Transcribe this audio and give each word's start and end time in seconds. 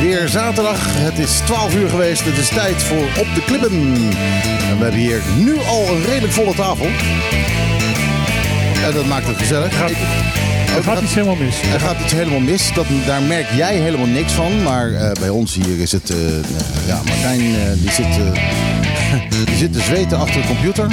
weer 0.00 0.28
zaterdag. 0.28 0.78
Het 0.86 1.18
is 1.18 1.30
12 1.44 1.74
uur 1.74 1.88
geweest. 1.90 2.24
Het 2.24 2.38
is 2.38 2.48
tijd 2.48 2.82
voor 2.82 3.04
Op 3.18 3.26
de 3.34 3.42
Klippen. 3.46 3.70
En 4.68 4.78
we 4.78 4.82
hebben 4.82 5.00
hier 5.00 5.22
nu 5.38 5.54
al 5.68 5.88
een 5.88 6.04
redelijk 6.04 6.32
volle 6.32 6.54
tafel. 6.54 6.86
En 8.86 8.92
dat 8.94 9.06
maakt 9.06 9.26
het 9.26 9.36
gezellig. 9.36 9.76
Gaat- 9.76 9.90
Er 10.76 10.82
gaat 10.82 11.00
iets 11.02 11.14
helemaal 11.14 11.34
mis. 11.36 11.56
Er 11.72 11.80
gaat 11.80 11.96
iets 12.02 12.12
helemaal 12.12 12.40
mis. 12.40 12.72
Dat, 12.74 12.84
daar 13.06 13.22
merk 13.22 13.46
jij 13.56 13.74
helemaal 13.76 14.06
niks 14.06 14.32
van. 14.32 14.62
Maar 14.62 14.92
eh, 14.92 15.10
bij 15.20 15.28
ons 15.28 15.54
hier 15.54 15.80
is 15.80 15.92
het... 15.92 16.10
eh, 16.10 16.16
ja, 16.86 17.00
Martijn 17.06 17.40
eh, 17.40 17.72
die, 17.76 17.90
zit, 17.90 18.06
die 19.46 19.56
zit 19.56 19.72
te 19.72 19.80
zweten 19.80 20.18
achter 20.18 20.40
de 20.40 20.46
computer. 20.46 20.86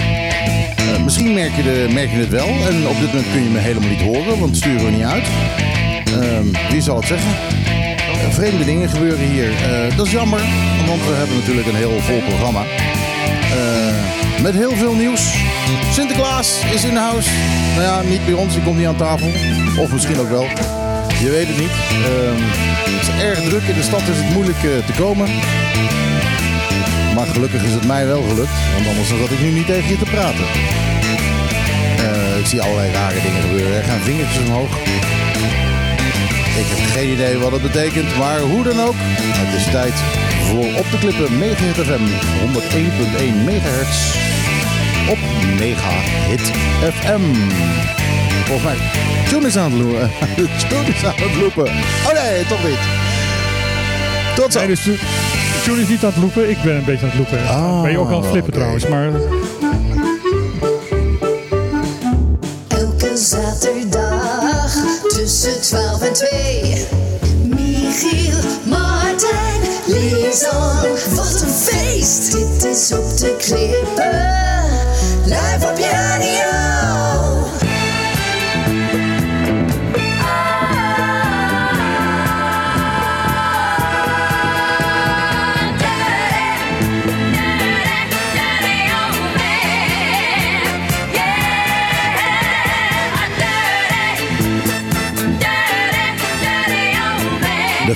Misschien 1.03 1.33
merk 1.33 1.55
je, 1.55 1.63
de, 1.63 1.87
merk 1.93 2.11
je 2.11 2.17
het 2.17 2.29
wel. 2.29 2.47
En 2.47 2.87
op 2.87 2.99
dit 2.99 3.07
moment 3.13 3.25
kun 3.31 3.43
je 3.43 3.49
me 3.49 3.59
helemaal 3.59 3.89
niet 3.89 4.01
horen. 4.01 4.39
Want 4.39 4.57
sturen 4.57 4.85
we 4.85 4.91
niet 4.91 5.03
uit. 5.03 5.23
Ehm, 6.21 6.71
wie 6.71 6.81
zal 6.81 6.95
het 6.97 7.07
zeggen? 7.07 7.29
Eh, 8.31 8.37
vreemde 8.37 8.65
dingen 8.65 8.89
gebeuren 8.89 9.25
hier. 9.25 9.51
Eh, 9.51 9.97
dat 9.97 10.05
is 10.05 10.11
jammer. 10.11 10.39
Want 10.87 11.05
we 11.05 11.13
hebben 11.13 11.37
natuurlijk 11.37 11.67
een 11.67 11.75
heel 11.75 11.99
vol 11.99 12.21
programma. 12.21 12.61
Eh, 12.61 14.41
met 14.41 14.53
heel 14.53 14.75
veel 14.75 14.93
nieuws. 14.93 15.33
Sinterklaas 15.91 16.61
is 16.73 16.83
in 16.83 16.93
de 16.93 16.99
house. 16.99 17.29
Nou 17.75 17.81
ja, 17.81 18.01
niet 18.01 18.25
bij 18.25 18.33
ons, 18.33 18.53
die 18.53 18.63
komt 18.63 18.77
niet 18.77 18.87
aan 18.87 18.95
tafel. 18.95 19.27
Of 19.79 19.91
misschien 19.91 20.19
ook 20.19 20.29
wel. 20.29 20.45
Je 21.19 21.29
weet 21.29 21.47
het 21.47 21.57
niet. 21.57 21.75
Ehm, 22.09 22.41
het 22.95 23.01
is 23.01 23.23
erg 23.23 23.39
druk. 23.39 23.63
In 23.63 23.75
de 23.75 23.83
stad 23.83 24.01
is 24.01 24.17
het 24.17 24.33
moeilijk 24.33 24.63
eh, 24.63 24.85
te 24.85 24.93
komen. 25.01 25.27
Maar 27.15 27.27
gelukkig 27.27 27.63
is 27.63 27.73
het 27.73 27.87
mij 27.87 28.05
wel 28.07 28.21
gelukt. 28.21 28.57
Want 28.73 28.87
anders 28.87 29.07
zat 29.07 29.29
ik 29.29 29.41
nu 29.41 29.49
niet 29.51 29.65
tegen 29.65 29.89
je 29.89 29.97
te 29.97 30.09
praten. 30.15 30.45
Eh, 31.97 32.39
ik 32.39 32.45
zie 32.45 32.61
allerlei 32.61 32.91
rare 32.91 33.21
dingen 33.21 33.41
gebeuren. 33.41 33.77
Er 33.77 33.83
gaan 33.83 33.99
vingertjes 33.99 34.45
omhoog. 34.45 34.77
Ik 36.59 36.67
heb 36.67 36.89
geen 36.89 37.11
idee 37.11 37.37
wat 37.37 37.51
het 37.51 37.61
betekent, 37.61 38.17
maar 38.17 38.39
hoe 38.39 38.63
dan 38.63 38.79
ook. 38.81 38.95
Het 38.97 39.59
is 39.59 39.71
tijd 39.71 39.93
voor 40.47 40.65
Op 40.79 40.91
de 40.91 40.97
Klippen 40.99 41.37
Megahit 41.39 41.75
FM 41.75 42.03
101.1 43.39 43.43
megahertz 43.45 44.15
op 45.09 45.17
Mega 45.59 45.89
Hit 46.27 46.51
FM. 46.93 47.21
Volgens 48.45 48.63
mij, 48.63 48.77
Tune 49.29 49.47
is 49.47 49.57
aan 49.57 49.71
het 49.71 49.81
lopen. 49.81 50.09
Tune 50.69 50.87
is 50.95 51.05
aan 51.05 51.13
het 51.15 51.35
lopen. 51.41 51.71
Oh 52.07 52.13
nee, 52.13 52.45
toch 52.45 52.63
niet. 52.63 52.79
Tot 54.35 54.53
zo. 54.53 54.59
Nee, 54.59 54.67
dus 54.67 54.83
tune 55.63 55.81
is 55.81 55.87
niet 55.87 56.03
aan 56.03 56.11
het 56.13 56.21
lopen. 56.21 56.49
Ik 56.49 56.61
ben 56.63 56.75
een 56.75 56.83
beetje 56.85 57.05
aan 57.05 57.11
het 57.11 57.19
lopen. 57.19 57.39
Oh, 57.39 57.81
ben 57.81 57.91
je 57.91 57.97
ook 57.97 58.11
aan 58.11 58.21
het 58.21 58.25
flippen 58.29 58.53
trouwens. 58.53 58.87
Maar 58.87 59.09
Elke 62.67 63.17
zaterdag 63.17 64.50
tussen 65.21 65.61
12 65.61 66.01
en 66.01 66.13
2. 66.13 66.87
Michiel, 67.43 68.37
Martijn, 68.63 69.61
Lisan. 69.85 70.81
Wat 71.15 71.41
een 71.41 71.49
feest! 71.49 72.31
Dit 72.31 72.63
is 72.63 72.91
op 72.91 73.17
de 73.17 73.35
klippen. 73.37 74.29
Live 75.25 75.67
op 75.71 75.77
je. 75.77 76.70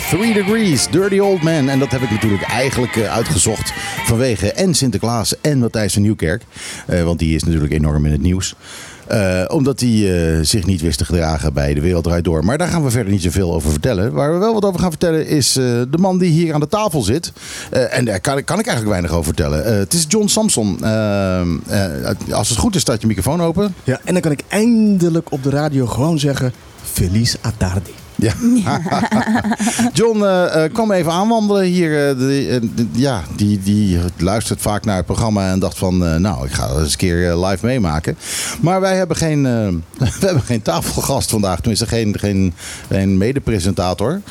Three 0.09 0.33
Degrees, 0.33 0.88
Dirty 0.88 1.19
Old 1.19 1.41
Man. 1.41 1.69
En 1.69 1.79
dat 1.79 1.91
heb 1.91 2.01
ik 2.01 2.11
natuurlijk 2.11 2.43
eigenlijk 2.43 2.95
eh, 2.95 3.13
uitgezocht 3.13 3.73
vanwege 4.05 4.51
en 4.51 4.73
Sinterklaas 4.73 5.41
en 5.41 5.59
Matthijs 5.59 5.93
van 5.93 6.01
Nieuwkerk. 6.01 6.43
Eh, 6.85 7.03
want 7.03 7.19
die 7.19 7.35
is 7.35 7.43
natuurlijk 7.43 7.73
enorm 7.73 8.05
in 8.05 8.11
het 8.11 8.21
nieuws. 8.21 8.55
Eh, 9.07 9.43
omdat 9.47 9.79
hij 9.79 10.43
zich 10.43 10.66
niet 10.66 10.81
wist 10.81 10.97
te 10.97 11.05
gedragen 11.05 11.53
bij 11.53 11.73
De 11.73 11.81
Wereld 11.81 12.03
Draait 12.03 12.23
Door. 12.23 12.45
Maar 12.45 12.57
daar 12.57 12.67
gaan 12.67 12.83
we 12.83 12.89
verder 12.89 13.11
niet 13.11 13.21
zoveel 13.21 13.53
over 13.53 13.71
vertellen. 13.71 14.13
Waar 14.13 14.33
we 14.33 14.39
wel 14.39 14.53
wat 14.53 14.66
over 14.66 14.79
gaan 14.79 14.89
vertellen 14.89 15.27
is 15.27 15.53
de 15.53 15.97
man 15.97 16.17
die 16.17 16.31
hier 16.31 16.53
aan 16.53 16.59
de 16.59 16.67
tafel 16.67 17.01
zit. 17.01 17.31
En 17.69 18.05
daar 18.05 18.19
kan, 18.19 18.43
kan 18.43 18.59
ik 18.59 18.67
eigenlijk 18.67 18.87
weinig 18.87 19.11
over 19.11 19.23
vertellen. 19.23 19.77
Het 19.79 19.93
is 19.93 20.05
John 20.07 20.27
Samson. 20.27 20.83
Als 22.31 22.49
het 22.49 22.57
goed 22.57 22.75
is, 22.75 22.81
staat 22.81 23.01
je 23.01 23.07
microfoon 23.07 23.41
open. 23.41 23.75
Ja, 23.83 23.99
en 24.03 24.13
dan 24.13 24.22
kan 24.22 24.31
ik 24.31 24.43
eindelijk 24.47 25.31
op 25.31 25.43
de 25.43 25.49
radio 25.49 25.85
gewoon 25.85 26.19
zeggen: 26.19 26.53
Feliz 26.83 27.35
a 27.45 27.53
tarde. 27.57 28.04
Ja. 28.17 28.33
John 29.93 30.23
eh, 30.23 30.63
kwam 30.73 30.91
even 30.91 31.11
aanwandelen 31.11 31.63
hier. 31.63 32.09
eh, 32.09 32.17
de- 32.17 32.69
ja, 32.91 33.21
die, 33.35 33.59
die 33.63 33.99
luistert 34.17 34.61
vaak 34.61 34.85
naar 34.85 34.95
het 34.95 35.05
programma 35.05 35.49
en 35.51 35.59
dacht 35.59 35.77
van... 35.77 36.21
nou, 36.21 36.45
ik 36.45 36.51
ga 36.51 36.67
dat 36.67 36.79
eens 36.79 36.91
een 36.91 36.97
keer 36.97 37.35
live 37.37 37.65
meemaken. 37.65 38.17
Maar 38.61 38.81
wij 38.81 38.95
hebben 38.95 39.17
geen, 39.17 39.43
we 40.19 40.25
hebben 40.25 40.43
geen 40.43 40.61
tafelgast 40.61 41.29
vandaag. 41.29 41.55
Tenminste, 41.59 41.87
geen, 41.87 42.19
geen, 42.19 42.53
geen 42.89 43.17
medepresentator. 43.17 44.21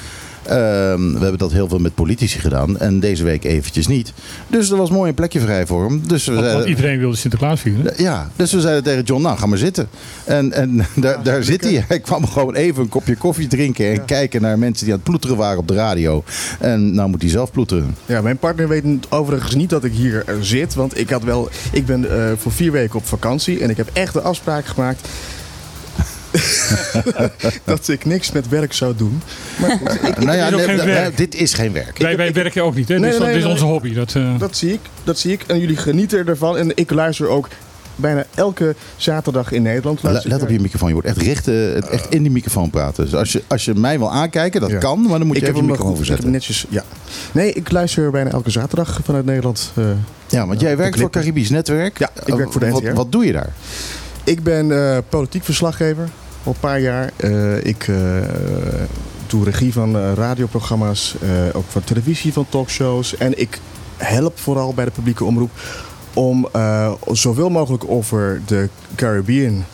Ehm, 0.47 1.13
we 1.13 1.19
hebben 1.21 1.39
dat 1.39 1.53
heel 1.53 1.69
veel 1.69 1.79
met 1.79 1.95
politici 1.95 2.39
gedaan. 2.39 2.79
En 2.79 3.01
deze 3.01 3.25
week 3.25 3.45
eventjes 3.45 3.87
niet. 3.87 4.13
Dus 4.49 4.71
er 4.71 4.77
was 4.77 4.91
mooi 4.91 5.09
een 5.09 5.15
plekje 5.15 5.41
vrij 5.41 5.67
voor 5.67 5.85
hem. 5.85 6.03
Dus 6.07 6.27
we 6.27 6.35
want, 6.35 6.65
iedereen 6.65 6.99
wilde 6.99 7.17
Sinterklaas 7.17 7.61
vieren. 7.61 7.93
ja, 7.97 8.31
dus 8.37 8.53
we 8.53 8.61
zeiden 8.61 8.83
tegen 8.83 9.03
John, 9.03 9.23
nou 9.23 9.39
ga 9.39 9.47
maar 9.47 9.59
zitten. 9.59 9.89
En, 10.25 10.53
en 10.53 10.87
daar, 10.97 11.23
daar 11.23 11.43
zit 11.43 11.65
hij. 11.65 11.85
Hij 11.89 12.01
kwam 12.01 12.27
gewoon 12.27 12.55
even 12.55 12.83
een 12.83 12.89
kopje 12.89 13.17
koffie 13.17 13.47
drinken 13.47 13.93
en 13.93 14.05
kijken 14.05 14.43
naar 14.43 14.59
mensen 14.59 14.85
die 14.85 14.95
aan 14.95 15.01
het 15.01 15.09
ploeteren 15.09 15.37
waren 15.37 15.59
op 15.59 15.69
de 15.69 15.75
radio. 15.75 16.25
En 16.61 16.95
nou 16.95 17.09
moet 17.09 17.23
hij 17.23 17.31
zelf 17.31 17.51
ploeteren. 17.51 17.97
Ja, 18.07 18.21
mijn 18.21 18.39
partner 18.39 18.69
weet 18.69 18.85
overigens 19.09 19.55
niet 19.55 19.71
dat 19.71 19.85
ik 19.85 19.93
hier 19.93 20.23
eh, 20.27 20.35
zit. 20.41 20.75
Want 20.75 20.99
ik, 20.99 21.11
had 21.11 21.23
wel, 21.23 21.49
ik 21.73 21.87
ben 21.87 22.11
eh, 22.11 22.33
voor 22.37 22.53
vier 22.53 22.73
weken 22.73 22.99
op 22.99 23.07
vakantie. 23.07 23.61
En 23.61 23.71
ik 23.71 23.77
heb 23.77 23.91
echt 23.93 24.13
de 24.13 24.21
afspraak 24.21 24.67
gemaakt. 24.67 25.09
dat 27.65 27.89
ik 27.89 28.05
niks 28.05 28.33
met 28.33 28.49
werk 28.49 28.73
zou 28.73 28.95
doen. 28.97 29.23
Maar 29.61 29.71
goed, 29.71 29.95
ik, 30.09 30.19
nou 30.19 30.37
ja, 30.37 30.47
is 30.47 30.53
ook 30.53 30.59
nee, 30.59 30.67
geen 30.67 30.77
nee, 30.77 30.87
werk. 30.95 31.17
dit 31.17 31.35
is 31.35 31.55
geen 31.55 31.73
werk. 31.73 31.99
Wij, 31.99 32.17
wij 32.17 32.33
werken 32.33 32.65
ook 32.65 32.75
niet. 32.75 32.89
Hè? 32.89 32.99
Nee, 32.99 33.11
dit 33.11 33.13
is, 33.13 33.19
nee, 33.19 33.29
dit 33.29 33.37
is 33.39 33.43
nee. 33.43 33.53
onze 33.53 33.65
hobby. 33.65 33.95
Dat, 33.95 34.15
eh, 34.15 34.39
dat 34.39 34.57
zie 34.57 34.73
ik. 34.73 34.81
Dat 35.05 35.19
zie 35.19 35.33
ik. 35.33 35.43
En 35.47 35.59
jullie 35.61 35.77
genieten 35.77 36.27
ervan. 36.27 36.57
En 36.57 36.73
ik 36.77 36.91
luister 36.91 37.29
ook 37.29 37.49
bijna 37.97 38.25
elke 38.35 38.75
zaterdag 38.97 39.53
in 39.53 39.63
Nederland. 39.63 40.03
Let 40.03 40.43
op 40.43 40.49
je 40.49 40.61
microfoon. 40.61 40.89
Je 40.89 40.95
wordt 40.95 41.09
echt, 41.09 41.17
recht, 41.23 41.49
eh, 41.49 41.93
echt 41.93 42.07
in 42.15 42.23
die 42.23 42.31
microfoon 42.33 42.71
praten. 42.71 43.05
Dus 43.05 43.15
als 43.15 43.33
je, 43.33 43.43
als 43.47 43.65
je 43.65 43.75
mij 43.75 43.99
wil 43.99 44.13
aankijken, 44.13 44.61
dat 44.61 44.71
Ja. 44.71 44.79
kan. 44.79 45.01
Maar 45.09 45.19
dan 45.19 45.27
moet 45.27 45.37
je 45.37 45.43
ik 45.43 45.47
heb 45.47 45.55
even 45.57 45.67
je 45.67 45.71
microfoon 45.71 45.93
nog 45.93 45.99
goed, 45.99 46.09
ik 46.09 46.13
heb 46.15 46.23
hem 46.23 46.33
verzetten. 46.33 46.65
netjes. 46.67 46.67
Ja. 46.69 46.85
Nee, 47.33 47.53
ik 47.53 47.71
luister 47.71 48.11
bijna 48.11 48.31
elke 48.31 48.51
zaterdag 48.51 49.01
vanuit 49.05 49.25
Nederland. 49.25 49.73
eh, 49.75 49.85
Ja, 50.29 50.47
want 50.47 50.61
jij 50.61 50.77
werkt 50.77 51.01
voor. 51.01 51.11
Caribisch 51.11 51.51
Netwerk. 51.51 51.99
Ja, 51.99 52.11
ik 52.25 52.35
werk 52.35 52.53
voor 52.53 52.61
de 52.61 52.71
wat, 52.71 52.83
NTR. 52.83 52.93
wat 52.95 53.13
doe 53.13 53.25
je 53.27 53.33
daar? 53.33 53.53
Ik 54.25 54.43
ben 54.43 54.73
eh, 54.93 54.99
politiek 55.09 55.45
verslaggever 55.45 56.09
al 56.45 56.53
een 56.53 56.61
paar 56.61 56.81
jaar. 56.81 57.11
Eh, 57.17 57.65
ik 57.65 57.89
eh, 57.89 57.97
doe 59.27 59.45
regie 59.45 59.73
van 59.73 59.97
eh, 59.97 60.13
radioprogramma's, 60.15 61.15
ook 61.53 61.65
van 61.69 61.85
televisie, 61.85 62.33
van 62.33 62.47
talkshows. 62.49 63.17
En 63.17 63.41
ik 63.41 63.59
help 63.97 64.39
vooral 64.39 64.75
bij 64.75 64.85
de 64.85 64.91
publieke 64.91 65.25
omroep 65.25 65.51
om 66.15 66.49
zoveel 67.13 67.51
mogelijk 67.51 67.85
over 67.89 68.41
de 68.47 68.69
Caribbean, 68.95 69.65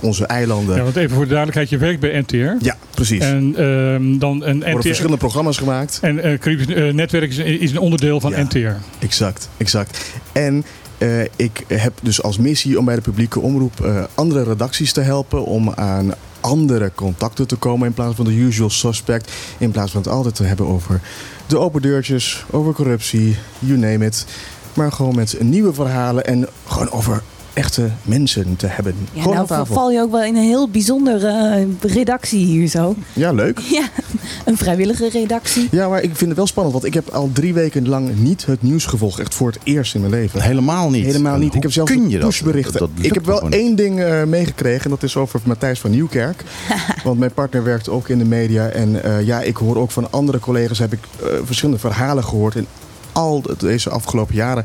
onze 0.00 0.26
eilanden. 0.26 0.70
ja, 0.70 0.76
Ja, 0.76 0.82
want 0.84 0.96
even 0.96 1.10
voor 1.10 1.22
de 1.24 1.28
duidelijkheid, 1.28 1.68
je 1.70 1.78
werkt 1.78 2.00
bij 2.00 2.20
NTR. 2.20 2.66
precies. 2.94 3.24
Er 3.24 3.34
En 3.34 3.54
ehm, 3.56 4.18
dan 4.18 4.42
een 4.44 4.58
worden 4.58 4.76
NTR. 4.76 4.82
verschillende 4.86 5.16
programma's 5.16 5.56
gemaakt. 5.56 5.98
En 6.02 6.38
Caribisch 6.38 6.66
eh, 6.66 6.92
Netwerk 6.92 7.30
is, 7.30 7.38
is 7.38 7.70
een 7.70 7.78
onderdeel 7.78 8.20
van 8.20 8.30
Ja. 8.30 8.42
NTR. 8.42 9.04
Exact, 9.04 9.48
exact. 9.56 10.10
En 10.32 10.64
eh, 10.98 11.20
ik 11.20 11.64
heb 11.66 11.92
dus 12.02 12.22
als 12.22 12.38
missie 12.38 12.78
om 12.78 12.84
bij 12.84 12.94
de 12.94 13.00
publieke 13.00 13.40
omroep 13.40 13.80
eh, 13.80 14.04
andere 14.14 14.42
redacties 14.42 14.92
te 14.92 15.00
helpen 15.00 15.44
om 15.44 15.70
aan 15.70 16.14
andere 16.40 16.92
contacten 16.94 17.46
te 17.46 17.56
komen 17.56 17.86
in 17.86 17.94
plaats 17.94 18.16
van 18.16 18.24
de 18.24 18.34
usual 18.34 18.70
suspect. 18.70 19.32
In 19.58 19.70
plaats 19.70 19.92
van 19.92 20.00
het 20.00 20.10
altijd 20.10 20.34
te 20.34 20.44
hebben 20.44 20.66
over 20.66 21.00
de 21.46 21.58
open 21.58 21.82
deurtjes, 21.82 22.44
over 22.50 22.72
corruptie, 22.72 23.36
you 23.58 23.78
name 23.78 24.06
it. 24.06 24.26
Maar 24.74 24.92
gewoon 24.92 25.14
met 25.14 25.40
nieuwe 25.40 25.72
verhalen 25.72 26.26
en 26.26 26.48
gewoon 26.66 26.90
over 26.90 27.22
echte 27.58 27.88
mensen 28.02 28.56
te 28.56 28.66
hebben. 28.66 28.94
Ja, 29.12 29.22
gewoon 29.22 29.46
nou 29.48 29.66
val 29.66 29.90
je 29.90 30.00
ook 30.00 30.10
wel 30.10 30.22
in 30.24 30.36
een 30.36 30.42
heel 30.42 30.68
bijzondere 30.68 31.28
eh, 31.28 31.92
redactie 31.92 32.44
hier 32.44 32.66
zo. 32.68 32.94
Ja, 33.12 33.32
leuk. 33.32 33.58
Ja, 33.78 33.88
een 34.44 34.56
vrijwillige 34.56 35.08
redactie. 35.08 35.68
Ja, 35.70 35.88
maar 35.88 36.02
ik 36.02 36.10
vind 36.16 36.28
het 36.28 36.36
wel 36.36 36.46
spannend, 36.46 36.74
want 36.74 36.86
ik 36.86 36.94
heb 36.94 37.08
al 37.08 37.30
drie 37.32 37.54
weken 37.54 37.88
lang 37.88 38.18
niet 38.18 38.46
het 38.46 38.62
nieuws 38.62 38.86
gevolgd. 38.86 39.18
Echt 39.18 39.34
voor 39.34 39.48
het 39.50 39.58
eerst 39.62 39.94
in 39.94 40.00
mijn 40.00 40.12
leven. 40.12 40.42
Helemaal 40.42 40.90
niet. 40.90 41.04
Helemaal 41.04 41.38
niet. 41.38 41.54
Ik 41.54 41.62
heb 41.62 41.72
zelfs 41.72 41.90
kun 41.92 42.08
je 42.08 42.18
dat? 42.18 42.28
pushberichten. 42.28 42.72
Dat- 42.72 42.80
dat 42.80 42.90
lukt 42.94 43.06
ik 43.06 43.14
heb 43.14 43.24
wel 43.26 43.36
gewoon 43.36 43.52
één 43.52 43.76
ding 43.76 44.00
eh, 44.00 44.24
meegekregen 44.24 44.84
en 44.84 44.90
dat 44.90 45.02
is 45.02 45.16
over 45.16 45.40
Matthijs 45.44 45.80
van 45.80 45.90
Nieuwkerk. 45.90 46.44
Want 47.04 47.18
mijn 47.18 47.32
partner 47.32 47.64
werkt 47.64 47.88
ook 47.88 48.08
in 48.08 48.18
de 48.18 48.24
media. 48.24 48.68
En 48.68 49.02
eh, 49.02 49.22
ja, 49.26 49.40
ik 49.40 49.56
hoor 49.56 49.76
ook 49.76 49.90
van 49.90 50.10
andere 50.12 50.38
collega's 50.38 50.78
heb 50.78 50.92
ik 50.92 51.00
eh, 51.22 51.28
verschillende 51.44 51.80
verhalen 51.80 52.24
gehoord 52.24 52.54
in 52.54 52.66
al 53.12 53.42
de- 53.42 53.54
deze 53.58 53.90
afgelopen 53.90 54.34
jaren. 54.34 54.64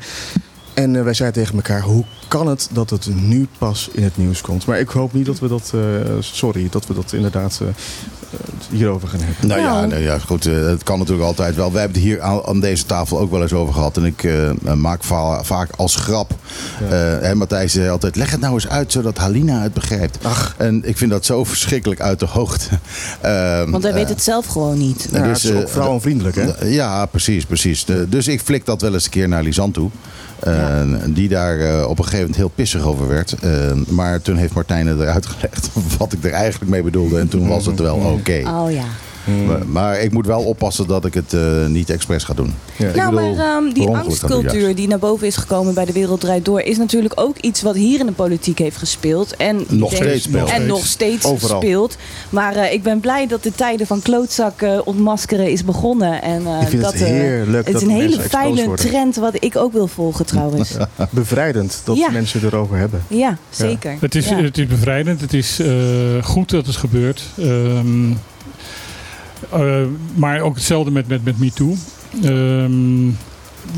En 0.74 0.96
eh, 0.96 1.04
wij 1.04 1.14
zeiden 1.14 1.42
tegen 1.42 1.56
elkaar, 1.58 1.81
hoe 1.81 2.04
kan 2.28 2.48
het 2.48 2.70
dat 2.72 2.90
het 2.90 3.10
nu 3.16 3.48
pas 3.58 3.90
in 3.92 4.04
het 4.04 4.18
nieuws 4.18 4.42
komt? 4.42 4.66
Maar 4.66 4.80
ik 4.80 4.90
hoop 4.90 5.14
niet 5.14 5.25
dat 5.25 5.40
we 5.40 5.48
dat, 5.48 5.72
eh, 5.75 5.81
sorry, 6.20 6.68
dat 6.72 6.88
we 6.88 6.94
dat 6.94 7.14
inderdaad 7.14 7.60
eh, 7.62 7.68
hierover 8.70 9.08
gaan 9.08 9.20
hebben. 9.20 9.48
Nou, 9.48 9.62
ja, 9.62 9.86
Nou. 9.86 10.02
ja, 10.02 10.18
goed. 10.20 10.44
het 10.44 10.84
kan 10.84 10.98
natuurlijk 11.00 11.28
altijd 11.28 11.56
wel. 11.56 11.72
We 11.72 11.78
hebben 11.80 11.98
het 11.98 12.06
hier 12.06 12.22
aan, 12.22 12.46
aan 12.46 12.60
deze 12.60 12.86
tafel 12.86 13.20
ook 13.20 13.31
wel 13.31 13.42
eens 13.42 13.54
over 13.54 13.74
gehad. 13.74 13.98
En 13.98 14.06
ik 14.06 14.24
eh, 14.24 14.52
maak 14.74 15.04
va- 15.04 15.44
vaak 15.44 15.70
als 15.75 15.96
grap. 15.96 16.31
Ja. 16.80 16.86
eh, 17.16 17.22
hè, 17.22 17.36
Matthijs 17.36 17.72
zei 17.74 17.90
altijd: 17.90 18.16
leg 18.16 18.31
het 18.31 18.40
nou 18.40 18.54
eens 18.54 18.68
uit 18.68 18.92
zodat 18.92 19.18
Halina 19.18 19.62
het 19.62 19.74
begrijpt. 19.74 20.18
Ach. 20.26 20.56
En 20.58 20.81
ik 20.88 20.98
vind 20.98 21.12
dat 21.12 21.26
zo 21.26 21.44
verschrikkelijk 21.44 22.02
uit 22.02 22.19
de 22.19 22.26
hoogte. 22.26 22.68
Ehm, 23.22 23.72
Want 23.72 23.84
hij 23.84 23.94
weet 23.94 24.10
het 24.10 24.24
zelf 24.24 24.46
gewoon 24.46 24.78
niet. 24.78 25.08
Ja, 25.12 25.24
dus, 25.24 25.44
het 25.44 25.54
is 25.54 25.60
ook 25.62 25.69
vrouwenvriendelijk, 25.69 26.36
hè? 26.36 26.66
Ja, 26.66 27.06
precies, 27.06 27.46
precies. 27.46 27.86
De- 27.86 28.10
dus 28.10 28.28
ik 28.28 28.42
flik 28.42 28.66
dat 28.66 28.81
wel 28.81 28.94
eens 28.94 29.06
een 29.06 29.10
keer 29.12 29.28
naar 29.28 29.44
Lisanne 29.44 29.74
toe. 29.74 29.90
Eh, 30.44 30.81
Die 31.10 31.30
daar 31.30 31.60
eh, 31.60 31.84
op 31.88 31.98
een 31.98 32.04
gegeven 32.04 32.19
moment 32.19 32.36
heel 32.36 32.51
pissig 32.56 32.81
over 32.81 33.07
werd. 33.07 33.34
Eh, 33.34 33.50
maar 33.88 34.22
toen 34.22 34.36
heeft 34.36 34.54
Martijn 34.54 34.88
het 34.88 35.00
eruit 35.00 35.25
gelegd 35.25 35.69
wat 35.98 36.13
ik 36.13 36.24
er 36.24 36.31
eigenlijk 36.31 36.72
mee 36.72 36.84
bedoelde. 36.84 37.19
En 37.19 37.28
toen 37.28 37.48
was 37.48 37.66
het 37.66 37.80
wel 37.80 37.95
oké. 37.95 38.42
Oh 38.48 38.72
ja. 38.72 38.86
Maar, 39.48 39.68
maar 39.68 40.02
ik 40.02 40.12
moet 40.12 40.25
wel 40.25 40.42
oppassen 40.44 40.88
dat 40.88 41.06
ik 41.06 41.14
het 41.14 41.34
eh, 41.34 41.66
niet 41.66 41.90
expres 41.90 42.24
ga 42.24 42.34
doen. 42.34 42.54
Ja. 42.78 42.96
Nou, 42.96 43.16
bedoel, 43.16 43.36
maar 43.36 43.46
ehm, 43.56 43.74
die 43.74 43.88
angstcultuur 43.90 44.75
die 44.75 44.88
naar 44.88 45.00
boven 45.00 45.28
is 45.28 45.36
gekomen 45.36 45.74
bij 45.74 45.86
de 45.86 45.92
Wereld 45.92 46.20
Draait 46.22 46.46
Door... 46.46 46.62
is 46.62 46.78
natuurlijk 46.78 47.14
ook 47.20 47.38
iets 47.38 47.62
wat 47.62 47.75
hier 47.75 48.00
in 48.00 48.06
de 48.06 48.12
politiek 48.12 48.58
heeft 48.60 48.78
gespeeld. 48.78 49.36
En 49.36 49.64
Nog 49.68 49.90
denk- 49.90 50.04
steeds 50.04 50.24
speelt. 50.24 50.50
En 50.50 50.66
nog 50.66 50.86
steeds 50.86 51.25
Overal. 51.25 51.62
speelt. 51.62 51.98
Maar 52.30 52.56
eh, 52.56 52.74
ik 52.74 52.84
ben 52.84 53.00
blij 53.00 53.28
dat 53.28 53.44
de 53.44 53.52
tijden 53.52 53.88
van 53.88 54.02
klootzak 54.02 54.62
eh, 54.62 54.80
ontmaskeren 54.84 55.52
is 55.52 55.64
begonnen. 55.66 56.22
En, 56.22 56.46
eh, 56.48 56.62
Ik 56.62 56.68
vind 56.68 56.81
dat, 56.81 56.94
het 56.94 57.02
eh, 57.02 57.08
heerlijk 57.08 57.66
Het 57.66 57.74
dat 57.74 57.81
is 57.81 57.88
een 57.88 57.94
hele 57.94 58.19
fijne 58.19 58.74
trend 58.76 59.16
wat 59.16 59.36
ik 59.40 59.56
ook 59.58 59.74
wil 59.74 59.88
volgen 59.88 60.26
trouwens. 60.26 60.72
Bevrijdend 61.10 61.81
dat 61.84 61.98
Ja. 61.98 62.10
mensen 62.12 62.42
erover 62.44 62.78
hebben. 62.78 63.04
Ja, 63.08 63.38
zeker. 63.50 63.98
Het 64.00 64.16
is, 64.16 64.30
Ja. 64.30 64.42
het 64.42 64.58
is 64.58 64.68
bevrijdend. 64.68 65.22
Het 65.22 65.34
is 65.34 65.60
eh, 65.60 65.68
goed 66.24 66.50
dat 66.50 66.66
het 66.66 66.76
gebeurt. 66.76 67.24
Ehm, 67.38 68.12
eh, 69.54 69.86
maar 70.16 70.40
ook 70.40 70.56
hetzelfde 70.56 70.92
met, 70.92 71.08
met, 71.08 71.24
met 71.24 71.40
MeToo. 71.40 71.76
Ehm, 72.24 73.06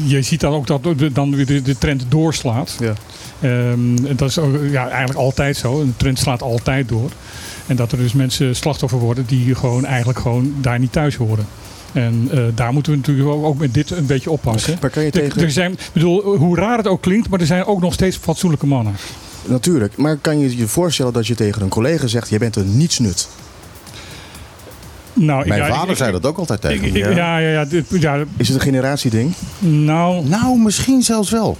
je 0.04 0.22
ziet 0.22 0.40
dan 0.40 0.54
ook 0.54 0.68
dat 0.68 0.82
dan 1.14 1.32
de, 1.32 1.62
de 1.62 1.78
trend 1.78 2.06
doorslaat. 2.10 2.78
Ja. 2.80 2.94
Ehm, 3.42 4.16
dat 4.16 4.30
is 4.30 4.40
ook, 4.40 4.56
ja, 4.72 4.88
eigenlijk 4.88 5.20
altijd 5.20 5.58
zo. 5.58 5.82
Een 5.82 5.94
trend 5.98 6.20
slaat 6.20 6.42
altijd 6.42 6.90
door. 6.90 7.10
En 7.68 7.76
dat 7.76 7.92
er 7.92 7.98
dus 7.98 8.14
mensen 8.14 8.56
slachtoffer 8.56 9.00
worden 9.00 9.26
die 9.28 9.56
gewoon 9.56 9.86
eigenlijk 9.86 10.20
gewoon 10.20 10.54
daar 10.62 10.80
niet 10.80 10.92
thuis 10.92 11.16
horen. 11.16 11.46
En 11.92 12.28
eh, 12.32 12.40
daar 12.56 12.74
moeten 12.74 12.92
we 12.92 12.98
natuurlijk 12.98 13.30
ook, 13.30 13.46
ook 13.46 13.58
met 13.58 13.74
dit 13.74 13.92
een 13.92 14.06
beetje 14.06 14.32
oppassen. 14.32 14.78
Maar 14.82 14.90
kan 14.90 15.04
je 15.04 15.12
tegen... 15.12 15.42
er 15.42 15.52
zijn, 15.52 15.78
bedoel, 15.94 16.36
hoe 16.36 16.56
raar 16.56 16.78
het 16.78 16.88
ook 16.88 17.02
klinkt, 17.02 17.30
maar 17.30 17.40
er 17.40 17.46
zijn 17.46 17.66
ook 17.66 17.82
nog 17.82 17.94
steeds 17.94 18.18
fatsoenlijke 18.18 18.68
mannen. 18.68 18.96
Natuurlijk. 19.46 19.98
Maar 19.98 20.18
kan 20.18 20.40
je 20.40 20.58
je 20.58 20.68
voorstellen 20.68 21.14
dat 21.14 21.28
je 21.28 21.36
tegen 21.36 21.62
een 21.62 21.70
collega 21.70 22.08
zegt... 22.08 22.30
je 22.30 22.38
bent 22.38 22.56
een 22.56 22.78
nietsnut? 22.78 23.28
Nou, 25.16 25.48
Mijn 25.48 25.62
ja, 25.62 25.68
vader 25.74 25.90
ik- 25.90 25.98
zei 25.98 26.12
dat 26.12 26.26
ook 26.26 26.38
altijd 26.38 26.62
tegen 26.62 26.86
Ik- 26.86 26.92
me. 26.94 27.00
ik- 27.00 27.06
Ja. 27.06 27.10
ja, 27.12 27.38
ja, 27.38 27.50
ja, 27.50 27.66
dit- 27.66 27.86
ja. 27.90 28.24
Is 28.38 28.48
het 28.48 28.58
een 28.58 28.64
generatieding? 28.64 29.34
Nou, 29.60 30.26
Nou, 30.28 30.58
misschien 30.60 31.02
zelfs 31.02 31.30
wel. 31.30 31.58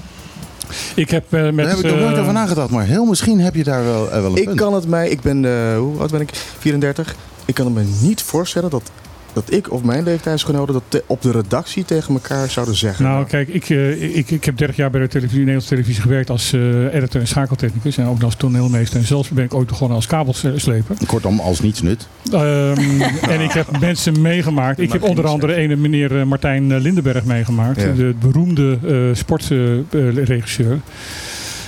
ik 0.96 1.10
heb 1.10 1.34
eh, 1.34 1.42
met... 1.44 1.56
Daar 1.58 1.68
heb 1.68 1.78
ik 1.78 1.92
nog 1.92 2.00
nooit 2.00 2.16
eh, 2.16 2.22
over 2.22 2.34
nagedacht. 2.34 2.70
Maar 2.70 2.86
heel 2.86 3.06
misschien 3.06 3.40
heb 3.40 3.56
je 3.56 3.64
daar 3.64 3.84
wel, 3.84 4.12
eh, 4.12 4.22
wel 4.22 4.32
een 4.32 4.38
Ik 4.38 4.46
punt. 4.46 4.60
kan 4.60 4.74
het 4.74 4.88
mij... 4.88 5.10
Ik 5.10 5.22
ben... 5.22 5.46
eh, 5.46 5.78
hoe 5.78 6.00
oud 6.00 6.12
ben 6.12 6.22
ik? 6.22 6.30
34. 6.60 7.16
Ik 7.46 7.54
kan 7.54 7.66
het 7.66 7.74
me 7.76 7.84
niet 8.02 8.22
voorstellen 8.22 8.70
dat, 8.70 8.92
dat 9.36 9.52
ik 9.52 9.72
of 9.72 9.84
mijn 9.84 10.04
leeftijdsgenoten... 10.04 10.74
dat 10.74 10.84
te- 10.88 11.04
op 11.08 11.22
de 11.22 11.32
redactie 11.32 11.86
tegen 11.86 12.14
elkaar 12.14 12.50
zouden 12.50 12.76
zeggen. 12.76 13.06
Nou, 13.06 13.26
kijk, 13.26 13.48
ik, 13.48 13.70
eh, 13.70 14.16
ik, 14.18 14.32
ik 14.32 14.46
heb 14.46 14.58
30 14.58 14.76
jaar 14.76 14.90
bij 14.90 15.02
de 15.02 15.08
televisie, 15.08 15.38
Nederlandse 15.40 15.70
televisie 15.70 16.02
gewerkt 16.02 16.30
als 16.30 16.54
eh, 16.54 16.94
editor 16.94 17.22
en 17.22 17.28
schakeltechnicus. 17.28 17.98
En 17.98 18.06
ook 18.08 18.24
als 18.24 18.36
toneelmeester. 18.36 19.00
En 19.00 19.06
zelfs 19.06 19.30
ben 19.30 19.44
ik 19.44 19.54
ooit 19.54 19.68
begonnen 19.68 19.96
als 19.96 20.08
kabelsleper. 20.08 20.96
Kortom, 21.08 21.40
als 21.40 21.60
niets 21.60 21.82
nut. 21.82 22.08
Ehm, 22.32 23.02
en 23.34 23.42
ik 23.42 23.52
heb 23.52 23.80
mensen 23.80 24.22
meegemaakt. 24.22 24.80
Ik 24.80 24.92
heb 24.92 25.04
onder 25.04 25.28
andere 25.28 25.54
ene 25.54 25.76
meneer 25.76 26.20
eh, 26.20 26.26
Martijn 26.26 26.78
Lindenberg 26.78 27.26
meegemaakt. 27.26 27.82
Ja. 27.82 27.92
De 27.92 28.14
beroemde 28.20 28.78
eh 28.88 29.16
sportregisseur. 29.16 30.80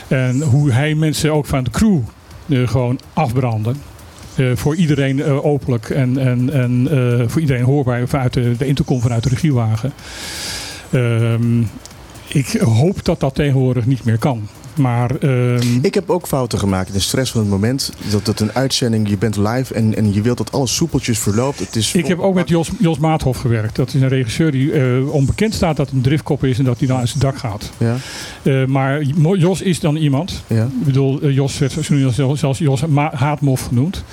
en 0.08 0.42
hoe 0.42 0.72
hij 0.72 0.96
mensen 0.96 1.34
ook 1.34 1.46
van 1.46 1.64
de 1.64 1.70
crew 1.70 2.00
gewoon 2.50 3.00
afbrandde. 3.14 3.74
Eh, 4.38 4.52
voor 4.56 4.76
iedereen 4.76 5.22
eh, 5.22 5.46
openlijk 5.46 5.90
en, 5.90 6.18
en, 6.18 6.54
en 6.54 6.88
eh, 6.92 7.28
voor 7.28 7.42
iedereen 7.42 7.64
hoorbaar 7.64 8.08
vanuit 8.08 8.34
de, 8.34 8.58
de 8.58 8.66
intercom 8.66 9.02
vanuit 9.02 9.24
de 9.24 9.30
regiewagen. 9.30 9.94
Ehm, 10.92 11.62
ik 12.28 12.48
hoop 12.60 13.06
dat 13.06 13.20
dat 13.20 13.36
tegenwoordig 13.36 13.86
niet 13.86 14.04
meer 14.04 14.18
kan. 14.18 14.48
Maar 14.78 15.16
ehm, 15.16 15.80
Ik 15.82 15.94
heb 15.94 16.10
ook 16.10 16.28
fouten 16.28 16.60
gemaakt 16.60 16.88
in 16.88 16.94
de 16.94 17.00
stress 17.00 17.32
van 17.32 17.42
het 17.42 17.50
moment. 17.50 17.92
Dat 18.12 18.28
het 18.28 18.40
een 18.40 18.52
uitzending, 18.54 19.10
je 19.10 19.18
bent 19.18 19.38
live 19.38 19.74
en, 19.74 19.96
en 19.96 20.14
je 20.14 20.22
wilt 20.22 20.38
dat 20.38 20.52
alles 20.52 20.76
soepeltjes 20.76 21.20
verloopt. 21.20 21.60
Het 21.60 21.76
is 21.76 21.94
Ik 21.94 22.08
heb 22.08 22.20
ook 22.20 22.34
met 22.34 22.50
Jos, 22.50 22.70
Jos 22.80 22.98
Maathof 22.98 23.38
gewerkt. 23.38 23.76
Dat 23.76 23.94
is 23.94 24.02
een 24.02 24.08
regisseur 24.08 24.52
die 24.52 24.72
eh, 24.72 25.10
onbekend 25.14 25.54
staat 25.54 25.76
dat 25.78 25.92
een 25.92 26.02
driftkop 26.02 26.44
is 26.44 26.58
en 26.60 26.66
dat 26.66 26.80
hij 26.80 26.88
dan 26.88 26.98
uit 26.98 27.10
zijn 27.10 27.20
dak 27.20 27.38
gaat. 27.38 27.72
Ja, 27.78 27.96
Eh, 28.44 28.66
maar 28.66 29.02
Jos 29.38 29.62
is 29.62 29.80
dan 29.80 29.96
iemand. 29.96 30.44
ja. 30.48 30.64
Ik 30.64 30.84
bedoel, 30.86 31.22
eh, 31.22 31.34
Jos 31.36 31.58
werd 31.58 31.72
zelfs, 32.12 32.40
zelfs 32.40 32.60
Jos 32.60 32.82
Haatmof 33.12 33.66
genoemd. 33.68 34.04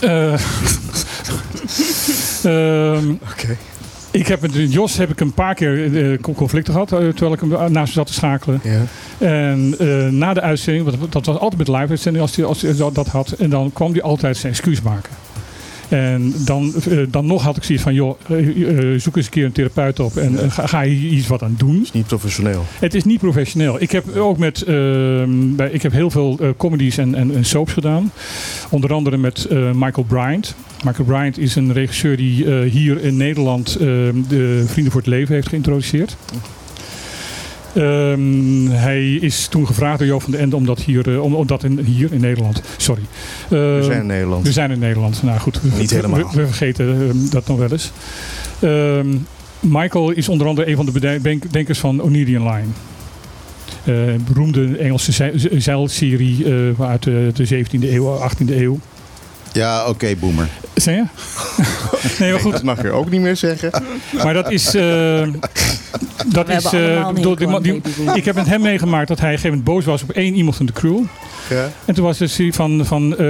Eh, 0.00 0.32
ehm, 2.42 3.10
Oké. 3.10 3.56
Ik 4.10 4.26
heb 4.26 4.40
met 4.40 4.72
Jos 4.72 4.96
heb 4.96 5.10
ik 5.10 5.20
een 5.20 5.32
paar 5.32 5.54
keer 5.54 5.96
eh, 6.12 6.18
conflicten 6.18 6.72
gehad 6.72 6.92
eh, 6.92 6.98
terwijl 6.98 7.32
ik 7.32 7.40
hem 7.40 7.48
naast 7.50 7.74
hem 7.74 7.86
zat 7.86 8.06
te 8.06 8.12
schakelen. 8.12 8.60
Ja. 8.62 8.82
En 9.18 9.74
eh, 9.78 10.08
na 10.08 10.34
de 10.34 10.40
uitzending, 10.40 10.84
want 10.84 11.12
dat 11.12 11.26
was 11.26 11.38
altijd 11.38 11.68
met 11.68 11.68
live 11.78 11.88
uitzending 11.88 12.24
als 12.24 12.36
hij 12.36 12.44
als 12.44 12.62
hij 12.62 12.74
dat 12.92 13.06
had, 13.06 13.30
en 13.30 13.50
dan 13.50 13.72
kwam 13.72 13.92
hij 13.92 14.02
altijd 14.02 14.36
zijn 14.36 14.52
excuus 14.52 14.82
maken. 14.82 15.10
En 15.88 16.34
dan, 16.44 16.74
eh, 16.90 16.98
dan 17.08 17.26
nog 17.26 17.42
had 17.42 17.56
ik 17.56 17.62
zoiets 17.62 17.84
van, 17.84 17.94
joh, 17.94 18.18
eh, 18.28 18.92
eh, 18.94 19.00
zoek 19.00 19.16
eens 19.16 19.24
een 19.24 19.30
keer 19.32 19.44
een 19.44 19.52
therapeut 19.52 20.00
op 20.00 20.16
en 20.16 20.38
eh, 20.38 20.50
ga, 20.50 20.82
hier 20.82 21.10
iets 21.10 21.26
wat 21.26 21.42
aan 21.42 21.54
doen. 21.58 21.80
is 21.82 21.92
niet 21.92 22.06
professioneel. 22.06 22.64
Het 22.78 22.94
is 22.94 23.04
niet 23.04 23.20
professioneel. 23.20 23.80
Ik 23.80 23.90
heb 23.90 24.16
ook 24.16 24.38
met, 24.38 24.62
ehm, 24.62 25.54
bij, 25.56 25.70
ik 25.70 25.82
heb 25.82 25.92
heel 25.92 26.10
veel 26.10 26.38
eh, 26.40 26.48
comedies 26.56 26.98
en, 26.98 27.14
en, 27.14 27.34
en 27.34 27.44
soaps 27.44 27.72
gedaan. 27.72 28.12
Onder 28.70 28.92
andere 28.92 29.16
met 29.16 29.44
eh, 29.44 29.70
Michael 29.72 30.06
Bryant. 30.06 30.54
Michael 30.84 31.04
Bryant 31.04 31.38
is 31.38 31.54
een 31.54 31.72
regisseur 31.72 32.16
die 32.16 32.44
eh, 32.60 32.70
hier 32.70 33.00
in 33.02 33.16
Nederland 33.16 33.76
ehm, 33.76 34.14
de 34.28 34.64
Vrienden 34.66 34.92
voor 34.92 35.00
het 35.00 35.10
Leven 35.10 35.34
heeft 35.34 35.48
geïntroduceerd. 35.48 36.16
Ehm, 37.74 38.66
hij 38.70 39.14
is 39.14 39.46
toen 39.46 39.66
gevraagd 39.66 39.98
door 39.98 40.06
Joop 40.08 40.22
van 40.22 40.30
den 40.30 40.40
Ende 40.40 40.56
om 40.56 40.66
dat 40.66 40.80
hier, 40.80 41.12
eh, 41.14 41.22
om, 41.22 41.34
om 41.34 41.46
dat 41.46 41.64
in, 41.64 41.78
hier 41.78 42.12
in 42.12 42.20
Nederland, 42.20 42.62
sorry. 42.76 43.02
We 43.48 43.76
Ehm, 43.80 43.84
zijn 43.84 44.00
in 44.00 44.06
Nederland. 44.06 44.46
we 44.46 44.52
zijn 44.52 44.70
in 44.70 44.78
Nederland. 44.78 45.22
Nou 45.22 45.38
goed, 45.38 45.60
we, 45.62 45.68
Niet 45.78 45.90
helemaal. 45.90 46.18
We, 46.18 46.40
we 46.40 46.46
vergeten 46.46 47.08
ehm, 47.08 47.16
dat 47.30 47.46
nog 47.46 47.58
wel 47.58 47.70
eens. 47.72 47.92
Michael 49.60 50.10
is 50.10 50.28
onder 50.28 50.46
andere 50.46 50.68
een 50.70 50.76
van 50.76 50.86
de 50.86 51.38
denkers 51.50 51.78
van 51.78 52.02
Onirian 52.02 52.42
Line. 52.42 52.66
Eh, 53.84 53.94
beroemde 54.28 54.76
Engelse 54.76 55.12
zei- 55.12 55.38
ze- 55.38 55.60
zeilserie 55.60 56.44
eh, 56.78 56.86
uit 56.88 57.02
de, 57.02 57.30
de 57.34 57.46
17e 57.64 57.92
eeuw, 57.92 58.18
18e 58.30 58.56
eeuw. 58.56 58.78
Ja, 59.52 59.86
oké, 59.88 60.14
boomer. 60.16 60.48
Zeg 60.74 60.94
je? 60.94 61.04
nee, 62.18 62.30
maar 62.32 62.40
goed. 62.40 62.52
Dat 62.52 62.62
mag 62.62 62.82
je 62.82 62.90
ook 62.90 63.10
niet 63.10 63.20
meer 63.20 63.36
zeggen. 63.36 63.70
Maar 64.24 64.34
dat 64.34 64.50
is. 64.50 64.74
eh, 64.74 65.26
dat 66.26 66.46
We 66.46 66.52
is 66.52 66.64
eh, 66.64 67.08
bedoel, 67.12 67.36
die 67.36 67.60
die- 67.62 68.14
ik 68.14 68.24
heb 68.24 68.34
met 68.34 68.46
hem 68.46 68.60
meegemaakt 68.60 69.08
dat 69.08 69.18
hij 69.20 69.28
op 69.28 69.34
een 69.34 69.40
gegeven 69.40 69.58
moment 69.58 69.64
boos 69.64 69.84
was 69.84 70.02
op 70.02 70.10
één 70.10 70.34
iemand 70.34 70.56
van 70.56 70.66
de 70.66 70.72
crew. 70.72 70.98
Ja. 71.50 71.68
En 71.84 71.94
toen 71.94 72.04
was 72.04 72.18
het 72.18 72.30
zoiets 72.30 72.56
van, 72.56 72.84
van 72.86 73.16
eh, 73.16 73.26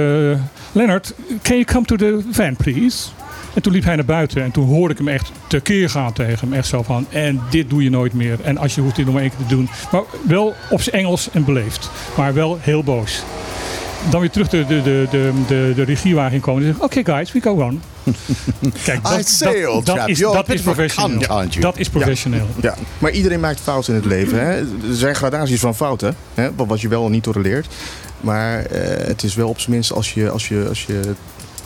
Leonard, 0.71 1.13
can 1.41 1.55
you 1.55 1.63
come 1.63 1.85
to 1.85 1.95
the 1.95 2.21
van 2.31 2.55
please? 2.55 3.07
En 3.53 3.61
toen 3.61 3.73
liep 3.73 3.83
hij 3.83 3.95
naar 3.95 4.05
buiten 4.05 4.43
en 4.43 4.51
toen 4.51 4.65
hoorde 4.67 4.93
ik 4.93 4.97
hem 4.99 5.07
echt 5.07 5.31
tekeer 5.47 5.89
gaan 5.89 6.13
tegen 6.13 6.39
hem. 6.49 6.57
Echt 6.57 6.67
zo 6.67 6.83
van, 6.83 7.05
en 7.09 7.41
dit 7.49 7.69
doe 7.69 7.83
je 7.83 7.89
nooit 7.89 8.13
meer. 8.13 8.37
En 8.43 8.57
als 8.57 8.75
je 8.75 8.81
hoeft 8.81 8.95
dit 8.95 9.05
nog 9.05 9.13
maar 9.13 9.23
één 9.23 9.31
keer 9.37 9.47
te 9.47 9.55
doen. 9.55 9.69
Maar 9.91 10.01
wel 10.27 10.55
op 10.69 10.81
zijn 10.81 10.95
Engels 10.95 11.29
en 11.31 11.43
beleefd. 11.45 11.89
Maar 12.17 12.33
wel 12.33 12.57
heel 12.61 12.83
boos. 12.83 13.23
Dan 14.09 14.19
weer 14.19 14.29
terug 14.29 14.49
de, 14.49 14.65
de, 14.65 14.81
de, 14.81 15.07
de, 15.11 15.31
de, 15.47 15.71
de 15.75 15.83
regiewagen 15.83 16.33
inkomen 16.33 16.61
en 16.61 16.67
zeggen, 16.67 16.83
oké 16.85 17.13
guys, 17.13 17.31
we 17.31 17.41
go 17.41 17.51
on. 17.51 17.81
Kijk, 18.83 19.03
dat 19.03 19.11
chap, 19.11 20.07
is, 20.07 20.19
dat 20.19 20.49
is 20.49 20.61
professioneel. 20.61 21.47
Dat 21.59 21.77
is 21.77 21.89
professioneel. 21.89 22.47
Ja, 22.61 22.75
maar 22.97 23.11
iedereen 23.11 23.39
maakt 23.39 23.59
fouten 23.59 23.93
in 23.93 23.99
het 23.99 24.09
leven. 24.09 24.39
Hè? 24.39 24.57
Er 24.57 24.65
zijn 24.91 25.15
gradaties 25.15 25.59
van 25.59 25.75
fouten, 25.75 26.15
hè? 26.33 26.49
wat 26.55 26.81
je 26.81 26.87
wel 26.87 27.03
of 27.03 27.09
niet 27.09 27.23
tolereert. 27.23 27.67
Maar 28.21 28.65
eh, 28.65 29.07
het 29.07 29.23
is 29.23 29.35
wel 29.35 29.49
op 29.49 29.59
zijn 29.59 29.71
minst 29.71 29.91
als 29.93 30.13
je, 30.13 30.29
als, 30.29 30.47
je, 30.47 30.65
als 30.69 30.85
je... 30.85 30.99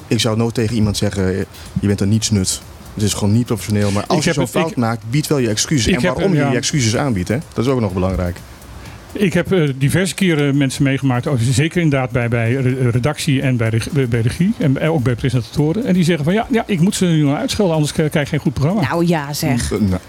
Ik 0.07 0.19
zou 0.19 0.37
nooit 0.37 0.53
tegen 0.53 0.75
iemand 0.75 0.97
zeggen, 0.97 1.35
je 1.81 1.87
bent 1.87 2.01
een 2.01 2.09
nietsnut. 2.09 2.61
Het 2.93 3.03
is 3.03 3.13
gewoon 3.13 3.33
niet 3.33 3.45
professioneel. 3.45 3.91
Maar 3.91 4.05
als 4.07 4.23
je 4.25 4.33
zo'n 4.33 4.47
fout 4.47 4.71
ik- 4.71 4.77
maakt, 4.77 5.01
bied 5.09 5.27
wel 5.27 5.37
je 5.37 5.49
excuses. 5.49 5.93
En 5.93 6.01
waarom 6.01 6.33
je 6.33 6.45
die 6.47 6.57
excuses 6.57 6.97
aanbiedt, 6.97 7.27
hè? 7.27 7.37
dat 7.53 7.65
is 7.65 7.71
ook 7.71 7.79
nog 7.79 7.93
belangrijk. 7.93 8.37
Ik 9.13 9.34
heb 9.34 9.51
eh, 9.51 9.70
diverse 9.77 10.13
keren 10.15 10.58
mensen 10.58 10.84
meegemaakt, 10.84 11.27
ook 11.27 11.38
zeker 11.41 11.82
inderdaad 11.82 12.12
bij, 12.12 12.27
bij 12.27 12.53
re- 12.53 12.89
redactie 12.89 13.41
en 13.41 13.58
bij, 13.58 13.70
reg- 13.70 13.89
bij, 14.10 14.22
regie 14.22 14.53
en 14.58 14.79
ook 14.79 15.03
bij 15.03 15.15
presentatoren. 15.15 15.86
En 15.86 15.93
die 15.93 16.03
zeggen 16.03 16.24
van 16.24 16.34
ja, 16.34 16.48
ja 16.51 16.63
ik 16.67 16.79
moet 16.79 16.96
ze 16.96 17.05
nu 17.05 17.22
nog 17.24 17.36
uitschelden, 17.38 17.74
anders 17.75 17.93
krijg 17.93 18.13
je 18.13 18.25
geen 18.25 18.39
goed 18.39 18.53
programma. 18.53 18.82
Nou 18.82 19.08
ja, 19.08 19.34
zeg. 19.34 19.72
Eh, 19.72 19.79
nou, 19.79 20.01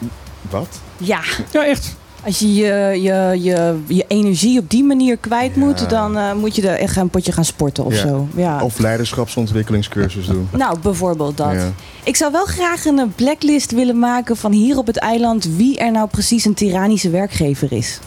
wat? 0.50 0.80
Ja. 0.96 1.20
Ja, 1.52 1.66
echt. 1.66 1.96
Als 2.26 2.38
je 2.38 2.54
je, 2.54 2.98
je, 3.02 3.38
je 3.42 3.76
je 3.86 4.04
energie 4.08 4.58
op 4.58 4.70
die 4.70 4.84
manier 4.84 5.16
kwijt 5.16 5.56
moet, 5.56 5.90
dan 5.90 6.16
eh, 6.18 6.34
moet 6.34 6.56
je 6.56 6.68
er 6.68 6.78
echt 6.78 6.96
een 6.96 7.08
potje 7.08 7.32
gaan 7.32 7.44
sporten 7.44 7.84
of 7.84 7.94
Ja. 7.94 8.00
zo. 8.00 8.28
Ja. 8.36 8.62
Of 8.62 8.78
leiderschapsontwikkelingscursus 8.78 10.26
doen. 10.26 10.48
Nou, 10.56 10.78
bijvoorbeeld 10.82 11.36
dat. 11.36 11.52
Ja. 11.52 11.72
Ik 12.04 12.16
zou 12.16 12.32
wel 12.32 12.44
graag 12.44 12.84
een 12.84 13.12
blacklist 13.16 13.72
willen 13.72 13.98
maken 13.98 14.36
van 14.36 14.52
hier 14.52 14.78
op 14.78 14.86
het 14.86 14.96
eiland 14.96 15.48
wie 15.56 15.78
er 15.78 15.90
nou 15.92 16.08
precies 16.08 16.44
een 16.44 16.54
tyrannische 16.54 17.10
werkgever 17.10 17.72
is. 17.72 17.98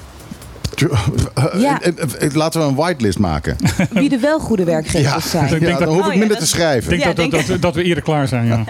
Ja. 1.57 1.81
Eh, 1.81 1.91
eh, 1.97 2.25
eh, 2.27 2.33
Laten 2.33 2.61
we 2.61 2.67
een 2.67 2.75
whitelist 2.75 3.19
maken. 3.19 3.55
Wie 3.91 4.09
de 4.09 4.17
wel 4.19 4.39
goede 4.39 4.63
werkgevers 4.63 5.29
zijn. 5.29 5.43
Ik 5.43 5.49
denk 5.49 5.61
Ja, 5.61 5.69
dat- 5.69 5.79
dan 5.79 5.87
hoef 5.87 5.97
Oh, 5.99 6.05
ik 6.07 6.13
ja, 6.13 6.19
minder 6.19 6.37
dat- 6.37 6.39
te 6.39 6.51
schrijven. 6.55 6.83
Ik 6.83 6.89
denk 6.89 7.01
Ja, 7.01 7.07
dat, 7.07 7.15
denk- 7.15 7.31
dat, 7.31 7.45
dat, 7.47 7.61
dat 7.61 7.75
we 7.75 7.83
eerder 7.83 8.03
klaar 8.03 8.27
zijn. 8.27 8.45
Ja. 8.47 8.63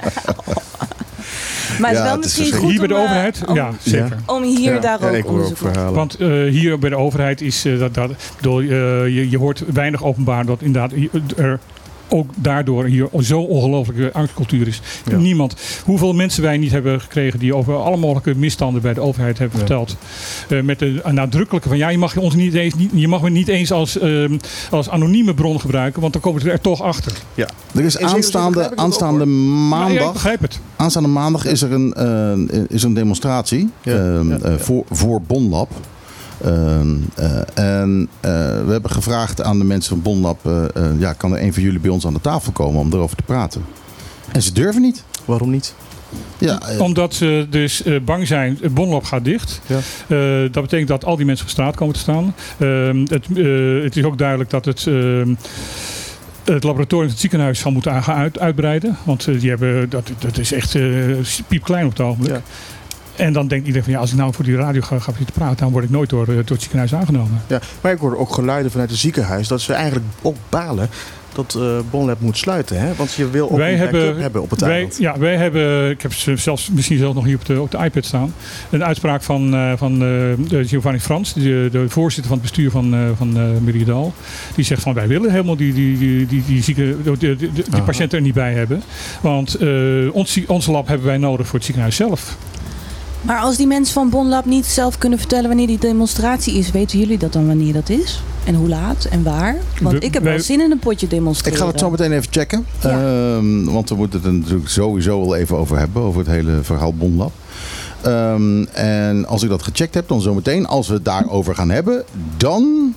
Maar 1.79 1.89
het 1.89 1.97
Ja, 1.99 2.03
is 2.03 2.09
wel 2.09 2.17
het 2.21 2.25
is 2.25 2.37
misschien 2.37 2.59
goed 2.59 2.69
Hier 2.69 2.79
bij 2.79 2.87
de 2.87 2.93
overheid, 2.95 3.41
om, 3.45 3.55
ja, 3.55 3.71
zeker. 3.83 4.17
om 4.25 4.43
hier 4.43 4.73
Ja. 4.73 4.79
daar 4.79 4.99
Ja, 5.01 5.07
ook 5.07 5.13
ik 5.13 5.21
hoor 5.23 5.31
ook 5.31 5.35
onderzoek 5.37 5.57
verhalen. 5.57 5.93
Want 5.93 6.15
eh, 6.15 6.27
hier 6.27 6.79
bij 6.79 6.89
de 6.89 6.95
overheid 6.97 7.41
is 7.41 7.61
dat, 7.79 7.93
dat 7.93 8.11
bedoel, 8.35 8.59
eh, 8.59 8.67
je, 8.67 9.29
je 9.29 9.37
hoort 9.37 9.63
weinig 9.73 10.03
openbaar 10.03 10.45
dat 10.45 10.61
inderdaad 10.61 10.91
er 11.37 11.59
ook 12.09 12.29
daardoor 12.35 12.85
hier 12.85 13.07
zo 13.19 13.39
ongelooflijke 13.39 14.13
angstcultuur 14.13 14.67
is. 14.67 14.81
Ja. 15.09 15.17
Niemand, 15.17 15.55
hoeveel 15.85 16.13
mensen 16.13 16.43
wij 16.43 16.57
niet 16.57 16.71
hebben 16.71 17.01
gekregen 17.01 17.39
die 17.39 17.55
over 17.55 17.75
alle 17.75 17.97
mogelijke 17.97 18.35
misstanden 18.35 18.81
bij 18.81 18.93
de 18.93 19.01
overheid 19.01 19.37
hebben 19.37 19.59
Ja. 19.59 19.65
verteld. 19.65 19.95
Eh, 20.49 20.61
met 20.61 20.79
de 20.79 21.01
nadrukkelijke 21.11 21.67
van 21.69 21.77
ja, 21.77 21.89
je 21.89 21.97
mag 21.97 22.17
ons 22.17 22.35
niet 22.35 22.53
eens, 22.53 22.73
niet, 22.73 22.91
je 22.93 23.07
mag 23.07 23.21
me 23.21 23.29
niet 23.29 23.47
eens 23.47 23.71
als, 23.71 23.99
ehm, 23.99 24.37
als 24.71 24.89
anonieme 24.89 25.33
bron 25.33 25.59
gebruiken, 25.59 26.01
want 26.01 26.13
dan 26.13 26.21
komen 26.21 26.41
ze 26.41 26.51
er 26.51 26.61
toch 26.61 26.81
achter. 26.81 27.11
Er 27.75 27.83
is 27.83 27.97
aanstaande, 27.99 28.71
aanstaande 28.75 29.25
ja, 29.25 29.31
ik 29.31 29.69
maandag. 29.69 30.13
begrijp 30.13 30.41
het. 30.41 30.59
Aanstaande 30.75 31.09
maandag 31.09 31.45
is 31.45 31.61
er 31.61 31.71
een, 31.71 31.93
eh, 31.93 32.59
is 32.69 32.83
een 32.83 32.93
demonstratie 32.93 33.69
Ja, 33.81 33.93
ehm, 33.93 34.29
ja, 34.29 34.37
eh, 34.37 34.51
ja. 34.51 34.57
Voor, 34.57 34.83
voor 34.89 35.21
Bonlab. 35.21 35.69
Ehm, 36.44 36.96
eh, 37.15 37.79
en 37.79 38.08
eh, 38.20 38.32
we 38.65 38.72
hebben 38.72 38.91
gevraagd 38.91 39.41
aan 39.44 39.58
de 39.58 39.65
mensen 39.65 39.89
van 39.89 40.01
Bonlab: 40.01 40.46
eh, 40.46 40.63
eh, 40.75 41.00
ja, 41.00 41.13
kan 41.13 41.34
er 41.36 41.41
een 41.41 41.53
van 41.53 41.63
jullie 41.63 41.79
bij 41.79 41.89
ons 41.91 42.06
aan 42.06 42.13
de 42.13 42.22
tafel 42.22 42.51
komen 42.51 42.79
om 42.79 42.94
erover 42.94 43.15
te 43.17 43.24
praten? 43.24 43.65
En 44.32 44.41
ze 44.41 44.53
durven 44.53 44.82
niet. 44.82 45.03
Waarom 45.25 45.50
niet? 45.50 45.74
Ja, 46.38 46.60
Omdat 46.79 47.13
ze 47.13 47.48
dus 47.50 47.84
eh, 47.84 48.00
bang 48.06 48.27
zijn, 48.27 48.60
bonlab 48.72 49.03
gaat 49.03 49.24
dicht. 49.25 49.62
Ja. 49.65 49.75
Eh, 50.08 50.51
dat 50.51 50.63
betekent 50.63 50.88
dat 50.88 51.06
al 51.06 51.15
die 51.15 51.25
mensen 51.25 51.46
op 51.46 51.51
straat 51.51 51.75
komen 51.75 51.94
te 51.94 52.00
staan. 52.00 52.36
Ehm, 52.58 52.98
het, 53.00 53.25
eh, 53.36 53.84
het 53.84 53.98
is 53.98 54.03
ook 54.03 54.17
duidelijk 54.17 54.50
dat 54.50 54.65
het... 54.65 54.88
ehm, 54.88 55.34
het 56.44 56.63
laboratorium 56.63 57.03
van 57.06 57.12
het 57.13 57.20
ziekenhuis 57.20 57.60
zal 57.60 57.72
moeten 57.72 58.03
gaan 58.03 58.15
uit, 58.15 58.39
uitbreiden. 58.39 58.98
Want 59.03 59.25
die 59.39 59.50
hebben, 59.50 59.89
dat, 59.89 60.12
dat 60.20 60.38
is 60.38 60.51
echt 60.51 60.75
eh, 60.75 60.84
piepklein 61.48 61.86
op 61.86 61.89
het 61.91 62.00
ogenblik. 62.00 62.32
Ja. 62.32 62.41
En 63.17 63.33
dan 63.33 63.47
denkt 63.47 63.65
iedereen 63.65 63.83
van 63.83 63.93
ja, 63.93 64.00
als 64.00 64.12
ik 64.12 64.17
nou 64.17 64.33
voor 64.33 64.45
die 64.45 64.55
radio 64.55 64.81
ga, 64.81 65.00
ga 65.00 65.12
zitten 65.17 65.36
praten, 65.36 65.57
dan 65.57 65.71
word 65.71 65.83
ik 65.83 65.89
nooit 65.89 66.09
door, 66.09 66.21
eh, 66.27 66.27
door 66.36 66.43
het 66.47 66.62
ziekenhuis 66.62 66.93
aangenomen. 66.95 67.41
Ja, 67.47 67.59
maar 67.81 67.91
ik 67.91 68.00
hoorde 68.00 68.17
ook 68.17 68.33
geluiden 68.33 68.71
vanuit 68.71 68.89
het 68.89 69.00
ziekenhuis 69.00 69.47
dat 69.47 69.62
ze 69.62 69.74
eigenlijk 69.74 70.05
ook 70.21 70.36
balen 70.50 70.89
dat 71.33 71.55
eh 71.59 71.77
Bonlab 71.91 72.19
moet 72.21 72.38
sluiten. 72.38 72.79
Hè? 72.79 72.95
Want 72.95 73.13
je 73.13 73.29
wil 73.29 73.50
ook 73.51 73.57
Wij 73.57 73.75
hebben- 73.75 74.21
hebben 74.21 74.41
op 74.41 74.50
het 74.50 74.59
Wij, 74.62 74.71
eiland. 74.71 74.97
ja, 74.97 75.17
wij 75.19 75.36
hebben, 75.36 75.89
ik 75.89 76.01
heb 76.01 76.13
ze 76.13 76.36
zelfs, 76.36 76.69
misschien 76.71 76.97
zelfs 76.97 77.15
nog 77.15 77.25
hier 77.25 77.36
op 77.36 77.45
de, 77.45 77.62
op 77.62 77.71
de 77.71 77.77
iPad 77.77 78.05
staan, 78.05 78.33
een 78.69 78.83
uitspraak 78.83 79.24
van, 79.24 79.53
eh, 79.53 79.71
van 79.75 80.01
Giovanni 80.50 81.00
Frans, 81.00 81.33
de, 81.33 81.69
de 81.71 81.89
voorzitter 81.89 82.27
van 82.31 82.38
het 82.41 82.47
bestuur 82.47 82.71
van, 82.71 82.93
eh 82.93 83.00
van 83.17 83.63
Meridaal. 83.63 84.13
Die 84.55 84.65
zegt 84.65 84.81
van 84.81 84.93
wij 84.93 85.07
willen 85.07 85.31
helemaal 85.31 85.55
die, 85.55 85.74
die, 85.74 85.97
die, 85.97 86.25
die, 86.25 86.43
die, 86.47 86.63
zieke, 86.63 86.95
die, 87.03 87.17
die, 87.36 87.51
die 87.51 87.63
Aha. 87.71 87.81
patiënten 87.81 88.17
er 88.17 88.24
niet 88.24 88.33
bij 88.33 88.53
hebben. 88.53 88.81
Want 89.21 89.57
ons, 90.12 90.39
ons 90.47 90.65
lab 90.65 90.88
hebben 90.88 91.07
wij 91.07 91.17
nodig 91.17 91.45
voor 91.45 91.55
het 91.55 91.63
ziekenhuis 91.65 91.95
zelf. 91.95 92.38
Maar 93.21 93.39
als 93.39 93.57
die 93.57 93.67
mensen 93.67 93.93
van 93.93 94.09
Bonlab 94.09 94.45
niet 94.45 94.65
zelf 94.65 94.97
kunnen 94.97 95.19
vertellen 95.19 95.47
wanneer 95.47 95.67
die 95.67 95.79
demonstratie 95.79 96.53
is, 96.53 96.71
weten 96.71 97.00
jullie 97.00 97.17
dat 97.17 97.33
dan 97.33 97.47
wanneer 97.47 97.74
dat 97.74 97.89
is? 97.89 98.21
En 98.45 98.55
hoe 98.55 98.69
laat 98.69 99.05
en 99.05 99.24
waar? 99.24 99.55
Want 99.81 100.03
ik 100.03 100.13
heb 100.13 100.24
wel 100.24 100.39
zin 100.39 100.62
in 100.62 100.71
een 100.71 100.79
potje 100.79 101.07
demonstreren. 101.07 101.59
ik 101.59 101.65
ga 101.65 101.71
het 101.71 101.79
zo 101.79 101.89
meteen 101.89 102.12
even 102.12 102.31
checken. 102.31 102.65
Ja. 102.81 102.89
Ehm, 102.89 103.63
want 103.63 103.89
we 103.89 103.95
moeten 103.95 104.19
het 104.19 104.27
er 104.27 104.33
natuurlijk 104.33 104.69
sowieso 104.69 105.19
wel 105.19 105.36
even 105.36 105.57
over 105.57 105.77
hebben. 105.77 106.01
Over 106.01 106.19
het 106.19 106.29
hele 106.29 106.59
verhaal 106.62 106.93
Bonlab. 106.93 107.31
Ehm, 108.01 108.63
en 108.74 109.25
als 109.25 109.43
ik 109.43 109.50
dat 109.50 109.63
gecheckt 109.63 109.93
heb, 109.93 110.07
dan 110.07 110.21
zometeen, 110.21 110.65
als 110.67 110.88
we 110.88 110.93
het 110.93 111.05
daarover 111.05 111.55
gaan 111.55 111.69
hebben, 111.69 112.03
dan, 112.38 112.93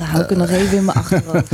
Dan 0.00 0.08
hou 0.08 0.22
ik 0.22 0.28
het 0.28 0.38
nog 0.38 0.48
even 0.48 0.76
in 0.76 0.84
mijn 0.84 0.96
achterhoofd. 0.98 1.52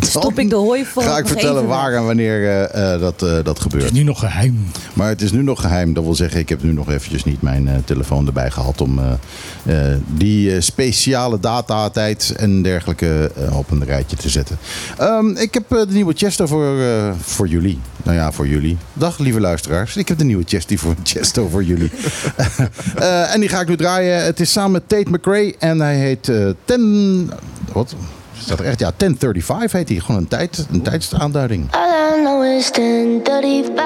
Stop 0.00 0.38
ik 0.38 0.50
de 0.50 0.56
hooi 0.56 0.84
voor. 0.84 1.02
ga 1.02 1.18
ik 1.18 1.26
vertellen 1.26 1.66
waar 1.66 1.92
en 1.92 2.04
wanneer 2.06 2.44
eh, 2.44 2.94
eh, 2.94 3.00
dat, 3.00 3.22
eh, 3.22 3.28
dat 3.34 3.46
Het 3.46 3.60
gebeurt. 3.60 3.84
is 3.84 3.90
nu 3.92 4.02
nog 4.02 4.18
geheim. 4.18 4.66
Maar 4.92 5.08
het 5.08 5.22
is 5.22 5.32
nu 5.32 5.42
nog 5.42 5.60
geheim. 5.60 5.92
Dat 5.94 6.04
wil 6.04 6.14
zeggen, 6.14 6.40
ik 6.40 6.48
heb 6.48 6.62
nu 6.62 6.72
nog 6.72 6.90
eventjes 6.90 7.24
niet 7.24 7.42
mijn 7.42 7.68
eh, 7.68 7.74
telefoon 7.84 8.26
erbij 8.26 8.50
gehad 8.50 8.80
om 8.80 8.98
eh, 8.98 9.92
eh, 9.92 9.98
die 10.14 10.60
speciale 10.60 11.40
datatijd 11.40 12.32
en 12.36 12.62
dergelijke 12.62 13.30
op 13.52 13.70
een 13.70 13.84
rijtje 13.84 14.16
te 14.16 14.28
zetten. 14.28 14.58
Ehm, 14.98 15.28
ik 15.36 15.54
heb 15.54 15.68
de 15.68 15.86
nieuwe 15.88 16.12
Chesto 16.16 16.46
voor, 16.46 16.80
eh, 16.80 17.10
voor 17.20 17.48
jullie. 17.48 17.78
Nou 18.02 18.16
ja, 18.16 18.32
voor 18.32 18.46
jullie. 18.48 18.76
Dag 18.92 19.18
lieve 19.18 19.40
luisteraars. 19.40 19.96
Ik 19.96 20.08
heb 20.08 20.18
de 20.18 20.24
nieuwe 20.24 20.42
Chesty 20.46 20.76
voor 20.76 20.94
Chesto 21.04 21.48
voor 21.48 21.64
jullie. 21.64 21.90
Eh, 22.96 23.34
en 23.34 23.40
die 23.40 23.48
ga 23.48 23.60
ik 23.60 23.68
nu 23.68 23.76
draaien. 23.76 24.24
Het 24.24 24.40
is 24.40 24.52
samen 24.52 24.70
met 24.72 24.88
Tate 24.88 25.10
McRae 25.10 25.54
en 25.58 25.80
hij 25.80 25.96
heet 25.96 26.28
eh 26.28 26.48
10... 26.64 27.30
Wat? 27.76 27.94
Staat 28.38 28.58
er 28.58 28.64
echt? 28.64 28.78
Ja, 28.78 28.92
1035 28.96 29.72
heet 29.72 29.88
hij. 29.88 29.98
Gewoon 29.98 30.20
een, 30.20 30.28
tijd, 30.28 30.66
een 30.70 30.82
tijdsaanduiding. 30.82 31.68
All 31.70 32.18
I 32.18 32.20
know 32.22 32.44
is 32.44 32.70
1035 32.70 33.78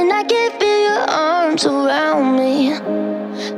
and 0.00 0.12
I 0.12 0.24
can 0.26 0.50
feel 0.58 0.82
your 0.88 1.06
arms 1.08 1.66
around 1.66 2.34
me. 2.34 2.78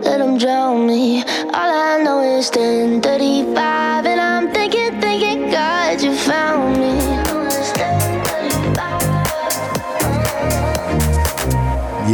Let 0.03 0.19
them 0.19 0.39
drown 0.39 0.85
me. 0.85 1.23
All 1.51 1.99
I 1.99 2.03
know 2.03 2.39
is 2.39 2.51
1035 2.51 4.14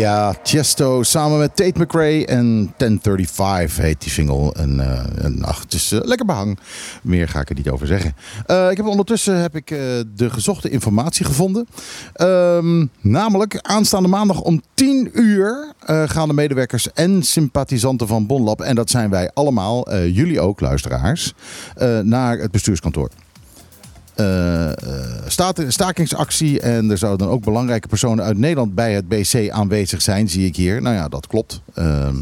Ja, 0.00 0.34
Chesto 0.42 1.02
samen 1.02 1.38
met 1.38 1.56
Tate 1.56 1.80
McRae 1.80 2.26
en 2.26 2.74
1035 2.76 3.76
heet 3.76 4.00
die 4.00 4.10
single. 4.10 4.52
En, 4.52 4.80
eh, 4.80 5.24
en 5.24 5.44
ach, 5.44 5.60
het 5.60 5.72
is 5.72 5.92
eh, 5.92 6.00
lekker 6.02 6.26
behang. 6.26 6.58
Meer 7.02 7.28
ga 7.28 7.40
ik 7.40 7.48
er 7.48 7.54
niet 7.54 7.68
over 7.68 7.86
zeggen. 7.86 8.16
Eh, 8.46 8.70
ik 8.70 8.76
heb 8.76 8.86
ondertussen 8.86 9.40
heb 9.40 9.56
ik, 9.56 9.68
de 10.14 10.30
gezochte 10.30 10.70
informatie 10.70 11.24
gevonden. 11.24 11.66
Ehm, 12.12 12.86
namelijk 13.00 13.58
aanstaande 13.62 14.08
maandag 14.08 14.40
om 14.40 14.62
10 14.74 15.10
uur 15.12 15.72
gaan 16.06 16.28
de 16.28 16.34
medewerkers 16.34 16.92
en 16.92 17.22
sympathisanten 17.22 18.06
van 18.06 18.26
Bonlab, 18.26 18.60
en 18.60 18.74
dat 18.74 18.90
zijn 18.90 19.10
wij 19.10 19.30
allemaal, 19.34 19.94
jullie 19.96 20.40
ook 20.40 20.60
luisteraars, 20.60 21.34
naar 22.02 22.38
het 22.38 22.50
bestuurskantoor 22.50 23.10
stakingsactie. 25.68 26.60
En 26.60 26.90
er 26.90 26.98
zouden 26.98 27.28
ook 27.28 27.44
belangrijke 27.44 27.88
personen 27.88 28.24
uit 28.24 28.38
Nederland 28.38 28.74
bij 28.74 28.94
het 28.94 29.08
BC 29.08 29.50
aanwezig 29.50 30.02
zijn, 30.02 30.28
zie 30.28 30.46
ik 30.46 30.56
hier. 30.56 30.82
Nou 30.82 30.94
ja, 30.94 31.08
dat 31.08 31.26
klopt. 31.26 31.62
Ehm, 31.74 32.16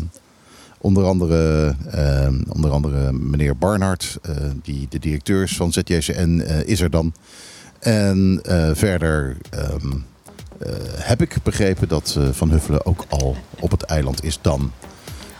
onder, 0.78 1.04
andere, 1.04 1.74
ehm, 1.90 2.34
onder 2.48 2.70
andere 2.70 3.12
meneer 3.12 3.56
Barnard, 3.56 4.18
eh, 4.22 4.34
die 4.62 4.86
de 4.90 4.98
directeur 4.98 5.42
is 5.42 5.56
van 5.56 5.72
ZJCN, 5.72 6.42
eh, 6.46 6.62
is 6.64 6.80
er 6.80 6.90
dan. 6.90 7.12
En 7.78 8.40
eh, 8.42 8.70
verder 8.72 9.36
ehm, 9.50 9.92
eh, 10.58 10.72
heb 10.96 11.22
ik 11.22 11.36
begrepen 11.42 11.88
dat 11.88 12.14
eh, 12.18 12.28
Van 12.32 12.50
Huffelen 12.50 12.86
ook 12.86 13.04
al 13.08 13.36
op 13.60 13.70
het 13.70 13.82
eiland 13.82 14.24
is 14.24 14.38
dan. 14.42 14.72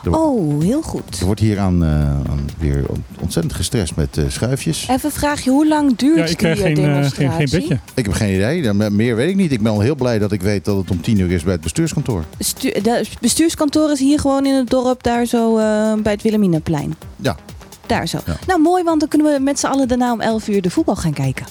Er, 0.04 0.16
Oh, 0.18 0.62
heel 0.62 0.82
goed. 0.82 1.20
er 1.20 1.26
wordt 1.26 1.40
hier 1.40 1.58
aan, 1.58 1.84
eh, 1.84 1.90
aan 2.10 2.48
weer 2.58 2.84
ontzettend 3.20 3.54
gestrest 3.54 3.96
met 3.96 4.16
eh, 4.18 4.24
schuifjes. 4.28 4.82
Even 4.88 5.00
een 5.04 5.10
vraagje, 5.10 5.50
hoe 5.50 5.68
lang 5.68 5.96
duurt 5.96 6.16
Ja, 6.18 6.24
ik 6.24 6.36
krijg 6.36 6.56
die 6.56 6.64
geen, 6.64 6.76
eh, 6.76 6.82
geen, 6.82 6.92
demonstratie? 6.92 7.46
geen 7.48 7.60
bedje. 7.60 7.78
Ik 7.94 8.04
heb 8.04 8.14
geen 8.14 8.34
idee. 8.34 8.72
Meer 8.90 9.16
weet 9.16 9.28
ik 9.28 9.36
niet. 9.36 9.52
Ik 9.52 9.62
ben 9.62 9.72
al 9.72 9.80
heel 9.80 9.94
blij 9.94 10.18
dat 10.18 10.32
ik 10.32 10.42
weet 10.42 10.64
dat 10.64 10.76
het 10.76 10.90
om 10.90 11.00
tien 11.00 11.18
uur 11.18 11.30
is 11.30 11.42
bij 11.42 11.52
het 11.52 11.60
bestuurskantoor. 11.62 12.24
Stu- 12.38 12.80
de 12.82 13.04
bestuurskantoor 13.20 13.90
is 13.90 13.98
hier 14.00 14.18
gewoon 14.20 14.46
in 14.46 14.54
het 14.54 14.70
dorp, 14.70 15.02
daar 15.02 15.26
zo 15.26 15.58
eh, 15.58 15.92
bij 16.02 16.12
het 16.12 16.22
Wilhelminaplein. 16.22 16.94
Ja. 17.16 17.36
Daar 17.86 18.08
zo. 18.08 18.18
Ja. 18.26 18.36
Nou, 18.46 18.60
mooi, 18.60 18.82
want 18.82 19.00
dan 19.00 19.08
kunnen 19.08 19.32
we 19.32 19.40
met 19.40 19.58
z'n 19.58 19.66
allen 19.66 19.88
daarna 19.88 20.12
om 20.12 20.20
11 20.20 20.48
uur 20.48 20.62
de 20.62 20.70
voetbal 20.70 20.96
gaan 20.96 21.12
kijken. 21.12 21.46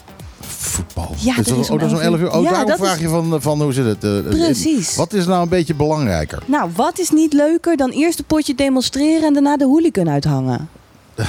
Voetbal. 0.57 1.15
Ja, 1.19 1.37
is 1.39 1.45
dat 1.45 1.57
is 1.57 1.65
oh, 1.65 1.71
om 1.71 1.77
dat 1.77 1.87
is 1.87 1.93
om 1.93 1.99
11 2.01 2.19
11 2.19 2.19
uur. 2.19 2.31
Oh, 2.37 2.43
Ja, 2.43 2.51
daarom 2.51 2.75
vraag 2.77 2.95
is- 2.95 3.01
je 3.01 3.07
van, 3.07 3.41
van 3.41 3.61
hoe 3.61 3.73
zit 3.73 3.85
het? 3.85 4.03
eh, 4.03 4.17
eh, 4.17 4.25
Precies. 4.25 4.95
Wat 4.95 5.13
is 5.13 5.25
nou 5.25 5.41
een 5.43 5.49
beetje 5.49 5.75
belangrijker? 5.75 6.43
Nou, 6.45 6.69
wat 6.75 6.99
is 6.99 7.09
niet 7.09 7.33
leuker 7.33 7.77
dan 7.77 7.89
eerst 7.89 8.19
een 8.19 8.25
potje 8.25 8.55
demonstreren 8.55 9.23
en 9.23 9.33
daarna 9.33 9.57
de 9.57 9.65
hooligan 9.65 10.09
uithangen? 10.09 10.69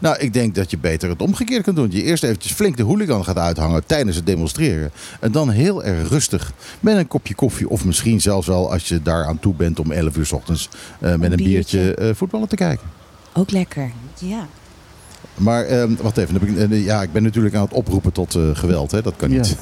Nou, 0.00 0.16
ik 0.18 0.32
denk 0.32 0.54
dat 0.54 0.70
je 0.70 0.78
beter 0.78 1.08
het 1.08 1.22
omgekeerd 1.22 1.62
kunt 1.62 1.76
doen. 1.76 1.90
Je 1.90 2.02
eerst 2.02 2.22
eventjes 2.24 2.52
flink 2.52 2.76
de 2.76 2.82
hooligan 2.82 3.24
gaat 3.24 3.38
uithangen 3.38 3.86
tijdens 3.86 4.16
het 4.16 4.26
demonstreren. 4.26 4.90
En 5.20 5.32
dan 5.32 5.50
heel 5.50 5.84
erg 5.84 6.08
rustig 6.08 6.52
met 6.80 6.96
een 6.96 7.06
kopje 7.08 7.34
koffie. 7.34 7.68
Of 7.68 7.84
misschien 7.84 8.20
zelfs 8.20 8.46
wel 8.46 8.72
als 8.72 8.88
je 8.88 9.02
daar 9.02 9.24
aan 9.26 9.38
toe 9.38 9.54
bent 9.54 9.78
om 9.80 9.92
11 9.92 10.16
uur 10.16 10.26
's 10.26 10.32
ochtends 10.32 10.68
eh, 11.00 11.14
met 11.14 11.30
een 11.30 11.36
biertje, 11.36 11.78
biertje. 11.78 11.94
eh, 11.94 12.14
voetballen 12.14 12.48
te 12.48 12.56
kijken. 12.56 12.86
Ook 13.32 13.50
lekker. 13.50 13.90
Ja. 14.18 14.46
Maar 15.36 15.64
ehm, 15.64 15.94
wacht 16.02 16.16
even. 16.16 16.34
heb 16.34 16.42
ik- 16.42 16.70
eh, 16.70 16.84
ja, 16.84 17.02
ik 17.02 17.12
ben 17.12 17.22
natuurlijk 17.22 17.54
aan 17.54 17.62
het 17.62 17.72
oproepen 17.72 18.12
tot 18.12 18.34
eh, 18.34 18.42
geweld. 18.52 18.90
Hè? 18.90 19.02
Dat 19.02 19.14
kan 19.16 19.30
Ja. 19.30 19.36
niet. 19.40 19.56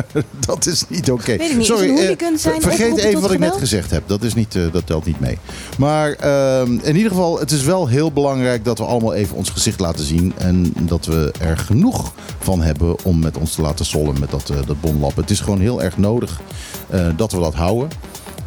dat 0.46 0.66
is 0.66 0.84
niet 0.88 1.10
oké. 1.10 1.36
Sorry, 1.60 1.88
Is 1.90 2.08
een 2.08 2.18
eh, 2.18 2.26
zijn 2.36 2.60
vergeet 2.60 2.96
even 2.96 3.20
wat 3.20 3.32
ik 3.32 3.38
net 3.38 3.56
gezegd 3.56 3.90
heb. 3.90 4.02
Dat, 4.06 4.22
is 4.22 4.34
niet, 4.34 4.54
eh, 4.54 4.62
dat 4.72 4.86
telt 4.86 5.04
niet 5.04 5.20
mee. 5.20 5.38
Maar 5.78 6.12
ehm, 6.12 6.72
in 6.82 6.96
ieder 6.96 7.10
geval, 7.10 7.38
het 7.38 7.50
is 7.50 7.62
wel 7.62 7.86
heel 7.88 8.12
belangrijk 8.12 8.64
dat 8.64 8.78
we 8.78 8.84
allemaal 8.84 9.14
even 9.14 9.36
ons 9.36 9.50
gezicht 9.50 9.80
laten 9.80 10.04
zien. 10.04 10.32
En 10.38 10.72
dat 10.80 11.04
we 11.06 11.32
er 11.40 11.58
genoeg 11.58 12.12
van 12.38 12.62
hebben 12.62 13.04
om 13.04 13.18
met 13.18 13.36
ons 13.36 13.54
te 13.54 13.62
laten 13.62 13.84
sollen 13.84 14.20
met 14.20 14.30
dat, 14.30 14.50
eh, 14.50 14.56
dat 14.66 14.80
bonlab. 14.80 15.16
Het 15.16 15.30
is 15.30 15.40
gewoon 15.40 15.60
heel 15.60 15.82
erg 15.82 15.96
nodig 15.98 16.40
eh, 16.90 17.06
dat 17.16 17.32
we 17.32 17.40
dat 17.40 17.54
houden. 17.54 17.88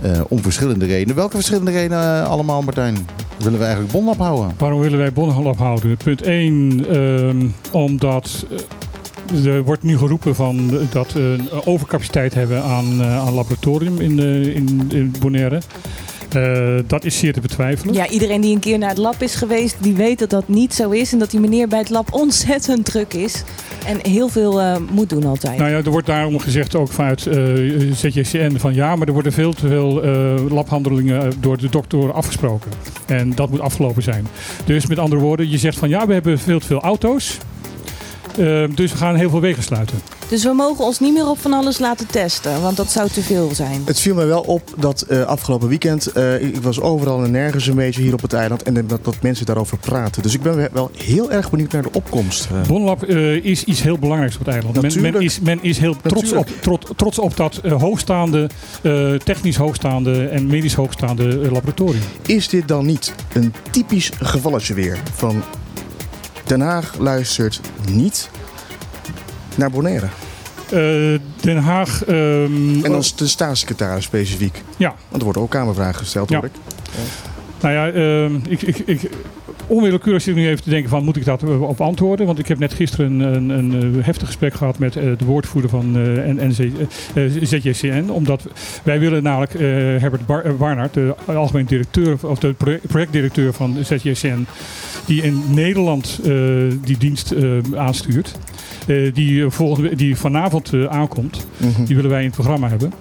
Eh, 0.02 0.22
om 0.28 0.42
verschillende 0.42 0.86
redenen. 0.86 1.16
Welke 1.16 1.36
verschillende 1.36 1.72
redenen 1.72 2.22
eh, 2.22 2.30
allemaal, 2.30 2.62
Martijn? 2.62 3.08
Willen 3.38 3.60
we 3.60 3.64
eigenlijk 3.66 3.94
bonlab 3.94 4.18
houden? 4.18 4.52
Waarom 4.58 4.80
willen 4.80 4.98
wij 4.98 5.14
Bonhal 5.14 5.46
ophouden? 5.46 5.98
Punt 5.98 6.22
1, 6.22 7.54
omdat 7.72 8.46
eh, 9.34 9.46
er 9.46 9.64
wordt 9.64 9.84
nu 9.84 9.98
geroepen 9.98 10.36
van, 10.36 10.72
dat 10.92 11.14
we 11.14 11.20
een 11.20 11.66
overcapaciteit 11.66 12.34
hebben 12.34 12.64
aan, 12.64 13.04
aan 13.04 13.34
laboratorium 13.34 14.00
in, 14.00 14.20
in, 14.54 14.90
in 14.90 15.16
Bonaire. 15.20 15.62
Eh, 16.30 16.80
dat 16.88 17.06
is 17.06 17.18
zeer 17.18 17.34
te 17.34 17.42
betwijfelen. 17.42 17.94
Ja, 17.94 18.08
iedereen 18.08 18.42
die 18.42 18.54
een 18.54 18.60
keer 18.60 18.78
naar 18.78 18.90
het 18.90 18.98
lab 18.98 19.22
is 19.22 19.36
geweest, 19.36 19.76
die 19.80 19.94
weet 19.94 20.20
dat 20.20 20.30
dat 20.30 20.48
niet 20.48 20.74
zo 20.74 20.90
is. 20.90 21.14
En 21.14 21.20
dat 21.20 21.32
die 21.32 21.40
meneer 21.40 21.68
bij 21.68 21.80
het 21.80 21.90
lab 21.90 22.14
ontzettend 22.14 22.86
druk 22.86 23.14
is. 23.14 23.44
En 23.86 24.00
heel 24.12 24.28
veel 24.28 24.62
eh, 24.62 24.78
moet 24.92 25.10
doen 25.10 25.24
altijd. 25.24 25.58
Nou 25.58 25.70
ja, 25.70 25.78
er 25.78 25.90
wordt 25.90 26.08
daarom 26.08 26.40
gezegd 26.40 26.76
ook 26.76 26.92
vanuit 26.92 27.28
eh, 27.28 27.36
ZJCN 27.94 28.58
van 28.58 28.74
ja, 28.74 28.96
maar 28.96 29.08
er 29.08 29.14
worden 29.14 29.32
veel 29.32 29.54
te 29.54 29.68
veel 29.68 30.02
labhandelingen 30.50 31.34
door 31.40 31.58
de 31.58 31.70
dokter 31.70 32.12
afgesproken. 32.12 32.72
En 33.06 33.36
dat 33.36 33.50
moet 33.50 33.60
afgelopen 33.60 34.04
zijn. 34.04 34.28
Dus 34.66 34.88
met 34.88 35.00
andere 35.00 35.22
woorden, 35.22 35.50
je 35.50 35.58
zegt 35.58 35.78
van 35.78 35.90
ja, 35.90 36.08
we 36.08 36.14
hebben 36.14 36.40
veel 36.40 36.60
te 36.60 36.66
veel 36.66 36.82
auto's. 36.82 37.38
Eh, 38.38 38.64
dus 38.76 38.92
we 38.92 38.98
gaan 38.98 39.16
heel 39.16 39.30
veel 39.30 39.42
wegen 39.42 39.64
sluiten. 39.64 40.00
Dus 40.28 40.44
we 40.44 40.54
mogen 40.54 40.86
ons 40.86 41.00
niet 41.00 41.14
meer 41.14 41.28
op 41.30 41.40
van 41.40 41.54
alles 41.54 41.80
laten 41.80 42.08
testen. 42.08 42.62
Want 42.62 42.78
dat 42.78 42.92
zou 42.92 43.10
te 43.10 43.22
veel 43.22 43.50
zijn. 43.54 43.82
Het 43.86 44.00
viel 44.00 44.16
mij 44.16 44.26
wel 44.26 44.42
op 44.42 44.74
dat 44.78 45.02
eh, 45.02 45.22
afgelopen 45.24 45.68
weekend, 45.68 46.08
eh, 46.08 46.42
ik 46.44 46.62
was 46.62 46.80
overal 46.82 47.24
en 47.24 47.32
nergens 47.32 47.68
een 47.68 47.76
beetje 47.76 48.02
hier 48.02 48.14
op 48.14 48.22
het 48.22 48.34
eiland. 48.34 48.64
En 48.64 48.88
dat, 48.88 49.04
dat 49.06 49.16
mensen 49.22 49.46
daarover 49.46 49.78
praten. 49.78 50.22
Dus 50.22 50.34
ik 50.34 50.42
ben 50.42 50.56
we- 50.56 50.70
wel 50.74 50.92
heel 50.98 51.32
erg 51.32 51.50
benieuwd 51.50 51.72
naar 51.72 51.82
de 51.82 51.92
opkomst. 51.92 52.46
eh. 52.52 52.68
Bonlab 52.68 53.04
eh, 53.04 53.36
is 53.46 53.64
iets 53.64 53.82
heel 53.82 53.98
belangrijks 53.98 54.36
op 54.38 54.46
het 54.46 54.54
eiland. 54.56 54.82
Men, 54.82 55.02
men, 55.12 55.22
is, 55.22 55.40
men 55.40 55.60
is 55.64 55.78
heel 55.78 55.96
trots 56.02 56.32
op, 56.34 56.50
trots, 56.96 57.20
op 57.20 57.38
dat 57.38 57.62
hoogstaande, 57.80 58.50
eh, 58.82 59.14
technisch 59.14 59.56
hoogstaande 59.56 60.28
en 60.28 60.48
medisch 60.48 60.74
hoogstaande 60.74 61.24
laboratorium. 61.52 62.02
Is 62.26 62.48
dit 62.50 62.68
dan 62.68 62.86
niet 62.86 63.14
een 63.34 63.54
typisch 63.72 64.12
gevalletje 64.20 64.74
weer 64.74 64.98
van 65.14 65.44
Den 66.50 66.62
Haag 66.62 66.98
luistert 67.00 67.62
niet 67.92 68.30
naar 69.56 69.72
Bonaire? 69.72 70.06
Eh, 70.70 71.20
Den 71.42 71.58
Haag. 71.58 72.04
ehm, 72.06 72.16
En 72.86 72.92
dan 72.92 72.96
is 73.00 73.16
de 73.16 73.28
staatssecretaris 73.28 74.04
specifiek. 74.04 74.64
Ja. 74.78 74.88
Want 75.08 75.18
er 75.18 75.24
worden 75.24 75.42
ook 75.42 75.50
kamervragen 75.52 75.96
gesteld, 75.96 76.30
Ja. 76.30 76.36
hoor 76.40 76.46
ik. 76.46 76.52
Nou 77.62 77.74
ja, 77.74 77.88
ehm, 77.92 78.36
ik, 78.48 78.62
ik, 78.62 78.78
ik, 78.78 79.10
onwillekeurig 79.70 80.22
zit 80.22 80.36
ik 80.36 80.42
nu 80.42 80.50
even 80.50 80.64
te 80.64 80.70
denken 80.70 80.90
van 80.90 81.04
moet 81.04 81.16
ik 81.16 81.26
dat 81.26 81.44
op 81.44 81.82
antwoorden? 81.82 82.26
Want 82.26 82.40
ik 82.40 82.48
heb 82.48 82.60
net 82.60 82.74
gisteren 82.74 83.20
een, 83.20 83.50
een, 83.50 83.70
een 83.72 84.04
heftig 84.04 84.28
gesprek 84.28 84.54
gehad 84.54 84.80
met 84.80 84.96
eh, 84.96 85.04
de 85.18 85.26
woordvoerder 85.26 85.70
van 85.70 85.92
NNC, 85.92 86.58
eh, 86.60 87.26
eh, 87.26 87.32
ZJCN. 87.42 88.10
Omdat 88.10 88.48
wij 88.84 89.00
willen 89.00 89.24
namelijk 89.24 89.54
Herbert 90.02 90.26
Bar 90.26 90.56
Barnard, 90.56 90.94
de 90.94 91.16
algemeen 91.26 91.66
directeur 91.66 92.18
of 92.22 92.40
de 92.40 92.54
proje- 92.54 92.82
projectdirecteur 92.88 93.54
van 93.54 93.78
ZJCN, 93.84 94.46
die 95.06 95.22
in 95.22 95.44
Nederland 95.48 96.20
die 96.84 96.98
dienst 96.98 97.34
aanstuurt. 97.76 98.36
die, 99.14 99.50
volgende, 99.50 99.96
die 99.96 100.16
vanavond 100.16 100.74
aankomt. 100.88 101.48
Mhm. 101.58 101.86
Die 101.86 101.96
willen 101.96 102.12
wij 102.12 102.20
in 102.20 102.26
het 102.26 102.36
programma 102.36 102.70
hebben. 102.70 102.94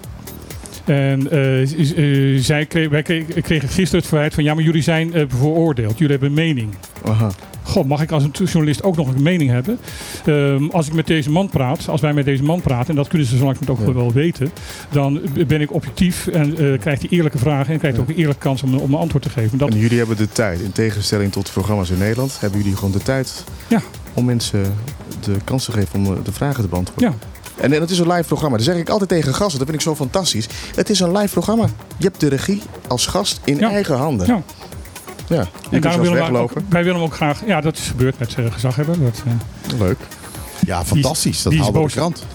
En 0.85 1.31
eh, 1.31 1.61
eh, 2.35 2.41
zij 2.41 2.65
kreeg, 2.65 2.89
wij 2.89 3.01
kregen, 3.01 3.41
kregen 3.41 3.67
gisteren 3.69 3.99
het 3.99 4.07
verwijt 4.07 4.33
van 4.33 4.43
ja, 4.43 4.53
maar 4.53 4.63
jullie 4.63 4.81
zijn 4.81 5.13
eh, 5.13 5.25
bevooroordeeld. 5.27 5.97
Jullie 5.97 6.17
hebben 6.17 6.29
een 6.29 6.45
mening. 6.45 6.73
Aha. 7.05 7.29
God, 7.63 7.87
mag 7.87 8.01
ik 8.01 8.11
als 8.11 8.23
een 8.23 8.31
journalist 8.31 8.83
ook 8.83 8.95
nog 8.95 9.07
een 9.15 9.21
mening 9.21 9.49
hebben? 9.49 9.79
Ehm, 10.25 10.63
als 10.69 10.87
ik 10.87 10.93
met 10.93 11.07
deze 11.07 11.29
man 11.31 11.49
praat, 11.49 11.87
als 11.89 12.01
wij 12.01 12.13
met 12.13 12.25
deze 12.25 12.43
man 12.43 12.61
praten, 12.61 12.89
en 12.89 12.95
dat 12.95 13.07
kunnen 13.07 13.27
ze 13.27 13.37
zo 13.37 13.43
langzamerhand 13.43 13.87
ook 13.89 13.95
Ja. 13.95 14.01
wel 14.01 14.11
weten, 14.13 14.49
dan 14.91 15.21
ben 15.47 15.61
ik 15.61 15.73
objectief 15.73 16.27
en 16.27 16.53
krijgt 16.79 17.01
hij 17.01 17.09
eerlijke 17.09 17.37
vragen 17.37 17.73
en 17.73 17.79
krijgt 17.79 17.97
Ja. 17.97 18.03
ook 18.03 18.09
een 18.09 18.15
eerlijke 18.15 18.41
kans 18.41 18.63
om, 18.63 18.75
om 18.77 18.93
een 18.93 18.99
antwoord 18.99 19.23
te 19.23 19.29
geven. 19.29 19.57
Dat, 19.57 19.69
En 19.69 19.77
jullie 19.79 19.97
hebben 19.97 20.17
de 20.17 20.29
tijd, 20.29 20.59
in 20.59 20.71
tegenstelling 20.71 21.31
tot 21.31 21.51
programma's 21.51 21.89
in 21.89 21.97
Nederland, 21.97 22.37
hebben 22.39 22.59
jullie 22.59 22.75
gewoon 22.75 22.91
de 22.91 22.97
tijd 23.03 23.43
Ja. 23.67 23.81
om 24.13 24.25
mensen 24.25 24.73
de 25.23 25.35
kans 25.43 25.65
te 25.65 25.71
geven 25.71 25.95
om 25.99 26.23
de 26.23 26.31
vragen 26.31 26.63
te 26.63 26.69
beantwoorden. 26.69 27.09
ja, 27.09 27.15
En, 27.61 27.73
en 27.73 27.81
het 27.81 27.89
is 27.89 27.99
een 27.99 28.07
live 28.11 28.23
programma. 28.27 28.57
Dat 28.57 28.65
zeg 28.65 28.75
ik 28.75 28.89
altijd 28.89 29.09
tegen 29.09 29.33
gasten. 29.33 29.57
Dat 29.59 29.67
vind 29.67 29.79
ik 29.81 29.87
zo 29.87 29.95
fantastisch. 29.95 30.47
Het 30.75 30.89
is 30.89 30.99
een 30.99 31.17
live 31.17 31.31
programma. 31.33 31.65
Je 31.97 32.05
hebt 32.05 32.19
de 32.19 32.27
regie 32.27 32.61
als 32.87 33.05
gast 33.05 33.39
in 33.43 33.57
Ja. 33.57 33.69
eigen 33.69 33.97
handen. 33.97 34.27
ja. 34.27 34.41
Ja. 35.27 35.47
En 35.71 35.81
daarom 35.81 36.01
willen 36.01 36.31
we 36.31 36.37
ook, 36.37 36.51
wij 36.69 36.83
willen 36.83 36.95
hem 36.99 37.05
ook 37.09 37.15
graag, 37.15 37.41
ja, 37.45 37.61
dat 37.61 37.77
is 37.77 37.87
gebeurd 37.87 38.19
met 38.19 38.35
uh, 38.39 38.51
gezaghebber. 38.51 38.99
Dat, 39.03 39.23
eh, 39.25 39.79
Leuk. 39.79 39.97
Ja, 40.65 40.85
fantastisch. 40.85 41.41
Dat 41.41 41.51
die 41.51 41.61
haalde 41.61 41.79
boos. 41.79 41.93
de 41.93 41.99
krant. 41.99 42.25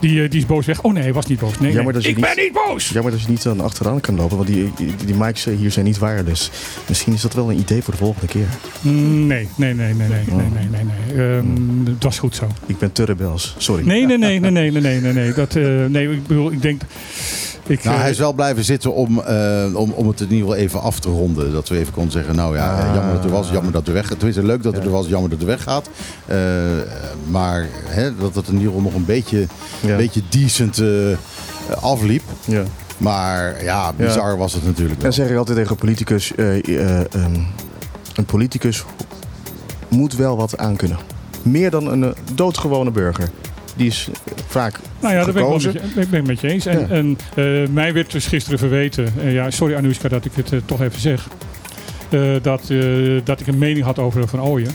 Die, 0.00 0.28
die 0.28 0.40
is 0.40 0.46
boos 0.46 0.66
weg. 0.66 0.82
Oh 0.82 0.92
nee, 0.92 1.02
hij 1.02 1.12
was 1.12 1.26
niet 1.26 1.38
boos. 1.38 1.58
Nee, 1.58 1.72
ik 2.00 2.20
ben 2.20 2.36
niet 2.36 2.52
boos! 2.52 2.88
Jammer 2.88 3.12
dat 3.12 3.22
je 3.22 3.28
niet 3.28 3.42
dan 3.42 3.60
achteraan 3.60 4.00
kan 4.00 4.16
lopen, 4.16 4.36
want 4.36 4.48
die, 4.48 4.72
die, 4.76 4.94
die 5.04 5.14
mics 5.14 5.44
hier 5.44 5.70
zijn 5.70 5.84
niet 5.84 5.98
wireless. 5.98 6.50
Misschien 6.88 7.12
is 7.12 7.20
dat 7.20 7.32
wel 7.32 7.50
een 7.50 7.58
idee 7.58 7.82
voor 7.82 7.92
de 7.92 7.98
volgende 7.98 8.26
keer. 8.26 8.46
Nee, 8.80 9.48
nee, 9.56 9.74
nee, 9.74 9.74
nee, 9.74 9.94
nee, 9.94 10.08
nee, 10.08 10.46
nee, 10.52 10.68
nee. 10.70 11.42
nee. 11.42 11.94
Het 11.94 12.04
was 12.04 12.18
goed 12.18 12.34
zo. 12.34 12.46
Ik 12.66 12.78
ben 12.78 12.92
te 12.92 13.04
rebels, 13.04 13.54
sorry. 13.58 13.86
Nee, 13.86 14.06
nee, 14.06 14.18
nee, 14.18 14.40
nee, 14.40 14.50
nee, 14.50 14.70
nee, 14.70 15.00
nee, 15.00 15.12
nee. 15.12 15.32
Dat, 15.32 15.54
nee 15.88 16.10
ik 16.10 16.26
bedoel, 16.26 16.52
ik 16.52 16.62
denk... 16.62 16.82
Ik, 17.68 17.84
Nou, 17.84 17.96
eh, 17.96 18.02
hij 18.02 18.10
is 18.10 18.18
wel 18.18 18.32
blijven 18.32 18.64
zitten 18.64 18.94
om, 18.94 19.20
eh, 19.20 19.64
om, 19.74 19.90
om 19.90 20.08
het 20.08 20.20
in 20.20 20.26
ieder 20.30 20.46
geval 20.46 20.54
even 20.62 20.80
af 20.80 21.00
te 21.00 21.08
ronden. 21.08 21.52
Dat 21.52 21.68
we 21.68 21.78
even 21.78 21.92
konden 21.92 22.12
zeggen, 22.12 22.34
nou 22.36 22.56
ja, 22.56 22.72
Ah. 22.78 22.94
jammer 22.94 23.14
dat 23.14 23.24
er 23.24 23.30
was, 23.30 23.50
jammer 23.50 23.72
dat 23.72 23.86
er 23.86 23.92
weg 23.92 24.06
gaat. 24.06 24.16
Tenminste, 24.18 24.44
leuk 24.44 24.62
dat 24.62 24.74
het 24.74 24.84
er 24.84 24.90
was, 24.90 25.06
jammer 25.06 25.30
dat 25.30 25.40
er 25.40 25.46
weggaat. 25.46 25.88
Eh 26.26 26.36
maar 27.30 27.66
hè, 27.86 28.16
dat 28.16 28.34
het 28.34 28.46
in 28.48 28.52
ieder 28.52 28.66
geval 28.68 28.82
nog 28.82 28.94
een 28.94 29.04
beetje, 29.04 29.46
Ja. 29.80 29.96
beetje 29.96 30.22
decent 30.28 30.78
eh, 30.78 30.88
afliep. 31.80 32.22
Ja. 32.44 32.62
Maar 32.98 33.64
ja, 33.64 33.92
bizar 33.92 34.36
was 34.38 34.52
het 34.52 34.64
natuurlijk 34.64 34.96
wel. 34.96 35.06
En 35.06 35.12
zeg 35.12 35.28
ik 35.30 35.36
altijd 35.36 35.56
tegen 35.56 35.70
een 35.72 35.76
politicus. 35.78 36.34
eh, 36.34 36.68
eh, 36.68 36.98
ehm, 37.14 37.34
een 38.14 38.24
politicus 38.26 38.84
moet 39.88 40.16
wel 40.16 40.36
wat 40.36 40.58
aankunnen. 40.58 40.98
Meer 41.42 41.70
dan 41.70 41.86
een 41.90 42.04
eh, 42.04 42.10
doodgewone 42.34 42.90
burger. 42.90 43.28
Die 43.76 43.86
is 43.86 44.08
eh, 44.24 44.32
vaak 44.46 44.80
nou 45.00 45.14
ja, 45.14 45.24
dat 45.24 45.34
ben 45.34 45.42
ik, 45.42 45.48
wel 45.48 45.58
met 45.72 45.72
je, 45.94 46.06
ben 46.10 46.26
met 46.26 46.40
je 46.40 46.48
eens. 46.48 46.66
En, 46.66 46.78
Ja. 46.80 46.86
en 46.88 47.18
eh, 47.34 47.68
mij 47.70 47.92
werd 47.92 48.12
dus 48.12 48.26
gisteren 48.26 48.58
verweten... 48.58 49.12
eh, 49.20 49.32
ja, 49.34 49.50
sorry 49.50 49.74
Anoushka 49.74 50.08
dat 50.08 50.24
ik 50.24 50.32
het 50.34 50.52
eh, 50.52 50.58
toch 50.64 50.80
even 50.82 51.00
zeg... 51.00 51.28
eh, 52.10 52.20
dat, 52.42 52.60
eh, 52.68 52.78
dat 53.24 53.40
ik 53.40 53.46
een 53.46 53.58
mening 53.58 53.84
had 53.84 53.98
over 53.98 54.28
Van 54.28 54.40
Ooyen. 54.42 54.70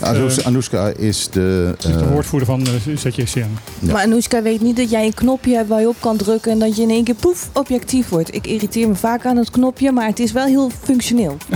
Anoushka, 0.00 0.42
Anoushka 0.44 0.86
is 0.88 1.28
de... 1.30 1.74
Is 1.78 1.84
de 1.84 1.92
eh, 1.92 2.10
woordvoerder 2.10 2.46
van 2.48 2.66
ZJCN. 2.94 3.38
Ja. 3.78 3.92
Maar 3.92 4.02
Anoushka 4.02 4.42
weet 4.42 4.60
niet 4.60 4.76
dat 4.76 4.90
jij 4.90 5.04
een 5.04 5.14
knopje 5.14 5.54
hebt 5.56 5.68
waar 5.68 5.80
je 5.80 5.88
op 5.88 5.96
kan 6.00 6.16
drukken 6.16 6.52
en 6.52 6.58
dat 6.58 6.76
je 6.76 6.82
in 6.82 6.90
één 6.90 7.04
keer 7.04 7.14
poef 7.14 7.48
objectief 7.52 8.08
wordt. 8.08 8.34
Ik 8.34 8.46
irriteer 8.46 8.88
me 8.88 8.94
vaak 8.94 9.26
aan 9.26 9.36
het 9.36 9.50
knopje, 9.50 9.92
maar 9.92 10.06
het 10.06 10.18
is 10.18 10.32
wel 10.32 10.46
heel 10.46 10.70
functioneel. 10.82 11.36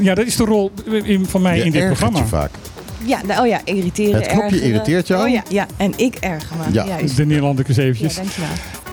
Ja, 0.00 0.14
dat 0.14 0.26
is 0.26 0.36
de 0.36 0.44
rol 0.44 0.70
in, 1.04 1.26
van 1.26 1.42
mij 1.42 1.56
je 1.56 1.64
in 1.64 1.70
dit 1.72 1.86
programma. 1.86 2.18
je 2.18 2.24
vaak. 2.26 2.50
Ja, 3.04 3.20
nou, 3.26 3.40
oh 3.42 3.46
ja, 3.48 3.60
irriteren. 3.64 4.14
Het 4.14 4.26
knopje 4.26 4.44
ergeren. 4.46 4.68
irriteert 4.72 5.06
jou? 5.06 5.22
Oh 5.26 5.32
ja, 5.32 5.42
ja, 5.48 5.66
en 5.76 5.92
ik 5.96 6.14
erger 6.14 6.56
me. 6.56 6.72
Ja. 6.72 6.86
Juist. 6.86 7.16
De 7.16 7.26
Nederlandicus 7.26 7.76
Ja, 7.76 7.82
eventjes. 7.82 8.14
dankjewel. 8.14 8.50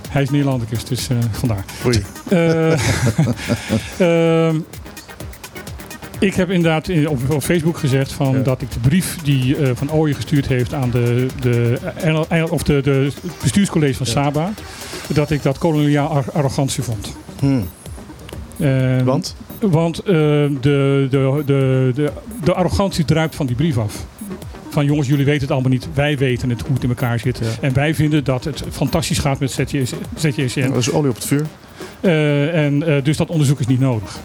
Hij 0.10 0.22
is 0.22 0.30
Nederlandicus, 0.30 0.84
dus 0.86 1.08
eh, 1.10 1.18
vandaar. 1.32 1.66
Oei. 1.86 2.04
Eh, 2.30 2.72
ehm, 4.48 4.56
ik 6.20 6.34
heb 6.36 6.50
inderdaad 6.50 6.88
in- 6.88 7.10
op, 7.10 7.20
op 7.30 7.44
Facebook 7.44 7.78
gezegd 7.78 8.12
van 8.12 8.32
Ja. 8.38 8.40
dat 8.44 8.62
ik 8.62 8.72
de 8.72 8.80
brief 8.80 9.18
die 9.24 9.56
eh, 9.58 9.70
Van 9.76 9.92
Ooyen 9.92 10.16
gestuurd 10.16 10.48
heeft 10.48 10.74
aan 10.74 10.90
de, 10.92 11.28
de, 11.42 11.80
of 12.50 12.64
de, 12.64 12.82
de 12.82 13.12
bestuurscollege 13.42 13.94
van 13.98 14.06
Ja. 14.06 14.12
Saba, 14.12 14.52
dat 15.08 15.32
ik 15.32 15.44
dat 15.44 15.58
koloniaal 15.58 16.10
ar- 16.10 16.32
arrogantie 16.34 16.84
vond. 16.84 17.16
Hm. 17.40 17.60
Ehm, 18.60 19.04
Want? 19.04 19.36
Want 19.60 20.00
eh, 20.00 20.06
de, 20.06 21.08
de, 21.10 21.44
de, 21.46 22.12
de, 22.44 22.54
arrogantie 22.54 23.06
druipt 23.06 23.36
van 23.36 23.46
die 23.46 23.56
brief 23.56 23.78
af. 23.78 24.06
Van 24.70 24.86
jongens, 24.86 25.08
jullie 25.08 25.26
weten 25.26 25.42
het 25.42 25.52
allemaal 25.52 25.72
niet. 25.72 25.88
Wij 25.94 26.18
weten 26.18 26.50
het 26.50 26.62
hoe 26.62 26.74
het 26.74 26.84
in 26.84 26.90
elkaar 26.90 27.20
zit. 27.20 27.38
Ja. 27.38 27.46
En 27.62 27.74
wij 27.74 27.96
vinden 27.96 28.24
dat 28.24 28.44
het 28.44 28.64
fantastisch 28.72 29.20
gaat 29.20 29.40
met 29.40 29.52
ZJS 29.52 29.92
ZJSN. 30.16 30.68
Dat 30.68 30.78
is 30.78 30.92
olie 30.92 31.10
op 31.10 31.16
het 31.16 31.26
vuur. 31.26 31.46
Eh, 32.02 32.66
en 32.66 32.84
eh, 32.84 33.04
dus 33.04 33.18
dat 33.18 33.30
onderzoek 33.30 33.60
is 33.60 33.68
niet 33.68 33.80
nodig. 33.80 34.20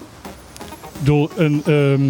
Bedoel, 0.98 1.30
een, 1.36 1.62
ehm, 1.66 2.02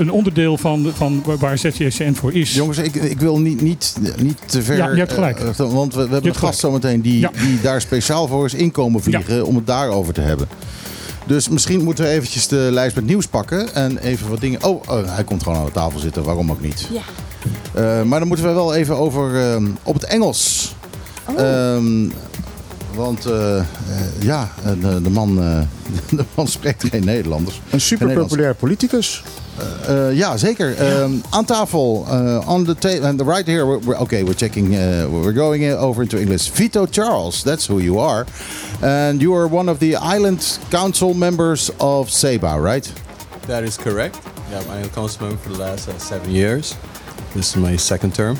een 0.00 0.10
onderdeel 0.10 0.56
van, 0.56 0.92
van 0.94 1.22
waar- 1.38 1.58
ZJSN 1.58 2.12
voor 2.12 2.32
is. 2.34 2.54
Jongens, 2.54 2.78
ik, 2.78 2.94
ik 2.94 3.20
wil 3.20 3.38
niet, 3.40 3.60
niet, 3.60 3.96
niet 4.22 4.38
te 4.46 4.62
ver. 4.62 4.76
Ja, 4.76 4.88
je 4.90 4.98
hebt 4.98 5.12
gelijk. 5.12 5.38
eh, 5.40 5.72
want 5.72 5.94
we, 5.94 6.04
we 6.06 6.12
hebben 6.12 6.30
een 6.30 6.36
gast 6.36 6.58
zometeen 6.58 7.00
die, 7.00 7.18
Ja. 7.18 7.30
die 7.46 7.60
daar 7.60 7.80
speciaal 7.80 8.26
voor 8.28 8.44
is 8.44 8.54
inkomen 8.54 9.02
vliegen 9.02 9.46
om 9.46 9.54
het 9.56 9.66
daarover 9.66 10.12
te 10.14 10.20
hebben. 10.20 10.48
Dus 11.30 11.48
misschien 11.48 11.84
moeten 11.84 12.04
we 12.04 12.10
eventjes 12.10 12.48
de 12.48 12.68
lijst 12.70 12.94
met 12.94 13.04
nieuws 13.04 13.26
pakken 13.26 13.74
en 13.74 13.98
even 13.98 14.28
wat 14.28 14.40
dingen. 14.40 14.64
Oh, 14.64 14.82
oh, 14.88 15.14
hij 15.14 15.24
komt 15.24 15.42
gewoon 15.42 15.58
aan 15.58 15.64
de 15.64 15.72
tafel 15.72 15.98
zitten, 15.98 16.22
waarom 16.22 16.50
ook 16.50 16.60
niet? 16.60 16.88
Ja. 16.92 17.00
Eh, 17.74 18.02
maar 18.02 18.18
dan 18.18 18.28
moeten 18.28 18.46
we 18.46 18.52
wel 18.52 18.74
even 18.74 18.96
over 18.96 19.52
ehm, 19.52 19.66
op 19.82 19.94
het 19.94 20.04
Engels. 20.04 20.74
Oh. 21.28 21.40
Ehm, 21.40 22.08
want 22.94 23.26
eh, 23.26 23.58
eh, 23.58 23.64
ja, 24.20 24.52
de, 24.80 25.02
de 25.02 25.10
man, 25.10 25.42
eh, 25.42 25.60
de 26.18 26.24
man 26.34 26.48
spreekt 26.48 26.84
geen 26.90 27.04
Nederlanders. 27.04 27.60
Een 27.70 27.80
super 27.80 28.06
Nederlands. 28.06 28.32
populair 28.32 28.56
politicus. 28.56 29.22
Uh, 29.88 30.16
ja, 30.16 30.36
zeker. 30.36 30.76
Ehm, 30.76 31.12
aan 31.30 31.44
tafel, 31.44 32.06
uh, 32.08 32.48
on 32.48 32.64
the 32.64 32.74
table, 32.74 33.06
and 33.06 33.20
right 33.20 33.46
here. 33.46 33.66
We're, 33.66 33.78
we're, 33.78 34.00
okay, 34.00 34.22
we're 34.22 34.36
checking. 34.36 34.74
Uh, 34.74 35.06
we're 35.10 35.32
going 35.32 35.76
over 35.78 36.02
into 36.02 36.18
English. 36.18 36.50
Vito 36.50 36.86
Charles, 36.86 37.42
that's 37.42 37.66
who 37.66 37.78
you 37.78 37.98
are, 38.00 38.24
and 38.80 39.20
you 39.20 39.34
are 39.34 39.48
one 39.48 39.70
of 39.70 39.78
the 39.78 39.96
island 39.96 40.58
council 40.70 41.14
members 41.14 41.70
of 41.78 42.10
Seba, 42.10 42.58
right? 42.60 42.92
That 43.46 43.64
is 43.64 43.76
correct. 43.76 44.18
Yeah, 44.50 44.62
I'm 44.70 44.84
a 44.84 44.88
council 44.88 45.26
member 45.26 45.42
for 45.42 45.52
the 45.52 45.58
last 45.58 45.88
uh, 45.88 45.98
seven 45.98 46.30
years. 46.30 46.76
This 47.34 47.50
is 47.50 47.56
my 47.56 47.76
second 47.76 48.14
term. 48.14 48.36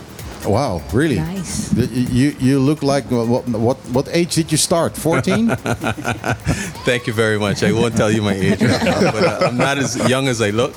Wow, 0.47 0.81
really? 0.93 1.17
Nice. 1.17 1.73
You 1.75 1.87
you, 2.11 2.37
you 2.41 2.59
look 2.59 2.83
like 2.83 3.05
what, 3.11 3.47
what 3.49 3.77
what 3.93 4.09
age 4.13 4.35
did 4.35 4.51
you 4.51 4.59
start? 4.59 4.97
14? 4.97 5.49
Thank 6.85 7.07
you 7.07 7.13
very 7.13 7.39
much. 7.39 7.63
I 7.63 7.73
won't 7.73 7.95
tell 7.97 8.11
you 8.11 8.23
my 8.23 8.33
age, 8.35 8.63
right 8.63 8.83
now, 8.85 9.13
but 9.13 9.23
uh, 9.25 9.47
I'm 9.49 9.57
not 9.59 9.79
as 9.79 9.97
young 10.09 10.29
as 10.29 10.41
I 10.41 10.51
look. 10.51 10.75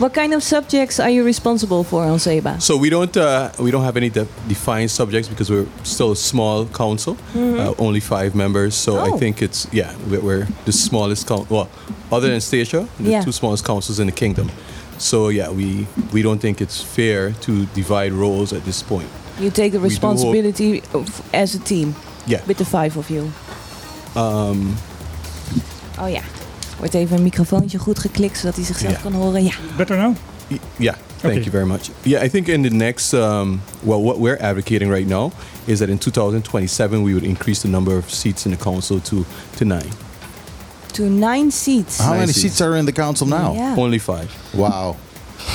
What 0.00 0.14
kind 0.14 0.32
of 0.34 0.42
subjects 0.42 0.98
are 1.00 1.10
you 1.10 1.24
responsible 1.24 1.84
for 1.84 2.04
on 2.04 2.18
Seba? 2.18 2.60
So 2.60 2.76
we 2.76 2.88
don't 2.90 3.14
uh, 3.16 3.50
we 3.58 3.70
don't 3.70 3.84
have 3.84 3.96
any 3.96 4.08
de- 4.10 4.26
defined 4.48 4.90
subjects 4.90 5.28
because 5.28 5.50
we're 5.50 5.66
still 5.84 6.12
a 6.12 6.16
small 6.16 6.66
council, 6.66 7.16
uh, 7.36 7.74
only 7.78 8.00
five 8.00 8.34
members. 8.34 8.74
So 8.74 8.96
I 8.96 9.08
Oh. 9.10 9.18
think 9.18 9.42
it's 9.42 9.66
yeah 9.72 9.92
we're, 10.10 10.20
we're 10.22 10.46
the 10.64 10.72
smallest 10.72 11.26
council. 11.28 11.46
Well, 11.50 11.68
other 12.10 12.28
than 12.30 12.40
Stacia, 12.40 12.88
the 12.98 13.10
Yeah. 13.10 13.24
two 13.24 13.32
smallest 13.32 13.64
councils 13.64 13.98
in 14.00 14.06
the 14.06 14.12
kingdom. 14.12 14.50
So 15.02 15.30
yeah, 15.30 15.50
we 15.54 15.86
we 16.12 16.22
don't 16.22 16.40
think 16.40 16.60
it's 16.60 16.80
fair 16.92 17.32
to 17.40 17.52
divide 17.74 18.12
roles 18.12 18.52
at 18.52 18.64
this 18.64 18.82
point. 18.82 19.08
You 19.38 19.50
take 19.50 19.70
the 19.70 19.80
responsibility 19.80 20.82
of, 20.92 21.20
as 21.30 21.54
a 21.54 21.58
team 21.58 21.94
Yeah. 22.26 22.40
with 22.46 22.56
the 22.56 22.64
five 22.64 22.96
of 22.98 23.08
you. 23.08 23.30
Um, 24.16 24.74
Oh 25.98 26.08
ja. 26.08 26.20
Wordt 26.78 26.94
even 26.94 27.16
een 27.16 27.22
microfoontje 27.22 27.78
goed 27.78 27.98
geklikt 27.98 28.38
zodat 28.38 28.56
hij 28.56 28.64
zichzelf 28.64 28.92
Ja. 28.92 28.98
kan 29.02 29.12
horen. 29.12 29.44
Ja. 29.44 29.52
Better 29.76 29.96
now? 29.96 30.14
Yeah, 30.76 30.94
thank 31.20 31.34
Okay. 31.34 31.38
you 31.38 31.50
very 31.50 31.66
much. 31.66 31.80
Yeah, 32.02 32.24
I 32.24 32.28
think 32.28 32.46
in 32.46 32.62
the 32.62 32.68
next, 32.68 33.12
um, 33.12 33.60
well, 33.80 34.02
what 34.02 34.18
we're 34.18 34.38
advocating 34.40 34.90
right 34.92 35.08
now 35.08 35.32
is 35.64 35.78
that 35.78 35.88
in 35.88 35.98
2027 35.98 37.02
we 37.02 37.12
would 37.12 37.24
increase 37.24 37.60
the 37.60 37.68
number 37.68 37.96
of 37.96 38.04
seats 38.10 38.44
in 38.44 38.50
the 38.50 38.64
council 38.64 39.00
to, 39.00 39.24
to 39.56 39.64
nine. 39.64 39.90
To 40.94 41.08
nine 41.08 41.50
seats. 41.50 41.98
How 41.98 42.12
many 42.12 42.26
Nice. 42.26 42.36
seats 42.42 42.60
are 42.60 42.76
in 42.76 42.84
the 42.86 42.92
council 42.92 43.26
now? 43.26 43.54
Yeah. 43.54 43.76
Only 43.78 43.98
five. 43.98 44.28
Wow. 44.54 44.96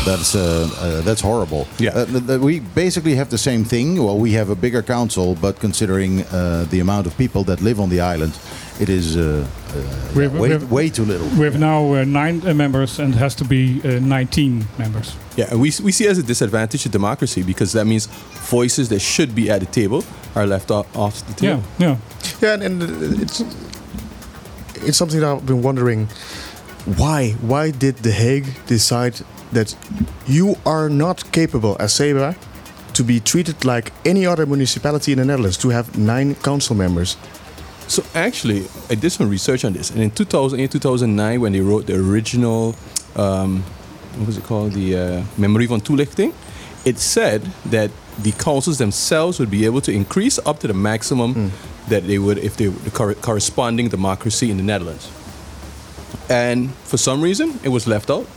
That's 0.06 0.36
uh, 0.36 0.69
uh, 0.82 1.02
that's 1.06 1.21
horrible. 1.21 1.65
Yeah. 1.80 1.91
Uh, 1.95 2.06
th- 2.06 2.28
th- 2.28 2.39
we 2.41 2.60
basically 2.76 3.15
have 3.15 3.30
the 3.30 3.38
same 3.38 3.63
thing. 3.63 4.04
Well, 4.04 4.17
we 4.19 4.32
have 4.34 4.50
a 4.52 4.56
bigger 4.56 4.82
council, 4.84 5.36
but 5.41 5.60
considering 5.60 6.21
uh, 6.23 6.65
the 6.69 6.80
amount 6.82 7.08
of 7.08 7.15
people 7.17 7.43
that 7.45 7.62
live 7.62 7.80
on 7.80 7.89
the 7.89 8.02
island, 8.02 8.34
it 8.80 8.89
is 8.89 9.15
uh, 9.15 9.21
uh, 9.21 9.82
We 10.15 10.23
yeah, 10.23 10.30
have- 10.30 10.39
way, 10.39 10.50
have- 10.50 10.71
way 10.71 10.89
too 10.89 11.06
little. 11.06 11.28
We 11.39 11.45
have 11.45 11.58
now 11.60 11.93
uh, 11.93 12.04
nine 12.04 12.41
uh, 12.45 12.54
members 12.54 13.00
and 13.00 13.13
it 13.13 13.17
has 13.19 13.36
to 13.36 13.45
be 13.45 13.80
uh, 13.86 14.00
19 14.02 14.65
members. 14.78 15.15
Yeah, 15.38 15.52
and 15.52 15.62
we, 15.62 15.71
we 15.84 15.91
see 15.91 16.06
it 16.06 16.12
as 16.12 16.17
a 16.17 16.23
disadvantage 16.23 16.82
to 16.84 16.89
democracy 16.89 17.43
because 17.43 17.71
that 17.73 17.86
means 17.86 18.08
voices 18.52 18.88
that 18.89 19.00
should 19.02 19.34
be 19.36 19.50
at 19.52 19.60
the 19.62 19.67
table 19.67 20.04
are 20.36 20.45
left 20.47 20.69
off, 20.71 20.86
off 20.95 21.21
the 21.28 21.34
table. 21.34 21.63
yeah. 21.80 21.97
Yeah, 22.41 22.54
and, 22.54 22.63
and 22.63 22.82
uh, 22.84 23.21
it's 23.23 23.41
it's 24.82 24.98
something 24.98 25.20
that 25.20 25.28
I've 25.28 25.46
been 25.46 25.62
wondering. 25.62 26.08
Why? 26.96 27.32
Why 27.42 27.72
did 27.72 27.98
The 27.98 28.12
Hague 28.12 28.48
decide 28.66 29.22
that 29.52 29.76
you 30.26 30.56
are 30.66 30.90
not 30.90 31.32
capable 31.32 31.76
as 31.80 31.94
Seba 31.94 32.36
to 32.94 33.04
be 33.04 33.20
treated 33.20 33.66
like 33.66 33.92
any 34.06 34.26
other 34.26 34.46
municipality 34.46 35.12
in 35.12 35.20
the 35.20 35.26
Netherlands 35.26 35.58
to 35.58 35.70
have 35.70 35.98
nine 35.98 36.36
council 36.36 36.76
members? 36.76 37.18
So 37.88 38.04
actually, 38.13 38.68
I 38.90 38.96
did 38.96 39.12
some 39.12 39.30
research 39.30 39.63
on 39.63 39.74
this, 39.74 39.92
and 39.92 40.02
in 40.02 40.12
2008, 40.12 40.72
2009, 40.72 41.40
when 41.40 41.54
they 41.54 41.62
wrote 41.62 41.86
the 41.86 41.96
original, 41.96 42.76
um, 43.16 43.63
what 44.18 44.28
was 44.28 44.38
it 44.38 44.44
called, 44.44 44.74
the 44.74 44.98
uh, 44.98 45.24
Memory 45.38 45.68
van 45.68 45.80
Toelichting, 45.80 46.34
it 46.86 46.98
said 46.98 47.44
that 47.66 47.92
the 48.19 48.32
councils 48.34 48.77
themselves 48.77 49.39
would 49.39 49.51
be 49.51 49.65
able 49.65 49.82
to 49.82 49.91
increase 49.91 50.39
up 50.45 50.60
to 50.60 50.67
the 50.67 50.73
maximum 50.73 51.51
that 51.89 52.08
they 52.08 52.17
would 52.17 52.38
if 52.38 52.58
they 52.58 52.67
were 52.69 52.80
the 52.84 52.91
cor- 52.91 53.13
corresponding 53.15 53.89
democracy 53.89 54.49
in 54.51 54.58
the 54.58 54.63
Netherlands. 54.63 55.10
And 56.30 56.73
for 56.84 56.97
some 56.97 57.21
reason, 57.21 57.60
it 57.63 57.69
was 57.69 57.88
left 57.88 58.10
out, 58.10 58.27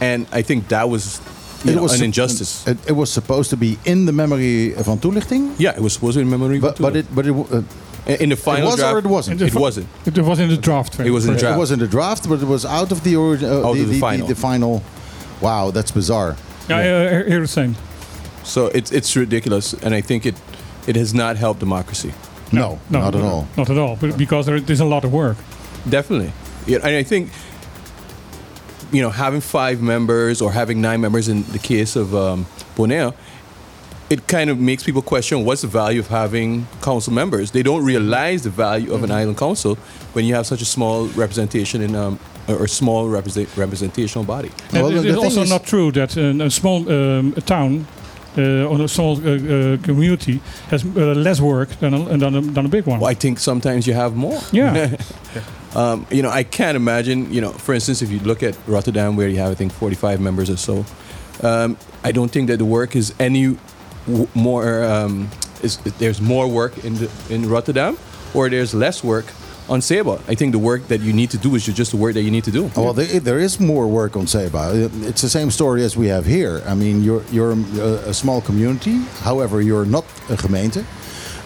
and 0.00 0.26
I 0.32 0.42
think 0.42 0.68
that 0.68 0.88
was, 0.88 1.20
you 1.64 1.74
know, 1.74 1.88
an 1.88 2.02
injustice. 2.02 2.66
It, 2.66 2.78
it 2.90 2.92
was 2.92 3.10
supposed 3.12 3.50
to 3.50 3.56
be 3.56 3.78
in 3.84 4.06
the 4.06 4.12
memory 4.12 4.70
van 4.74 4.98
toelichting, 4.98 5.54
yeah, 5.58 5.74
it 5.76 5.80
was 5.80 5.92
supposed 5.94 6.14
to 6.14 6.20
be 6.20 6.22
in 6.22 6.30
Memory 6.30 6.58
van 6.58 6.70
but 6.70 6.80
but 6.80 6.96
it 6.96 7.06
but 7.14 7.26
it, 7.26 7.32
uh, 7.32 7.62
in 8.06 8.28
the 8.30 8.36
final 8.36 8.62
it 8.62 8.70
was 8.70 8.76
draft, 8.76 8.94
or 8.94 8.98
it 8.98 9.06
wasn't? 9.06 9.42
It 9.42 9.54
wasn't. 9.54 9.86
It 10.06 10.18
was 10.18 10.38
in 10.38 10.48
the 10.48 10.56
draft. 10.56 11.00
It 11.00 11.10
was 11.10 11.26
in 11.26 11.34
the 11.34 11.40
draft. 11.40 11.56
it 11.56 11.58
was 11.58 11.70
in 11.70 11.78
the 11.80 11.88
draft, 11.88 12.28
but 12.28 12.40
it 12.42 12.46
was 12.46 12.64
out 12.64 12.92
of 12.92 13.02
the 13.02 13.16
origin. 13.16 13.48
Uh, 13.50 13.66
Out 13.66 13.74
the, 13.74 13.82
of 13.82 13.88
the 13.88 13.94
the, 13.94 14.00
final. 14.00 14.26
The, 14.28 14.34
final. 14.34 14.82
Wow, 15.40 15.70
that's 15.70 15.90
bizarre. 15.90 16.36
Yeah, 16.68 16.76
uh, 16.76 17.24
here 17.28 17.40
the 17.40 17.48
same. 17.48 17.74
So 18.44 18.66
it's 18.66 18.90
it's 18.92 19.16
ridiculous, 19.16 19.72
and 19.74 19.94
I 19.94 20.00
think 20.02 20.24
it 20.26 20.34
it 20.86 20.96
has 20.96 21.12
not 21.12 21.36
helped 21.36 21.60
democracy. 21.60 22.12
No, 22.52 22.78
not 22.88 23.14
at 23.14 23.20
all. 23.22 23.46
Not 23.56 23.70
at 23.70 23.78
all, 23.78 23.96
but 23.96 24.16
because 24.18 24.46
there 24.46 24.56
is 24.56 24.80
a 24.80 24.84
lot 24.84 25.04
of 25.04 25.12
work. 25.12 25.36
Definitely, 25.88 26.32
yeah, 26.66 26.78
and 26.82 26.96
I 26.96 27.04
think 27.04 27.30
you 28.92 29.02
know 29.02 29.10
having 29.10 29.40
five 29.40 29.80
members 29.80 30.40
or 30.42 30.52
having 30.52 30.80
nine 30.80 31.00
members 31.00 31.28
in 31.28 31.42
the 31.52 31.58
case 31.58 31.96
of 31.96 32.14
um, 32.14 32.46
Bonaire, 32.76 33.12
it 34.08 34.26
kind 34.26 34.50
of 34.50 34.58
makes 34.58 34.82
people 34.82 35.02
question 35.02 35.44
what's 35.44 35.60
the 35.62 35.68
value 35.68 36.00
of 36.00 36.08
having 36.08 36.66
council 36.82 37.12
members. 37.12 37.50
They 37.50 37.62
don't 37.62 37.84
realize 37.84 38.42
the 38.42 38.50
value 38.50 38.92
of 38.92 39.04
an 39.04 39.10
island 39.10 39.36
council 39.38 39.76
when 40.14 40.24
you 40.24 40.34
have 40.34 40.44
such 40.46 40.62
a 40.62 40.64
small 40.66 41.06
representation 41.16 41.82
in 41.82 41.94
um, 41.94 42.18
or 42.48 42.56
or 42.62 42.66
small 42.68 43.08
represent, 43.08 43.48
representational 43.56 44.24
body. 44.24 44.50
And 44.72 44.82
Well, 44.82 44.96
it 44.98 45.02
the 45.02 45.16
also 45.18 45.42
is- 45.42 45.50
not 45.50 45.64
true 45.64 45.92
that 45.92 46.16
uh, 46.16 46.44
a 46.44 46.50
small 46.50 46.80
um, 46.88 47.32
a 47.36 47.40
town 47.40 47.86
uh, 48.38 48.64
or 48.66 48.80
a 48.82 48.88
small 48.88 49.16
uh, 49.16 49.30
uh, 49.30 49.76
community 49.82 50.40
has 50.70 50.84
uh, 50.84 51.14
less 51.14 51.40
work 51.40 51.68
than 51.80 51.94
a, 51.94 52.16
than, 52.18 52.34
a, 52.34 52.40
than 52.40 52.66
a 52.66 52.68
big 52.68 52.86
one. 52.86 53.00
Well, 53.00 53.10
I 53.10 53.14
think 53.14 53.38
sometimes 53.38 53.86
you 53.86 53.94
have 53.94 54.14
more. 54.14 54.40
Yeah. 54.52 54.96
Um, 55.72 56.04
you 56.10 56.20
know, 56.20 56.30
I 56.30 56.42
can't 56.42 56.74
imagine, 56.76 57.32
you 57.32 57.40
know, 57.40 57.52
for 57.52 57.74
instance, 57.74 58.02
if 58.02 58.10
you 58.10 58.18
look 58.18 58.42
at 58.42 58.56
Rotterdam, 58.66 59.14
where 59.14 59.28
you 59.28 59.36
have, 59.38 59.52
I 59.52 59.54
think, 59.54 59.72
45 59.72 60.20
members 60.20 60.50
or 60.50 60.56
so, 60.56 60.84
um, 61.44 61.76
I 62.02 62.10
don't 62.10 62.28
think 62.28 62.48
that 62.48 62.56
the 62.56 62.64
work 62.64 62.96
is 62.96 63.14
any 63.20 63.56
w- 64.06 64.26
more, 64.34 64.82
um, 64.82 65.28
is, 65.62 65.76
there's 66.00 66.20
more 66.20 66.48
work 66.48 66.84
in, 66.84 66.94
the, 66.96 67.08
in 67.30 67.48
Rotterdam 67.48 67.96
or 68.34 68.48
there's 68.48 68.74
less 68.74 69.04
work 69.04 69.26
on 69.70 69.80
Seba. 69.80 70.20
I 70.28 70.34
think 70.34 70.52
the 70.52 70.58
work 70.58 70.88
that 70.88 71.00
you 71.00 71.12
need 71.12 71.30
to 71.30 71.38
do 71.38 71.54
is 71.54 71.64
just 71.64 71.90
the 71.92 71.96
work 71.96 72.14
that 72.14 72.22
you 72.22 72.30
need 72.30 72.44
to 72.44 72.50
do. 72.50 72.70
Well, 72.76 72.92
there, 72.92 73.20
there 73.20 73.38
is 73.38 73.58
more 73.60 73.86
work 73.86 74.16
on 74.16 74.26
Seba. 74.26 74.90
It's 75.08 75.22
the 75.22 75.28
same 75.28 75.50
story 75.50 75.84
as 75.84 75.96
we 75.96 76.08
have 76.08 76.26
here. 76.26 76.62
I 76.66 76.74
mean, 76.74 77.02
you're 77.02 77.22
you're 77.30 77.52
a, 77.52 78.10
a 78.10 78.14
small 78.14 78.40
community. 78.42 78.98
However, 79.22 79.60
you're 79.62 79.86
not 79.86 80.04
a 80.28 80.36
gemeente, 80.36 80.84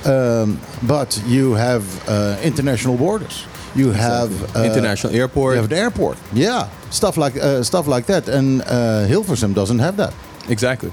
um, 0.06 0.58
but 0.82 1.22
you 1.26 1.54
have 1.54 1.84
uh, 2.08 2.36
international 2.42 2.96
borders. 2.96 3.44
You 3.76 3.92
have 3.92 4.30
uh, 4.56 4.62
International 4.64 5.12
airport. 5.14 5.54
You 5.56 5.62
have 5.62 5.72
an 5.72 5.78
airport. 5.78 6.16
Yeah, 6.32 6.68
stuff 6.90 7.16
like 7.16 7.36
uh, 7.36 7.62
stuff 7.62 7.86
like 7.86 8.06
that. 8.06 8.28
And 8.28 8.62
uh, 8.62 9.06
Hilversum 9.08 9.52
doesn't 9.54 9.80
have 9.80 9.96
that. 9.96 10.14
Exactly. 10.48 10.90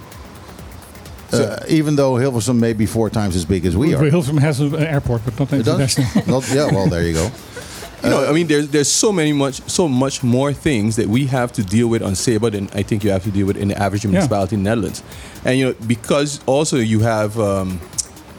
Uh, 1.34 1.64
even 1.68 1.96
though 1.96 2.14
Hilversum 2.16 2.58
may 2.60 2.74
be 2.74 2.86
four 2.86 3.10
times 3.10 3.36
as 3.36 3.46
big 3.46 3.66
as 3.66 3.76
we 3.76 3.94
are. 3.96 4.04
Hilversum 4.04 4.40
has 4.40 4.60
an 4.60 4.76
airport, 4.76 5.22
but 5.26 5.40
not 5.40 5.54
It 5.54 5.66
does? 5.66 5.68
international. 5.98 6.24
Not, 6.42 6.50
yeah, 6.52 6.68
well, 6.72 6.88
there 6.88 7.04
you 7.04 7.14
go. 7.14 7.32
You 8.04 8.10
know, 8.10 8.30
I 8.30 8.34
mean, 8.34 8.48
there's 8.48 8.68
there's 8.70 8.92
so 8.92 9.12
many 9.12 9.32
much 9.32 9.62
so 9.70 9.88
much 9.88 10.24
more 10.24 10.54
things 10.54 10.96
that 10.96 11.08
we 11.08 11.28
have 11.28 11.52
to 11.54 11.62
deal 11.64 11.88
with 11.88 12.02
on 12.02 12.16
Seba 12.16 12.50
than 12.50 12.68
I 12.74 12.84
think 12.84 13.04
you 13.04 13.12
have 13.12 13.24
to 13.24 13.32
deal 13.32 13.46
with 13.46 13.58
in 13.58 13.68
the 13.68 13.78
average 13.78 14.04
municipality 14.08 14.56
in 14.56 14.64
the 14.64 14.70
Netherlands. 14.72 15.04
And 15.46 15.60
you 15.60 15.66
know, 15.66 15.76
because 15.88 16.40
also 16.48 16.78
you 16.78 17.02
have, 17.02 17.38
um, 17.40 17.80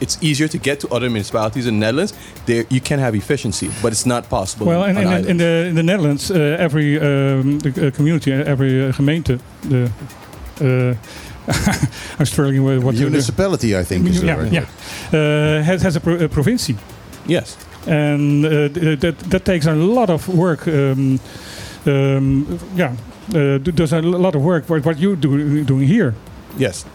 it's 0.01 0.17
easier 0.21 0.49
to 0.49 0.57
get 0.57 0.79
to 0.81 0.87
other 0.89 1.09
municipalities 1.09 1.65
in 1.65 1.75
the 1.79 1.85
Netherlands. 1.85 2.13
There 2.45 2.65
you 2.69 2.81
can 2.81 2.99
have 2.99 3.15
efficiency, 3.15 3.69
but 3.81 3.93
it's 3.93 4.05
not 4.05 4.27
possible. 4.29 4.65
Well, 4.67 4.83
in, 4.83 4.97
on 4.97 5.03
in, 5.13 5.25
in, 5.29 5.37
the, 5.37 5.65
in 5.69 5.75
the 5.75 5.83
Netherlands, 5.83 6.29
uh, 6.29 6.57
every 6.59 6.97
um, 6.99 7.59
the, 7.59 7.87
uh, 7.87 7.91
community, 7.91 8.33
every 8.33 8.83
uh, 8.87 8.91
gemeente, 8.91 9.39
the 9.69 9.89
uh, 10.61 10.95
I'm 12.19 12.25
struggling 12.25 12.63
with 12.63 12.83
what 12.83 12.95
you 12.95 13.05
Municipality, 13.09 13.75
I 13.77 13.83
think. 13.83 14.07
Is 14.07 14.23
yeah, 14.23 14.35
right 14.35 14.51
yeah, 14.51 14.65
uh, 15.13 15.63
has, 15.63 15.81
has 15.81 15.95
a, 15.95 15.99
pro- 15.99 16.25
a 16.25 16.29
provincie, 16.29 16.75
yes, 17.27 17.57
and 17.87 18.45
uh, 18.45 18.49
that 19.01 19.15
that 19.29 19.43
takes 19.45 19.65
a 19.65 19.73
lot 19.75 20.09
of 20.09 20.27
work. 20.29 20.67
Um, 20.67 21.19
um, 21.85 22.59
yeah, 22.75 22.95
uh, 23.29 23.59
th- 23.59 23.75
there's 23.75 23.93
a 23.93 24.01
lot 24.01 24.35
of 24.35 24.41
work. 24.41 24.69
What 24.69 24.85
what 24.85 24.97
you 24.99 25.15
do 25.15 25.63
doing 25.65 25.87
here? 25.87 26.13
yes. 26.57 26.85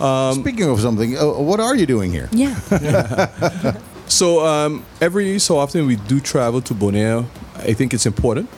Um, 0.00 0.34
Speaking 0.42 0.70
of 0.70 0.80
something, 0.80 1.18
uh, 1.18 1.26
what 1.42 1.58
are 1.60 1.74
you 1.74 1.86
doing 1.86 2.12
here? 2.12 2.28
Yeah. 2.32 2.54
So 4.08 4.40
um, 4.46 4.84
every 5.00 5.38
so 5.38 5.58
often 5.58 5.86
we 5.86 5.96
do 5.96 6.18
travel 6.20 6.62
to 6.62 6.74
Bonaire. 6.74 7.24
I 7.56 7.74
think 7.74 7.92
it's 7.92 8.06
important 8.06 8.48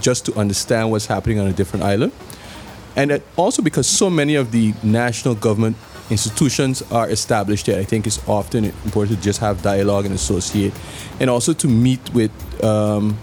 just 0.00 0.24
to 0.26 0.34
understand 0.34 0.90
what's 0.90 1.06
happening 1.06 1.38
on 1.38 1.46
a 1.46 1.52
different 1.52 1.84
island. 1.84 2.12
And 2.96 3.22
also 3.36 3.62
because 3.62 3.86
so 3.86 4.10
many 4.10 4.34
of 4.34 4.52
the 4.52 4.74
national 4.82 5.34
government 5.34 5.76
institutions 6.10 6.82
are 6.92 7.08
established 7.08 7.66
there, 7.66 7.80
I 7.80 7.84
think 7.84 8.06
it's 8.06 8.20
often 8.28 8.64
important 8.64 9.18
to 9.18 9.22
just 9.22 9.40
have 9.40 9.62
dialogue 9.62 10.04
and 10.04 10.14
associate, 10.14 10.74
and 11.20 11.30
also 11.30 11.52
to 11.54 11.68
meet 11.68 12.12
with, 12.12 12.32
um, 12.62 13.16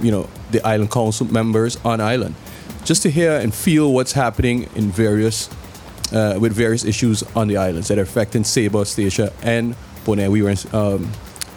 you 0.00 0.10
know, 0.10 0.28
the 0.50 0.60
island 0.66 0.90
council 0.90 1.26
members 1.26 1.76
on 1.84 2.00
island, 2.00 2.34
just 2.84 3.02
to 3.02 3.10
hear 3.10 3.32
and 3.38 3.54
feel 3.54 3.92
what's 3.92 4.12
happening 4.12 4.68
in 4.74 4.90
various, 4.90 5.48
uh, 6.12 6.36
with 6.38 6.52
various 6.52 6.84
issues 6.84 7.22
on 7.34 7.48
the 7.48 7.56
islands 7.56 7.88
that 7.88 7.98
are 7.98 8.02
affecting 8.02 8.44
Saba, 8.44 8.84
Statia, 8.84 9.32
and 9.42 9.74
Bonaire. 10.04 10.30
We 10.30 10.42
were 10.42 10.50
in, 10.50 10.58
um, 10.72 11.10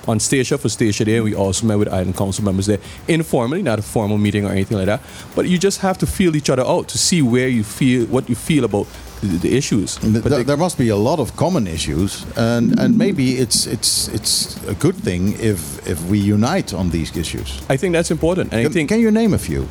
on 0.08 0.20
Statia 0.20 0.58
for 0.58 0.70
Day, 1.06 1.16
and 1.18 1.24
we 1.26 1.36
also 1.36 1.66
met 1.66 1.78
with 1.78 1.88
island 1.90 2.16
council 2.16 2.44
members 2.44 2.66
there 2.66 2.80
informally, 3.08 3.62
not 3.62 3.80
a 3.80 3.82
formal 3.82 4.18
meeting 4.18 4.46
or 4.46 4.52
anything 4.52 4.78
like 4.78 4.86
that. 4.88 5.02
But 5.36 5.48
you 5.48 5.58
just 5.58 5.80
have 5.82 5.98
to 6.00 6.06
feel 6.06 6.36
each 6.36 6.50
other 6.50 6.64
out 6.66 6.88
to 6.90 6.98
see 6.98 7.22
where 7.22 7.48
you 7.48 7.64
feel, 7.64 8.06
what 8.08 8.30
you 8.30 8.36
feel 8.36 8.64
about 8.64 8.88
the, 9.22 9.28
the 9.28 9.58
issues. 9.58 9.96
Th- 9.98 10.14
But 10.14 10.24
th- 10.24 10.38
they- 10.38 10.44
there 10.44 10.58
must 10.58 10.78
be 10.78 10.90
a 10.90 10.96
lot 10.96 11.20
of 11.20 11.36
common 11.36 11.68
issues, 11.68 12.26
and, 12.36 12.80
and 12.80 12.98
maybe 12.98 13.24
it's 13.38 13.66
it's 13.66 14.08
it's 14.10 14.56
a 14.68 14.74
good 14.76 14.96
thing 15.04 15.34
if 15.40 15.60
if 15.88 16.00
we 16.10 16.18
unite 16.34 16.74
on 16.76 16.92
these 16.92 17.12
issues. 17.20 17.62
I 17.70 17.78
think 17.78 17.94
that's 17.96 18.12
important, 18.12 18.54
and 18.54 18.68
I 18.68 18.70
think 18.70 18.90
can 18.90 19.00
you 19.00 19.12
name 19.12 19.34
a 19.36 19.40
few? 19.40 19.68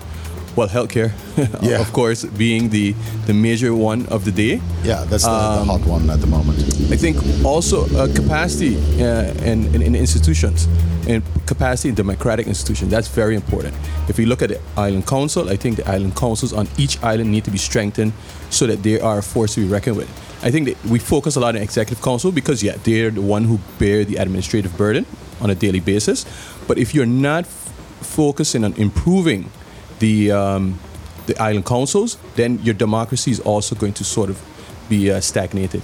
Well, 0.57 0.69
healthcare, 0.69 1.11
Yeah. 1.63 1.81
of 1.81 1.93
course, 1.93 2.25
being 2.25 2.71
the 2.71 2.95
the 3.27 3.35
major 3.35 3.75
one 3.75 4.07
of 4.07 4.25
the 4.25 4.33
day. 4.33 4.61
Yeah, 4.85 5.05
that's 5.11 5.25
the, 5.25 5.31
Um, 5.31 5.67
the 5.67 5.73
hot 5.73 5.87
one 5.87 6.11
at 6.11 6.21
the 6.21 6.27
moment. 6.27 6.59
I 6.93 6.97
think 6.97 7.17
also 7.45 7.85
uh, 7.97 8.07
capacity 8.15 8.77
uh, 9.03 9.33
in, 9.45 9.75
in, 9.75 9.83
in 9.83 9.95
institutions 9.95 10.69
and 11.09 11.23
capacity 11.47 11.89
in 11.91 11.95
democratic 11.95 12.47
institutions. 12.47 12.91
That's 12.91 13.09
very 13.09 13.35
important. 13.35 13.75
If 14.09 14.17
we 14.19 14.25
look 14.27 14.43
at 14.43 14.49
the 14.49 14.59
island 14.77 15.07
council, 15.07 15.49
I 15.51 15.57
think 15.57 15.77
the 15.77 15.85
island 15.91 16.15
councils 16.17 16.53
on 16.53 16.67
each 16.79 16.97
island 17.03 17.31
need 17.31 17.45
to 17.45 17.51
be 17.51 17.59
strengthened 17.59 18.13
so 18.51 18.67
that 18.67 18.83
they 18.83 19.01
are 19.01 19.19
a 19.19 19.23
force 19.23 19.55
to 19.55 19.61
be 19.61 19.69
reckoned 19.73 19.97
with. 19.97 20.09
I 20.47 20.51
think 20.51 20.67
that 20.69 20.77
we 20.91 20.99
focus 20.99 21.37
a 21.37 21.41
lot 21.41 21.55
on 21.57 21.63
executive 21.63 22.03
council 22.03 22.31
because 22.33 22.63
yeah, 22.67 22.77
they're 22.85 23.11
the 23.11 23.23
one 23.23 23.45
who 23.45 23.59
bear 23.79 24.05
the 24.05 24.17
administrative 24.17 24.77
burden 24.77 25.05
on 25.41 25.51
a 25.51 25.55
daily 25.55 25.81
basis. 25.81 26.25
But 26.69 26.79
if 26.79 26.95
you're 26.95 27.07
not 27.31 27.45
f- 27.45 27.73
focusing 28.01 28.65
on 28.65 28.73
improving 28.75 29.51
the 29.99 30.33
um, 30.33 30.79
the 31.27 31.37
island 31.41 31.67
councils, 31.67 32.19
then 32.37 32.59
your 32.63 32.75
democracy 32.75 33.31
is 33.31 33.41
also 33.41 33.75
going 33.75 33.93
to 33.95 34.05
sort 34.05 34.31
of 34.31 34.41
be 34.89 35.11
uh, 35.11 35.21
stagnated. 35.21 35.83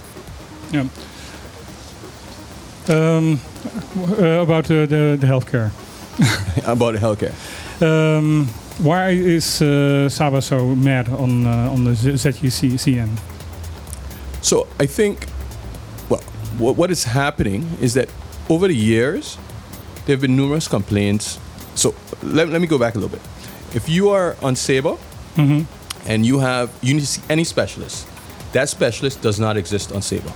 Yeah. 0.71 0.87
Um, 2.89 3.39
uh, 3.97 4.41
about 4.41 4.65
uh, 4.71 4.85
the, 4.85 5.17
the 5.19 5.27
healthcare. 5.27 5.71
about 6.65 6.93
the 6.93 6.99
healthcare. 6.99 7.33
Um, 7.81 8.47
why 8.79 9.09
is 9.09 9.61
uh, 9.61 10.09
Saba 10.09 10.41
so 10.41 10.75
mad 10.75 11.09
on 11.09 11.45
uh, 11.45 11.71
on 11.71 11.83
the 11.83 11.95
Z- 11.95 12.13
ZUCN? 12.13 13.09
So 14.41 14.67
I 14.79 14.85
think, 14.85 15.27
well, 16.09 16.21
what, 16.57 16.75
what 16.75 16.91
is 16.91 17.05
happening 17.05 17.69
is 17.79 17.93
that 17.93 18.09
over 18.49 18.67
the 18.67 18.75
years, 18.75 19.37
there 20.05 20.15
have 20.15 20.21
been 20.21 20.35
numerous 20.35 20.67
complaints. 20.67 21.39
So 21.75 21.95
let, 22.21 22.49
let 22.49 22.59
me 22.59 22.67
go 22.67 22.77
back 22.77 22.95
a 22.95 22.99
little 22.99 23.17
bit. 23.17 23.21
If 23.73 23.89
you 23.89 24.09
are 24.09 24.35
on 24.41 24.55
SABA 24.55 24.97
Mhm. 25.37 25.65
and 26.07 26.25
you 26.25 26.39
have 26.39 26.69
you 26.81 26.93
need 26.93 27.01
to 27.01 27.07
see 27.07 27.21
any 27.29 27.43
specialist, 27.43 28.05
that 28.53 28.69
specialist 28.69 29.21
does 29.21 29.39
not 29.39 29.57
exist 29.57 29.91
on 29.91 30.01
SABA. 30.01 30.31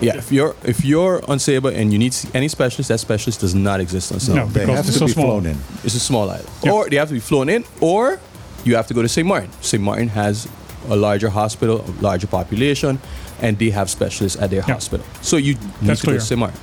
Yeah, 0.00 0.16
if 0.18 0.30
you're 0.30 0.54
if 0.64 0.84
you're 0.84 1.22
on 1.30 1.38
SABA 1.38 1.68
and 1.74 1.92
you 1.92 1.98
need 1.98 2.12
to 2.12 2.18
see 2.18 2.28
any 2.34 2.48
specialist, 2.48 2.88
that 2.90 3.00
specialist 3.00 3.40
does 3.40 3.54
not 3.54 3.80
exist 3.80 4.12
on 4.12 4.18
SABA. 4.20 4.34
No, 4.36 4.46
They 4.46 4.66
have 4.66 4.84
to 4.86 4.92
so 4.92 5.06
be 5.06 5.12
small. 5.12 5.26
flown 5.26 5.46
in. 5.46 5.58
It's 5.84 5.94
a 5.94 6.00
small 6.00 6.28
island. 6.30 6.48
Yeah. 6.62 6.72
Or 6.72 6.88
they 6.90 6.96
have 6.96 7.08
to 7.08 7.14
be 7.14 7.20
flown 7.20 7.48
in, 7.48 7.64
or 7.80 8.20
you 8.64 8.76
have 8.76 8.86
to 8.88 8.94
go 8.94 9.00
to 9.02 9.08
St. 9.08 9.26
Martin. 9.26 9.48
St. 9.62 9.82
Martin 9.82 10.08
has 10.08 10.46
a 10.90 10.96
larger 10.96 11.30
hospital, 11.30 11.82
a 11.88 12.02
larger 12.02 12.26
population, 12.26 12.98
and 13.40 13.58
they 13.58 13.70
have 13.70 13.88
specialists 13.88 14.38
at 14.40 14.50
their 14.50 14.62
Yeah. 14.66 14.74
hospital. 14.74 15.06
So 15.22 15.36
you 15.38 15.54
need 15.54 15.60
That's 15.82 16.00
to 16.00 16.06
go 16.06 16.12
to 16.12 16.20
St. 16.20 16.38
Martin. 16.38 16.60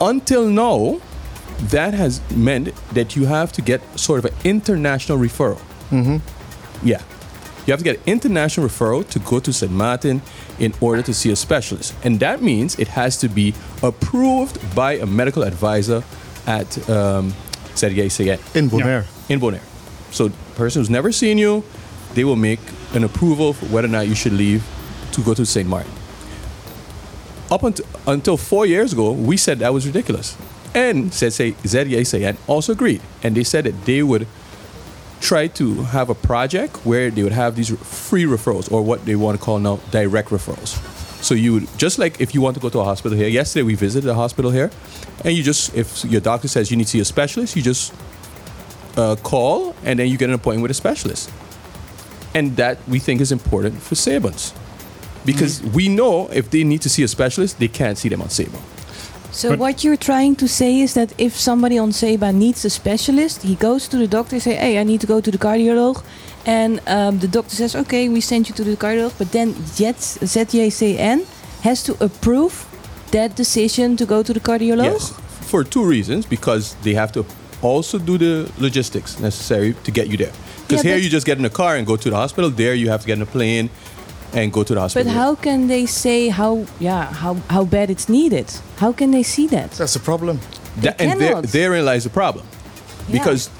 Until 0.00 0.46
now, 0.48 0.98
that 1.70 1.94
has 1.94 2.20
meant 2.32 2.74
that 2.94 3.14
you 3.16 3.26
have 3.26 3.52
to 3.52 3.62
get 3.62 3.80
sort 3.98 4.18
of 4.18 4.24
an 4.26 4.34
international 4.44 5.18
referral. 5.18 5.60
Yeah. 6.82 7.00
You 7.66 7.70
have 7.72 7.78
to 7.78 7.84
get 7.84 7.96
an 7.98 8.02
international 8.06 8.66
referral 8.68 9.08
to 9.10 9.18
go 9.20 9.38
to 9.38 9.52
St. 9.52 9.70
Martin 9.70 10.20
in 10.58 10.74
order 10.80 11.00
to 11.02 11.14
see 11.14 11.30
a 11.30 11.36
specialist. 11.36 11.94
And 12.02 12.18
that 12.20 12.42
means 12.42 12.76
it 12.78 12.88
has 12.88 13.16
to 13.18 13.28
be 13.28 13.54
approved 13.82 14.58
by 14.74 14.94
a 14.94 15.06
medical 15.06 15.44
advisor 15.44 16.02
at 16.46 16.66
um, 16.90 17.32
ZGCN 17.76 18.56
In 18.56 18.68
Bonaire. 18.68 19.06
in 19.28 19.38
Bonaire. 19.38 19.62
So 20.10 20.30
person 20.56 20.80
who's 20.80 20.90
never 20.90 21.12
seen 21.12 21.38
you, 21.38 21.62
they 22.14 22.24
will 22.24 22.36
make 22.36 22.60
an 22.94 23.04
approval 23.04 23.52
for 23.52 23.66
whether 23.66 23.86
or 23.86 23.90
not 23.90 24.08
you 24.08 24.14
should 24.16 24.32
leave 24.32 24.64
to 25.12 25.22
go 25.22 25.32
to 25.34 25.46
St. 25.46 25.68
Martin. 25.68 25.92
Up 27.50 27.62
until, 27.62 27.86
until 28.06 28.36
four 28.36 28.66
years 28.66 28.92
ago, 28.92 29.12
we 29.12 29.36
said 29.36 29.60
that 29.60 29.72
was 29.72 29.86
ridiculous. 29.86 30.36
And 30.74 31.10
ZYCN 31.10 32.36
also 32.46 32.72
agreed. 32.72 33.02
And 33.22 33.34
they 33.34 33.44
said 33.44 33.64
that 33.64 33.84
they 33.84 34.02
would 34.02 34.26
try 35.20 35.46
to 35.46 35.82
have 35.84 36.10
a 36.10 36.14
project 36.14 36.76
where 36.84 37.10
they 37.10 37.22
would 37.22 37.32
have 37.32 37.54
these 37.56 37.70
free 37.78 38.24
referrals 38.24 38.70
or 38.72 38.82
what 38.82 39.04
they 39.04 39.14
want 39.14 39.38
to 39.38 39.44
call 39.44 39.58
now 39.58 39.76
direct 39.90 40.30
referrals. 40.30 40.76
So 41.22 41.34
you 41.34 41.52
would 41.54 41.78
just 41.78 41.98
like 41.98 42.20
if 42.20 42.34
you 42.34 42.40
want 42.40 42.56
to 42.56 42.60
go 42.60 42.68
to 42.70 42.80
a 42.80 42.84
hospital 42.84 43.16
here. 43.16 43.28
Yesterday 43.28 43.62
we 43.62 43.76
visited 43.76 44.10
a 44.10 44.14
hospital 44.14 44.50
here, 44.50 44.72
and 45.24 45.36
you 45.36 45.44
just 45.44 45.72
if 45.74 46.04
your 46.04 46.20
doctor 46.20 46.48
says 46.48 46.70
you 46.70 46.76
need 46.76 46.84
to 46.84 46.90
see 46.90 47.00
a 47.00 47.04
specialist, 47.04 47.54
you 47.54 47.62
just 47.62 47.94
uh, 48.96 49.14
call 49.22 49.76
and 49.84 50.00
then 50.00 50.08
you 50.08 50.18
get 50.18 50.28
an 50.28 50.34
appointment 50.34 50.62
with 50.62 50.72
a 50.72 50.74
specialist. 50.74 51.30
And 52.34 52.56
that 52.56 52.78
we 52.88 52.98
think 52.98 53.20
is 53.20 53.30
important 53.30 53.80
for 53.80 53.94
Sabans. 53.94 54.52
Because 55.24 55.62
we 55.62 55.88
know 55.88 56.28
if 56.32 56.50
they 56.50 56.64
need 56.64 56.82
to 56.82 56.88
see 56.88 57.04
a 57.04 57.08
specialist, 57.08 57.60
they 57.60 57.68
can't 57.68 57.96
see 57.96 58.08
them 58.08 58.22
on 58.22 58.30
Saba. 58.30 58.58
So 59.32 59.48
But- 59.48 59.58
what 59.58 59.82
you're 59.82 59.96
trying 59.96 60.36
to 60.36 60.46
say 60.46 60.80
is 60.80 60.92
that 60.92 61.10
if 61.16 61.38
somebody 61.40 61.78
on 61.78 61.92
Seba 61.92 62.32
needs 62.32 62.64
a 62.64 62.70
specialist, 62.70 63.42
he 63.42 63.54
goes 63.54 63.88
to 63.88 63.96
the 63.96 64.06
doctor, 64.06 64.36
and 64.36 64.42
say, 64.42 64.54
"Hey, 64.54 64.78
I 64.78 64.84
need 64.84 65.00
to 65.00 65.06
go 65.06 65.20
to 65.20 65.30
the 65.30 65.38
cardiologist," 65.38 66.02
and 66.46 66.80
um, 66.86 67.18
the 67.18 67.28
doctor 67.28 67.56
says, 67.56 67.74
"Okay, 67.74 68.08
we 68.08 68.20
send 68.20 68.48
you 68.48 68.54
to 68.54 68.64
the 68.64 68.76
cardiologist." 68.76 69.18
But 69.18 69.32
then 69.32 69.54
ZJCN 69.76 71.20
has 71.62 71.82
to 71.84 71.96
approve 72.00 72.66
that 73.10 73.34
decision 73.36 73.96
to 73.96 74.04
go 74.04 74.22
to 74.22 74.32
the 74.32 74.40
cardiologist. 74.40 75.12
Yes, 75.12 75.48
for 75.50 75.64
two 75.64 75.84
reasons. 75.84 76.26
Because 76.26 76.74
they 76.82 76.94
have 76.94 77.12
to 77.12 77.24
also 77.62 77.98
do 77.98 78.18
the 78.18 78.50
logistics 78.58 79.18
necessary 79.20 79.74
to 79.84 79.90
get 79.90 80.08
you 80.08 80.16
there. 80.16 80.32
Because 80.66 80.84
Yeah, 80.84 80.92
here 80.92 81.02
you 81.04 81.10
just 81.10 81.26
get 81.26 81.38
in 81.38 81.44
a 81.44 81.50
car 81.50 81.76
and 81.76 81.86
go 81.86 81.96
to 81.96 82.10
the 82.10 82.16
hospital. 82.16 82.50
There 82.50 82.74
you 82.74 82.88
have 82.90 83.00
to 83.02 83.06
get 83.06 83.16
in 83.16 83.22
a 83.22 83.26
plane 83.26 83.68
and 84.32 84.52
go 84.52 84.62
to 84.62 84.74
the 84.74 84.80
hospital. 84.80 85.04
But 85.12 85.14
how 85.18 85.34
can 85.34 85.68
they 85.68 85.86
say 85.86 86.28
how 86.28 86.64
yeah 86.80 87.12
how 87.12 87.34
how 87.50 87.64
bad 87.64 87.90
it's 87.90 88.08
needed? 88.08 88.46
How 88.76 88.92
can 88.92 89.10
they 89.10 89.22
see 89.22 89.46
that? 89.48 89.70
That's 89.72 89.94
the 89.94 90.00
problem. 90.00 90.40
That- 90.80 90.98
They 90.98 91.06
and 91.10 91.20
there, 91.20 91.28
cannot. 91.34 91.52
therein 91.52 91.84
lies 91.84 92.04
the 92.04 92.10
problem. 92.10 92.44
Because 93.10 93.50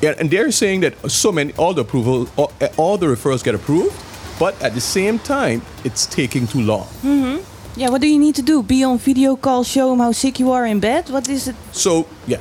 yeah, 0.00 0.14
and 0.18 0.30
they're 0.30 0.50
saying 0.52 0.80
that 0.80 0.94
so 1.10 1.30
many 1.32 1.52
all 1.58 1.74
the 1.74 1.82
approval 1.82 2.28
all, 2.36 2.52
all 2.76 2.96
the 2.98 3.06
referrals 3.06 3.42
get 3.44 3.54
approved, 3.54 3.94
but 4.38 4.54
at 4.62 4.72
the 4.74 4.80
same 4.80 5.18
time 5.18 5.60
it's 5.84 6.06
taking 6.06 6.46
too 6.46 6.60
long. 6.62 6.86
Mhm. 7.02 7.40
Yeah, 7.76 7.90
what 7.90 8.00
do 8.00 8.06
you 8.08 8.18
need 8.18 8.34
to 8.34 8.42
do? 8.42 8.62
Be 8.62 8.82
on 8.84 8.98
video 8.98 9.36
call, 9.36 9.62
show 9.64 9.90
them 9.90 10.00
how 10.00 10.12
sick 10.12 10.40
you 10.40 10.50
are 10.52 10.66
in 10.66 10.80
bed. 10.80 11.08
What 11.10 11.28
is 11.28 11.46
it? 11.48 11.54
So 11.72 12.06
yeah, 12.26 12.38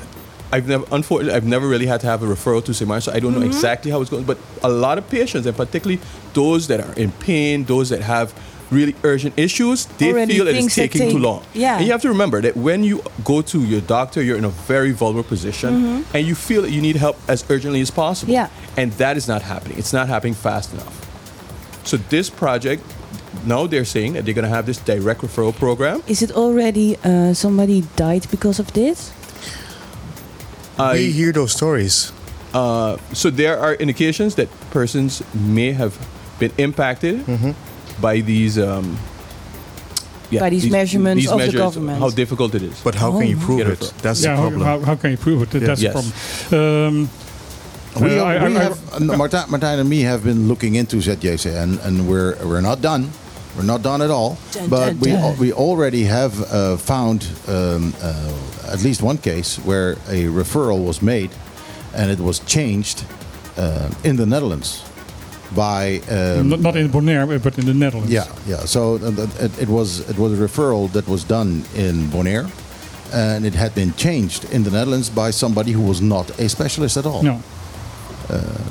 I've 0.52 0.68
never 0.68 0.86
unfortunately 0.92 1.36
I've 1.36 1.46
never 1.46 1.68
really 1.68 1.86
had 1.86 2.02
to 2.02 2.08
have 2.08 2.24
a 2.24 2.28
referral 2.28 2.64
to 2.66 2.74
St. 2.74 2.88
Martin, 2.88 3.02
so 3.02 3.12
I 3.16 3.20
don't 3.20 3.34
know 3.34 3.40
Mm-hmm. 3.40 3.48
exactly 3.48 3.92
how 3.92 4.02
it's 4.02 4.10
going. 4.10 4.24
But 4.26 4.38
a 4.64 4.70
lot 4.70 4.98
of 4.98 5.08
patients, 5.10 5.46
and 5.46 5.56
particularly 5.56 6.02
those 6.34 6.68
that 6.68 6.80
are 6.82 6.94
in 6.94 7.12
pain, 7.14 7.66
those 7.66 7.90
that 7.90 8.02
have 8.02 8.34
really 8.72 8.96
urgent 9.04 9.34
issues, 9.38 9.86
they 9.98 10.12
Already 10.12 10.34
feel 10.36 10.48
it's 10.48 10.58
things 10.60 10.76
that 10.76 10.92
taking 10.92 11.10
too 11.12 11.18
long. 11.18 11.44
yeah. 11.56 11.78
And 11.78 11.86
you 11.86 11.92
have 11.92 12.02
to 12.04 12.10
remember 12.10 12.40
that 12.42 12.56
when 12.56 12.84
you 12.84 13.02
go 13.24 13.42
to 13.42 13.60
your 13.64 13.82
doctor, 13.82 14.22
you're 14.22 14.38
in 14.38 14.46
a 14.46 14.50
very 14.68 14.92
vulnerable 14.92 15.28
position, 15.28 16.06
and 16.14 16.28
you 16.28 16.36
feel 16.36 16.62
that 16.62 16.72
you 16.72 16.82
need 16.82 16.96
help 16.96 17.18
as 17.28 17.44
urgently 17.50 17.82
as 17.82 17.90
possible. 17.92 18.34
Mm-hmm. 18.34 18.54
Yeah. 18.78 18.82
And 18.82 18.92
that 18.94 19.18
is 19.18 19.28
not 19.28 19.42
happening. 19.42 19.78
It's 19.80 19.94
not 19.94 20.08
happening 20.08 20.36
fast 20.36 20.74
enough. 20.74 20.96
So 21.86 21.98
this 22.10 22.30
project. 22.30 22.84
Now 23.46 23.68
they're 23.68 23.86
saying 23.86 24.14
that 24.14 24.26
they're 24.26 24.34
going 24.34 24.50
to 24.50 24.56
have 24.56 24.66
this 24.66 24.80
direct 24.80 25.22
referral 25.22 25.54
program. 25.56 26.04
Is 26.08 26.22
it 26.22 26.32
already 26.32 26.98
uh, 27.06 27.34
somebody 27.34 27.84
died 27.96 28.28
because 28.32 28.60
of 28.60 28.74
this? 28.74 29.14
I- 30.80 30.94
we 30.94 31.12
hear 31.12 31.32
those 31.32 31.52
stories. 31.52 32.12
Uh, 32.54 32.98
so 33.14 33.30
there 33.30 33.60
are 33.60 33.74
indications 33.76 34.36
that 34.36 34.50
persons 34.72 35.22
may 35.36 35.72
have 35.74 35.94
been 36.40 36.52
impacted 36.58 37.22
by 38.02 38.22
these 38.22 38.58
um, 38.58 38.98
yeah, 40.32 40.42
By 40.42 40.50
these 40.52 40.70
measurements 40.70 41.26
of 41.28 41.40
the 41.40 41.52
government. 41.52 41.98
How 42.00 42.10
difficult 42.12 42.54
it 42.54 42.62
is. 42.62 42.78
But 42.84 42.94
how 42.96 43.12
can 43.18 43.28
you 43.28 43.38
Oh. 43.42 43.46
prove 43.46 43.60
it? 43.62 43.82
it. 43.82 43.94
That's 44.02 44.22
yeah, 44.24 44.36
the 44.36 44.42
how, 44.42 44.50
problem. 44.50 44.62
how, 44.62 44.80
how 44.86 44.96
can 44.96 45.10
you 45.12 45.18
prove 45.18 45.42
it? 45.42 45.50
That's 45.60 45.82
Yes. 45.82 45.94
the 45.94 46.00
problem. 46.50 47.10
Um, 47.10 47.10
We, 48.00 48.20
Uh, 48.20 48.24
I- 48.24 48.48
we 48.48 48.56
I- 48.56 48.64
have, 48.70 48.78
uh, 48.94 49.18
Martijn, 49.18 49.50
Martijn 49.50 49.80
and 49.82 49.90
me 49.90 50.02
have 50.06 50.22
been 50.24 50.48
looking 50.48 50.76
into 50.76 50.98
ZJCN, 51.02 51.80
and 51.84 52.06
we're 52.08 52.36
we're 52.46 52.62
not 52.62 52.82
done. 52.82 53.10
We're 53.58 53.64
not 53.66 53.82
done 53.82 54.02
at 54.02 54.10
all. 54.12 54.38
Dun, 54.52 54.70
but 54.70 54.86
dun, 54.86 55.00
we 55.00 55.12
dun. 55.12 55.22
al- 55.24 55.36
we 55.40 55.52
already 55.54 56.04
have 56.06 56.34
uh, 56.52 56.78
found 56.78 57.28
um, 57.48 57.94
uh, 58.02 58.72
at 58.74 58.84
least 58.84 59.02
one 59.02 59.18
case 59.18 59.58
where 59.66 59.94
a 60.08 60.28
referral 60.30 60.86
was 60.86 61.02
made, 61.02 61.30
and 61.96 62.12
it 62.12 62.20
was 62.20 62.40
changed 62.40 63.04
uh, 63.58 63.90
in 64.04 64.16
the 64.18 64.26
Netherlands. 64.26 64.84
by 65.56 66.00
um, 66.12 66.50
not, 66.50 66.60
not 66.60 66.76
in 66.76 66.90
Bonaire, 66.92 67.26
but 67.44 67.58
in 67.58 67.66
the 67.66 67.74
Netherlands. 67.74 68.12
yeah, 68.12 68.28
yeah. 68.48 68.66
So 68.66 68.82
uh, 68.96 69.46
it, 69.46 69.52
it 69.62 69.68
was 69.70 70.00
it 70.10 70.18
was 70.18 70.32
a 70.34 70.48
referral 70.48 70.88
that 70.92 71.08
was 71.08 71.24
done 71.26 71.64
in 71.76 72.08
Bonaire, 72.12 72.46
and 73.14 73.46
it 73.46 73.56
had 73.56 73.74
been 73.74 73.94
changed 73.96 74.46
in 74.54 74.64
the 74.64 74.70
Netherlands 74.72 75.10
by 75.10 75.32
somebody 75.32 75.72
who 75.72 75.82
was 75.88 76.00
not 76.02 76.30
a 76.40 76.48
specialist 76.50 76.98
at 76.98 77.06
all. 77.06 77.24
No. 77.24 77.40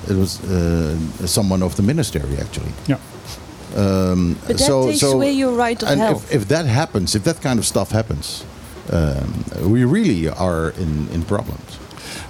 It 0.09 0.17
was 0.17 0.39
uh, 0.45 0.97
someone 1.27 1.65
of 1.65 1.75
the 1.75 1.83
ministry 1.83 2.21
actually. 2.41 2.73
Yeah. 2.87 2.99
Um, 3.79 4.37
But 4.47 4.59
that 4.59 4.67
so, 4.67 4.87
takes 4.87 5.01
so, 5.01 5.13
away 5.13 5.33
your 5.33 5.53
right 5.53 5.83
of 5.83 5.89
and 5.89 6.01
health. 6.01 6.25
if, 6.35 6.43
if 6.43 6.49
that 6.49 6.67
happens, 6.67 7.15
if 7.15 7.23
that 7.23 7.41
kind 7.41 7.59
of 7.59 7.65
stuff 7.65 7.93
happens, 7.93 8.45
um, 8.91 9.45
we 9.71 9.85
really 9.85 10.29
are 10.29 10.71
in, 10.71 11.09
in 11.13 11.23
problems. 11.23 11.79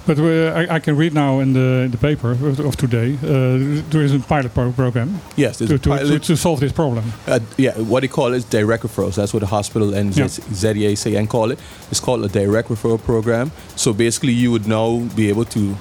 But 0.05 0.17
uh, 0.19 0.53
I, 0.59 0.75
I 0.75 0.79
can 0.79 0.97
read 0.97 1.13
now 1.13 1.39
in 1.39 1.53
the, 1.53 1.83
in 1.85 1.91
the 1.91 1.97
paper 1.97 2.31
of, 2.31 2.59
of 2.59 2.75
today, 2.75 3.13
uh, 3.23 3.81
there 3.91 4.01
is 4.01 4.13
a 4.13 4.19
pilot 4.19 4.53
pro- 4.53 4.71
program 4.71 5.21
Yes, 5.35 5.59
there's 5.59 5.79
to, 5.81 5.93
a 5.93 5.99
to, 5.99 6.19
to, 6.19 6.35
solve 6.35 6.59
this 6.59 6.71
problem. 6.71 7.03
Uh, 7.27 7.39
yeah, 7.57 7.77
what 7.77 8.01
they 8.01 8.07
call 8.07 8.33
is 8.33 8.43
direct 8.43 8.83
referrals. 8.83 9.15
That's 9.15 9.33
what 9.33 9.41
the 9.41 9.47
hospital 9.47 9.93
and 9.93 10.15
Yeah. 10.15 10.27
Z- 10.27 10.41
ZEA 10.51 10.97
say 10.97 11.15
and 11.15 11.29
call 11.29 11.51
it. 11.51 11.59
It's 11.91 11.99
called 11.99 12.23
a 12.25 12.27
direct 12.27 12.69
referral 12.69 12.97
program. 13.03 13.51
So 13.75 13.93
basically, 13.93 14.33
you 14.33 14.51
would 14.51 14.67
now 14.67 14.99
be 15.15 15.29
able 15.29 15.45
to 15.45 15.75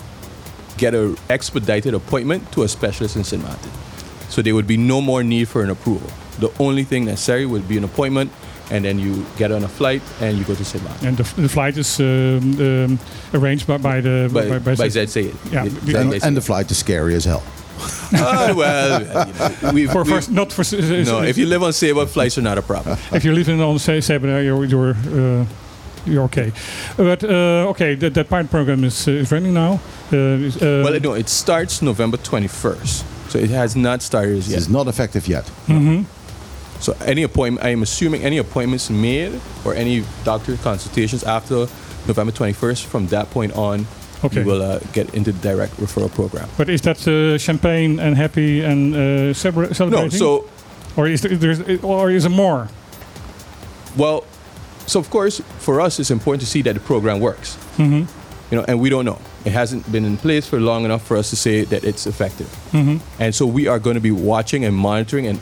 get 0.77 0.95
an 0.95 1.17
expedited 1.31 1.95
appointment 1.95 2.53
to 2.53 2.63
a 2.65 2.69
specialist 2.69 3.17
in 3.17 3.25
St. 3.25 3.43
Martin. 3.43 3.71
So 4.29 4.43
there 4.43 4.55
would 4.55 4.67
be 4.67 4.77
no 4.77 5.01
more 5.01 5.23
need 5.25 5.49
for 5.49 5.63
an 5.63 5.71
approval. 5.71 6.11
The 6.39 6.51
only 6.59 6.85
thing 6.85 7.05
necessary 7.07 7.47
would 7.47 7.67
be 7.69 7.77
an 7.79 7.85
appointment, 7.85 8.31
and 8.71 8.85
then 8.85 8.99
you 8.99 9.25
get 9.39 9.51
on 9.51 9.65
a 9.65 9.69
flight 9.69 10.03
and 10.21 10.37
you 10.39 10.45
go 10.45 10.55
to 10.55 10.65
St. 10.65 10.85
And 11.03 11.17
the, 11.17 11.43
the 11.43 11.49
flight 11.49 11.77
is 11.77 11.99
um, 12.01 12.07
um, 12.61 12.99
arranged 13.35 13.67
by, 13.67 13.79
by 13.79 14.01
the 14.01 14.29
By, 14.33 14.59
by, 14.59 14.75
by, 14.77 14.89
ZEA. 14.89 15.35
Yeah, 15.53 15.65
Yeah, 15.85 16.01
And, 16.01 16.25
and 16.25 16.37
the 16.37 16.41
flight 16.43 16.71
is 16.71 16.79
scary 16.79 17.15
as 17.15 17.25
hell. 17.25 17.43
Ah, 18.13 18.53
well, 18.57 19.01
you 19.01 19.63
know, 19.63 19.73
we, 19.73 19.87
for, 19.87 20.03
we- 20.03 20.21
for, 20.21 20.31
not 20.31 20.53
for 20.53 20.63
s- 20.63 20.73
s- 20.73 21.07
no, 21.07 21.23
if 21.23 21.39
you 21.39 21.47
live 21.47 21.63
on 21.63 21.73
Saba, 21.73 22.07
flights 22.07 22.37
are 22.39 22.43
not 22.43 22.59
a 22.59 22.63
problem. 22.63 22.99
if 23.13 23.25
you 23.25 23.33
live 23.33 23.49
in 23.49 23.61
on 23.61 23.79
say 23.79 24.01
Sabina, 24.01 24.43
you're 24.43 24.65
you're 24.65 24.95
uh, 24.95 25.45
you're 26.05 26.25
okay. 26.25 26.53
But 26.97 27.23
uh, 27.23 27.71
okay, 27.71 27.95
that, 27.97 28.15
that 28.15 28.29
pilot 28.29 28.51
program 28.51 28.85
is, 28.85 29.07
uh, 29.07 29.13
is 29.13 29.31
running 29.31 29.55
now. 29.55 29.81
Uh, 30.13 30.17
is, 30.47 30.57
uh, 30.57 30.83
well, 30.85 30.99
no, 31.01 31.13
it 31.15 31.29
starts 31.29 31.81
November 31.83 32.17
21st. 32.17 33.05
So 33.29 33.39
it 33.39 33.51
has 33.51 33.75
not 33.77 34.03
started 34.03 34.39
It 34.39 34.49
yet. 34.49 34.59
is 34.59 34.69
not 34.69 34.87
effective 34.87 35.29
yet. 35.29 35.45
mhm. 35.67 36.05
So 36.81 36.95
any 37.05 37.25
appointment, 37.25 37.67
I 37.67 37.71
am 37.73 37.83
assuming 37.83 38.23
any 38.23 38.39
appointments 38.39 38.89
made 38.91 39.33
or 39.65 39.75
any 39.75 40.05
doctor 40.25 40.57
consultations 40.63 41.25
after 41.25 41.67
November 42.07 42.33
21st, 42.33 42.85
from 42.87 43.07
that 43.09 43.31
point 43.31 43.53
on, 43.57 43.87
Okay. 44.25 44.41
you 44.41 44.47
will 44.47 44.63
uh, 44.63 44.79
get 44.93 45.13
into 45.15 45.33
the 45.33 45.39
direct 45.49 45.77
referral 45.81 46.09
program. 46.11 46.49
But 46.57 46.69
is 46.69 46.81
that 46.83 47.07
uh, 47.07 47.37
champagne 47.39 48.01
and 48.01 48.17
happy 48.17 48.63
and 48.65 48.95
uh, 48.95 48.99
celebra- 49.35 49.91
No, 49.91 50.09
so, 50.09 50.45
or 50.97 51.07
is 51.09 51.21
there, 51.21 51.33
or 51.83 52.11
is 52.11 52.23
there 52.23 52.31
more? 52.37 52.69
well, 53.97 54.25
so 54.87 54.99
of 55.01 55.11
course, 55.11 55.43
for 55.59 55.81
us, 55.81 55.99
it's 56.01 56.11
important 56.11 56.41
to 56.41 56.47
see 56.47 56.63
that 56.63 56.75
the 56.75 56.81
program 56.81 57.21
works. 57.21 57.57
hmm 57.77 58.05
You 58.51 58.57
know, 58.59 58.65
and 58.69 58.81
we 58.81 58.89
don't 58.89 59.05
know. 59.05 59.19
It 59.45 59.53
hasn't 59.53 59.91
been 59.93 60.05
in 60.05 60.17
place 60.17 60.47
for 60.49 60.59
long 60.61 60.85
enough 60.85 61.03
for 61.07 61.17
us 61.17 61.31
to 61.31 61.37
say 61.37 61.65
that 61.65 61.85
it's 61.85 62.07
effective. 62.07 62.49
hmm 62.73 62.97
And 63.21 63.35
so 63.35 63.47
we 63.47 63.69
are 63.69 63.79
going 63.79 63.95
to 63.95 64.01
be 64.03 64.11
watching 64.11 64.65
and 64.65 64.75
monitoring 64.75 65.27
and 65.29 65.39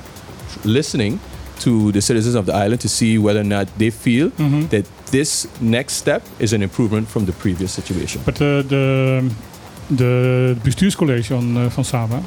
listening 0.65 1.19
to 1.61 1.91
the 1.93 2.01
citizens 2.01 2.35
of 2.35 2.45
the 2.47 2.53
island 2.53 2.81
to 2.81 2.89
see 2.89 3.19
whether 3.19 3.41
or 3.41 3.45
not 3.45 3.67
they 3.79 3.91
feel 3.91 4.31
Mhm. 4.31 4.69
that 4.69 4.85
this 5.11 5.47
next 5.61 5.95
step 5.95 6.23
is 6.39 6.53
an 6.53 6.63
improvement 6.63 7.09
from 7.09 7.25
the 7.27 7.33
previous 7.33 7.73
situation. 7.73 8.21
But 8.25 8.35
uh, 8.41 8.63
the 8.69 9.23
de 9.91 10.55
bestuurscollege 10.65 11.31
on, 11.31 11.57
uh, 11.57 11.69
van 11.71 11.85
Saba 11.85 12.23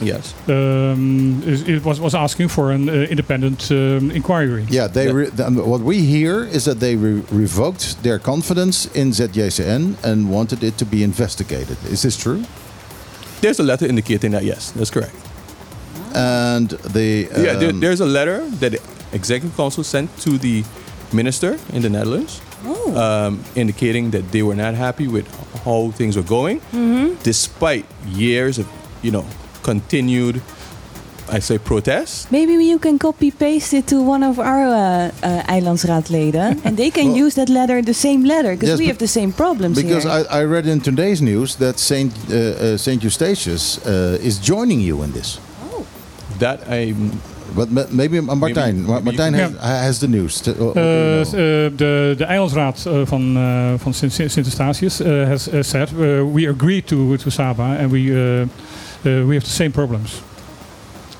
Yes. 0.00 0.34
um, 0.48 1.42
it 1.46 1.84
was, 1.84 2.00
was 2.00 2.14
asking 2.14 2.48
for 2.48 2.70
an 2.72 2.88
uh, 2.88 2.92
independent 2.92 3.70
um, 3.70 4.10
inquiry. 4.10 4.66
Yeah, 4.68 4.88
they 4.88 5.06
Yeah. 5.06 5.12
Re- 5.12 5.30
what 5.50 5.80
we 5.80 6.00
hear 6.02 6.44
is 6.44 6.64
that 6.64 6.80
they 6.80 6.96
re- 6.96 7.22
revoked 7.30 8.02
their 8.02 8.18
confidence 8.18 8.86
in 8.94 9.10
ZJCN 9.12 9.96
and 10.04 10.30
wanted 10.30 10.62
it 10.62 10.76
to 10.78 10.84
be 10.84 11.02
investigated. 11.02 11.76
Is 11.90 12.02
this 12.02 12.16
true? 12.16 12.44
There's 13.40 13.58
a 13.60 13.62
letter 13.62 13.86
indicating 13.86 14.32
that, 14.32 14.44
yes, 14.44 14.70
that's 14.72 14.90
correct. 14.90 15.14
And 16.14 16.70
the 16.70 17.28
yeah, 17.36 17.54
there, 17.58 17.70
um, 17.70 17.80
there's 17.80 18.00
a 18.00 18.06
letter 18.06 18.40
that 18.60 18.72
the 18.72 18.80
executive 19.12 19.56
council 19.56 19.84
sent 19.84 20.08
to 20.20 20.38
the 20.38 20.64
minister 21.12 21.58
in 21.72 21.82
the 21.82 21.90
Netherlands, 21.90 22.40
um, 22.96 23.42
indicating 23.54 24.10
that 24.12 24.32
they 24.32 24.42
were 24.42 24.54
not 24.56 24.74
happy 24.74 25.08
with 25.08 25.26
how 25.64 25.90
things 25.92 26.16
were 26.16 26.22
going, 26.22 26.60
despite 27.22 27.84
years 28.08 28.58
of, 28.58 28.66
you 29.02 29.10
know, 29.10 29.24
continued, 29.70 30.40
I 31.36 31.40
say, 31.40 31.58
protests. 31.58 32.26
Maybe 32.30 32.52
you 32.52 32.78
can 32.78 32.98
copy 32.98 33.30
paste 33.30 33.76
it 33.76 33.86
to 33.86 33.96
one 34.08 34.26
of 34.26 34.38
our 34.38 34.62
uh, 34.66 35.10
uh, 35.22 35.54
eilandsraadleden, 35.54 36.60
and 36.64 36.76
they 36.76 36.90
can 36.90 37.06
Well- 37.06 37.24
use 37.26 37.34
that 37.34 37.48
letter, 37.48 37.82
the 37.82 37.92
same 37.94 38.22
letter, 38.24 38.50
because 38.54 38.68
Yes, 38.70 38.78
we 38.78 38.86
have 38.86 38.98
the 38.98 39.06
same 39.08 39.32
problems 39.32 39.76
because 39.82 40.04
here. 40.08 40.26
I, 40.30 40.40
I 40.42 40.44
read 40.46 40.66
in 40.66 40.80
today's 40.80 41.20
news 41.20 41.56
that 41.56 41.78
Saint 41.78 42.12
uh, 42.30 42.34
uh, 42.34 42.76
Saint 42.78 43.02
Eustatius 43.02 43.78
uh, 43.84 44.26
is 44.28 44.38
joining 44.38 44.80
you 44.88 45.02
in 45.04 45.12
this. 45.12 45.38
Oh, 45.72 45.84
That 46.38 46.58
I, 46.70 46.94
But 47.54 47.70
maybe 47.92 48.20
Martijn, 48.20 48.74
maybe 48.74 48.80
you 48.80 49.02
Martijn 49.04 49.32
can- 49.34 49.56
has, 49.58 49.80
has 49.86 49.98
the 49.98 50.06
news. 50.08 50.40
To, 50.40 50.50
uh, 50.50 50.54
what 50.56 50.74
do 50.74 50.80
you 50.80 51.20
s- 51.20 51.32
know? 51.32 51.70
de, 51.76 52.14
de 52.18 52.24
eilandsraad 52.24 52.86
van, 53.04 53.36
uh, 53.36 53.78
van 53.78 53.94
Sint, 53.94 54.12
Sint 54.12 54.30
Sint 54.30 54.46
Eustatius 54.46 55.00
uh, 55.00 55.06
has 55.26 55.48
uh, 55.48 55.62
said 55.62 55.88
uh, 55.92 56.32
we 56.34 56.48
agree 56.48 56.82
to, 56.82 57.16
to 57.16 57.30
Saba 57.30 57.62
and 57.80 57.90
we, 57.90 58.10
we 59.06 59.34
have 59.36 59.44
the 59.44 59.50
same 59.50 59.72
problems. 59.72 60.22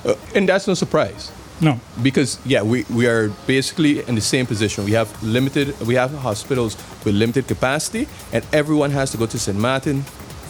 uh, 0.04 0.14
and 0.34 0.48
that's 0.48 0.66
no 0.66 0.74
surprise. 0.74 1.30
No. 1.60 1.78
because 2.02 2.38
yeah 2.44 2.60
we, 2.62 2.84
we 2.90 3.06
are 3.06 3.30
basically 3.46 4.00
in 4.08 4.14
the 4.14 4.20
same 4.20 4.44
position 4.44 4.84
we 4.84 4.92
have 4.92 5.08
limited 5.22 5.66
we 5.86 5.94
have 5.94 6.12
hospitals 6.22 6.76
with 7.04 7.14
limited 7.14 7.46
capacity 7.48 8.06
and 8.32 8.44
everyone 8.52 8.90
has 8.92 9.10
to 9.12 9.16
go 9.16 9.24
to 9.26 9.38
st 9.38 9.56
martin 9.58 10.02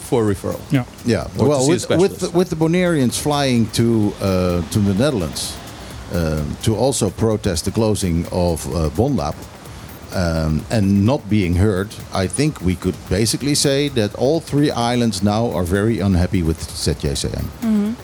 for 0.09 0.23
referral 0.25 0.59
Yeah. 0.71 0.83
Yeah, 1.05 1.27
Or 1.39 1.47
well, 1.47 1.67
with, 1.69 1.87
with, 1.89 2.19
the, 2.19 2.29
with 2.37 2.49
the 2.49 2.57
Bonaireans 2.57 3.17
flying 3.21 3.67
to 3.79 4.13
uh, 4.21 4.61
to 4.73 4.79
the 4.79 4.93
Netherlands 5.03 5.55
um, 6.13 6.57
to 6.63 6.75
also 6.75 7.09
protest 7.09 7.63
the 7.65 7.71
closing 7.71 8.25
of 8.31 8.65
uh, 8.67 8.89
Bonlab 8.97 9.35
um, 10.13 10.61
and 10.69 11.05
not 11.05 11.29
being 11.29 11.55
heard, 11.55 11.87
I 12.13 12.27
think 12.27 12.61
we 12.61 12.75
could 12.75 12.95
basically 13.09 13.55
say 13.55 13.89
that 13.89 14.15
all 14.15 14.39
three 14.39 14.71
islands 14.71 15.21
now 15.21 15.51
are 15.51 15.63
very 15.63 15.99
unhappy 15.99 16.43
with 16.43 16.59
ZJCM. 16.59 17.95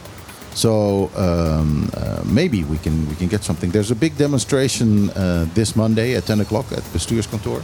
So 0.55 1.09
um, 1.15 1.89
uh, 1.97 2.21
maybe 2.25 2.63
we 2.63 2.77
can 2.77 3.07
we 3.09 3.15
can 3.15 3.27
get 3.27 3.43
something. 3.43 3.71
There's 3.71 3.91
a 3.91 3.95
big 3.95 4.17
demonstration 4.17 5.09
uh, 5.09 5.45
this 5.55 5.75
Monday 5.75 6.15
at 6.15 6.25
10 6.25 6.41
o'clock 6.41 6.71
at 6.71 6.83
bestuurskantoor. 6.93 7.61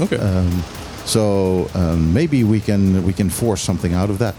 okay 0.00 0.16
Um, 0.16 0.62
so 1.04 1.68
um, 1.74 2.12
maybe 2.14 2.44
we 2.44 2.60
can 2.60 3.04
we 3.04 3.12
can 3.12 3.28
force 3.30 3.60
something 3.60 3.94
out 3.94 4.10
of 4.10 4.18
that. 4.18 4.34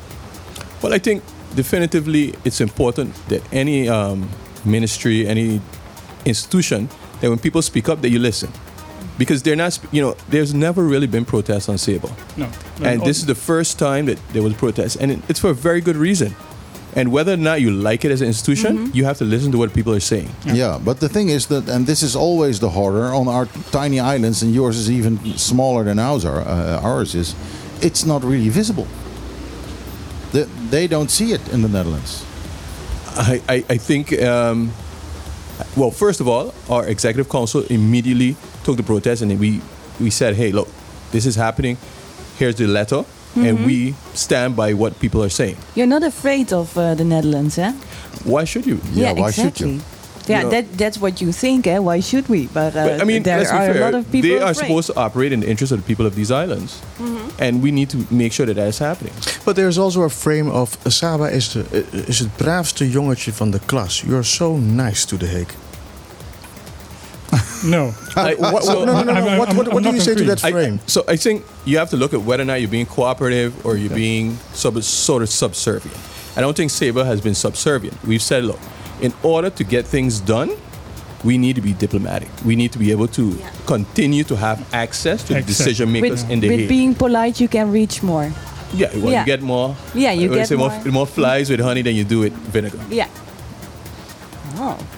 well 0.81 0.93
i 0.93 0.99
think 0.99 1.21
definitively 1.55 2.33
it's 2.43 2.59
important 2.61 3.13
that 3.29 3.41
any 3.51 3.87
um, 3.89 4.27
ministry 4.65 5.27
any 5.27 5.59
institution 6.25 6.87
that 7.21 7.29
when 7.29 7.39
people 7.39 7.61
speak 7.61 7.89
up 7.89 8.01
that 8.01 8.09
you 8.09 8.19
listen 8.19 8.49
because 9.17 9.43
they're 9.43 9.55
not 9.55 9.79
you 9.91 10.01
know 10.01 10.15
there's 10.29 10.53
never 10.53 10.83
really 10.83 11.07
been 11.07 11.25
protests 11.25 11.69
on 11.69 11.77
Sable. 11.77 12.11
No. 12.37 12.47
and 12.83 13.01
this 13.01 13.17
is 13.19 13.25
the 13.25 13.35
first 13.35 13.77
time 13.79 14.05
that 14.07 14.17
there 14.33 14.41
was 14.43 14.53
protest 14.53 14.97
and 15.01 15.11
it- 15.11 15.19
it's 15.29 15.39
for 15.39 15.49
a 15.51 15.53
very 15.53 15.81
good 15.81 15.95
reason 15.95 16.35
and 16.95 17.11
whether 17.11 17.33
or 17.33 17.37
not 17.37 17.59
you 17.61 17.71
like 17.71 18.05
it 18.05 18.11
as 18.11 18.21
an 18.21 18.27
institution 18.27 18.91
you 18.93 19.03
have 19.05 19.17
to 19.17 19.25
listen 19.25 19.51
to 19.51 19.57
what 19.57 19.73
people 19.73 19.93
are 19.93 19.99
saying 20.13 20.29
Yeah. 20.45 20.79
but 20.85 20.99
the 20.99 21.09
thing 21.09 21.29
is 21.29 21.45
that, 21.47 21.67
and 21.69 21.85
this 21.87 22.01
is 22.03 22.15
always 22.15 22.59
the 22.59 22.69
horror 22.69 23.13
on 23.13 23.27
our 23.27 23.45
tiny 23.71 23.99
islands, 23.99 24.43
and 24.43 24.53
yours 24.53 24.77
is 24.77 24.89
even 24.89 25.17
smaller 25.37 25.83
than 25.83 25.97
ours. 25.99 26.23
Are, 26.25 26.41
uh, 26.41 26.81
ours 26.91 27.15
is, 27.15 27.35
it's 27.81 28.05
not 28.05 28.23
really 28.23 28.49
visible. 28.49 28.85
The, 30.31 30.45
they 30.69 30.87
don't 30.87 31.09
see 31.11 31.33
it 31.33 31.41
in 31.53 31.61
the 31.61 31.67
Netherlands. 31.69 32.23
I, 33.15 33.41
I, 33.49 33.55
I 33.69 33.77
think, 33.77 34.11
um, 34.21 34.71
well, 35.75 35.91
first 35.91 36.19
of 36.21 36.27
all, 36.27 36.53
our 36.69 36.85
executive 36.87 37.29
council 37.29 37.63
immediately 37.69 38.35
took 38.63 38.77
the 38.77 38.83
protest 38.83 39.21
and 39.21 39.39
we, 39.39 39.61
we 39.99 40.09
said, 40.09 40.35
hey, 40.35 40.51
look, 40.51 40.67
this 41.11 41.25
is 41.25 41.35
happening. 41.35 41.77
Here's 42.37 42.55
the 42.55 42.67
letter. 42.67 43.03
And 43.35 43.65
we 43.65 43.95
stand 44.13 44.55
by 44.55 44.73
what 44.75 44.99
people 44.99 45.23
are 45.23 45.29
saying. 45.29 45.55
You're 45.75 45.87
not 45.89 46.03
afraid 46.03 46.53
of 46.53 46.77
uh, 46.77 46.93
the 46.93 47.03
Netherlands, 47.03 47.57
eh? 47.57 47.71
Why 48.25 48.45
should 48.45 48.67
you? 48.67 48.79
Yeah, 48.93 49.13
why 49.13 49.31
should 49.31 49.59
you? 49.59 49.67
exactly. 49.69 49.81
Yeah, 50.27 50.43
know- 50.43 50.49
that, 50.51 50.77
that's 50.77 50.97
what 50.99 51.19
you 51.19 51.31
think, 51.31 51.65
eh? 51.65 51.79
Why 51.79 51.99
should 52.01 52.29
we? 52.29 52.45
But, 52.53 52.75
uh, 52.75 52.85
But, 52.85 53.01
I 53.01 53.05
mean, 53.05 53.23
there 53.23 53.37
let's 53.39 53.49
be 53.51 53.57
are 53.57 53.73
fair. 53.73 53.81
a 53.81 53.85
lot 53.85 53.93
of 53.95 54.05
people 54.11 54.29
they 54.29 54.39
are 54.39 54.51
afraid. 54.51 54.67
supposed 54.67 54.87
to 54.93 54.99
operate 54.99 55.31
in 55.33 55.39
the 55.39 55.47
interest 55.49 55.71
of 55.73 55.79
the 55.79 55.83
people 55.87 56.05
of 56.05 56.13
these 56.13 56.29
islands. 56.31 56.79
And 57.39 57.63
we 57.63 57.71
need 57.71 57.89
to 57.89 57.97
make 58.11 58.31
sure 58.33 58.45
that 58.45 58.55
that 58.55 58.67
is 58.67 58.77
happening. 58.79 59.13
But 59.45 59.55
there's 59.55 59.79
also 59.79 60.03
a 60.03 60.09
frame 60.09 60.51
of 60.51 60.77
Saba 60.87 61.31
is, 61.31 61.49
de, 61.53 61.63
eh, 61.71 61.81
is 62.07 62.19
het 62.19 62.35
braafste 62.37 62.89
jongetje 62.89 63.33
van 63.33 63.51
de 63.51 63.59
klas. 63.65 64.01
You're 64.05 64.23
so 64.23 64.57
nice 64.57 65.05
to 65.07 65.17
the 65.17 65.25
Hague. 65.25 65.53
No. 67.65 67.93
I- 68.15 68.35
What, 68.35 68.63
so- 68.63 68.85
no, 68.85 69.03
no, 69.03 69.03
no, 69.03 69.13
no. 69.25 69.39
What, 69.39 69.53
what, 69.55 69.73
what 69.73 69.83
do 69.83 69.91
you 69.93 69.99
say 69.99 70.13
to 70.15 70.21
agreeing. 70.21 70.27
that 70.29 70.43
I- 70.45 70.51
frame? 70.51 70.79
so 70.87 71.03
I 71.07 71.15
think 71.15 71.43
you 71.65 71.77
have 71.77 71.89
to 71.91 71.97
look 71.97 72.13
at 72.13 72.21
whether 72.21 72.43
or 72.43 72.45
not 72.45 72.59
you're 72.61 72.69
being 72.69 72.85
cooperative 72.85 73.65
or 73.65 73.77
you're 73.77 73.93
being 73.95 74.37
sub, 74.53 74.81
sort 74.83 75.21
of 75.23 75.29
subservient. 75.29 75.97
I 76.35 76.41
don't 76.41 76.55
think 76.57 76.71
Sabre 76.71 77.05
has 77.05 77.21
been 77.21 77.35
subservient. 77.35 78.01
We've 78.03 78.21
said, 78.21 78.43
look, 78.43 78.59
in 79.01 79.13
order 79.23 79.49
to 79.51 79.63
get 79.63 79.85
things 79.85 80.19
done, 80.19 80.51
we 81.23 81.37
need 81.37 81.55
to 81.55 81.61
be 81.61 81.73
diplomatic. 81.73 82.29
We 82.43 82.55
need 82.55 82.71
to 82.73 82.79
be 82.79 82.91
able 82.91 83.07
to 83.09 83.37
continue 83.65 84.23
to 84.25 84.35
have 84.35 84.59
access 84.73 85.23
to 85.27 85.35
the 85.35 85.41
decision 85.41 85.91
makers 85.91 86.23
With, 86.23 86.31
in 86.31 86.39
the 86.41 86.49
with 86.49 86.59
Hague. 86.61 86.69
being 86.69 86.95
polite, 86.95 87.39
you 87.39 87.47
can 87.47 87.71
reach 87.71 88.03
more. 88.03 88.31
yeah, 88.73 88.89
well, 88.97 89.11
Yeah. 89.11 89.19
you 89.21 89.25
get 89.25 89.41
more. 89.41 89.75
Yeah, 89.93 90.11
you 90.11 90.27
get 90.29 90.47
say 90.47 90.55
more. 90.55 90.71
more 90.85 91.05
flies 91.07 91.49
with 91.49 91.59
honey 91.61 91.81
than 91.83 91.95
you 91.95 92.03
do 92.03 92.19
with 92.19 92.33
vinegar. 92.33 92.79
Yeah. 92.89 93.02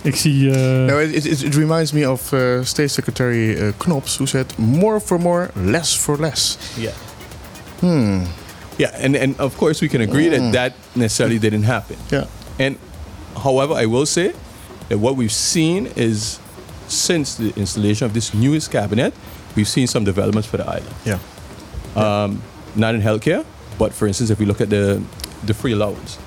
Ik 0.06 0.16
zie... 0.16 0.50
eh, 0.52 0.86
No, 0.86 1.00
it, 1.00 1.26
it, 1.26 1.42
it 1.44 1.56
reminds 1.56 1.92
me 1.92 2.06
of 2.08 2.32
uh, 2.34 2.64
State 2.64 2.90
Secretary 2.92 3.56
uh, 3.58 3.72
Knops, 3.78 4.18
who 4.18 4.26
said 4.26 4.54
more 4.58 5.00
for 5.00 5.20
more, 5.20 5.50
less 5.56 5.96
for 5.96 6.18
less. 6.18 6.58
Yeah. 6.78 6.94
Hmm. 7.80 8.24
Yeah, 8.78 8.92
and, 9.06 9.16
and 9.16 9.36
of 9.40 9.56
course 9.58 9.82
we 9.82 9.88
can 9.90 10.02
agree 10.02 10.30
that 10.30 10.52
that 10.54 10.74
necessarily 10.96 11.40
didn't 11.40 11.64
happen. 11.64 11.96
Yeah. 12.12 12.26
And 12.60 12.78
however, 13.44 13.74
I 13.74 13.86
will 13.86 14.06
say 14.06 14.34
that 14.90 14.98
what 15.00 15.16
we've 15.16 15.32
seen 15.32 15.88
is 15.96 16.40
since 16.88 17.36
the 17.38 17.52
installation 17.56 18.06
of 18.06 18.14
this 18.14 18.34
newest 18.34 18.72
cabinet, 18.72 19.14
we've 19.56 19.68
seen 19.68 19.88
some 19.88 20.04
developments 20.06 20.48
for 20.48 20.58
the 20.58 20.66
island. 20.66 20.94
Yeah. 21.06 21.20
Um, 21.96 22.42
not 22.76 22.94
in 22.96 23.02
healthcare, 23.02 23.44
but 23.78 23.94
for 23.94 24.08
instance, 24.08 24.30
if 24.30 24.40
we 24.40 24.46
look 24.46 24.62
at 24.62 24.70
the 24.70 25.02
the 25.46 25.54
free 25.54 25.74
allowance, 25.74 26.18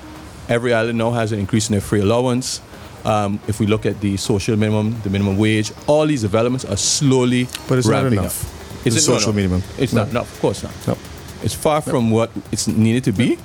every 0.48 0.72
island 0.72 0.96
now 0.98 1.10
has 1.12 1.32
an 1.32 1.38
increase 1.38 1.68
in 1.68 1.72
their 1.74 1.82
free 1.82 2.00
allowance. 2.00 2.60
Um, 3.04 3.38
if 3.48 3.60
we 3.60 3.66
look 3.66 3.86
at 3.86 4.00
the 4.00 4.16
social 4.16 4.56
minimum, 4.56 5.00
the 5.02 5.10
minimum 5.10 5.36
wage, 5.38 5.72
all 5.86 6.06
these 6.06 6.22
developments 6.22 6.64
are 6.64 6.76
slowly 6.76 7.46
But 7.68 7.78
it's 7.78 7.88
not 7.88 8.06
enough. 8.06 8.44
up. 8.44 8.82
The 8.84 8.88
Is 8.90 9.04
social 9.04 9.32
no, 9.32 9.32
no. 9.32 9.36
minimum. 9.36 9.62
It's 9.78 9.92
No. 9.92 10.04
not. 10.04 10.12
No, 10.12 10.20
of 10.20 10.40
course 10.40 10.62
not. 10.62 10.72
No. 10.86 10.96
It's 11.42 11.54
far 11.54 11.80
from 11.80 12.10
what 12.10 12.30
it's 12.52 12.66
needed 12.66 13.04
to 13.04 13.12
be, 13.12 13.38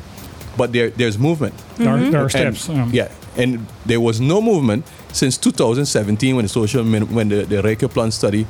but 0.57 0.71
there 0.73 0.89
there's 0.89 1.17
movement. 1.17 1.53
there, 1.77 1.89
are, 1.89 1.99
there 1.99 2.21
are 2.21 2.29
And- 2.33 2.57
steps. 2.57 2.69
um, 2.69 2.89
yeah, 2.93 3.09
and 3.37 3.65
there 3.85 3.99
was 4.01 4.19
no 4.19 4.41
movement 4.41 4.85
since 5.11 5.37
2017 5.37 6.35
when 6.35 6.45
the 6.45 6.49
social 6.49 6.83
min- 6.83 7.13
when 7.13 7.29
the 7.29 7.45
the 7.45 7.61
Rijke 7.61 7.87
Plan 7.89 8.11
study 8.11 8.45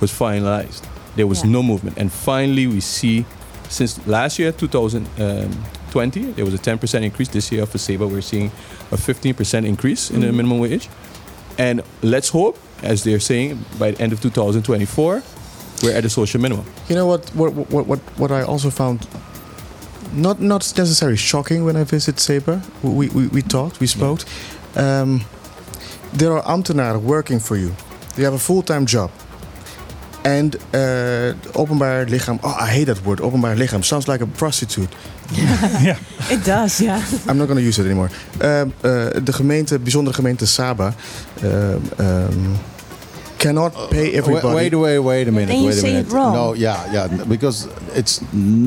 was 0.00 0.10
finalized. 0.10 0.82
There 1.16 1.26
was 1.26 1.38
Yeah. 1.44 1.50
no 1.52 1.62
movement, 1.62 1.98
and 1.98 2.10
finally 2.12 2.66
we 2.66 2.80
see 2.80 3.24
since 3.68 4.00
last 4.06 4.38
year 4.38 4.52
2020 5.88 6.32
there 6.32 6.44
was 6.44 6.54
a 6.54 6.58
10% 6.58 7.02
increase. 7.02 7.28
This 7.28 7.50
year 7.52 7.66
for 7.66 7.78
Sabre 7.78 8.06
we're 8.06 8.20
seeing 8.20 8.50
a 8.92 8.96
15% 8.96 9.66
increase 9.66 10.10
in 10.10 10.20
the 10.20 10.32
minimum 10.32 10.58
wage, 10.60 10.88
and 11.58 11.82
let's 12.02 12.28
hope, 12.28 12.58
as 12.82 13.04
they're 13.04 13.20
saying, 13.20 13.58
by 13.78 13.90
the 13.92 14.00
end 14.00 14.12
of 14.12 14.20
2024 14.20 15.22
we're 15.82 15.92
at 15.92 16.02
the 16.02 16.10
social 16.10 16.40
minimum. 16.40 16.64
You 16.88 16.96
know 16.96 17.06
what? 17.06 17.28
What? 17.34 17.52
What? 17.54 17.86
What? 17.86 17.98
What 18.18 18.30
I 18.30 18.42
also 18.42 18.70
found 18.70 19.06
not 20.12 20.40
not 20.40 20.72
necessarily 20.76 21.16
shocking 21.16 21.64
when 21.64 21.76
I 21.76 21.84
visit 21.84 22.18
Sabre. 22.18 22.62
We 22.82 23.08
we, 23.08 23.28
we 23.28 23.42
talked. 23.42 23.80
We 23.80 23.86
spoke. 23.86 24.20
Um, 24.76 25.24
there 26.12 26.32
are 26.32 26.42
ambtenaren 26.42 27.02
working 27.02 27.40
for 27.40 27.56
you. 27.56 27.74
They 28.16 28.24
have 28.24 28.34
a 28.34 28.38
full 28.38 28.62
time 28.62 28.86
job. 28.86 29.10
And 30.22 30.56
uh, 30.74 31.34
openbaar 31.52 32.08
lichaam. 32.08 32.38
Oh, 32.42 32.56
I 32.60 32.66
hate 32.66 32.86
that 32.86 33.04
word. 33.04 33.20
Openbaar 33.20 33.56
lichaam 33.56 33.84
sounds 33.84 34.06
like 34.06 34.22
a 34.22 34.26
prostitute. 34.26 34.88
It 36.30 36.44
does, 36.44 36.80
yeah. 36.80 37.02
I'm 37.26 37.38
not 37.38 37.46
going 37.46 37.58
to 37.58 37.62
use 37.62 37.78
it 37.78 37.84
anymore. 37.84 38.10
Um, 38.40 38.72
uh, 38.82 39.24
de 39.24 39.32
gemeente, 39.32 39.78
bijzondere 39.78 40.14
gemeente 40.14 40.46
Saba, 40.46 40.94
um, 41.42 41.82
um, 41.98 42.58
cannot 43.38 43.72
pay 43.88 43.98
Wait, 43.98 44.12
everybody. 44.14 44.54
wait, 44.54 44.74
wait, 44.74 44.98
wait 45.02 45.26
a 45.28 45.30
minute. 45.30 45.46
Then 45.46 45.56
you 45.62 45.68
wait 45.68 45.76
a 45.76 45.80
say 45.80 45.88
minute. 45.90 46.06
it 46.06 46.12
wrong. 46.12 46.32
No, 46.34 46.54
yeah, 46.54 46.76
yeah, 46.92 47.06
because 47.28 47.66
it's 47.92 48.20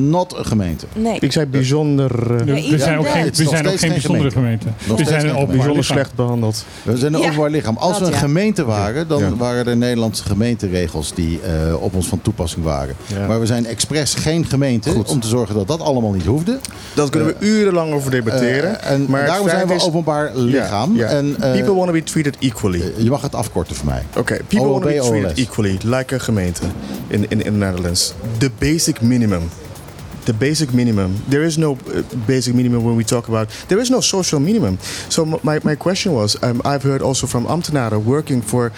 not 0.08 0.34
een 0.38 0.44
gemeente. 0.44 0.86
Nee. 0.94 1.16
Ik 1.20 1.32
zei 1.32 1.46
bijzonder, 1.46 2.10
uh, 2.30 2.40
Er, 2.40 2.46
Ja, 2.58 2.72
er 2.72 2.78
zijn 2.78 2.98
ook 2.98 3.04
ja, 3.06 3.10
geen, 3.12 3.24
het 3.24 3.38
is 3.38 3.44
we 3.44 3.50
zijn 3.50 3.68
ook 3.68 3.78
geen 3.78 3.90
bijzondere 3.90 4.30
gemeente. 4.30 4.66
We 4.96 5.04
zijn 5.04 5.20
openbaar 5.26 5.46
bijzonder 5.46 5.66
lichaam. 5.76 5.82
slecht 5.82 6.14
behandeld. 6.14 6.64
We 6.82 6.96
zijn 6.96 7.14
een 7.14 7.20
Ja, 7.20 7.26
openbaar 7.26 7.50
lichaam. 7.50 7.76
Als 7.76 7.98
we 7.98 8.04
een 8.04 8.12
gemeente 8.12 8.64
waren, 8.64 9.08
dan 9.08 9.36
waren 9.36 9.66
er 9.66 9.76
Nederlandse 9.76 10.22
gemeenteregels 10.24 11.12
die 11.14 11.40
eh, 11.40 11.82
op 11.82 11.94
ons 11.94 12.06
van 12.06 12.22
toepassing 12.22 12.64
waren. 12.64 12.94
Ja. 13.06 13.26
Maar 13.26 13.40
we 13.40 13.46
zijn 13.46 13.66
expres 13.66 14.14
geen 14.14 14.44
gemeente 14.46 14.90
Goed. 14.90 15.08
om 15.10 15.20
te 15.20 15.28
zorgen 15.28 15.54
dat 15.54 15.68
dat 15.68 15.80
allemaal 15.80 16.12
niet 16.12 16.24
hoefde. 16.26 16.58
Dat 16.94 17.10
kunnen 17.10 17.28
we 17.38 17.46
urenlang 17.46 17.92
over 17.92 18.10
debatteren. 18.10 18.80
Eh, 18.82 18.90
en 18.90 19.06
maar 19.08 19.26
daarom 19.26 19.48
zijn 19.48 19.66
we 19.66 19.80
openbaar 19.80 20.30
lichaam. 20.36 21.00
En, 21.00 21.34
eh, 21.40 21.50
people 21.52 21.74
want 21.74 21.86
to 21.86 21.92
be 21.92 22.02
treated 22.02 22.36
equally. 22.38 22.80
eh, 22.80 23.02
je 23.04 23.10
mag 23.10 23.22
het 23.22 23.34
afkorten 23.34 23.76
voor 23.76 23.86
mij. 23.86 24.02
Okay, 24.16 24.40
people 24.62 24.72
want 24.72 24.84
to 24.84 24.90
be 24.90 25.08
treated 25.08 25.38
equally, 25.38 25.78
like 25.78 26.12
a 26.12 26.18
gemeente 26.18 26.64
in, 27.10 27.24
in, 27.24 27.40
in 27.40 27.52
the 27.54 27.66
Netherlands. 27.66 28.14
The 28.38 28.50
basic 28.50 29.02
minimum. 29.02 29.50
The 30.24 30.32
basic 30.32 30.72
minimum. 30.72 31.16
There 31.28 31.42
is 31.42 31.58
no 31.58 31.72
uh, 31.72 32.02
basic 32.26 32.54
minimum 32.54 32.84
when 32.84 32.96
we 32.96 33.04
talk 33.04 33.28
about. 33.28 33.48
There 33.68 33.80
is 33.80 33.90
no 33.90 34.00
social 34.00 34.40
minimum. 34.40 34.78
So 35.08 35.24
my, 35.24 35.60
my 35.64 35.74
question 35.74 36.12
was, 36.12 36.40
um, 36.42 36.62
I've 36.64 36.82
heard 36.84 37.02
also 37.02 37.26
from 37.26 37.46
ambtenaren 37.46 38.04
working 38.04 38.42
for 38.42 38.72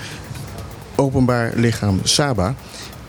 openbaar 0.96 1.52
lichaam 1.52 2.06
Saba. 2.06 2.56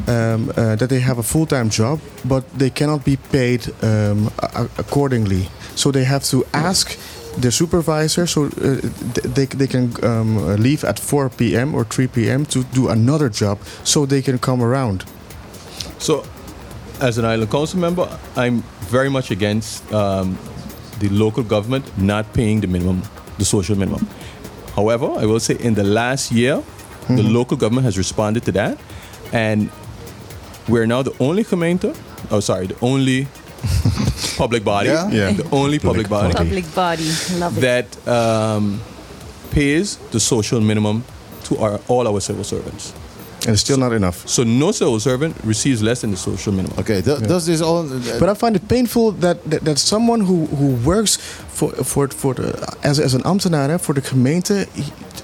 Um, 0.08 0.52
uh, 0.58 0.76
that 0.76 0.90
they 0.90 1.00
have 1.00 1.18
a 1.20 1.24
full-time 1.24 1.70
job, 1.70 2.00
but 2.26 2.44
they 2.60 2.70
cannot 2.70 3.06
be 3.06 3.16
paid 3.32 3.72
um, 3.82 4.30
accordingly. 4.78 5.48
So 5.76 5.90
they 5.90 6.04
have 6.04 6.24
to 6.26 6.46
ask 6.54 6.98
their 7.38 7.52
supervisor, 7.52 8.28
so 8.28 8.46
uh, 8.46 8.80
they, 9.24 9.46
they 9.46 9.68
can 9.68 9.94
um, 10.04 10.56
leave 10.58 10.84
at 10.84 11.00
4 11.00 11.30
p.m. 11.30 11.76
or 11.76 11.84
3 11.84 12.08
p.m. 12.08 12.46
to 12.48 12.64
do 12.74 12.90
another 12.90 13.30
job, 13.30 13.60
so 13.84 14.06
they 14.06 14.22
can 14.22 14.38
come 14.40 14.62
around. 14.62 15.04
So, 16.00 16.24
as 17.02 17.18
an 17.18 17.26
island 17.26 17.52
council 17.52 17.80
member, 17.80 18.08
I'm 18.36 18.64
very 18.90 19.10
much 19.10 19.32
against 19.32 19.92
um, 19.94 20.38
the 21.00 21.10
local 21.10 21.44
government 21.44 21.86
not 21.98 22.32
paying 22.34 22.62
the 22.62 22.68
minimum, 22.68 23.02
the 23.38 23.46
social 23.46 23.78
minimum. 23.78 24.08
However, 24.76 25.08
I 25.18 25.26
will 25.26 25.40
say 25.40 25.58
in 25.60 25.74
the 25.74 25.84
last 25.84 26.32
year, 26.32 26.64
the 27.08 27.24
local 27.24 27.56
government 27.58 27.86
has 27.86 27.98
responded 27.98 28.44
to 28.46 28.52
that, 28.54 28.78
and 29.32 29.70
we're 30.68 30.88
now 30.88 31.02
the 31.04 31.14
only 31.20 31.44
gemeente, 31.44 31.96
oh 32.32 32.40
sorry, 32.40 32.68
the 32.68 32.78
only 32.82 33.28
public 34.38 34.64
body, 34.64 34.90
Yeah? 34.90 35.10
Yeah. 35.12 35.34
the 35.38 35.48
only 35.52 35.80
public 35.80 36.08
body 36.10 36.34
Public 36.34 36.66
body. 36.76 37.04
Love 37.40 37.58
it. 37.58 37.62
that 37.62 38.08
um, 38.08 38.80
pays 39.52 39.98
the 40.12 40.20
social 40.20 40.62
minimum 40.62 41.04
to 41.44 41.58
our, 41.58 41.80
all 41.88 42.08
our 42.08 42.20
civil 42.22 42.44
servants. 42.44 42.94
And 43.48 43.54
it's 43.54 43.62
still 43.62 43.78
not 43.78 43.94
enough. 43.94 44.16
So 44.28 44.44
no 44.44 44.72
civil 44.72 45.00
servant 45.00 45.36
receives 45.44 45.82
less 45.82 46.00
than 46.02 46.10
the 46.12 46.18
social 46.18 46.52
minimum. 46.54 46.78
Oké, 46.80 47.02
dat 47.04 47.28
dat 47.28 47.48
is 47.48 47.62
al. 47.62 47.84
eh, 47.84 48.20
But 48.20 48.30
I 48.30 48.34
find 48.34 48.56
it 48.56 48.68
painful 48.68 49.12
that, 49.20 49.38
that, 49.50 49.64
that 49.66 49.78
someone 49.80 50.22
who, 50.26 50.48
who 50.58 50.76
works 50.84 51.18
for, 51.54 51.72
for, 51.84 52.08
for 52.10 52.34
the, 52.36 52.54
as, 52.82 53.00
as 53.00 53.14
an 53.14 53.22
ambtenaar, 53.24 53.70
hè, 53.70 53.78
for 53.80 53.94
the 53.96 54.02
gemeente, 54.02 54.66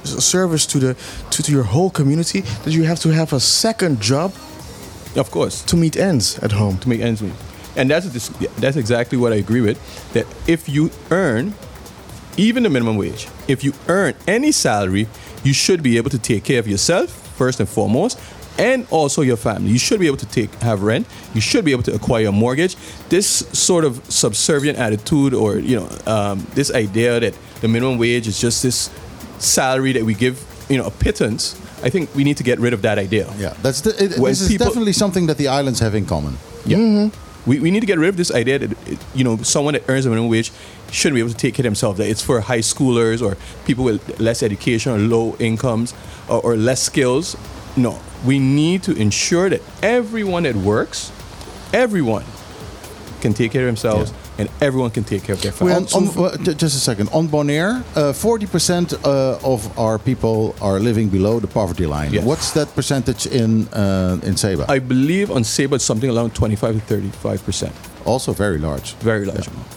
service 0.03 0.65
to, 0.67 0.79
the, 0.79 0.95
to, 1.29 1.41
to 1.43 1.51
your 1.51 1.63
whole 1.65 1.89
community, 1.89 2.41
that 2.63 2.73
you 2.73 2.83
have 2.83 2.99
to 2.99 3.09
have 3.09 3.33
a 3.35 3.39
second 3.39 3.99
job 4.01 4.31
Of 5.15 5.29
course. 5.31 5.63
to 5.65 5.75
meet 5.77 5.95
ends 5.95 6.37
at 6.41 6.51
home. 6.51 6.77
to 6.77 6.87
make 6.89 7.01
ends 7.03 7.21
meet. 7.21 7.33
And 7.75 7.89
that's 7.89 8.29
that's 8.59 8.75
exactly 8.77 9.17
what 9.17 9.31
I 9.31 9.37
agree 9.37 9.61
with. 9.61 9.77
That 10.13 10.25
if 10.47 10.67
you 10.67 10.91
earn 11.09 11.53
even 12.37 12.63
the 12.63 12.69
minimum 12.69 12.97
wage, 12.97 13.27
if 13.47 13.63
you 13.63 13.73
earn 13.87 14.13
any 14.27 14.51
salary, 14.51 15.07
you 15.43 15.53
should 15.53 15.81
be 15.81 15.97
able 15.97 16.09
to 16.09 16.19
take 16.19 16.43
care 16.43 16.59
of 16.59 16.67
yourself 16.67 17.09
first 17.37 17.59
and 17.59 17.67
foremost, 17.69 18.19
and 18.59 18.85
also 18.91 19.21
your 19.21 19.37
family. 19.37 19.71
You 19.71 19.79
should 19.79 19.99
be 19.99 20.07
able 20.07 20.17
to 20.17 20.25
take 20.27 20.53
have 20.61 20.83
rent. 20.83 21.07
You 21.33 21.41
should 21.41 21.63
be 21.65 21.71
able 21.71 21.83
to 21.83 21.93
acquire 21.95 22.27
a 22.27 22.31
mortgage. 22.31 22.75
This 23.09 23.27
sort 23.53 23.85
of 23.85 24.01
subservient 24.11 24.77
attitude, 24.77 25.33
or 25.33 25.57
you 25.57 25.79
know, 25.79 25.89
um, 26.05 26.45
this 26.53 26.71
idea 26.73 27.19
that 27.19 27.33
the 27.61 27.67
minimum 27.67 27.97
wage 27.97 28.27
is 28.27 28.39
just 28.39 28.61
this 28.63 28.89
salary 29.39 29.93
that 29.93 30.03
we 30.03 30.13
give, 30.13 30.43
you 30.69 30.77
know, 30.77 30.85
a 30.85 30.91
pittance. 30.91 31.55
I 31.83 31.89
think 31.89 32.13
we 32.13 32.23
need 32.23 32.37
to 32.37 32.43
get 32.43 32.59
rid 32.59 32.73
of 32.73 32.81
that 32.83 32.99
idea. 32.99 33.31
Yeah, 33.37 33.55
that's 33.63 33.81
the, 33.81 33.89
it, 33.91 34.09
this 34.09 34.41
is 34.41 34.47
people- 34.49 34.67
definitely 34.67 34.93
something 34.93 35.27
that 35.27 35.37
the 35.37 35.47
islands 35.47 35.79
have 35.79 35.95
in 35.95 36.05
common. 36.05 36.37
Yeah. 36.65 37.09
We, 37.45 37.59
we 37.59 37.71
need 37.71 37.79
to 37.79 37.85
get 37.85 37.97
rid 37.97 38.09
of 38.09 38.17
this 38.17 38.31
idea 38.31 38.59
that 38.59 38.77
you 39.15 39.23
know 39.23 39.37
someone 39.37 39.73
that 39.73 39.83
earns 39.89 40.05
a 40.05 40.09
minimum 40.09 40.29
wage 40.29 40.51
shouldn't 40.91 41.15
be 41.15 41.21
able 41.21 41.31
to 41.31 41.37
take 41.37 41.55
care 41.55 41.63
of 41.63 41.65
themselves. 41.65 41.97
That 41.97 42.09
it's 42.09 42.21
for 42.21 42.41
high 42.41 42.59
schoolers 42.59 43.21
or 43.21 43.37
people 43.65 43.83
with 43.83 44.19
less 44.19 44.43
education 44.43 44.91
or 44.91 44.97
low 44.97 45.35
incomes 45.39 45.93
or, 46.29 46.41
or 46.41 46.55
less 46.55 46.81
skills. 46.81 47.35
No, 47.75 47.99
we 48.25 48.37
need 48.37 48.83
to 48.83 48.93
ensure 48.93 49.49
that 49.49 49.61
everyone 49.81 50.43
that 50.43 50.55
works, 50.55 51.11
everyone, 51.73 52.25
can 53.21 53.33
take 53.33 53.51
care 53.51 53.61
of 53.61 53.67
themselves 53.67 54.13
and 54.41 54.49
everyone 54.59 54.91
can 54.91 55.03
take 55.03 55.21
care 55.23 55.35
of 55.35 55.41
their 55.41 55.53
On, 55.53 55.85
families. 55.85 56.17
on, 56.17 56.25
uh, 56.25 56.37
just 56.63 56.75
a 56.75 56.79
second. 56.89 57.09
On 57.13 57.27
Bonaire, 57.27 57.73
uh, 57.95 58.13
40% 58.13 58.93
uh, 58.93 59.53
of 59.53 59.61
our 59.77 59.97
people 59.99 60.53
are 60.61 60.79
living 60.79 61.09
below 61.09 61.39
the 61.39 61.47
poverty 61.47 61.85
line. 61.85 62.11
Yes. 62.13 62.23
What's 62.25 62.51
that 62.51 62.67
percentage 62.75 63.27
in 63.27 63.67
uh, 63.73 64.27
in 64.29 64.35
Seba? 64.37 64.65
I 64.77 64.79
believe 64.79 65.31
on 65.31 65.43
Saba 65.43 65.75
it's 65.75 65.85
something 65.85 66.09
around 66.17 66.31
25 66.33 66.73
to 66.75 66.79
35 66.81 67.45
percent. 67.45 67.73
also 68.05 68.33
very 68.33 68.57
large. 68.57 68.95
very 69.03 69.25
large 69.25 69.47
amount. 69.47 69.67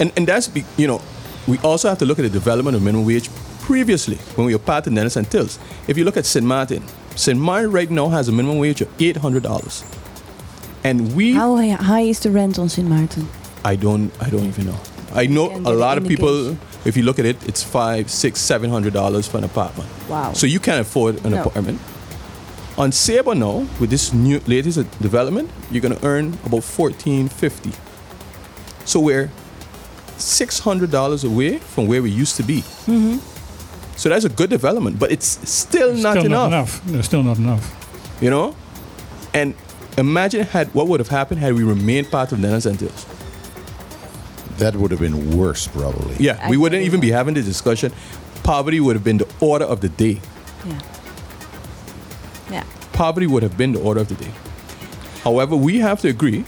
And 0.00 0.12
and 0.16 0.26
that's 0.26 0.48
be, 0.48 0.64
you 0.76 0.86
know, 0.86 1.00
we 1.46 1.58
also 1.62 1.88
have 1.88 1.98
to 1.98 2.04
look 2.06 2.18
at 2.18 2.22
the 2.32 2.38
development 2.40 2.76
of 2.76 2.82
minimum 2.82 3.06
wage 3.06 3.28
previously 3.66 4.16
when 4.36 4.46
we 4.46 4.54
were 4.54 4.64
part 4.64 4.86
of 4.86 4.94
Dennis 4.94 5.16
and 5.16 5.26
Tills. 5.30 5.58
If 5.88 5.96
you 5.98 6.04
look 6.04 6.16
at 6.16 6.24
St. 6.26 6.44
Martin, 6.46 6.82
St. 7.16 7.38
Martin 7.38 7.70
right 7.70 7.90
now 7.90 8.08
has 8.08 8.28
a 8.28 8.32
minimum 8.32 8.58
wage 8.58 8.80
of 8.84 8.88
eight 8.98 9.16
hundred 9.18 9.42
dollars, 9.42 9.84
and 10.84 11.14
we 11.16 11.32
How 11.32 11.56
high 11.56 12.02
is 12.02 12.20
the 12.20 12.30
rent 12.30 12.58
on 12.58 12.68
Sint 12.68 12.88
Maarten? 12.88 13.26
I 13.64 13.76
don't 13.76 14.12
I 14.20 14.30
don't 14.30 14.44
even 14.46 14.66
know. 14.66 14.78
I 15.14 15.26
know 15.26 15.50
a 15.64 15.72
lot 15.72 15.96
of 15.98 16.06
people. 16.06 16.56
If 16.84 16.96
you 16.96 17.02
look 17.04 17.18
at 17.18 17.24
it, 17.24 17.36
it's 17.48 17.62
five, 17.62 18.10
six, 18.10 18.40
seven 18.40 18.68
hundred 18.70 18.92
dollars 18.92 19.26
for 19.26 19.38
an 19.38 19.44
apartment. 19.44 19.88
Wow. 20.08 20.32
So 20.34 20.46
you 20.46 20.60
can't 20.60 20.80
afford 20.80 21.24
an 21.24 21.30
No. 21.32 21.42
apartment. 21.42 21.80
On 22.76 22.90
Sabre 22.92 23.34
now, 23.34 23.66
with 23.80 23.88
this 23.90 24.12
new 24.12 24.40
latest 24.46 24.78
development, 25.00 25.48
you're 25.70 25.80
gonna 25.80 26.00
earn 26.02 26.36
about 26.44 26.64
fourteen 26.64 27.28
fifty. 27.28 27.72
So 28.84 29.00
we're 29.00 29.30
six 30.18 30.58
hundred 30.58 30.90
dollars 30.90 31.24
away 31.24 31.58
from 31.58 31.86
where 31.86 32.02
we 32.02 32.10
used 32.10 32.36
to 32.36 32.42
be. 32.42 32.60
Mm-hmm. 32.86 33.18
So 33.96 34.08
that's 34.08 34.24
a 34.24 34.28
good 34.28 34.50
development, 34.50 34.98
but 34.98 35.10
it's 35.12 35.38
still 35.48 35.94
not 35.94 36.18
still 36.18 36.26
enough. 36.26 36.50
not 36.50 36.52
enough. 36.52 36.86
No, 36.86 37.00
still 37.02 37.22
not 37.22 37.38
enough. 37.38 37.64
You 38.20 38.30
know, 38.30 38.56
and 39.32 39.54
imagine 39.96 40.44
had 40.44 40.72
what 40.74 40.88
would 40.88 41.00
have 41.00 41.08
happened 41.08 41.40
had 41.40 41.54
we 41.54 41.62
remained 41.62 42.10
part 42.10 42.32
of 42.32 42.38
the 42.38 42.42
Netherlands 42.42 42.66
Antilles. 42.66 43.06
That 44.58 44.76
would 44.76 44.90
have 44.90 45.00
been 45.00 45.36
worse, 45.36 45.66
probably. 45.66 46.14
Yeah, 46.18 46.38
I 46.42 46.50
we 46.50 46.56
wouldn't 46.56 46.80
agree. 46.80 46.86
even 46.86 47.00
be 47.00 47.10
having 47.10 47.34
the 47.34 47.42
discussion. 47.42 47.92
Poverty 48.44 48.78
would 48.80 48.94
have 48.94 49.04
been 49.04 49.18
the 49.18 49.28
order 49.40 49.64
of 49.64 49.80
the 49.80 49.88
day. 49.88 50.20
Yeah. 50.66 50.78
Yeah. 52.50 52.64
Poverty 52.92 53.26
would 53.26 53.42
have 53.42 53.56
been 53.56 53.72
the 53.72 53.80
order 53.80 54.00
of 54.00 54.08
the 54.08 54.14
day. 54.14 54.30
However, 55.22 55.56
we 55.56 55.78
have 55.78 56.00
to 56.02 56.08
agree 56.08 56.44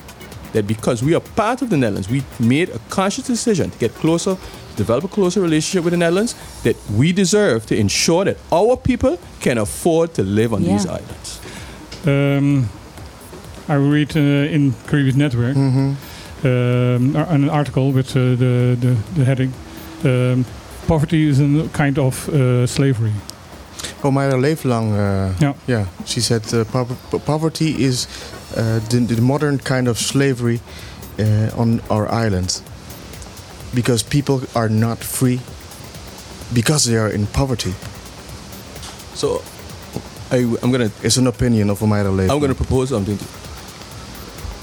that 0.52 0.66
because 0.66 1.02
we 1.02 1.14
are 1.14 1.20
part 1.20 1.62
of 1.62 1.70
the 1.70 1.76
Netherlands, 1.76 2.08
we 2.08 2.22
made 2.38 2.68
a 2.68 2.78
conscious 2.90 3.26
decision 3.26 3.70
to 3.70 3.78
get 3.78 3.92
closer, 3.94 4.36
develop 4.76 5.04
a 5.04 5.08
closer 5.08 5.40
relationship 5.40 5.84
with 5.84 5.92
the 5.92 5.96
Netherlands, 5.98 6.34
that 6.62 6.76
we 6.90 7.12
deserve 7.12 7.66
to 7.66 7.76
ensure 7.76 8.24
that 8.26 8.36
our 8.52 8.76
people 8.76 9.18
can 9.40 9.58
afford 9.58 10.14
to 10.14 10.22
live 10.22 10.52
on 10.54 10.62
these 10.62 10.86
islands. 10.86 11.40
Um, 12.06 12.68
I 13.68 13.74
read 13.74 14.16
uh, 14.16 14.20
in 14.54 14.74
Caribbean 14.86 15.18
Network 15.18 15.56
um, 15.56 15.96
an 17.16 17.48
article 17.50 17.92
with 17.92 18.10
uh, 18.16 18.20
the, 18.36 18.76
the, 18.80 18.96
the 19.16 19.24
heading 19.24 19.52
um, 20.04 20.44
Poverty 20.86 21.26
is 21.28 21.40
a 21.40 21.68
kind 21.72 21.98
of 21.98 22.28
uh, 22.28 22.64
slavery. 22.66 23.12
Omaira 24.02 24.38
Leeflang, 24.38 24.92
uh, 24.92 25.34
Yeah. 25.40 25.54
yeah, 25.66 25.86
she 26.04 26.20
said 26.20 26.42
uh, 26.54 26.64
po- 26.64 26.96
po- 27.10 27.18
poverty 27.18 27.74
is 27.84 28.06
uh, 28.56 28.78
the, 28.90 29.00
the 29.00 29.20
modern 29.20 29.58
kind 29.58 29.88
of 29.88 29.98
slavery 29.98 30.60
uh, 31.18 31.50
on 31.60 31.80
our 31.90 32.06
island 32.12 32.62
because 33.74 34.04
people 34.04 34.42
are 34.54 34.68
not 34.68 34.98
free 34.98 35.40
because 36.54 36.84
they 36.84 36.96
are 36.96 37.10
in 37.10 37.26
poverty. 37.26 37.74
So 39.14 39.42
I, 40.30 40.36
I'm 40.62 40.70
going 40.70 40.88
to 40.88 40.92
It's 41.02 41.16
an 41.16 41.26
opinion 41.26 41.70
of 41.70 41.80
Omaira 41.80 42.12
Leeflang. 42.14 42.30
I'm 42.30 42.38
going 42.38 42.54
to 42.54 42.64
propose 42.64 42.90
something. 42.90 43.18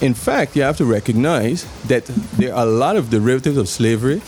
In 0.01 0.13
fact, 0.13 0.55
you 0.55 0.63
have 0.63 0.77
to 0.77 0.85
recognize 0.85 1.65
that 1.87 2.05
there 2.37 2.53
are 2.53 2.63
a 2.65 2.69
lot 2.69 2.95
of 2.97 3.09
derivatives 3.09 3.57
of 3.57 3.67
slavery 3.69 4.21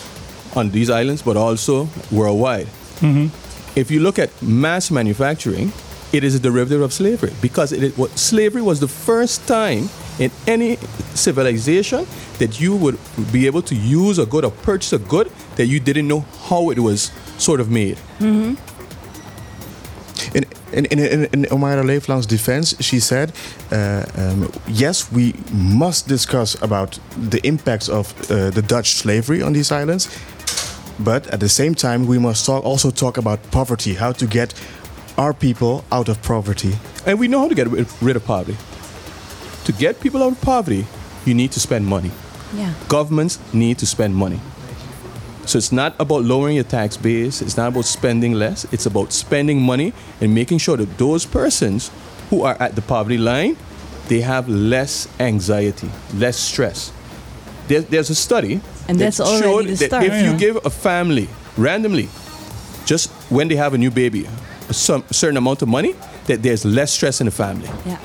on 0.56 0.70
these 0.72 0.90
islands, 0.90 1.22
but 1.22 1.36
also 1.36 1.90
worldwide. 2.12 2.68
Mhm. 3.02 3.30
If 3.76 3.92
you 3.92 4.00
look 4.00 4.18
at 4.20 4.30
mass 4.42 4.90
manufacturing, 4.90 5.74
it 6.14 6.24
is 6.24 6.34
a 6.36 6.40
derivative 6.40 6.82
of 6.82 6.94
slavery 6.94 7.34
because 7.42 7.74
it, 7.74 7.84
is- 7.84 7.98
what, 7.98 8.18
slavery 8.18 8.62
was 8.62 8.80
the 8.80 8.88
first 8.88 9.46
time 9.48 9.90
in 10.18 10.32
any 10.48 10.78
civilization 11.14 12.06
that 12.40 12.60
you 12.62 12.74
would 12.78 12.98
be 13.34 13.48
able 13.48 13.62
to 13.64 13.76
use 13.76 14.18
a 14.18 14.26
good 14.26 14.46
or 14.46 14.52
purchase 14.52 14.94
a 14.94 15.00
good 15.00 15.30
that 15.58 15.66
you 15.66 15.80
didn't 15.82 16.08
know 16.08 16.24
how 16.48 16.70
it 16.72 16.80
was 16.80 17.12
sort 17.38 17.60
of 17.60 17.70
made. 17.70 17.98
In, 18.22 18.58
in, 20.36 20.86
in, 20.86 21.00
in, 21.00 21.24
in 21.34 21.46
Omaira 21.46 21.84
Leeflang's 21.84 22.26
defense, 22.26 22.76
she 22.80 23.00
said, 23.00 23.32
uh, 23.72 24.06
um, 24.18 24.52
yes, 24.68 25.12
we 25.12 25.34
must 25.52 26.08
discuss 26.08 26.62
about 26.62 27.00
the 27.30 27.40
impacts 27.48 27.90
of 27.90 28.14
uh, 28.30 28.50
the 28.52 28.62
Dutch 28.62 28.96
slavery 28.96 29.42
on 29.42 29.54
these 29.54 29.72
islands, 29.72 30.10
but 31.00 31.28
at 31.28 31.40
the 31.40 31.50
same 31.50 31.74
time, 31.76 32.06
we 32.06 32.20
must 32.20 32.46
talk, 32.46 32.64
also 32.66 32.92
talk 32.92 33.18
about 33.18 33.40
poverty, 33.52 33.94
how 33.94 34.12
to 34.14 34.26
get 34.28 34.54
our 35.18 35.34
people 35.34 35.84
out 35.92 36.10
of 36.10 36.22
poverty. 36.22 36.74
And 37.06 37.20
we 37.20 37.28
know 37.28 37.40
how 37.40 37.48
to 37.48 37.56
get 37.56 37.68
rid 37.68 37.88
rid 38.02 38.16
of 38.16 38.26
poverty. 38.26 38.58
To 39.66 39.72
get 39.72 40.00
people 40.00 40.22
out 40.24 40.32
of 40.34 40.42
poverty, 40.42 40.86
you 41.26 41.34
need 41.34 41.52
to 41.52 41.60
spend 41.60 41.86
money. 41.86 42.12
Yeah. 42.54 42.74
Governments 42.88 43.40
need 43.54 43.78
to 43.80 43.86
spend 43.86 44.16
money. 44.16 44.40
So 45.46 45.58
it's 45.58 45.72
not 45.72 45.96
about 46.00 46.24
lowering 46.24 46.56
your 46.56 46.64
tax 46.64 46.98
base, 46.98 47.42
it's 47.42 47.56
not 47.56 47.68
about 47.68 47.86
spending 47.86 48.34
less, 48.34 48.66
it's 48.74 48.86
about 48.88 49.14
spending 49.14 49.62
money 49.62 49.94
and 50.20 50.34
making 50.34 50.58
sure 50.58 50.76
that 50.78 50.98
those 50.98 51.26
persons 51.26 51.92
who 52.30 52.42
are 52.44 52.58
at 52.60 52.76
the 52.76 52.82
poverty 52.82 53.18
line, 53.20 53.56
they 54.08 54.22
have 54.22 54.50
less 54.50 55.08
anxiety, 55.20 55.90
less 56.16 56.38
stress. 56.38 56.92
There, 57.68 57.82
there's 57.82 58.10
a 58.10 58.16
study 58.16 58.62
And 58.88 59.00
that 59.00 59.16
that's 59.16 59.20
already 59.20 59.42
showed 59.42 59.66
the 59.66 59.76
that 59.76 59.88
start. 59.88 60.04
if 60.06 60.26
you 60.26 60.38
give 60.38 60.66
a 60.66 60.70
family 60.70 61.28
randomly, 61.58 62.10
just 62.86 63.10
when 63.32 63.48
they 63.48 63.56
have 63.56 63.74
a 63.74 63.78
new 63.78 63.92
baby, 63.92 64.28
a 64.70 64.74
some 64.74 65.04
certain 65.12 65.38
amount 65.38 65.62
of 65.62 65.68
money, 65.68 65.96
that 66.26 66.42
there's 66.44 66.66
less 66.66 66.92
stress 66.92 67.22
in 67.22 67.26
the 67.26 67.32
family. 67.32 67.70
Yeah. 67.86 68.00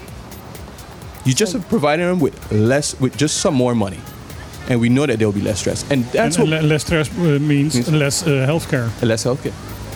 You 1.25 1.35
just 1.35 1.55
are 1.55 1.61
providing 1.61 2.07
them 2.07 2.21
with 2.21 2.53
less, 2.53 2.99
with 3.01 3.17
just 3.17 3.39
some 3.39 3.55
more 3.55 3.75
money, 3.75 4.01
and 4.71 4.81
we 4.81 4.89
know 4.89 5.05
that 5.07 5.19
there 5.19 5.29
will 5.29 5.35
be 5.35 5.43
less 5.43 5.59
stress, 5.61 5.85
and 5.91 6.05
that's 6.13 6.37
and, 6.39 6.49
what 6.51 6.63
le- 6.63 6.67
less 6.67 6.83
stress 6.85 7.09
uh, 7.19 7.39
means 7.41 7.75
Means- 7.75 7.91
less 7.93 8.23
uh, 8.23 8.47
healthcare. 8.49 8.89
less 9.03 9.25
healthcare. 9.25 9.53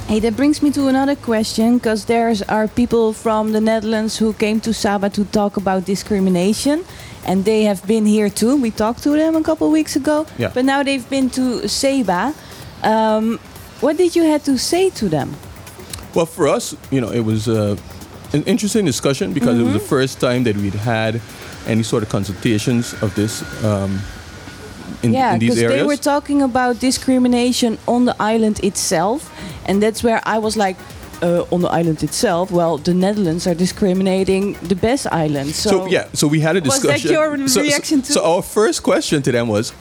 Hey, 0.09 0.20
that 0.20 0.37
brings 0.37 0.61
me 0.62 0.70
to 0.72 0.89
another 0.89 1.16
question 1.16 1.79
because 1.79 2.05
there's 2.05 2.43
are 2.43 2.68
people 2.68 3.14
from 3.14 3.53
the 3.53 3.61
Netherlands 3.61 4.18
who 4.18 4.35
came 4.35 4.61
to 4.61 4.72
Saba 4.75 5.09
to 5.11 5.25
talk 5.25 5.57
about 5.57 5.87
discrimination, 5.87 6.85
and 7.25 7.45
they 7.45 7.62
have 7.64 7.81
been 7.87 8.05
here 8.05 8.29
too. 8.29 8.61
We 8.61 8.70
talked 8.70 9.03
to 9.05 9.11
them 9.16 9.35
a 9.37 9.43
couple 9.43 9.70
weeks 9.70 9.97
ago, 9.97 10.27
Yeah. 10.39 10.51
but 10.55 10.64
now 10.64 10.83
they've 10.83 11.09
been 11.09 11.31
to 11.31 11.68
Saba. 11.68 12.35
Um, 12.83 13.39
what 13.81 13.97
did 13.97 14.14
you 14.16 14.25
have 14.25 14.43
to 14.45 14.59
say 14.59 14.91
to 14.91 15.09
them? 15.09 15.29
Well, 16.14 16.27
for 16.27 16.49
us, 16.49 16.77
you 16.91 17.01
know, 17.01 17.11
it 17.11 17.25
was 17.25 17.49
uh, 17.49 17.77
an 18.35 18.43
interesting 18.45 18.85
discussion 18.85 19.33
because 19.33 19.59
it 19.59 19.62
was 19.62 19.72
Mm-hmm. 19.72 19.79
the 19.85 19.89
first 19.97 20.20
time 20.20 20.45
that 20.45 20.57
we'd 20.57 20.75
had 20.75 21.20
any 21.66 21.83
sort 21.83 22.03
of 22.03 22.09
consultations 22.11 22.93
of 23.03 23.14
this 23.14 23.43
um, 23.64 23.99
in, 25.05 25.12
yeah, 25.12 25.34
in 25.34 25.38
these 25.40 25.55
because 25.55 25.72
they 25.76 25.82
were 25.82 25.96
talking 26.12 26.42
about 26.42 26.80
discrimination 26.80 27.78
on 27.86 28.05
the 28.05 28.16
island 28.20 28.61
itself, 28.64 29.18
and 29.66 29.82
that's 29.82 30.02
where 30.02 30.20
I 30.24 30.38
was 30.38 30.57
like. 30.57 30.76
Uh, 31.22 31.46
on 31.55 31.61
the 31.62 31.68
island 31.68 32.02
itself, 32.02 32.50
well, 32.50 32.76
the 32.76 32.92
Netherlands 32.92 33.46
are 33.46 33.55
discriminating 33.55 34.55
the 34.68 34.74
best 34.74 35.07
islands. 35.12 35.55
So, 35.57 35.70
so 35.70 35.86
yeah, 35.86 36.09
so 36.12 36.26
we 36.26 36.40
had 36.40 36.57
a 36.57 36.61
discussion. 36.61 36.92
Was 36.92 37.02
that 37.02 37.11
your 37.11 37.38
so, 37.48 37.55
so- 37.55 37.62
reaction 37.62 38.02
to- 38.02 38.12
So, 38.12 38.20
our 38.34 38.42
first 38.42 38.82
question 38.82 39.22
to 39.22 39.32
them 39.32 39.48
was, 39.48 39.72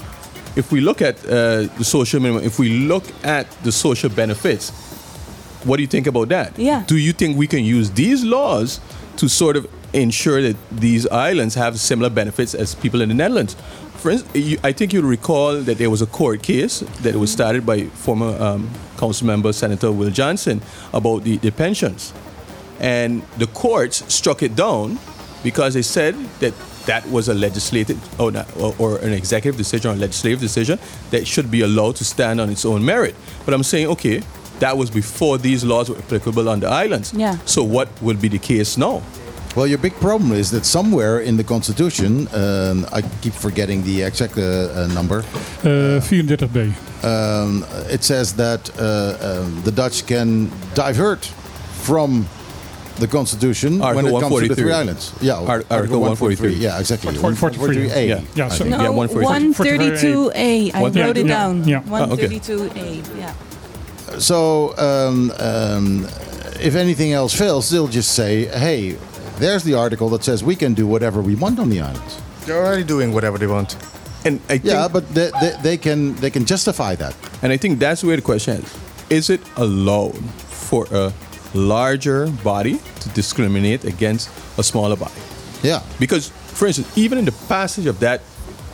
if 0.56 0.72
we 0.72 0.80
look 0.80 1.02
at 1.02 1.16
uh, 1.26 1.30
the 1.78 1.84
social 1.84 2.22
minimum, 2.22 2.44
if 2.46 2.60
we 2.60 2.70
look 2.88 3.04
at 3.26 3.48
the 3.64 3.72
social 3.72 4.10
benefits, 4.10 4.72
what 5.66 5.78
do 5.78 5.82
you 5.82 5.88
think 5.88 6.08
about 6.08 6.30
that? 6.30 6.58
Yeah. 6.58 6.84
Do 6.88 6.96
you 6.98 7.12
think 7.14 7.36
we 7.36 7.48
can 7.48 7.64
use 7.66 7.90
these 7.92 8.24
laws 8.24 8.80
to 9.18 9.28
sort 9.28 9.58
of 9.58 9.68
ensure 9.92 10.42
that 10.42 10.56
these 10.72 11.08
islands 11.08 11.56
have 11.56 11.80
similar 11.80 12.10
benefits 12.10 12.54
as 12.56 12.76
people 12.76 13.02
in 13.02 13.10
the 13.10 13.16
Netherlands? 13.16 13.56
For 14.04 14.12
instance, 14.12 14.36
you, 14.36 14.58
I 14.66 14.74
think 14.74 14.92
you'll 14.92 15.08
recall 15.08 15.62
that 15.62 15.78
there 15.78 15.90
was 15.90 16.02
a 16.02 16.06
court 16.06 16.44
case 16.44 16.82
that 17.04 17.16
was 17.16 17.32
started 17.32 17.66
by 17.66 17.86
former 17.86 18.36
um, 18.38 18.70
council 18.98 19.26
member 19.26 19.54
Senator 19.54 19.94
Will 19.94 20.10
Johnson 20.10 20.62
about 20.94 21.24
the, 21.24 21.38
the 21.38 21.52
pensions. 21.52 22.14
And 22.82 23.22
the 23.38 23.48
courts 23.48 24.04
struck 24.14 24.44
it 24.44 24.58
down 24.58 25.00
because 25.42 25.74
they 25.76 25.84
said 25.84 26.16
that 26.42 26.54
that 26.86 27.10
was 27.10 27.30
a 27.30 27.34
legislative 27.34 28.20
or, 28.20 28.30
not, 28.30 28.54
or, 28.58 28.76
or 28.78 28.98
an 28.98 29.14
executive 29.14 29.58
decision 29.58 29.92
or 29.92 29.94
a 29.94 29.98
legislative 29.98 30.42
decision 30.42 30.80
that 31.12 31.26
should 31.26 31.50
be 31.50 31.62
allowed 31.62 31.96
to 31.96 32.04
stand 32.04 32.42
on 32.42 32.50
its 32.50 32.66
own 32.66 32.84
merit. 32.84 33.16
But 33.46 33.54
I'm 33.54 33.64
saying, 33.64 33.88
okay, 33.88 34.22
that 34.60 34.78
was 34.78 34.92
before 34.92 35.38
these 35.38 35.64
laws 35.64 35.90
were 35.90 35.98
applicable 35.98 36.50
on 36.50 36.60
the 36.60 36.68
islands. 36.68 37.14
Yeah. 37.14 37.38
So 37.46 37.64
what 37.64 37.88
will 38.02 38.18
be 38.18 38.28
the 38.28 38.40
case 38.40 38.78
now? 38.78 39.02
Well, 39.56 39.68
your 39.68 39.78
big 39.78 39.94
problem 40.00 40.32
is 40.32 40.50
that 40.52 40.66
somewhere 40.66 41.20
in 41.20 41.38
the 41.38 41.44
Constitution, 41.44 42.28
um, 42.34 42.88
I 42.92 43.02
keep 43.22 43.34
forgetting 43.34 43.84
the 43.84 44.02
exact 44.02 44.36
uh, 44.38 44.42
uh, 44.42 44.88
number, 44.94 45.20
Uh, 45.64 46.00
34b. 46.02 46.74
um, 47.04 47.64
it 47.92 48.04
says 48.04 48.34
that 48.34 48.70
uh, 48.80 49.44
um, 49.44 49.62
the 49.64 49.72
Dutch 49.72 50.06
can 50.08 50.50
divert 50.74 51.26
from 51.84 52.26
the 53.00 53.08
Constitution 53.08 53.80
when 53.80 54.06
it 54.08 54.20
comes 54.20 54.40
to 54.42 54.48
the 54.48 54.56
three 54.56 54.72
islands. 54.72 55.12
Yeah, 55.22 55.36
Art- 55.36 55.66
Article 55.70 56.00
143. 56.02 56.54
Yeah, 56.56 56.80
exactly. 56.80 57.14
143. 57.14 57.90
143A. 57.90 58.08
Yeah. 58.08 58.22
Yeah, 58.36 58.50
so- 58.50 58.56
I 58.56 58.58
think. 58.58 58.70
No, 58.70 58.84
Yeah, 58.84 58.90
143. 58.90 59.26
132A. 59.26 60.72
I 60.74 60.82
One- 60.82 60.94
wrote 60.94 61.18
it 61.18 61.26
yeah, 61.28 61.34
down. 61.34 61.64
yeah. 61.68 61.82
Oh, 61.86 61.92
132A. 61.92 63.04
Yeah. 63.20 63.34
So, 64.20 64.74
um, 64.78 65.32
um, 65.40 66.08
if 66.60 66.76
anything 66.76 67.14
else 67.14 67.34
fails, 67.38 67.70
they'll 67.70 67.88
just 67.88 68.12
say, 68.14 68.46
hey, 68.46 68.96
there's 69.40 69.64
the 69.64 69.74
article 69.74 70.10
that 70.10 70.24
says 70.24 70.44
we 70.44 70.56
can 70.56 70.74
do 70.74 70.86
whatever 70.88 71.22
we 71.22 71.36
want 71.36 71.60
on 71.60 71.70
the 71.70 71.82
islands. 71.82 72.22
They're 72.46 72.64
already 72.66 72.84
doing 72.84 73.14
whatever 73.14 73.38
they 73.38 73.48
want. 73.48 73.76
And 74.26 74.40
I 74.50 74.58
think, 74.58 74.66
Yeah, 74.66 74.88
but 74.88 75.08
they, 75.14 75.32
they, 75.42 75.56
they 75.62 75.78
can 75.78 76.16
they 76.16 76.30
can 76.30 76.46
justify 76.46 76.96
that. 76.96 77.16
and 77.42 77.52
I 77.52 77.58
think 77.58 77.80
that's 77.80 78.04
where 78.04 78.16
the 78.16 78.22
question 78.22 78.58
is: 78.64 78.78
Is 79.10 79.30
it 79.30 79.42
allowed 79.58 80.18
for 80.70 80.88
a 80.92 81.12
larger 81.54 82.28
body 82.44 82.80
to 83.02 83.10
discriminate 83.10 83.84
against 83.86 84.30
a 84.58 84.64
smaller 84.64 84.96
body? 84.96 85.14
Yeah. 85.62 85.82
Because, 86.00 86.30
for 86.30 86.68
instance, 86.68 86.88
even 86.98 87.18
in 87.18 87.26
the 87.26 87.32
passage 87.48 87.86
of 87.86 88.00
that, 88.00 88.22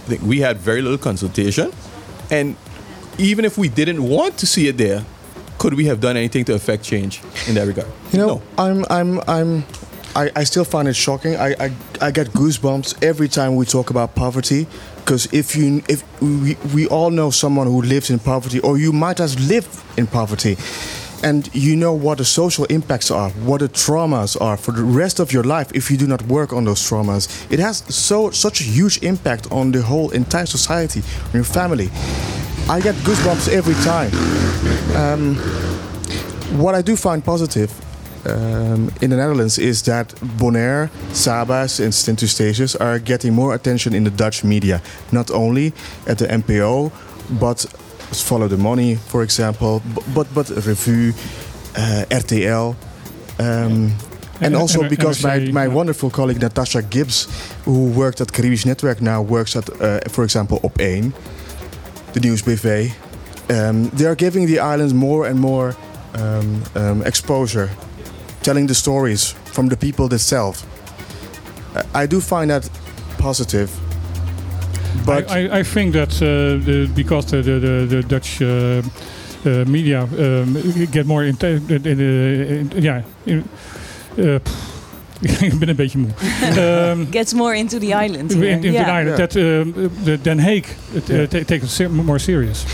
thing, 0.08 0.26
we 0.28 0.40
had 0.40 0.58
very 0.58 0.82
little 0.82 0.98
consultation, 0.98 1.72
and 2.32 2.56
even 3.18 3.46
if 3.46 3.58
we 3.58 3.70
didn't 3.70 4.02
want 4.04 4.38
to 4.40 4.46
see 4.48 4.68
it 4.68 4.78
there, 4.78 5.04
could 5.58 5.74
we 5.74 5.86
have 5.86 6.00
done 6.00 6.16
anything 6.18 6.46
to 6.46 6.54
affect 6.54 6.84
change 6.84 7.22
in 7.48 7.56
that 7.56 7.68
regard? 7.68 7.88
You 8.12 8.20
know, 8.20 8.28
no. 8.28 8.42
I'm, 8.58 8.86
I'm, 8.90 9.20
I'm, 9.28 9.64
I, 10.16 10.32
I 10.36 10.44
still 10.44 10.66
find 10.66 10.88
it 10.88 10.96
shocking. 10.96 11.36
I, 11.36 11.56
I, 11.60 11.72
I 12.02 12.12
get 12.12 12.28
goosebumps 12.28 13.04
every 13.04 13.28
time 13.28 13.56
we 13.56 13.66
talk 13.66 13.90
about 13.90 14.16
poverty. 14.16 14.68
Because 14.98 15.32
if 15.34 15.56
you, 15.56 15.82
if 15.88 16.04
we, 16.22 16.56
we 16.74 16.88
all 16.88 17.10
know 17.10 17.32
someone 17.32 17.68
who 17.68 17.82
lives 17.82 18.10
in 18.10 18.20
poverty, 18.20 18.60
or 18.60 18.78
you 18.78 18.92
might 18.92 19.18
have 19.18 19.40
lived 19.40 19.70
in 19.98 20.08
poverty, 20.08 20.58
and 21.24 21.54
you 21.54 21.76
know 21.76 21.94
what 21.94 22.18
the 22.20 22.26
social 22.26 22.66
impacts 22.66 23.12
are, 23.12 23.30
what 23.32 23.60
the 23.60 23.70
traumas 23.70 24.40
are 24.40 24.56
for 24.56 24.72
the 24.72 24.84
rest 24.84 25.20
of 25.20 25.34
your 25.34 25.44
life 25.44 25.72
if 25.74 25.92
you 25.92 25.98
do 25.98 26.08
not 26.08 26.22
work 26.24 26.54
on 26.54 26.64
those 26.64 26.80
traumas. 26.80 27.52
It 27.52 27.60
has 27.60 27.78
so 27.94 28.30
such 28.32 28.62
a 28.62 28.64
huge 28.64 29.04
impact 29.04 29.52
on 29.52 29.72
the 29.72 29.82
whole 29.82 30.12
entire 30.12 30.46
society, 30.46 31.02
on 31.26 31.34
your 31.34 31.44
family. 31.44 31.90
I 32.70 32.80
get 32.80 32.96
goosebumps 33.04 33.50
every 33.50 33.74
time. 33.84 34.12
Um, 34.96 35.36
what 36.60 36.76
I 36.76 36.82
do 36.82 36.96
find 36.96 37.24
positive 37.24 37.72
um, 38.26 38.92
in 39.02 39.10
the 39.10 39.16
Netherlands 39.18 39.58
is 39.58 39.82
that 39.84 40.08
Bonaire, 40.38 40.90
Sabas, 41.14 41.80
and 41.80 41.94
Sint 41.94 42.20
Eustatius 42.22 42.76
are 42.80 43.00
getting 43.00 43.34
more 43.34 43.54
attention 43.56 43.94
in 43.94 44.04
the 44.04 44.12
Dutch 44.12 44.44
media. 44.44 44.82
Not 45.12 45.32
only 45.32 45.74
at 46.08 46.18
the 46.18 46.26
NPO, 46.28 46.92
but 47.40 47.66
Follow 48.12 48.48
the 48.48 48.58
Money, 48.58 48.96
for 48.96 49.22
example, 49.24 49.82
b- 49.96 50.02
but 50.16 50.28
but 50.34 50.50
Revue, 50.50 51.14
uh, 51.78 52.06
RTL. 52.10 52.76
Um, 53.40 53.94
and 54.42 54.54
And- 54.54 54.56
also 54.56 54.88
because 54.90 55.22
my, 55.24 55.40
my 55.52 55.68
wonderful 55.68 56.10
colleague 56.10 56.42
Natasha 56.42 56.82
Gibbs, 56.82 57.28
who 57.66 57.90
worked 57.92 58.20
at 58.22 58.28
Caribisch 58.32 58.66
Network 58.66 59.00
now, 59.02 59.22
works 59.22 59.56
at, 59.56 59.70
uh, 59.70 60.00
for 60.10 60.24
example, 60.24 60.60
Op1, 60.64 61.12
the 62.14 62.20
News 62.20 62.42
BV. 62.42 62.92
Um, 63.52 63.90
they 63.90 64.06
are 64.06 64.16
giving 64.16 64.48
the 64.48 64.60
islands 64.60 64.94
more 64.94 65.28
and 65.30 65.40
more 65.40 65.76
um, 66.16 66.64
um, 66.76 67.02
exposure, 67.04 67.70
telling 68.42 68.68
the 68.68 68.74
stories 68.76 69.36
from 69.54 69.68
the 69.70 69.76
people 69.76 70.08
themselves. 70.08 70.64
I- 71.76 72.04
I 72.04 72.08
do 72.08 72.20
find 72.22 72.50
that 72.50 72.70
positive. 73.18 73.70
But 75.06 75.30
I, 75.30 75.48
I, 75.48 75.60
I 75.60 75.64
think 75.64 75.94
that 75.94 76.14
uh, 76.22 76.26
the, 76.66 76.88
because 76.96 77.26
the, 77.28 77.42
the, 77.42 77.60
the, 77.60 77.86
the 77.96 78.02
Dutch 78.04 78.42
uh, 78.42 78.82
uh, 79.46 79.66
media 79.68 80.02
um, 80.04 80.54
get 80.92 81.06
more 81.06 81.24
in, 81.24 81.36
in, 81.42 81.86
in, 81.86 82.00
in, 82.00 82.72
ja, 82.82 83.04
in, 83.26 83.44
uh, 84.18 84.36
pff, 84.44 84.78
ik 85.42 85.60
ben 85.60 85.70
een 85.70 85.76
beetje 85.76 85.98
moe. 85.98 86.10
Um, 86.92 87.08
Gets 87.12 87.34
more 87.34 87.56
into 87.58 87.78
the 87.80 87.86
island. 88.04 88.32
in, 88.32 88.38
here. 88.42 88.50
in 88.52 88.62
the 88.62 88.72
yeah. 88.72 89.00
island, 89.02 89.18
that 89.18 89.36
um, 89.36 89.74
the 90.04 90.18
Den 90.22 90.40
Haag 90.40 90.66
uh, 90.96 91.02
Yeah. 91.08 91.28
ta- 91.28 91.44
take 91.46 91.64
it 91.64 91.90
more 91.92 92.20
serious. 92.20 92.66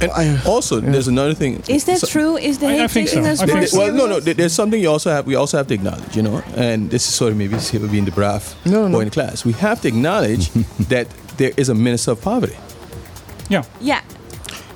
And 0.00 0.10
I- 0.12 0.38
also, 0.44 0.80
yeah. 0.80 0.90
there's 0.92 1.08
another 1.08 1.34
thing. 1.34 1.62
Is 1.68 1.84
that 1.84 1.98
So- 2.00 2.06
true? 2.06 2.36
Is 2.38 2.58
the 2.58 2.66
I- 2.66 2.84
I 2.84 2.88
think 2.88 3.08
so. 3.08 3.20
us 3.20 3.40
I 3.40 3.46
more 3.46 3.56
think 3.56 3.68
so. 3.68 3.78
well, 3.78 3.92
no, 3.92 4.06
no. 4.06 4.20
There's 4.20 4.52
something 4.54 4.80
you 4.82 4.90
also 4.90 5.10
have. 5.10 5.26
We 5.26 5.36
also 5.36 5.56
have 5.56 5.66
to 5.68 5.74
acknowledge, 5.74 6.14
you 6.16 6.22
know, 6.22 6.42
and 6.56 6.90
this 6.90 7.06
is 7.08 7.14
sort 7.14 7.30
of 7.32 7.36
maybe 7.38 7.56
being 7.90 8.04
the 8.04 8.12
brav 8.12 8.42
No, 8.64 8.86
no. 8.88 8.92
boy 8.98 9.00
in 9.02 9.08
the 9.08 9.14
class. 9.14 9.44
We 9.44 9.52
have 9.60 9.80
to 9.80 9.88
acknowledge 9.88 10.50
that 10.88 11.06
there 11.36 11.52
is 11.56 11.68
a 11.68 11.74
minister 11.74 12.12
of 12.12 12.20
poverty, 12.20 12.56
Ja, 13.48 13.62
Yeah. 13.80 14.00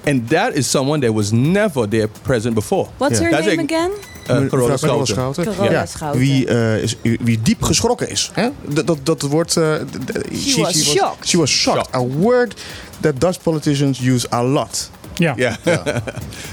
and 0.06 0.28
that 0.28 0.54
is 0.54 0.70
someone 0.70 1.00
that 1.00 1.12
was 1.14 1.30
never 1.32 1.88
there 1.88 2.08
present 2.22 2.54
before. 2.54 2.88
What's 2.98 3.18
Yeah. 3.18 3.24
her 3.24 3.30
That's 3.32 3.46
name 3.46 3.56
like- 3.60 3.72
again? 3.74 3.90
Uh, 4.28 4.36
Mevrouw 4.36 4.48
Carola 4.50 4.78
Carola 4.78 5.06
Schouten. 5.06 5.34
Schouten. 5.34 5.54
Carola 5.56 5.70
Ja, 5.72 5.86
Schouten. 5.86 6.20
Wie, 6.20 6.46
eh, 6.46 6.82
is, 6.82 6.96
wie 7.02 7.38
diep 7.42 7.62
geschrokken 7.62 8.10
is. 8.10 8.30
Hè? 8.34 8.48
Dat, 8.68 8.86
dat, 8.86 8.98
dat 9.06 9.22
woord... 9.22 9.56
eh, 9.56 9.74
d- 9.90 10.12
d- 10.12 10.36
She 10.36 10.60
was 10.60 10.84
shocked. 10.92 11.28
She 11.28 11.36
was 11.38 11.50
shocked. 11.50 11.86
Shocked. 11.90 11.94
A 11.94 12.06
word 12.20 12.54
that 13.00 13.20
Dutch 13.20 13.38
politicians 13.42 13.98
use 13.98 14.26
a 14.32 14.42
lot. 14.42 14.90
Ja. 15.20 15.34
Yeah. 15.36 15.56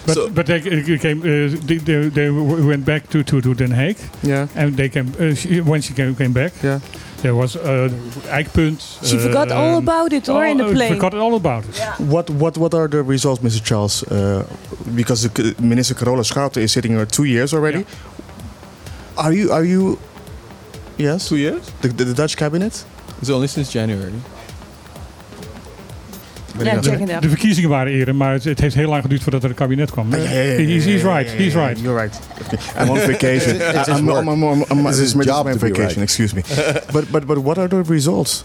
But, 0.05 0.15
So- 0.15 0.29
but 0.29 0.45
they, 0.45 0.57
uh, 0.57 0.97
came, 0.99 1.19
uh, 1.21 1.49
they, 1.65 1.77
they, 1.77 2.09
they 2.09 2.29
went 2.29 2.85
back 2.85 3.09
to, 3.09 3.23
to, 3.23 3.41
to 3.41 3.53
Den 3.53 3.71
Haag. 3.71 3.97
Yeah, 4.23 4.47
And 4.55 4.75
they 4.77 4.89
came, 4.89 5.11
uh, 5.19 5.35
she, 5.35 5.61
when 5.61 5.81
she 5.81 5.93
came, 5.93 6.15
came 6.15 6.31
back, 6.33 6.53
yeah. 6.63 6.79
there 7.21 7.35
was 7.35 7.55
uh, 7.55 7.89
Eikpunt. 8.31 8.79
She 9.03 9.17
forgot 9.17 9.51
all 9.51 9.77
about 9.77 10.13
it, 10.13 10.29
or 10.29 10.45
in 10.45 10.57
the 10.57 10.65
oh, 10.65 10.73
plane. 10.73 10.93
Forgot 10.93 11.13
all 11.13 11.35
about 11.35 11.65
it. 11.65 11.77
What, 11.99 12.29
what, 12.29 12.57
what 12.57 12.73
are 12.73 12.87
the 12.87 13.03
results, 13.03 13.41
Mr. 13.41 13.61
Charles? 13.63 14.03
Uh, 14.03 14.45
because 14.95 15.27
the, 15.27 15.55
Minister 15.59 15.95
Carola 15.95 16.23
Schouten 16.23 16.61
is 16.61 16.71
sitting 16.71 16.93
here 16.95 17.05
two 17.05 17.25
years 17.25 17.53
already. 17.53 17.85
Are 19.17 19.33
you... 19.33 19.51
Are 19.51 19.65
you 19.65 19.97
yes? 20.97 21.27
Two 21.29 21.37
years? 21.37 21.69
The, 21.81 21.89
the, 21.89 22.05
the 22.05 22.13
Dutch 22.13 22.37
cabinet? 22.37 22.85
It's 23.21 23.29
only 23.29 23.47
since 23.47 23.71
January. 23.71 24.13
Yeah, 26.65 26.81
check 26.81 26.99
it 26.99 27.11
out. 27.11 27.21
De 27.21 27.29
verkiezingen 27.29 27.69
waren 27.69 27.93
eerder, 27.93 28.15
maar 28.15 28.33
het, 28.33 28.43
het 28.43 28.59
heeft 28.59 28.75
heel 28.75 28.89
lang 28.89 29.01
geduurd 29.01 29.23
voordat 29.23 29.43
er 29.43 29.49
een 29.49 29.55
kabinet 29.55 29.91
kwam. 29.91 30.13
Ah, 30.13 30.23
ja, 30.23 30.29
ja, 30.31 30.41
ja, 30.41 30.57
he's, 30.65 30.85
he's 30.85 31.01
right, 31.01 31.31
he's 31.31 31.53
right. 31.53 31.79
You're 31.79 32.01
right. 32.01 32.19
Okay. 32.45 32.83
I'm 32.83 32.89
on 32.89 32.97
vacation. 33.13 33.55
It's- 33.55 33.87
it's 33.87 33.99
I'm, 33.99 34.05
work. 34.05 34.17
I'm, 34.21 34.27
I'm, 34.29 34.43
I'm, 34.43 34.63
I'm, 34.71 34.85
It's 34.87 34.97
his 34.99 35.13
my 35.15 35.23
job 35.23 35.45
to 35.45 35.53
be 35.53 35.57
vacation. 35.59 35.85
right. 36.01 36.03
Excuse 36.03 36.33
me. 36.35 36.41
but 36.93 37.11
but 37.11 37.25
but 37.25 37.37
what 37.37 37.57
are 37.57 37.67
the 37.67 37.83
results? 37.93 38.43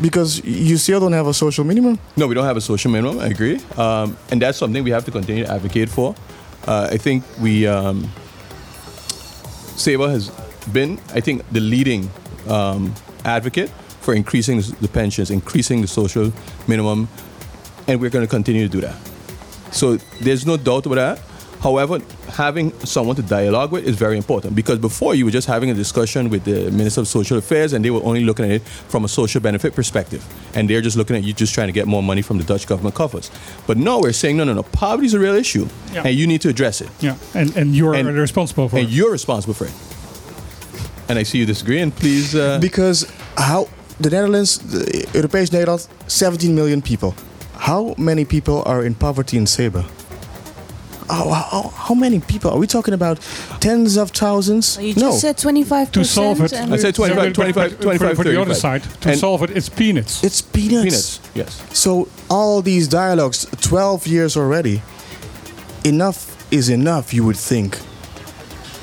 Because 0.00 0.40
you 0.44 0.76
still 0.78 1.00
don't 1.00 1.12
have 1.14 1.28
a 1.28 1.32
social 1.32 1.66
minimum. 1.66 1.98
No, 2.14 2.26
we 2.26 2.34
don't 2.34 2.46
have 2.46 2.56
a 2.56 2.60
social 2.60 2.90
minimum. 2.92 3.18
I 3.18 3.26
agree, 3.26 3.58
um, 3.76 4.16
and 4.30 4.40
that's 4.40 4.56
something 4.58 4.84
we 4.84 4.90
have 4.92 5.04
to 5.04 5.10
continue 5.10 5.44
to 5.44 5.52
advocate 5.52 5.88
for. 5.90 6.14
Uh, 6.66 6.94
I 6.94 6.98
think 6.98 7.22
we 7.40 7.66
um, 7.66 8.08
SEBA 9.76 10.08
has 10.10 10.30
been, 10.72 10.98
I 11.14 11.20
think, 11.20 11.42
the 11.52 11.60
leading 11.60 12.08
um, 12.48 12.92
advocate 13.24 13.70
for 14.00 14.14
increasing 14.14 14.60
the, 14.60 14.74
the 14.80 14.88
pensions, 14.88 15.30
increasing 15.30 15.80
the 15.82 15.86
social 15.88 16.32
minimum, 16.66 17.08
and 17.88 18.00
we're 18.00 18.10
going 18.10 18.24
to 18.24 18.30
continue 18.30 18.66
to 18.66 18.72
do 18.72 18.80
that. 18.80 18.96
So 19.72 19.96
there's 20.20 20.46
no 20.46 20.56
doubt 20.56 20.86
about 20.86 20.96
that. 20.96 21.18
However, 21.62 22.00
having 22.28 22.72
someone 22.80 23.14
to 23.14 23.22
dialogue 23.22 23.70
with 23.70 23.84
is 23.86 23.94
very 23.94 24.16
important 24.16 24.56
because 24.56 24.80
before 24.80 25.14
you 25.14 25.24
were 25.24 25.30
just 25.30 25.46
having 25.46 25.70
a 25.70 25.74
discussion 25.74 26.28
with 26.28 26.42
the 26.44 26.70
Minister 26.72 27.02
of 27.02 27.06
Social 27.08 27.38
Affairs 27.38 27.72
and 27.72 27.84
they 27.84 27.90
were 27.90 28.02
only 28.02 28.24
looking 28.24 28.44
at 28.46 28.50
it 28.50 28.62
from 28.62 29.04
a 29.04 29.08
social 29.08 29.40
benefit 29.40 29.72
perspective. 29.72 30.24
And 30.56 30.68
they're 30.68 30.80
just 30.80 30.96
looking 30.96 31.14
at 31.14 31.22
you 31.22 31.32
just 31.32 31.54
trying 31.54 31.68
to 31.68 31.72
get 31.72 31.86
more 31.86 32.02
money 32.02 32.20
from 32.20 32.38
the 32.38 32.44
Dutch 32.44 32.66
government 32.66 32.96
coffers. 32.96 33.30
But 33.68 33.76
no, 33.76 34.00
we're 34.00 34.12
saying, 34.12 34.36
no, 34.38 34.42
no, 34.44 34.54
no, 34.54 34.64
poverty 34.64 35.06
is 35.06 35.14
a 35.14 35.20
real 35.20 35.36
issue 35.36 35.68
Yeah. 35.92 36.02
and 36.04 36.16
you 36.16 36.26
need 36.26 36.40
to 36.40 36.48
address 36.48 36.80
it. 36.80 36.88
Yeah, 37.00 37.16
and, 37.32 37.56
and 37.56 37.76
you're 37.76 37.94
And- 37.94 38.08
responsible 38.08 38.68
for 38.68 38.76
And 38.78 38.88
it. 38.88 38.90
you're 38.92 39.12
responsible 39.12 39.54
for 39.54 39.66
it. 39.66 39.72
And 41.08 41.16
I 41.16 41.22
see 41.22 41.38
you 41.38 41.46
disagreeing, 41.46 41.92
please. 41.92 42.34
Uh, 42.34 42.58
Because 42.60 43.06
how 43.36 43.68
the 44.00 44.10
Netherlands, 44.10 44.58
the 44.58 45.06
Europees 45.14 45.50
Nederland, 45.50 45.86
17 46.08 46.52
million 46.56 46.82
people. 46.82 47.14
How 47.62 47.94
many 47.96 48.24
people 48.24 48.64
are 48.66 48.84
in 48.84 48.94
poverty 48.96 49.36
in 49.36 49.46
Seba? 49.46 49.84
How, 51.08 51.28
how, 51.30 51.62
how 51.74 51.94
many 51.94 52.18
people? 52.18 52.50
Are 52.50 52.58
we 52.58 52.66
talking 52.66 52.92
about 52.92 53.20
tens 53.60 53.96
of 53.96 54.10
thousands? 54.10 54.78
You 54.80 54.94
no. 54.96 55.12
said 55.12 55.36
25%. 55.36 55.92
To 55.92 56.04
solve 56.04 56.40
it, 56.40 56.52
I 56.52 56.76
said 56.76 56.94
25, 56.96 57.16
But- 57.16 57.24
but- 57.28 57.34
25, 57.34 57.70
but 57.70 57.82
25, 57.82 58.08
for, 58.08 58.14
for 58.16 58.24
the 58.28 58.40
other 58.40 58.54
side, 58.54 58.82
to 59.02 59.10
And- 59.10 59.18
solve 59.20 59.44
it, 59.44 59.50
it's 59.56 59.68
peanuts. 59.68 60.24
it's 60.24 60.40
peanuts. 60.42 61.18
peanuts, 61.18 61.20
yes. 61.34 61.62
So 61.72 62.08
all 62.28 62.62
these 62.62 62.88
dialogues, 62.88 63.46
12 63.60 64.08
years 64.08 64.36
already, 64.36 64.82
enough 65.84 66.36
is 66.50 66.68
enough, 66.68 67.14
you 67.14 67.24
would 67.24 67.36
think. 67.36 67.78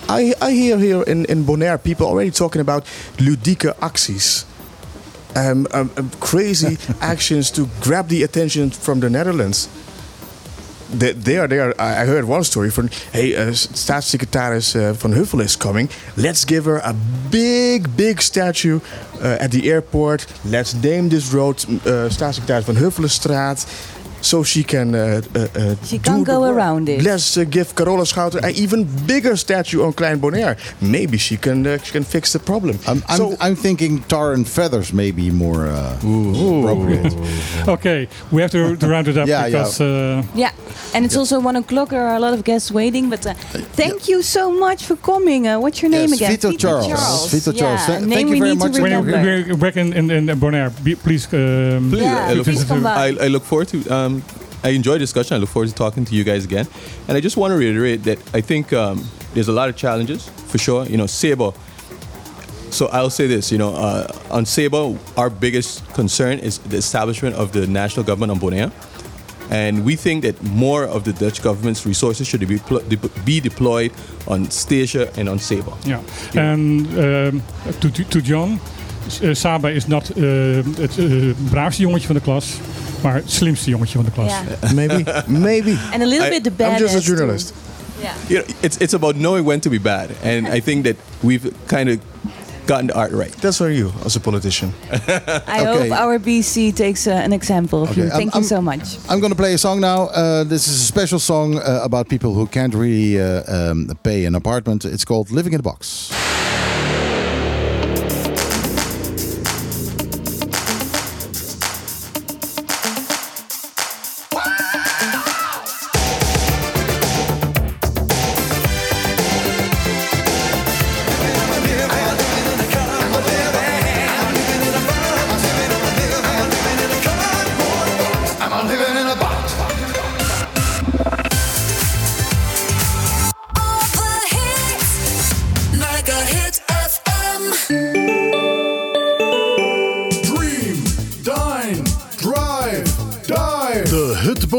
I, 0.08 0.34
I 0.42 0.52
hear 0.52 0.78
here 0.78 1.04
in, 1.04 1.26
in 1.26 1.44
Bonaire 1.44 1.78
people 1.84 2.08
already 2.08 2.32
talking 2.32 2.62
about 2.62 2.86
ludieke 3.18 3.74
acties. 3.82 4.46
Um, 5.40 5.68
um, 5.72 5.90
um, 5.98 6.10
crazy 6.20 6.78
actions 7.02 7.52
to 7.52 7.68
grab 7.82 8.08
the 8.08 8.24
attention 8.24 8.72
from 8.72 9.00
the 9.00 9.10
Netherlands. 9.10 9.70
They, 10.92 11.14
they 11.14 11.38
are 11.38 11.48
there. 11.48 11.74
I 11.80 12.02
I 12.02 12.06
heard 12.06 12.26
one 12.26 12.44
story 12.44 12.72
from, 12.72 12.90
hey, 13.14 13.36
uh, 13.36 13.54
staatssecretaris 13.54 14.76
uh, 14.76 14.94
van 14.94 15.14
Huffel 15.14 15.42
is 15.42 15.56
coming. 15.56 15.90
Let's 16.16 16.46
give 16.46 16.66
her 16.66 16.82
a 16.84 16.94
big, 17.30 17.96
big 17.96 18.22
statue 18.22 18.80
uh, 19.22 19.38
at 19.40 19.52
the 19.52 19.72
airport. 19.72 20.26
Let's 20.44 20.74
name 20.74 21.10
this 21.10 21.32
road 21.34 21.64
uh, 21.86 22.10
staatssecretaris 22.10 22.66
van 22.66 22.76
Huffelenstraat. 22.76 23.66
So 24.22 24.44
she 24.44 24.64
can 24.64 24.94
uh, 24.96 25.22
uh, 25.36 25.48
uh, 25.56 25.76
She 25.86 26.00
can't 26.00 26.26
go 26.26 26.44
around 26.44 26.90
it. 26.90 27.02
Let's 27.02 27.38
uh, 27.38 27.44
give 27.46 27.74
Carola 27.76 28.04
Schouten 28.04 28.44
an 28.44 28.54
even 28.56 28.84
bigger 29.08 29.36
statue 29.38 29.84
on 29.84 29.94
Klein 29.94 30.20
Bonaire. 30.20 30.58
Maybe 30.82 31.18
she 31.18 31.38
can 31.38 31.66
uh, 31.66 31.78
she 31.78 31.92
can 31.92 32.04
fix 32.04 32.34
the 32.34 32.40
problem. 32.40 32.78
I'm, 32.88 33.02
I'm, 33.08 33.18
so, 33.18 33.36
I'm 33.40 33.56
thinking 33.56 34.04
tar 34.04 34.34
and 34.34 34.46
feathers 34.48 34.92
may 34.94 35.12
be 35.12 35.32
more 35.32 35.68
uh, 35.68 35.96
appropriate. 35.98 37.14
Okay, 37.68 38.08
we 38.32 38.42
have 38.42 38.52
to, 38.52 38.76
to 38.78 38.88
round 38.94 39.08
it 39.08 39.18
up 39.18 39.28
Yeah, 39.28 39.42
yeah. 39.42 39.46
because 39.48 39.82
uh, 39.82 40.24
Yeah, 40.36 40.52
and 40.94 41.06
it's 41.06 41.16
also 41.16 41.40
one 41.40 41.56
o'clock. 41.56 41.90
There 41.90 42.06
are 42.06 42.16
a 42.16 42.20
lot 42.20 42.34
of 42.34 42.44
guests 42.44 42.72
waiting. 42.72 43.10
But 43.10 43.26
uh, 43.26 43.34
thank 43.82 44.08
you 44.10 44.22
so 44.22 44.52
much 44.52 44.84
for 44.86 44.96
coming. 44.98 45.48
Uh, 45.48 45.60
what's 45.60 45.82
your 45.82 45.92
name 45.92 46.10
Yes, 46.10 46.20
again? 46.20 46.32
Vito 46.32 46.52
Charles. 46.58 47.32
Vito 47.32 47.52
yeah, 47.52 47.60
Charles. 47.62 47.86
Th- 47.86 47.98
a 47.98 48.02
thank 48.02 48.10
name 48.10 48.28
you 48.30 48.40
very 48.44 48.56
much. 48.56 48.74
when 48.80 48.84
remember. 49.06 49.54
we're 49.54 49.58
back 49.58 49.78
in, 49.78 49.94
in, 49.94 50.12
in 50.12 50.26
Bonaire, 50.40 50.70
be, 50.84 50.96
please, 50.96 51.26
um, 51.34 51.90
Please, 51.90 52.02
Yeah, 52.04 52.28
I 52.30 52.34
look, 52.34 52.46
please 52.46 52.64
come 52.64 52.84
by. 52.84 52.96
I, 52.96 53.26
I 53.26 53.28
look 53.28 53.44
forward 53.44 53.68
to. 53.70 53.78
Um, 53.90 54.09
I 54.64 54.70
enjoy 54.70 54.94
the 54.94 55.00
discussion. 55.00 55.36
I 55.36 55.40
look 55.40 55.50
forward 55.50 55.70
to 55.70 55.76
talking 55.76 56.06
to 56.06 56.14
you 56.18 56.24
guys 56.24 56.44
again. 56.46 56.68
And 57.08 57.18
I 57.18 57.22
just 57.22 57.38
want 57.38 57.52
to 57.52 57.58
reiterate 57.58 58.04
that 58.04 58.18
I 58.36 58.42
think 58.42 58.74
um, 58.74 59.04
there's 59.34 59.48
a 59.48 59.54
lot 59.54 59.70
of 59.70 59.76
challenges 59.76 60.30
for 60.52 60.58
sure. 60.58 60.86
You 60.86 60.98
know, 60.98 61.08
Sabo. 61.08 61.54
So 62.72 62.88
I'll 62.88 63.10
say 63.10 63.28
this. 63.28 63.52
You 63.52 63.58
know, 63.58 63.74
uh, 63.76 64.08
on 64.38 64.46
Sabo, 64.46 64.98
our 65.16 65.30
biggest 65.30 65.84
concern 65.94 66.40
is 66.40 66.58
the 66.60 66.78
establishment 66.78 67.36
of 67.36 67.52
the 67.52 67.66
national 67.68 68.06
government 68.06 68.32
on 68.32 68.40
Bonaire. 68.40 68.72
And 69.52 69.84
we 69.84 69.96
think 69.96 70.24
that 70.24 70.36
more 70.44 70.84
of 70.86 71.04
the 71.04 71.14
Dutch 71.14 71.42
government's 71.42 71.86
resources 71.86 72.28
should 72.28 72.48
be, 72.48 72.60
pl- 72.60 72.82
de- 72.88 73.10
be 73.26 73.40
deployed 73.40 73.92
on 74.28 74.46
Stasia 74.46 75.10
and 75.18 75.28
on 75.28 75.40
Saba. 75.40 75.74
Ja. 75.86 76.00
and 76.36 76.86
ehm, 76.88 77.42
to, 77.82 77.90
to 77.90 78.22
John, 78.22 78.60
Saba 79.32 79.70
is 79.70 79.88
not 79.88 80.10
eh, 80.10 80.24
het 80.80 80.98
eh, 80.98 81.06
braafste 81.50 81.82
jongetje 81.82 82.06
van 82.08 82.16
de 82.16 82.22
klas, 82.22 82.54
maar 83.04 83.14
het 83.16 83.32
slimste 83.32 83.70
jongetje 83.70 83.96
van 83.96 84.06
de 84.06 84.12
klas. 84.12 84.32
Ja. 84.32 84.44
Maybe, 84.74 85.24
maybe. 85.28 85.78
And 85.94 86.02
a 86.02 86.06
little 86.06 86.28
I- 86.28 86.30
bit 86.30 86.44
the 86.44 86.52
baddest. 86.52 86.80
I'm 86.82 86.88
just 86.96 87.08
a 87.08 87.12
journalist. 87.16 87.54
Yeah. 88.02 88.12
You 88.28 88.40
know, 88.44 88.56
it's, 88.60 88.78
it's 88.78 88.94
about 88.94 89.16
knowing 89.16 89.46
when 89.46 89.60
to 89.60 89.70
be 89.70 89.80
bad. 89.80 90.10
And 90.24 90.48
I 90.48 90.62
think 90.62 90.84
that 90.86 90.96
we've 91.22 91.52
kind 91.66 91.90
of 91.90 91.98
gotten 92.66 92.88
the 92.88 92.94
art 92.96 93.12
right. 93.12 93.36
That's 93.42 93.60
on 93.62 93.74
you 93.74 93.92
as 94.06 94.16
a 94.16 94.20
politician. 94.20 94.74
I 94.92 95.66
Okay. 95.66 95.90
hope 95.90 95.92
our 96.00 96.20
BC 96.20 96.72
takes 96.74 97.08
uh, 97.08 97.12
an 97.24 97.34
example 97.34 97.82
of 97.82 97.90
Okay, 97.90 98.02
you. 98.02 98.08
I'm- 98.10 98.18
Thank 98.18 98.34
you 98.34 98.40
I'm- 98.42 98.48
so 98.48 98.62
much. 98.62 98.98
I'm 99.10 99.20
going 99.20 99.32
to 99.34 99.38
play 99.38 99.54
a 99.54 99.58
song 99.58 99.80
now. 99.82 100.08
Uh, 100.08 100.44
this 100.48 100.68
is 100.68 100.82
a 100.82 100.86
special 100.86 101.20
song 101.20 101.56
uh, 101.58 101.82
about 101.84 102.08
people 102.08 102.30
who 102.34 102.46
can't 102.48 102.74
really 102.74 103.20
uh, 103.20 103.42
um, 103.72 103.88
pay 104.02 104.26
an 104.26 104.36
apartment. 104.36 104.84
It's 104.86 105.04
called 105.06 105.30
Living 105.32 105.54
in 105.54 105.60
a 105.60 105.64
Box. 105.64 106.10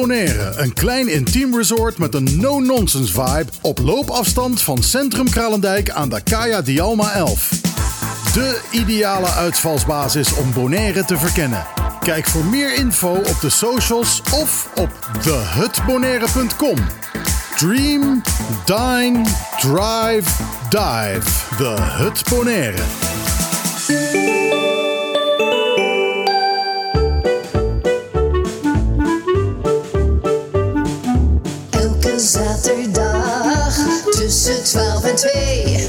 Bonaire. 0.00 0.52
Een 0.56 0.72
klein 0.72 1.08
intiem 1.08 1.56
resort 1.56 1.98
met 1.98 2.14
een 2.14 2.40
no-nonsense 2.40 3.12
vibe. 3.12 3.46
Op 3.60 3.78
loopafstand 3.78 4.62
van 4.62 4.82
Centrum 4.82 5.30
Kralendijk 5.30 5.90
aan 5.90 6.08
de 6.08 6.20
Kaya 6.22 6.62
Dialma 6.62 7.12
11. 7.12 7.50
De 8.32 8.60
ideale 8.70 9.30
uitvalsbasis 9.30 10.34
om 10.34 10.52
Bonaire 10.52 11.04
te 11.04 11.18
verkennen. 11.18 11.66
Kijk 12.00 12.26
voor 12.26 12.44
meer 12.44 12.74
info 12.74 13.10
op 13.12 13.40
de 13.40 13.50
socials 13.50 14.22
of 14.34 14.68
op 14.74 15.08
thehutbonaire.com. 15.22 16.76
Dream, 17.56 18.22
dine, 18.64 19.22
drive, 19.58 20.30
dive. 20.68 21.56
De 21.56 21.76
Hut 21.78 22.22
Bonaire. 22.28 23.09
12 35.20 35.32
en 35.32 35.40
2. 35.44 35.88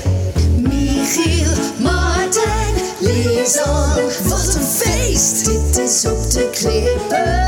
Michiel, 0.62 1.52
Martijn, 1.82 2.74
Lisan. 3.00 3.94
Wat 4.24 4.56
een 4.56 4.64
feest! 4.64 5.46
Dit 5.46 5.78
is 5.78 6.06
op 6.06 6.32
de 6.32 6.50
klippen. 6.52 7.40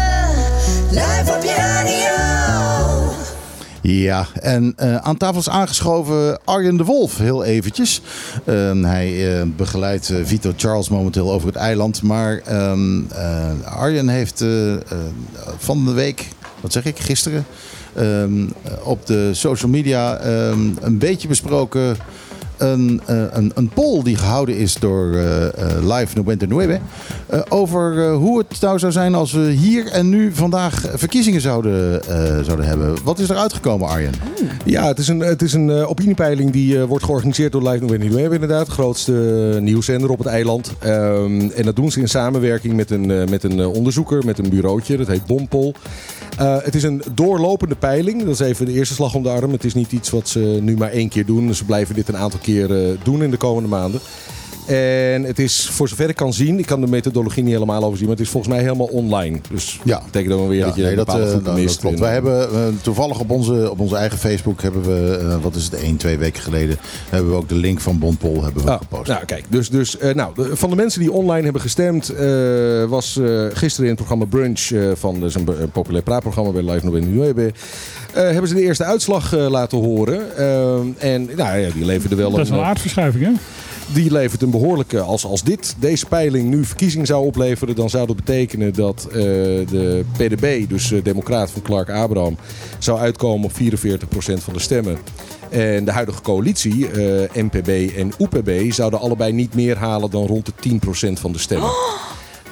Live 0.90 1.36
op 1.36 1.44
je. 1.44 1.64
Ja, 3.86 4.28
en 4.42 4.74
eh, 4.76 4.96
aan 4.96 5.18
tafel 5.18 5.40
is 5.40 5.50
aangeschoven 5.50 6.40
Arjen 6.46 6.78
de 6.78 6.84
Wolf, 6.84 7.18
heel 7.18 7.44
eventjes. 7.44 8.02
Ehm, 8.46 8.84
hij 8.84 9.40
eh, 9.40 9.48
begeleidt 9.56 10.10
eh, 10.10 10.18
Vito 10.24 10.54
Charles 10.56 10.90
momenteel 10.90 11.32
over 11.32 11.48
het 11.48 11.56
eiland. 11.56 12.02
Maar 12.02 12.38
ehm, 12.38 13.02
eh, 13.10 13.50
Arjen 13.64 14.08
heeft 14.08 14.46
van 15.58 15.86
de 15.86 15.92
week, 15.92 16.28
wat 16.62 16.72
zeg 16.72 16.86
ik, 16.86 17.00
gisteren... 17.00 17.46
ehm, 17.96 18.46
op 18.84 19.06
de 19.06 19.30
social 19.34 19.72
media 19.72 20.18
ehm, 20.18 20.60
een 20.82 20.98
beetje 20.98 21.28
besproken... 21.28 21.96
Een, 22.58 23.02
eh, 23.06 23.24
een, 23.32 23.52
een 23.56 23.70
poll 23.70 24.04
die 24.04 24.18
gehouden 24.18 24.58
is 24.58 24.74
door 24.74 25.16
eh, 25.16 25.98
Live 25.98 26.16
Noventa 26.16 26.46
Nueve. 26.46 26.80
eh, 27.28 27.42
over 27.50 28.12
hoe 28.12 28.38
het 28.38 28.62
nou 28.62 28.80
zou 28.80 28.92
zijn 28.92 29.16
als 29.16 29.32
we 29.32 29.50
hier 29.50 29.88
en 29.88 30.10
nu 30.10 30.32
vandaag 30.34 30.86
verkiezingen 30.94 31.42
zouden, 31.42 32.02
zouden 32.46 32.66
hebben. 32.66 32.96
Wat 33.04 33.20
is 33.20 33.30
er 33.30 33.36
uitgekomen, 33.36 33.88
Arjen? 33.88 34.14
Ja, 34.66 34.88
het 34.88 35.00
is 35.00 35.08
een, 35.08 35.20
het 35.20 35.42
is 35.42 35.54
een 35.54 35.72
opiniepeiling 35.72 36.52
die 36.52 36.80
wordt 36.80 37.06
georganiseerd 37.06 37.52
door 37.52 37.70
Live 37.70 37.84
November 37.84 38.10
Nueve 38.10 38.34
inderdaad. 38.34 38.66
De 38.66 38.72
grootste 38.72 39.12
nieuwszender 39.62 40.10
op 40.10 40.18
het 40.18 40.28
eiland. 40.28 40.74
Ehm, 40.80 41.50
en 41.56 41.64
dat 41.64 41.76
doen 41.76 41.92
ze 41.92 42.00
in 42.00 42.10
samenwerking 42.10 42.76
met 42.76 42.92
een, 42.92 43.06
met 43.06 43.44
een 43.44 43.66
onderzoeker, 43.66 44.26
met 44.26 44.38
een 44.38 44.50
bureautje. 44.50 44.98
Dat 44.98 45.08
heet 45.08 45.26
Bompol. 45.26 45.74
Eh, 46.38 46.58
het 46.62 46.76
is 46.76 46.84
een 46.84 47.02
doorlopende 47.14 47.76
peiling. 47.76 48.24
Dat 48.24 48.34
is 48.34 48.40
even 48.40 48.66
de 48.66 48.72
eerste 48.72 48.94
slag 48.94 49.16
om 49.16 49.24
de 49.24 49.30
arm. 49.30 49.52
Het 49.52 49.64
is 49.64 49.74
niet 49.74 49.92
iets 49.92 50.10
wat 50.10 50.30
ze 50.30 50.40
nu 50.40 50.78
maar 50.78 50.92
één 50.92 51.10
keer 51.10 51.26
doen. 51.26 51.54
Ze 51.54 51.66
blijven 51.66 51.96
dit 51.96 52.08
een 52.08 52.18
aantal 52.18 52.40
keer 52.40 52.84
eh, 52.84 52.98
doen 53.04 53.24
in 53.24 53.32
de 53.32 53.38
komende 53.38 53.70
maanden. 53.70 54.00
En 54.68 55.24
het 55.24 55.40
is, 55.40 55.70
voor 55.72 55.88
zover 55.90 56.10
ik 56.10 56.16
kan 56.16 56.34
zien, 56.34 56.60
ik 56.60 56.66
kan 56.66 56.82
de 56.82 56.88
methodologie 56.88 57.44
niet 57.44 57.54
helemaal 57.54 57.84
overzien, 57.84 58.08
maar 58.08 58.16
het 58.16 58.26
is 58.26 58.32
volgens 58.32 58.54
mij 58.54 58.64
helemaal 58.64 58.88
online. 58.88 59.40
Dus 59.52 59.80
Ja. 59.84 59.96
dat 59.96 60.06
betekent 60.06 60.32
dan 60.34 60.48
weer 60.48 60.58
Ja, 60.60 60.66
dat 60.66 60.76
je 60.76 60.82
nee, 60.84 60.96
dat, 60.96 61.06
bepaalde 61.06 61.24
eh, 61.26 61.30
groepen 61.32 61.54
dat- 61.54 61.64
mist. 61.64 61.80
klopt. 61.80 62.00
Wij 62.00 62.14
hebben 62.14 62.50
eh, 62.54 62.60
toevallig 62.82 63.20
op 63.20 63.30
onze, 63.30 63.72
op 63.72 63.80
onze 63.80 63.96
eigen 63.96 64.18
Facebook 64.18 64.62
hebben 64.62 64.82
we, 64.84 65.18
eh, 65.18 65.42
wat 65.42 65.56
is 65.56 65.64
het, 65.64 65.74
één, 65.74 65.98
twee 65.98 66.18
weken 66.18 66.42
geleden, 66.42 66.78
hebben 67.10 67.32
we 67.32 67.38
ook 67.38 67.50
de 67.50 67.56
link 67.56 67.80
van 67.80 68.00
Bonpol 68.00 68.44
hebben 68.44 68.64
we 68.64 68.72
Ah, 68.72 68.78
gepost. 68.78 69.08
nou, 69.10 69.26
kijk, 69.26 69.46
dus, 69.50 69.70
dus 69.70 69.98
eh, 69.98 70.14
nou, 70.14 70.32
de- 70.36 70.56
van 70.56 70.70
de 70.70 70.76
mensen 70.76 71.00
die 71.00 71.12
online 71.12 71.44
hebben 71.44 71.62
gestemd, 71.62 72.10
eh, 72.10 72.84
was 72.86 73.18
eh, 73.18 73.46
gisteren 73.54 73.90
in 73.90 73.96
het 73.96 73.96
programma 74.06 74.26
Brunch 74.26 74.72
eh, 74.72 74.82
van 74.96 75.20
dus 75.20 75.36
een, 75.36 75.48
een 75.62 75.72
populair 75.72 76.04
praatprogramma 76.04 76.52
bij 76.52 76.64
Live 76.64 76.86
November 76.86 77.10
Nueve, 77.10 77.52
eh, 78.14 78.24
hebben 78.24 78.48
ze 78.48 78.54
de 78.56 78.62
eerste 78.62 78.84
uitslag 78.84 79.32
laten 79.36 79.78
horen. 79.78 80.38
Eh, 80.38 80.74
en 80.98 81.30
nou, 81.36 81.58
ja, 81.58 81.70
die 81.74 81.86
leverde 81.86 82.16
wel 82.16 82.32
Dat 82.32 82.40
is 82.40 82.50
een, 82.50 82.56
een 82.58 82.64
aardverschuiving, 82.64 83.24
hè? 83.26 83.32
Die 83.94 84.12
levert 84.12 84.42
een 84.42 84.52
behoorlijke. 84.52 85.00
Als, 85.00 85.26
als 85.26 85.44
dit, 85.44 85.76
deze 85.80 86.06
peiling 86.06 86.50
nu 86.50 86.66
verkiezing 86.66 87.08
zou 87.08 87.26
opleveren, 87.26 87.76
dan 87.76 87.90
zou 87.90 88.08
dat 88.08 88.16
betekenen 88.16 88.74
dat 88.74 89.08
eh, 89.08 89.14
de 89.14 90.06
PDB, 90.18 90.70
dus 90.70 90.92
eh, 90.92 91.04
Democraat 91.04 91.52
van 91.52 91.62
Clark 91.62 91.90
Abraham, 91.90 92.38
zou 92.80 93.00
uitkomen 93.00 93.46
op 93.46 93.52
44% 93.52 94.44
van 94.44 94.54
de 94.54 94.60
stemmen. 94.60 94.98
En 95.50 95.86
de 95.86 95.92
huidige 95.92 96.22
coalitie, 96.22 96.88
eh, 96.88 97.44
NPB 97.44 97.98
en 97.98 98.12
UPB, 98.18 98.72
zouden 98.72 99.00
allebei 99.00 99.32
niet 99.32 99.56
meer 99.56 99.78
halen 99.78 100.10
dan 100.10 100.26
rond 100.26 100.46
de 100.46 100.54
10% 100.60 101.20
van 101.20 101.32
de 101.32 101.40
stemmen. 101.40 101.70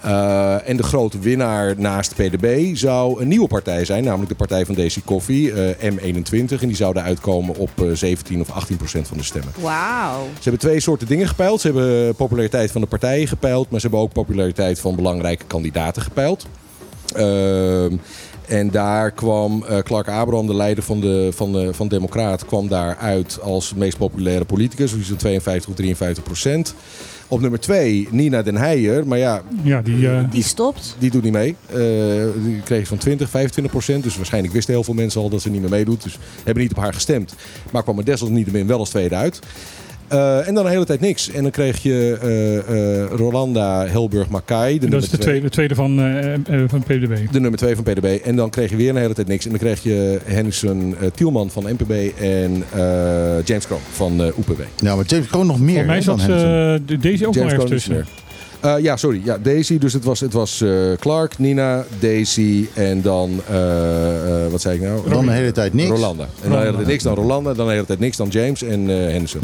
Eh, 0.02 0.70
en 0.70 0.78
de 0.78 0.84
grote 0.84 1.20
winnaar 1.20 1.74
naast 1.78 2.16
PDB 2.16 2.76
zou 2.76 3.22
een 3.22 3.28
nieuwe 3.28 3.48
partij 3.48 3.86
zijn, 3.86 4.04
namelijk 4.04 4.30
de 4.30 4.36
partij 4.36 4.66
van 4.66 4.76
Daisy 4.76 5.02
Koffie, 5.06 5.54
eh, 5.54 5.92
M21. 5.92 6.62
En 6.62 6.68
die 6.68 6.76
zouden 6.76 7.04
uitkomen 7.04 7.56
op 7.56 7.70
eh, 7.76 7.86
17 7.94 8.42
of 8.42 8.52
18 8.52 8.78
procent 8.78 9.08
van 9.08 9.18
de 9.18 9.24
stemmen. 9.24 9.54
Wauw. 9.60 10.24
Ze 10.24 10.42
hebben 10.42 10.60
twee 10.60 10.80
soorten 10.80 11.08
dingen 11.08 11.28
gepeild. 11.28 11.62
Ze 11.62 11.68
hebben 11.68 12.16
populariteit 12.16 12.72
van 12.72 12.82
de 12.82 12.88
partijen 12.88 13.28
gepeild, 13.28 13.70
maar 13.70 13.80
ze 13.80 13.88
hebben 13.88 14.06
ook 14.06 14.14
populariteit 14.14 14.80
van 14.80 14.96
belangrijke 14.96 15.46
kandidaten 15.46 16.02
gepeild. 16.02 16.46
Ehm, 17.16 17.96
en 18.48 18.72
daar 18.72 19.12
kwam 19.12 19.64
eh, 19.64 19.78
Clark 19.78 20.08
Abraham, 20.08 20.48
de 20.48 20.56
leider 20.56 20.84
van 20.84 21.00
de, 21.00 21.30
van 21.34 21.52
de 21.52 21.74
van 21.74 21.88
Democraat, 21.88 22.46
kwam 22.46 22.68
daar 22.68 22.98
uit 22.98 23.40
als 23.42 23.74
meest 23.74 23.98
populaire 23.98 24.46
politicus. 24.46 24.94
Dus 24.94 25.08
zo'n 25.08 25.18
52 25.18 25.70
of 25.70 25.76
53 25.76 26.24
procent. 26.24 26.76
Op 27.32 27.42
nummer 27.42 27.60
twee 27.60 28.08
Nina 28.12 28.42
Den 28.42 28.58
Heijer. 28.58 29.08
Maar 29.08 29.18
ja, 29.18 29.42
Ja, 29.64 29.82
die, 29.82 30.10
eh, 30.10 30.24
Die 30.32 30.44
stopt. 30.44 30.96
die 31.00 31.12
doet 31.12 31.24
niet 31.24 31.32
mee. 31.34 31.56
Eh, 31.70 31.78
die 32.44 32.62
kreeg 32.64 32.88
van 32.88 32.98
20, 32.98 33.30
25 33.30 33.74
procent. 33.74 34.04
Dus 34.04 34.16
waarschijnlijk 34.16 34.54
wisten 34.54 34.74
heel 34.74 34.84
veel 34.84 34.94
mensen 34.94 35.22
al 35.22 35.30
dat 35.30 35.42
ze 35.42 35.50
niet 35.50 35.62
meer 35.62 35.70
meedoet. 35.70 36.04
Dus 36.04 36.18
hebben 36.44 36.64
niet 36.64 36.72
op 36.72 36.78
haar 36.78 36.94
gestemd. 36.94 37.34
Maar 37.72 37.84
kwam 37.84 37.98
er 37.98 38.06
desalniettemin 38.06 38.68
wel 38.68 38.80
als 38.80 38.90
tweede 38.90 39.16
uit. 39.16 39.40
Eh, 40.12 40.48
en 40.48 40.54
dan 40.54 40.66
een 40.66 40.72
hele 40.72 40.86
tijd 40.86 41.00
niks. 41.00 41.32
En 41.32 41.42
dan 41.42 41.52
kreeg 41.52 41.84
je 41.84 42.18
eh, 42.22 42.58
eh, 43.04 43.10
Rolanda 43.16 43.86
Helburg-Makai. 43.88 44.80
dat 44.80 44.84
is 44.84 44.90
de 44.90 44.90
nummer 44.90 45.08
twee. 45.10 45.20
tweede, 45.20 45.42
de 45.42 45.50
tweede 45.50 45.76
van, 45.76 45.96
van 46.70 46.84
PDB. 46.84 47.32
De 47.32 47.40
nummer 47.40 47.60
2 47.60 47.76
van 47.76 47.84
PDB. 47.84 48.20
En 48.26 48.36
dan 48.36 48.50
kreeg 48.50 48.70
je 48.70 48.76
weer 48.76 48.90
een 48.90 48.96
hele 48.96 49.14
tijd 49.14 49.28
niks. 49.28 49.44
En 49.46 49.50
dan 49.52 49.60
kreeg 49.60 49.84
je 49.84 50.20
Henderson 50.24 50.96
eh, 51.02 51.08
Tielman 51.16 51.50
van 51.50 51.64
NPB 51.64 51.92
en 52.22 52.64
eh, 52.74 53.44
James 53.46 53.66
Kroon 53.68 53.80
van 53.92 54.22
eh 54.22 54.26
UPB. 54.28 54.62
Ja, 54.78 54.96
maar 54.96 55.06
James 55.06 55.28
gewoon 55.28 55.48
nog 55.48 55.60
meer 55.60 55.76
Voor 55.78 55.86
mij 55.86 56.02
zat 56.02 56.20
eh, 56.20 56.26
deze 57.00 57.28
ook 57.28 57.36
nog 57.36 57.36
James 57.36 57.54
Kroon 57.54 57.64
is 57.66 57.70
tussen. 57.70 58.06
Eh, 58.60 58.74
ja, 58.80 58.98
sorry. 58.98 59.22
Ja, 59.24 59.38
Daisy. 59.38 59.78
Dus 59.78 59.94
het 59.94 60.04
was, 60.04 60.20
het 60.20 60.34
was 60.34 60.62
eh, 60.62 60.70
Clark, 61.00 61.38
Nina, 61.38 61.86
Daisy 62.00 62.66
en 62.74 63.02
dan... 63.02 63.42
eh, 63.50 64.46
eh, 64.46 64.52
wat 64.52 64.62
zei 64.62 64.76
ik 64.76 64.82
nou? 64.82 65.10
Dan 65.10 65.26
de 65.26 65.32
hele 65.32 65.52
tijd 65.52 65.74
niks. 65.74 65.90
Rolanda. 65.90 66.24
En 66.44 66.50
dan 66.50 66.60
de 66.60 66.66
hele 66.66 66.76
tijd 66.76 66.88
niks, 66.88 67.04
dan 67.04 67.16
Rolanda. 67.16 67.54
Dan 67.54 67.66
de 67.68 67.72
hele 67.74 67.86
tijd 67.86 68.00
niks, 68.00 68.18
dan 68.18 68.28
James 68.28 68.64
en 68.64 68.90
eh, 68.90 68.96
Henderson. 68.96 69.42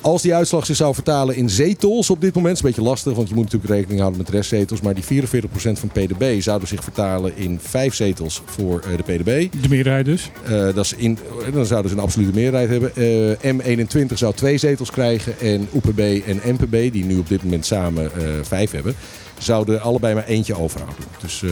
Als 0.00 0.22
die 0.22 0.34
uitslag 0.34 0.66
zich 0.66 0.76
zou 0.76 0.94
vertalen 0.94 1.36
in 1.36 1.50
zetels 1.50 2.10
op 2.10 2.20
dit 2.20 2.34
moment, 2.34 2.56
is 2.56 2.62
een 2.62 2.68
beetje 2.68 2.82
lastig, 2.82 3.14
want 3.14 3.28
je 3.28 3.34
moet 3.34 3.44
natuurlijk 3.44 3.72
rekening 3.72 4.00
houden 4.00 4.20
met 4.20 4.30
restzetels. 4.30 4.80
Maar 4.80 4.94
die 4.94 5.04
44% 5.04 5.06
van 5.52 5.88
PDB 5.88 6.40
zouden 6.40 6.68
zich 6.68 6.82
vertalen 6.82 7.36
in 7.36 7.58
vijf 7.62 7.94
zetels 7.94 8.42
voor 8.44 8.80
eh, 8.80 8.96
de 8.96 9.02
PDB. 9.02 9.62
De 9.62 9.68
meerderheid 9.68 10.04
dus. 10.04 10.30
Eh, 10.44 10.74
dat 10.74 10.84
is 10.84 10.94
in, 10.94 11.18
dan 11.52 11.66
zouden 11.66 11.90
ze 11.90 11.96
een 11.96 12.02
absolute 12.02 12.34
meerderheid 12.34 12.68
hebben. 12.70 12.96
Eh, 12.96 13.76
M21 13.76 14.14
zou 14.14 14.34
twee 14.34 14.58
zetels 14.58 14.90
krijgen. 14.90 15.38
En 15.40 15.68
UPB 15.74 16.26
en 16.26 16.40
MPB, 16.44 16.92
die 16.92 17.04
nu 17.04 17.18
op 17.18 17.28
dit 17.28 17.42
moment 17.42 17.66
samen 17.66 18.04
eh, 18.04 18.22
vijf 18.42 18.70
hebben, 18.70 18.94
zouden 19.38 19.80
allebei 19.80 20.14
maar 20.14 20.26
eentje 20.26 20.58
overhouden. 20.58 21.04
Dus 21.20 21.42
eh, 21.42 21.50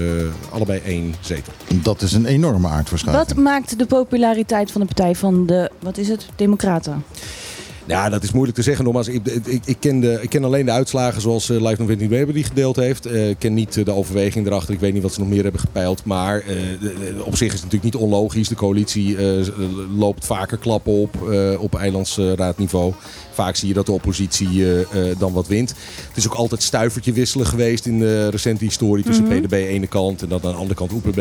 allebei 0.50 0.80
één 0.84 1.14
zetel. 1.20 1.52
Dat 1.82 2.02
is 2.02 2.12
een 2.12 2.26
enorme 2.26 2.68
aardverschuiving. 2.68 3.28
Wat 3.28 3.36
maakt 3.36 3.78
de 3.78 3.86
populariteit 3.86 4.70
van 4.70 4.80
de 4.80 4.86
partij 4.86 5.14
van 5.14 5.46
de, 5.46 5.70
wat 5.80 5.96
is 5.96 6.08
het, 6.08 6.28
Democraten? 6.36 7.04
Ja, 7.88 8.08
dat 8.08 8.22
is 8.22 8.32
moeilijk 8.32 8.56
te 8.56 8.62
zeggen. 8.62 8.84
Nogmaals, 8.84 9.08
ik, 9.08 9.26
ik, 9.44 9.62
ik, 9.64 9.76
ken, 9.80 10.00
de, 10.00 10.18
ik 10.22 10.28
ken 10.28 10.44
alleen 10.44 10.64
de 10.64 10.70
uitslagen 10.72 11.20
zoals 11.20 11.50
uh, 11.50 11.60
Live 11.66 11.80
November 11.80 12.08
Weber 12.08 12.34
die 12.34 12.44
gedeeld 12.44 12.76
heeft. 12.76 13.06
Eh, 13.06 13.28
ik 13.28 13.38
ken 13.38 13.54
niet 13.54 13.76
eh, 13.76 13.84
de 13.84 13.92
overweging 13.92 14.46
erachter. 14.46 14.74
Ik 14.74 14.80
weet 14.80 14.92
niet 14.92 15.02
wat 15.02 15.12
ze 15.12 15.20
nog 15.20 15.28
meer 15.28 15.42
hebben 15.42 15.60
gepeild. 15.60 16.04
Maar 16.04 16.44
de- 16.46 16.78
de- 16.80 17.24
op 17.24 17.36
zich 17.36 17.46
is 17.52 17.60
het 17.60 17.62
natuurlijk 17.72 17.94
niet 17.94 18.02
onlogisch. 18.02 18.48
De 18.48 18.54
coalitie 18.54 19.16
loopt 19.96 20.26
vaker 20.26 20.58
klappen 20.58 20.92
op 20.92 21.16
op 21.58 21.74
eilandsraadniveau. 21.74 22.92
Vaak 23.32 23.56
zie 23.56 23.68
je 23.68 23.74
dat 23.74 23.86
de 23.86 23.92
oppositie 23.92 24.64
dan 25.18 25.32
wat 25.32 25.46
wint. 25.46 25.68
Het 26.08 26.16
is 26.16 26.26
ook 26.26 26.34
altijd 26.34 26.62
stuivertje 26.62 27.12
wisselen 27.12 27.46
geweest 27.46 27.86
in 27.86 27.98
de 27.98 28.28
recente 28.28 28.64
historie. 28.64 29.04
Tussen 29.04 29.24
Mhm. 29.24 29.40
PDB 29.40 29.52
ene 29.52 29.86
kant 29.86 30.22
en 30.22 30.28
dan 30.28 30.40
aan 30.42 30.50
de 30.50 30.56
andere 30.56 30.74
kant 30.74 30.92
OPB. 30.92 31.20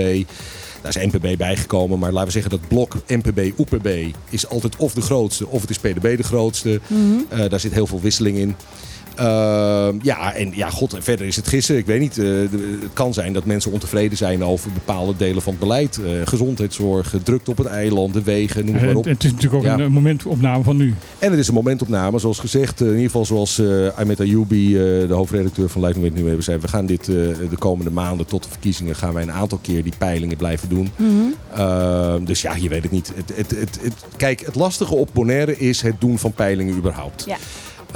Daar 0.82 0.96
is 0.98 1.12
NPB 1.12 1.38
bijgekomen, 1.38 2.00
maar 2.00 2.12
laten 2.12 2.28
we 2.28 2.34
zeggen 2.34 2.52
dat 2.52 2.68
blok 2.68 2.96
NPB-OPB 3.08 3.88
is 4.30 4.48
altijd 4.48 4.76
of 4.76 4.94
de 4.94 5.02
grootste 5.02 5.48
of 5.48 5.62
het 5.62 5.70
is 5.70 5.80
PDB 5.80 6.18
de 6.18 6.24
grootste. 6.24 6.80
Eh, 7.30 7.50
daar 7.50 7.60
zit 7.60 7.74
heel 7.74 7.88
veel 7.88 8.02
wisseling 8.02 8.38
in. 8.38 8.56
Ehm, 9.18 9.96
ja, 10.02 10.34
en 10.34 10.52
ja, 10.56 10.70
god, 10.70 10.94
en 10.94 11.04
verder 11.04 11.28
is 11.28 11.36
het 11.36 11.48
gissen. 11.48 11.78
Ik 11.78 11.86
weet 11.86 12.00
niet. 12.00 12.18
eh, 12.18 12.26
het 12.82 12.94
kan 12.94 13.14
zijn 13.14 13.34
dat 13.34 13.46
mensen 13.46 13.72
ontevreden 13.72 14.18
zijn 14.18 14.44
over 14.44 14.72
bepaalde 14.72 15.14
delen 15.18 15.42
van 15.42 15.52
het 15.52 15.62
beleid. 15.62 16.00
Eh, 16.06 16.12
gezondheidszorg, 16.24 17.14
eh, 17.14 17.20
drukte 17.24 17.52
op 17.52 17.58
het 17.58 17.68
eiland, 17.68 18.14
de 18.14 18.24
wegen, 18.24 18.66
noem 18.66 18.74
het 18.74 18.82
maar 18.84 18.92
En 18.92 18.98
op. 18.98 19.06
het 19.06 19.24
is 19.24 19.32
natuurlijk 19.32 19.64
ook 19.64 19.70
Ja. 19.70 19.74
een 19.74 19.80
eh, 19.82 19.88
momentopname 19.88 20.64
van 20.64 20.78
nu. 20.78 20.94
En 21.20 21.30
het 21.32 21.40
is 21.40 21.48
een 21.48 21.54
momentopname, 21.54 22.20
zoals 22.20 22.40
gezegd. 22.40 22.82
eh, 22.82 22.88
in 22.88 22.94
ieder 22.94 23.06
geval 23.06 23.26
zoals 23.26 23.60
uh, 23.60 23.88
Ahmed 23.96 24.20
Ayoubi, 24.20 24.76
eh, 24.76 24.82
de 25.08 25.14
hoofdredacteur 25.14 25.70
van 25.70 25.82
Moment 25.82 26.16
nu 26.16 26.26
hebben 26.26 26.44
zei. 26.44 26.58
We 26.60 26.68
gaan 26.68 26.86
dit 26.86 27.02
eh, 27.08 27.16
de 27.50 27.58
komende 27.60 27.92
maanden 27.92 28.26
tot 28.26 28.44
de 28.44 28.50
verkiezingen 28.50 28.96
gaan 28.96 29.14
wij 29.14 29.24
een 29.24 29.32
aantal 29.32 29.58
keer 29.62 29.84
die 29.84 29.94
peilingen 29.98 30.38
blijven 30.38 30.70
doen. 30.70 30.90
Ehm, 31.56 32.24
dus 32.26 32.42
ja, 32.42 32.56
je 32.56 32.70
weet 32.70 32.84
het 32.84 32.92
niet. 32.92 33.12
Het, 33.16 33.32
het, 33.38 33.50
het, 33.60 33.80
het- 33.82 34.06
kijk, 34.18 34.40
het 34.46 34.56
lastige 34.56 34.96
op 34.96 35.10
Bonaire 35.14 35.58
is 35.58 35.82
het 35.82 35.96
doen 36.02 36.18
van 36.20 36.32
peilingen 36.32 36.76
überhaupt. 36.76 37.24
Ja. 37.28 37.38
Eh, 37.88 37.94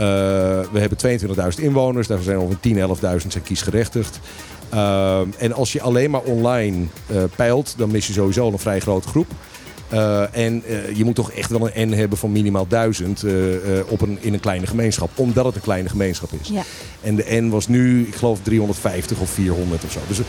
we 0.72 0.80
hebben 0.80 0.98
22.000 0.98 1.64
inwoners. 1.64 2.08
Daarvan 2.08 2.26
zijn 2.26 2.40
ongeveer 2.40 2.60
10.000, 2.60 3.22
11.000 3.22 3.32
zijn 3.32 3.44
kiesgerechtigd. 3.44 4.20
Ehm, 4.70 5.28
en 5.38 5.54
als 5.54 5.72
je 5.72 5.82
alleen 5.82 6.12
maar 6.12 6.22
online 6.22 6.86
eh, 7.08 7.24
peilt, 7.36 7.74
dan 7.78 7.92
mis 7.92 8.08
je 8.08 8.14
sowieso 8.14 8.44
al 8.44 8.52
een 8.52 8.60
vrij 8.60 8.80
grote 8.80 9.08
groep. 9.08 9.28
Eh, 9.92 10.36
en 10.36 10.64
je 10.94 11.06
moet 11.06 11.16
toch 11.16 11.32
echt 11.32 11.50
wel 11.50 11.70
een 11.74 11.90
N 11.90 11.94
hebben 11.94 12.18
van 12.18 12.32
minimaal 12.32 12.68
1000 12.68 13.24
eh, 13.24 13.56
eh, 13.56 13.86
op 13.88 14.02
een, 14.02 14.18
in 14.22 14.34
een 14.34 14.40
kleine 14.40 14.68
gemeenschap. 14.68 15.10
Omdat 15.16 15.46
het 15.46 15.56
een 15.56 15.62
kleine 15.62 15.90
gemeenschap 15.90 16.30
is. 16.42 16.48
Ja. 16.48 16.64
En 17.02 17.16
de 17.16 17.26
N 17.30 17.50
was 17.50 17.68
nu, 17.68 18.08
ik 18.08 18.16
geloof, 18.16 18.40
350 18.42 19.20
of 19.20 19.30
400 19.30 19.84
of 19.84 19.92
zo. 19.92 20.00
Dus 20.08 20.20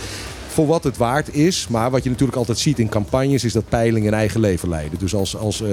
voor 0.52 0.66
wat 0.66 0.84
het 0.84 0.96
waard 0.96 1.34
is. 1.34 1.66
Maar 1.70 1.90
wat 1.90 2.02
je 2.04 2.10
natuurlijk 2.10 2.38
altijd 2.38 2.58
ziet 2.58 2.78
in 2.78 2.88
campagnes 2.88 3.44
is 3.44 3.52
dat 3.52 3.68
peilingen 3.68 4.08
een 4.12 4.18
eigen 4.18 4.40
leven 4.40 4.68
leiden. 4.68 4.98
Dus 4.98 5.14
als, 5.14 5.36
als 5.36 5.62
eh, 5.62 5.68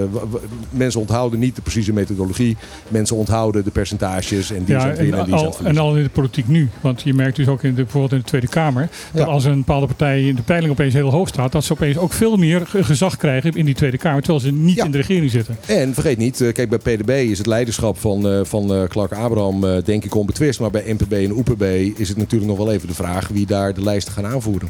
mensen 0.70 1.00
onthouden 1.00 1.40
niet 1.40 1.56
de 1.56 1.62
precieze 1.62 1.94
methodologie. 1.94 2.58
Mensen 2.88 3.16
onthouden 3.16 3.64
de 3.64 3.72
percentages 3.72 4.52
en 4.52 4.64
die 4.64 4.76
Ja, 4.76 4.82
zijn 4.82 4.92
en 4.98 5.14
en, 5.14 5.26
die 5.26 5.34
al, 5.34 5.56
en 5.64 5.78
al 5.78 5.96
in 5.98 6.04
de 6.04 6.10
politiek 6.10 6.48
nu. 6.48 6.70
Want 6.82 7.02
je 7.02 7.14
merkt 7.14 7.36
dus 7.36 7.48
ook 7.48 7.64
in 7.64 7.76
de, 7.76 7.82
bijvoorbeeld 7.84 8.12
in 8.12 8.18
de 8.18 8.24
Tweede 8.24 8.48
Kamer. 8.48 8.90
Dat 9.14 9.26
Ja. 9.26 9.32
als 9.32 9.46
een 9.46 9.58
bepaalde 9.58 9.86
partij 9.86 10.24
in 10.28 10.36
de 10.36 10.42
peiling 10.42 10.72
opeens 10.72 10.94
heel 10.94 11.10
hoog 11.12 11.28
staat. 11.28 11.52
Dat 11.52 11.64
ze 11.64 11.74
opeens 11.74 11.98
ook 11.98 12.14
veel 12.14 12.38
meer 12.38 12.68
ge- 12.68 12.84
gezag 12.84 13.18
krijgen 13.18 13.52
in 13.54 13.66
die 13.66 13.76
Tweede 13.76 13.98
Kamer. 13.98 14.22
Terwijl 14.22 14.44
ze 14.44 14.52
niet 14.52 14.76
Ja. 14.76 14.86
in 14.86 14.92
de 14.92 14.98
regering 14.98 15.32
zitten. 15.32 15.58
En 15.66 15.94
vergeet 15.94 16.18
niet, 16.18 16.42
eh, 16.42 16.54
kijk 16.54 16.70
bij 16.70 16.78
PDB 16.98 17.10
is 17.10 17.38
het 17.38 17.48
leiderschap 17.48 18.00
van, 18.00 18.28
eh, 18.30 18.40
van 18.44 18.88
Clark 18.90 19.12
Abraham 19.14 19.82
denk 19.84 20.04
ik 20.06 20.16
onbetwist. 20.16 20.60
Maar 20.60 20.72
bij 20.72 20.84
NPB 20.88 21.12
en 21.14 21.34
OPB 21.34 21.62
is 22.00 22.10
het 22.10 22.18
natuurlijk 22.18 22.50
nog 22.50 22.58
wel 22.58 22.72
even 22.72 22.88
de 22.88 22.94
vraag 22.94 23.28
wie 23.28 23.46
daar 23.46 23.74
de 23.74 23.84
lijsten 23.84 24.14
gaan 24.14 24.26
aanvoeren. 24.26 24.70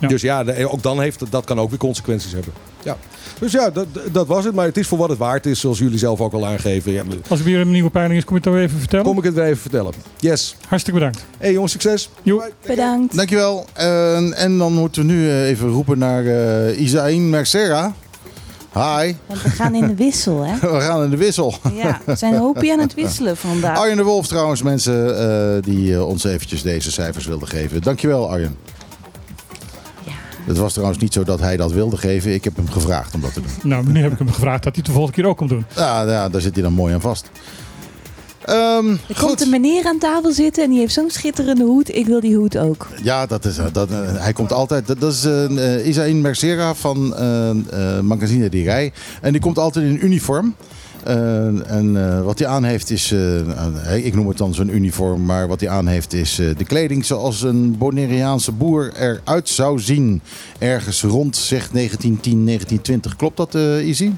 Ja. 0.00 0.08
Dus 0.08 0.22
ja, 0.22 0.44
ook 0.64 0.82
dan 0.82 1.00
heeft 1.00 1.22
dat 1.30 1.44
kan 1.44 1.60
ook 1.60 1.70
weer 1.70 1.78
consequenties 1.78 2.32
hebben. 2.32 2.52
Ja. 2.82 2.96
Dus 3.38 3.52
ja, 3.52 3.70
dat, 3.70 3.86
dat 4.12 4.26
was 4.26 4.44
het. 4.44 4.54
Maar 4.54 4.66
het 4.66 4.76
is 4.76 4.86
voor 4.86 4.98
wat 4.98 5.08
het 5.08 5.18
waard 5.18 5.46
is, 5.46 5.60
zoals 5.60 5.78
jullie 5.78 5.98
zelf 5.98 6.20
ook 6.20 6.32
al 6.32 6.46
aangeven. 6.46 6.92
Ja, 6.92 7.02
Als 7.28 7.38
er 7.38 7.44
weer 7.44 7.60
een 7.60 7.70
nieuwe 7.70 7.90
peiling 7.90 8.18
is, 8.18 8.24
kom 8.24 8.36
je 8.36 8.42
het 8.42 8.52
dan 8.52 8.62
even 8.62 8.78
vertellen. 8.78 9.04
kom 9.04 9.18
ik 9.18 9.24
het 9.24 9.34
weer 9.34 9.44
even 9.44 9.60
vertellen. 9.60 9.92
Yes. 10.18 10.56
Hartstikke 10.68 10.98
bedankt. 10.98 11.24
Hey 11.38 11.52
jongens, 11.52 11.72
succes. 11.72 12.10
Jo. 12.22 12.42
Bedankt. 12.66 13.16
Dankjewel. 13.16 13.64
En, 13.72 14.34
en 14.36 14.58
dan 14.58 14.72
moeten 14.72 15.06
we 15.06 15.12
nu 15.12 15.28
eh, 15.28 15.48
even 15.48 15.68
roepen 15.68 15.98
naar 15.98 16.26
eh 16.26 16.80
Isaïn 16.80 17.30
Mercera. 17.30 17.94
Hi, 18.72 19.12
Want 19.26 19.42
we 19.42 19.48
gaan 19.50 19.74
in 19.74 19.86
de 19.86 19.94
wissel, 19.94 20.44
hè? 20.44 20.54
we 20.76 20.80
gaan 20.80 21.02
in 21.04 21.10
de 21.10 21.16
wissel. 21.16 21.54
Ja, 21.74 22.00
we 22.04 22.14
zijn 22.16 22.34
hoopje 22.34 22.72
aan 22.72 22.78
het 22.78 22.94
wisselen 22.94 23.36
vandaag. 23.36 23.78
Arjen 23.78 23.96
de 23.96 24.02
Wolf 24.02 24.26
trouwens, 24.26 24.62
mensen 24.62 25.18
eh, 25.18 25.62
die 25.62 26.04
ons 26.04 26.24
eventjes 26.24 26.62
deze 26.62 26.92
cijfers 26.92 27.26
wilden 27.26 27.48
geven. 27.48 27.82
Dankjewel 27.82 28.30
Arjen. 28.30 28.56
Het 30.50 30.58
was 30.58 30.72
trouwens 30.72 30.98
niet 31.00 31.12
zo 31.12 31.22
dat 31.24 31.40
hij 31.40 31.56
dat 31.56 31.72
wilde 31.72 31.96
geven. 31.96 32.34
Ik 32.34 32.44
heb 32.44 32.56
hem 32.56 32.70
gevraagd 32.70 33.14
om 33.14 33.20
dat 33.20 33.32
te 33.32 33.40
doen. 33.40 33.50
Nou, 33.70 33.86
nu 33.86 34.02
heb 34.02 34.12
ik 34.12 34.18
hem 34.18 34.32
gevraagd 34.32 34.62
dat 34.62 34.74
hij 34.74 34.82
het 34.84 34.86
de 34.86 34.92
volgende 34.92 35.16
keer 35.16 35.26
ook 35.30 35.36
komt 35.36 35.50
doen. 35.50 35.64
Ja, 35.76 36.02
ja 36.02 36.28
daar 36.28 36.40
zit 36.40 36.54
hij 36.54 36.62
dan 36.62 36.72
mooi 36.72 36.94
aan 36.94 37.00
vast. 37.00 37.30
Ehm, 38.44 38.88
Er 39.08 39.18
komt 39.18 39.40
een 39.40 39.50
meneer 39.50 39.84
aan 39.86 39.98
tafel 39.98 40.32
zitten 40.32 40.64
en 40.64 40.70
die 40.70 40.78
heeft 40.78 40.92
zo'n 40.92 41.10
schitterende 41.10 41.64
hoed. 41.64 41.94
Ik 41.94 42.06
wil 42.06 42.20
die 42.20 42.36
hoed 42.36 42.58
ook. 42.58 42.88
Ja, 43.02 43.26
dat 43.26 43.44
is, 43.44 43.58
eh, 43.58 43.64
dat, 43.72 43.90
eh, 43.90 43.98
hij 44.02 44.32
komt 44.32 44.52
altijd. 44.52 44.86
Dat, 44.86 45.00
dat 45.00 45.12
is 45.12 45.24
eh 45.24 45.74
eh, 45.76 45.86
Isaïn 45.86 46.20
Mercera 46.20 46.74
van 46.74 47.14
eh 47.16 47.50
eh, 47.50 48.00
Magazine 48.02 48.48
Die 48.48 48.64
Rij. 48.64 48.92
En 49.20 49.32
die 49.32 49.40
komt 49.40 49.58
altijd 49.58 49.84
in 49.84 50.04
uniform. 50.04 50.54
Eh, 51.04 51.70
en 51.70 51.96
eh, 51.96 52.22
wat 52.22 52.38
hij 52.38 52.48
aan 52.48 52.64
heeft 52.64 52.90
is, 52.90 53.12
eh, 53.12 54.04
ik 54.04 54.14
noem 54.14 54.28
het 54.28 54.38
dan 54.38 54.54
zo'n 54.54 54.74
uniform, 54.74 55.24
maar 55.24 55.48
wat 55.48 55.60
hij 55.60 55.68
aan 55.68 55.86
heeft 55.86 56.12
is 56.12 56.38
eh, 56.38 56.46
de 56.56 56.64
kleding 56.64 57.04
zoals 57.04 57.42
een 57.42 57.78
Bonaireaanse 57.78 58.52
boer 58.52 58.92
eruit 58.96 59.48
zou 59.48 59.78
zien. 59.78 60.22
Ergens 60.58 61.02
rond, 61.02 61.36
zeg 61.36 61.70
1910, 61.70 62.44
1920. 62.44 63.16
Klopt 63.16 63.36
dat, 63.36 63.54
eh 63.54 63.88
Izzy? 63.88 64.10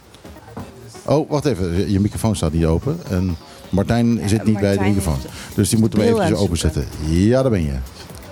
Oh, 1.05 1.31
wacht 1.31 1.45
even. 1.45 1.91
Je 1.91 2.01
microfoon 2.01 2.37
staat 2.37 2.53
niet 2.53 2.65
open. 2.65 2.99
En 3.09 3.37
Martijn 3.71 4.21
zit 4.27 4.45
niet 4.45 4.61
bij 4.61 4.77
de 4.77 4.85
microfoon. 4.85 5.19
Dus 5.55 5.69
die 5.69 5.79
moeten 5.79 5.99
we 5.99 6.05
eventjes 6.05 6.39
openzetten. 6.39 6.85
Ja, 7.09 7.43
daar 7.43 7.51
ben 7.51 7.65
je. 7.65 7.75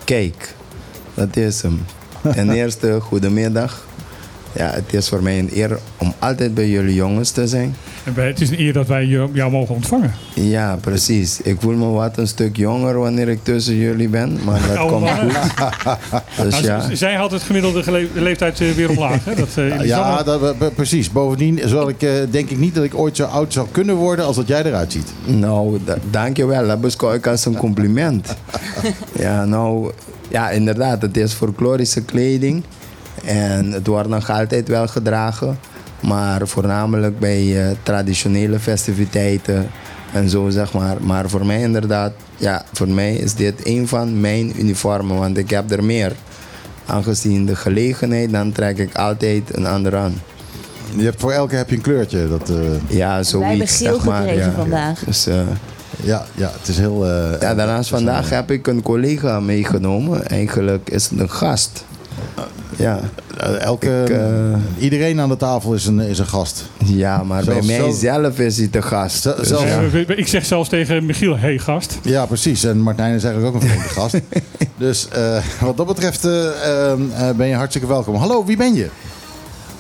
Kijk, 0.05 0.55
dat 1.14 1.36
is 1.36 1.62
hem. 1.62 1.80
Ten 2.34 2.51
eerste, 2.51 2.98
goedemiddag. 3.01 3.86
Ja, 4.53 4.70
het 4.70 4.94
is 4.94 5.09
voor 5.09 5.22
mij 5.22 5.38
een 5.38 5.51
eer 5.55 5.78
om 5.96 6.12
altijd 6.18 6.55
bij 6.55 6.68
jullie 6.68 6.94
jongens 6.94 7.30
te 7.30 7.48
zijn. 7.48 7.74
En 8.05 8.14
het 8.26 8.40
is 8.40 8.51
een 8.51 8.61
eer 8.61 8.72
dat 8.72 8.86
wij 8.86 9.05
jou 9.05 9.30
jou 9.32 9.51
mogen 9.51 9.74
ontvangen. 9.74 10.14
Ja, 10.34 10.76
precies. 10.80 11.40
Ik 11.40 11.57
voel 11.61 11.74
me 11.74 11.86
wat 11.86 12.16
een 12.18 12.26
stuk 12.28 12.57
jonger 12.57 12.98
wanneer 12.98 13.28
ik 13.28 13.38
tussen 13.44 13.74
jullie 13.76 14.09
ben, 14.09 14.38
maar 14.44 14.61
dat 14.68 14.76
Oh, 14.84 14.88
komt 14.88 15.01
maar- 15.01 15.16
goed. 15.16 15.98
Dus 16.44 16.53
Nou, 16.53 16.64
ja, 16.64 16.94
Zij 16.94 17.14
had 17.14 17.30
het 17.30 17.42
gemiddelde 17.42 18.09
leeftijd 18.14 18.61
eh, 18.61 18.70
weer 18.70 18.88
omlaag. 18.90 19.24
Hè? 19.24 19.34
Dat, 19.34 19.48
eh, 19.57 19.84
Ja, 19.84 20.22
dat, 20.22 20.59
pre- 20.59 20.70
precies. 20.70 21.11
Bovendien 21.12 21.61
zal 21.64 21.88
ik, 21.88 22.03
eh, 22.03 22.12
denk 22.30 22.51
ik 22.51 22.59
niet 22.59 22.74
dat 22.74 22.84
ik 22.84 22.94
ooit 22.94 23.16
zo 23.16 23.24
oud 23.24 23.53
zou 23.53 23.66
kunnen 23.70 23.94
worden 23.94 24.24
als 24.24 24.36
dat 24.36 24.48
jij 24.48 24.62
eruit 24.64 24.92
ziet. 24.92 25.12
nou, 25.24 25.78
da- 25.84 25.96
dankjewel. 26.11 26.66
Dat 26.66 26.80
beschouw 26.80 27.12
ik 27.12 27.26
als 27.26 27.44
een 27.44 27.57
compliment. 27.57 28.28
Ja, 29.18 29.44
nou, 29.44 29.92
ja, 30.28 30.51
inderdaad. 30.51 31.03
Het 31.03 31.16
is 31.16 31.32
folklorische 31.32 32.03
kleding. 32.03 32.62
En 33.24 33.72
het 33.72 33.86
wordt 33.86 34.08
nog 34.08 34.30
altijd 34.30 34.68
wel 34.68 34.86
gedragen. 34.88 35.58
Maar 36.00 36.48
voornamelijk 36.48 37.18
bij 37.18 37.64
eh, 37.66 37.76
traditionele 37.82 38.58
festiviteiten 38.58 39.66
en 40.12 40.28
zo, 40.28 40.48
zeg 40.50 40.72
maar. 40.72 40.96
Maar 41.02 41.28
voor 41.28 41.46
mij 41.46 41.60
inderdaad, 41.60 42.12
ja, 42.36 42.64
voor 42.72 42.88
mij 42.88 43.14
is 43.14 43.34
dit 43.34 43.54
een 43.66 43.88
van 43.88 44.20
mijn 44.20 44.60
uniformen. 44.60 45.16
Want 45.18 45.36
ik 45.38 45.50
heb 45.50 45.70
er 45.70 45.84
meer. 45.84 46.12
Aangezien 46.86 47.46
de 47.46 47.56
gelegenheid, 47.56 48.30
dan 48.30 48.52
trek 48.52 48.78
ik 48.78 48.96
altijd 48.96 49.56
een 49.56 49.66
ander 49.66 49.96
aan. 49.96 50.14
Je 50.96 51.04
hebt, 51.04 51.20
voor 51.20 51.32
elke 51.32 51.54
heb 51.56 51.70
je 51.70 51.76
een 51.76 51.82
kleurtje. 51.82 52.28
Dat, 52.28 52.48
eh, 52.50 52.56
Ja, 52.86 53.22
zoiets, 53.22 53.48
hebben 53.48 53.68
geel 53.68 53.94
zeg 53.94 54.04
maar. 54.04 54.20
gekregen 54.22 54.50
ja. 54.50 54.56
vandaag. 54.56 54.98
Dus, 55.04 55.26
eh, 55.26 55.40
ja, 56.02 56.24
ja, 56.34 56.50
het 56.58 56.68
is 56.68 56.78
heel... 56.78 57.06
eh, 57.06 57.40
Ja, 57.40 57.54
daarnaast 57.54 57.88
vandaag 57.90 58.30
een- 58.30 58.36
heb 58.36 58.50
ik 58.50 58.66
een 58.66 58.82
collega 58.82 59.40
meegenomen. 59.40 60.26
Eigenlijk 60.28 60.90
is 60.90 61.08
het 61.08 61.20
een 61.20 61.30
gast. 61.30 61.84
Ja, 62.76 63.00
eh, 63.36 63.60
elke, 63.62 64.02
ik, 64.04 64.10
eh, 64.10 64.82
iedereen 64.82 65.20
aan 65.20 65.28
de 65.28 65.36
tafel 65.36 65.74
is 65.74 65.86
een, 65.86 66.00
is 66.00 66.18
een 66.18 66.26
gast. 66.26 66.64
ja 66.84 67.22
maar 67.22 67.42
Zelfs- 67.42 67.66
bij 67.66 67.78
mijzelf 67.78 68.38
is 68.38 68.56
hij 68.56 68.68
de 68.70 68.82
gast. 68.82 69.22
Dus 69.22 69.48
zelfs- 69.48 69.64
ja. 69.64 69.80
Ik 70.14 70.28
zeg 70.28 70.44
zelfs 70.44 70.68
tegen 70.68 71.06
Michiel, 71.06 71.38
hey 71.38 71.58
gast. 71.58 71.98
Ja, 72.02 72.26
precies. 72.26 72.64
En 72.64 72.78
Martijn 72.80 73.14
is 73.14 73.24
eigenlijk 73.24 73.54
ook 73.56 73.62
een 73.62 73.68
vreemde 73.68 73.88
gast. 73.88 74.14
Dus 74.76 75.08
eh, 75.08 75.42
wat 75.60 75.76
dat 75.76 75.86
betreft 75.86 76.24
eh, 76.24 76.46
eh, 76.46 76.92
eh, 76.92 77.36
ben 77.36 77.46
je 77.46 77.54
hartstikke 77.54 77.86
welkom. 77.88 78.14
Hallo, 78.14 78.44
wie 78.44 78.56
ben 78.56 78.74
je? 78.74 78.88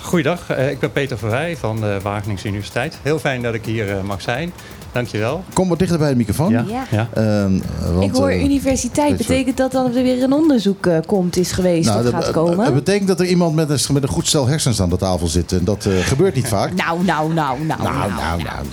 goeiedag, 0.02 0.50
Eh, 0.50 0.70
ik 0.70 0.78
ben 0.78 0.92
Peter 0.92 1.18
Verwij 1.18 1.56
van 1.56 1.80
de 1.80 1.98
Wageningse 2.02 2.48
Universiteit. 2.48 2.98
Heel 3.02 3.18
fijn 3.18 3.42
dat 3.42 3.54
ik 3.54 3.64
hier 3.64 3.96
mag 4.04 4.22
zijn. 4.22 4.52
Dankjewel. 4.92 5.44
Kom 5.52 5.68
wat 5.68 5.78
dichter 5.78 5.98
bij 5.98 6.10
de 6.10 6.16
microfoon. 6.16 6.52
Ja, 6.52 6.64
ja. 6.90 7.08
Ehm, 7.14 7.58
want, 7.92 8.04
ik 8.04 8.14
hoor 8.14 8.28
eh, 8.28 8.44
universiteit. 8.44 9.16
Betekent 9.16 9.56
dat 9.56 9.72
dan 9.72 9.84
dat 9.86 9.94
er 9.94 10.02
weer 10.02 10.22
een 10.22 10.32
onderzoek 10.32 10.86
eh, 10.86 10.98
komt, 11.06 11.36
is 11.36 11.52
geweest 11.52 11.88
nou, 11.88 11.98
of 11.98 12.04
dat, 12.04 12.14
gaat 12.14 12.26
eh, 12.26 12.32
komen? 12.32 12.64
Het 12.64 12.74
betekent 12.74 13.08
dat 13.08 13.20
er 13.20 13.26
iemand 13.26 13.54
met 13.54 13.70
een, 13.70 13.94
met 13.94 14.02
een 14.02 14.08
goed 14.08 14.26
stel 14.26 14.46
hersens 14.46 14.80
aan 14.80 14.90
de 14.90 14.96
tafel 14.96 15.26
zit. 15.26 15.52
En 15.52 15.64
dat 15.64 15.86
eh, 15.86 15.98
gebeurt 15.98 16.34
niet 16.34 16.48
vaak. 16.48 16.74
Nou, 16.74 17.04
nou, 17.04 17.32
nou, 17.34 17.64
nou, 17.64 17.82
Nou, 17.82 18.10
nou, 18.10 18.42
nou, 18.42 18.42
nou. 18.42 18.64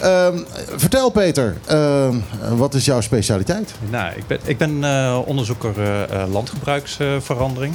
Ehm, 0.00 0.38
vertel 0.76 1.10
Peter, 1.10 1.56
ehm, 1.66 2.16
wat 2.56 2.74
is 2.74 2.84
jouw 2.84 3.00
specialiteit? 3.00 3.74
Nou, 3.90 4.12
ik 4.16 4.26
ben, 4.26 4.38
ik 4.44 4.58
ben 4.58 4.84
eh, 4.84 5.18
onderzoeker 5.24 5.72
eh, 5.76 6.02
eh, 6.02 6.32
landgebruiksverandering. 6.32 7.74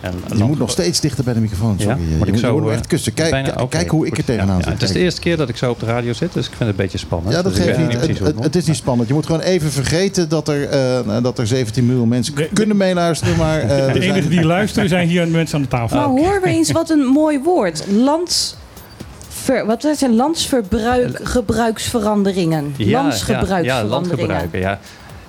En 0.00 0.14
Je 0.36 0.44
moet 0.44 0.58
nog 0.58 0.70
steeds 0.70 1.00
dichter 1.00 1.24
bij 1.24 1.34
de 1.34 1.40
microfoon. 1.40 1.76
Sorry. 1.78 1.96
Ja, 1.98 2.04
je 2.10 2.16
moet 2.16 2.26
ik 2.26 2.32
moet, 2.32 2.42
zo, 2.42 2.68
eh, 2.68 2.74
echt 2.74 2.86
kussen. 2.86 3.14
Kijk, 3.14 3.30
bijna- 3.30 3.66
kijk, 3.68 3.90
hoe 3.90 4.06
ik 4.06 4.18
er 4.18 4.24
tegenaan 4.24 4.48
Ja, 4.48 4.54
ja, 4.56 4.62
zit. 4.62 4.72
Het 4.72 4.82
is 4.82 4.92
de 4.92 4.98
eerste 4.98 5.20
keer 5.20 5.36
dat 5.36 5.48
ik 5.48 5.56
zo 5.56 5.70
op 5.70 5.80
de 5.80 5.86
radio 5.86 6.12
zit, 6.12 6.32
dus 6.32 6.44
ik 6.46 6.52
vind 6.56 6.60
het 6.60 6.68
een 6.68 6.76
beetje 6.76 6.98
spannend. 6.98 7.34
Ja, 7.34 7.42
dat 7.42 7.54
Dus 7.54 7.64
geeft 7.64 7.78
niet. 7.78 8.18
Het, 8.42 8.56
is 8.56 8.66
niet 8.66 8.76
spannend. 8.76 9.08
Je 9.08 9.14
moet 9.14 9.26
gewoon 9.26 9.40
even 9.40 9.70
vergeten 9.70 10.28
dat 10.28 10.48
er, 10.48 10.68
eh, 10.68 11.22
dat 11.22 11.38
er 11.38 11.46
17 11.46 11.86
miljoen 11.86 12.08
mensen 12.08 12.34
kunnen 12.52 12.76
meeluisteren. 12.76 13.36
Maar, 13.36 13.60
eh, 13.60 13.68
De 13.68 13.74
zijn- 14.02 14.14
enige 14.14 14.28
die 14.28 14.44
luisteren 14.44 14.88
zijn 14.88 15.08
hier 15.08 15.28
mensen 15.28 15.56
aan 15.56 15.62
de 15.62 15.68
tafel. 15.68 15.96
Maar 15.96 16.06
hoor 16.06 16.40
we 16.42 16.48
eens 16.48 16.70
wat 16.72 16.90
een 16.90 17.04
mooi 17.04 17.40
woord. 17.40 17.84
Landsver, 17.90 19.66
wat 19.66 19.88
zijn 19.96 20.14
landsgebruiksveranderingen? 20.14 22.74
Ja, 22.76 22.84
Ja, 22.86 23.02
Landsgebruiksveranderingen. 23.02 23.86
landgebruiken. 23.88 24.58
Ja. 24.60 24.78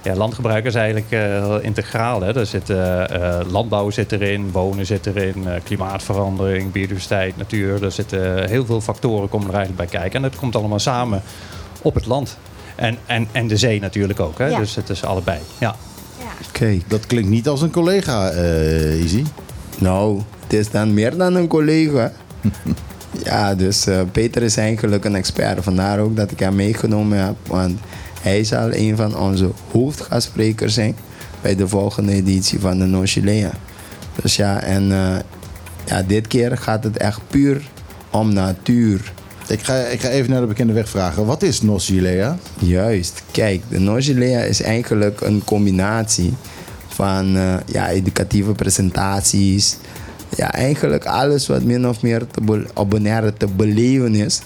Ja, 0.03 0.15
landgebruik 0.15 0.65
is 0.65 0.75
eigenlijk 0.75 1.11
eh, 1.11 1.19
heel 1.19 1.59
integraal. 1.59 2.21
Hè. 2.21 2.35
Er 2.35 2.45
zit, 2.45 2.69
eh, 2.69 3.39
eh, 3.39 3.47
landbouw 3.51 3.89
zit 3.89 4.11
erin, 4.11 4.51
wonen 4.51 4.85
zit 4.85 5.05
erin, 5.05 5.47
eh, 5.47 5.61
klimaatverandering, 5.63 6.71
biodiversiteit, 6.71 7.37
natuur. 7.37 7.83
Er 7.83 7.91
zitten 7.91 8.49
heel 8.49 8.65
veel 8.65 8.81
factoren 8.81 9.29
komen 9.29 9.47
er 9.47 9.55
eigenlijk 9.55 9.89
bij 9.89 9.99
kijken. 9.99 10.15
En 10.23 10.29
dat 10.29 10.39
komt 10.39 10.55
allemaal 10.55 10.79
samen 10.79 11.21
op 11.81 11.93
het 11.93 12.05
land. 12.05 12.37
En, 12.75 12.97
en, 13.05 13.27
en 13.31 13.47
de 13.47 13.57
zee 13.57 13.79
natuurlijk 13.79 14.19
ook. 14.19 14.37
Hè. 14.37 14.47
Ja. 14.47 14.59
Dus 14.59 14.75
het 14.75 14.89
is 14.89 15.03
allebei. 15.03 15.39
Ja. 15.57 15.75
Oké, 16.47 16.77
dat 16.87 17.05
klinkt 17.05 17.29
niet 17.29 17.47
als 17.47 17.61
een 17.61 17.71
collega, 17.71 18.29
eh 18.29 19.03
Izzy. 19.03 19.23
Nou, 19.77 20.21
het 20.43 20.53
is 20.53 20.71
dan 20.71 20.93
meer 20.93 21.17
dan 21.17 21.35
een 21.35 21.47
collega. 21.47 22.11
ja, 23.23 23.55
dus 23.55 23.87
eh, 23.87 24.01
Peter 24.11 24.43
is 24.43 24.57
eigenlijk 24.57 25.05
een 25.05 25.15
expert. 25.15 25.63
Vandaar 25.63 25.99
ook 25.99 26.15
dat 26.15 26.31
ik 26.31 26.39
hem 26.39 26.55
meegenomen 26.55 27.25
heb. 27.25 27.35
Want 27.47 27.79
hij 28.21 28.43
zal 28.43 28.73
een 28.73 28.95
van 28.95 29.17
onze 29.17 29.51
hoofdgastsprekers 29.71 30.73
zijn 30.73 30.95
bij 31.41 31.55
de 31.55 31.67
volgende 31.67 32.11
editie 32.11 32.59
van 32.59 32.79
de 32.79 32.85
No 32.85 33.01
Chilea. 33.03 33.51
Dus 34.21 34.35
ja, 34.35 34.61
en 34.61 34.91
eh, 34.91 35.15
ja, 35.85 36.01
dit 36.01 36.27
keer 36.27 36.57
gaat 36.57 36.83
het 36.83 36.97
echt 36.97 37.21
puur 37.27 37.69
om 38.11 38.33
natuur. 38.33 39.13
Ik 39.47 39.63
ga, 39.63 39.75
ik 39.75 40.01
ga 40.01 40.09
even 40.09 40.31
naar 40.31 40.41
de 40.41 40.47
bekende 40.47 40.73
weg 40.73 40.89
vragen. 40.89 41.25
Wat 41.25 41.43
is 41.43 41.61
Nocilea? 41.61 42.37
Juist. 42.59 43.23
Kijk, 43.31 43.61
de 43.69 43.79
Nocilea 43.79 44.39
is 44.41 44.61
eigenlijk 44.61 45.21
een 45.21 45.43
combinatie 45.43 46.33
van 46.87 47.35
eh, 47.35 47.55
ja, 47.65 47.89
educatieve 47.89 48.51
presentaties. 48.51 49.77
Ja, 50.35 50.51
eigenlijk 50.51 51.05
alles 51.05 51.47
wat 51.47 51.63
min 51.63 51.87
of 51.87 52.01
meer 52.01 52.27
te 52.27 52.65
op 52.73 52.89
Bonaire 52.89 53.33
te 53.33 53.47
beleven 53.47 54.15
is. 54.15 54.41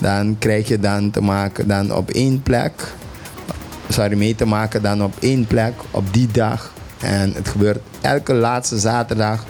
Dan 0.00 0.36
krijg 0.38 0.68
je 0.68 0.78
dan 0.78 1.10
te 1.10 1.20
maken 1.20 1.68
dan 1.68 1.94
op 1.94 2.10
één 2.10 2.42
plek. 2.42 2.72
Sorry, 3.90 4.16
mee 4.16 4.34
te 4.34 4.46
maken 4.46 4.82
dan 4.82 5.02
op 5.02 5.14
één 5.20 5.46
plek 5.46 5.72
op 5.90 6.12
die 6.12 6.28
dag. 6.32 6.72
En 6.98 7.32
het 7.34 7.48
gebeurt 7.48 7.78
elke 8.00 8.34
laatste 8.34 8.78
zaterdag 8.78 9.44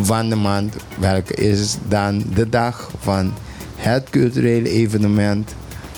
van 0.00 0.28
de 0.28 0.34
maand. 0.34 0.74
Welke 0.98 1.34
is 1.34 1.76
dan 1.88 2.24
de 2.34 2.48
dag 2.48 2.90
van 2.98 3.32
het 3.76 4.10
culturele 4.10 4.68
evenement 4.68 5.54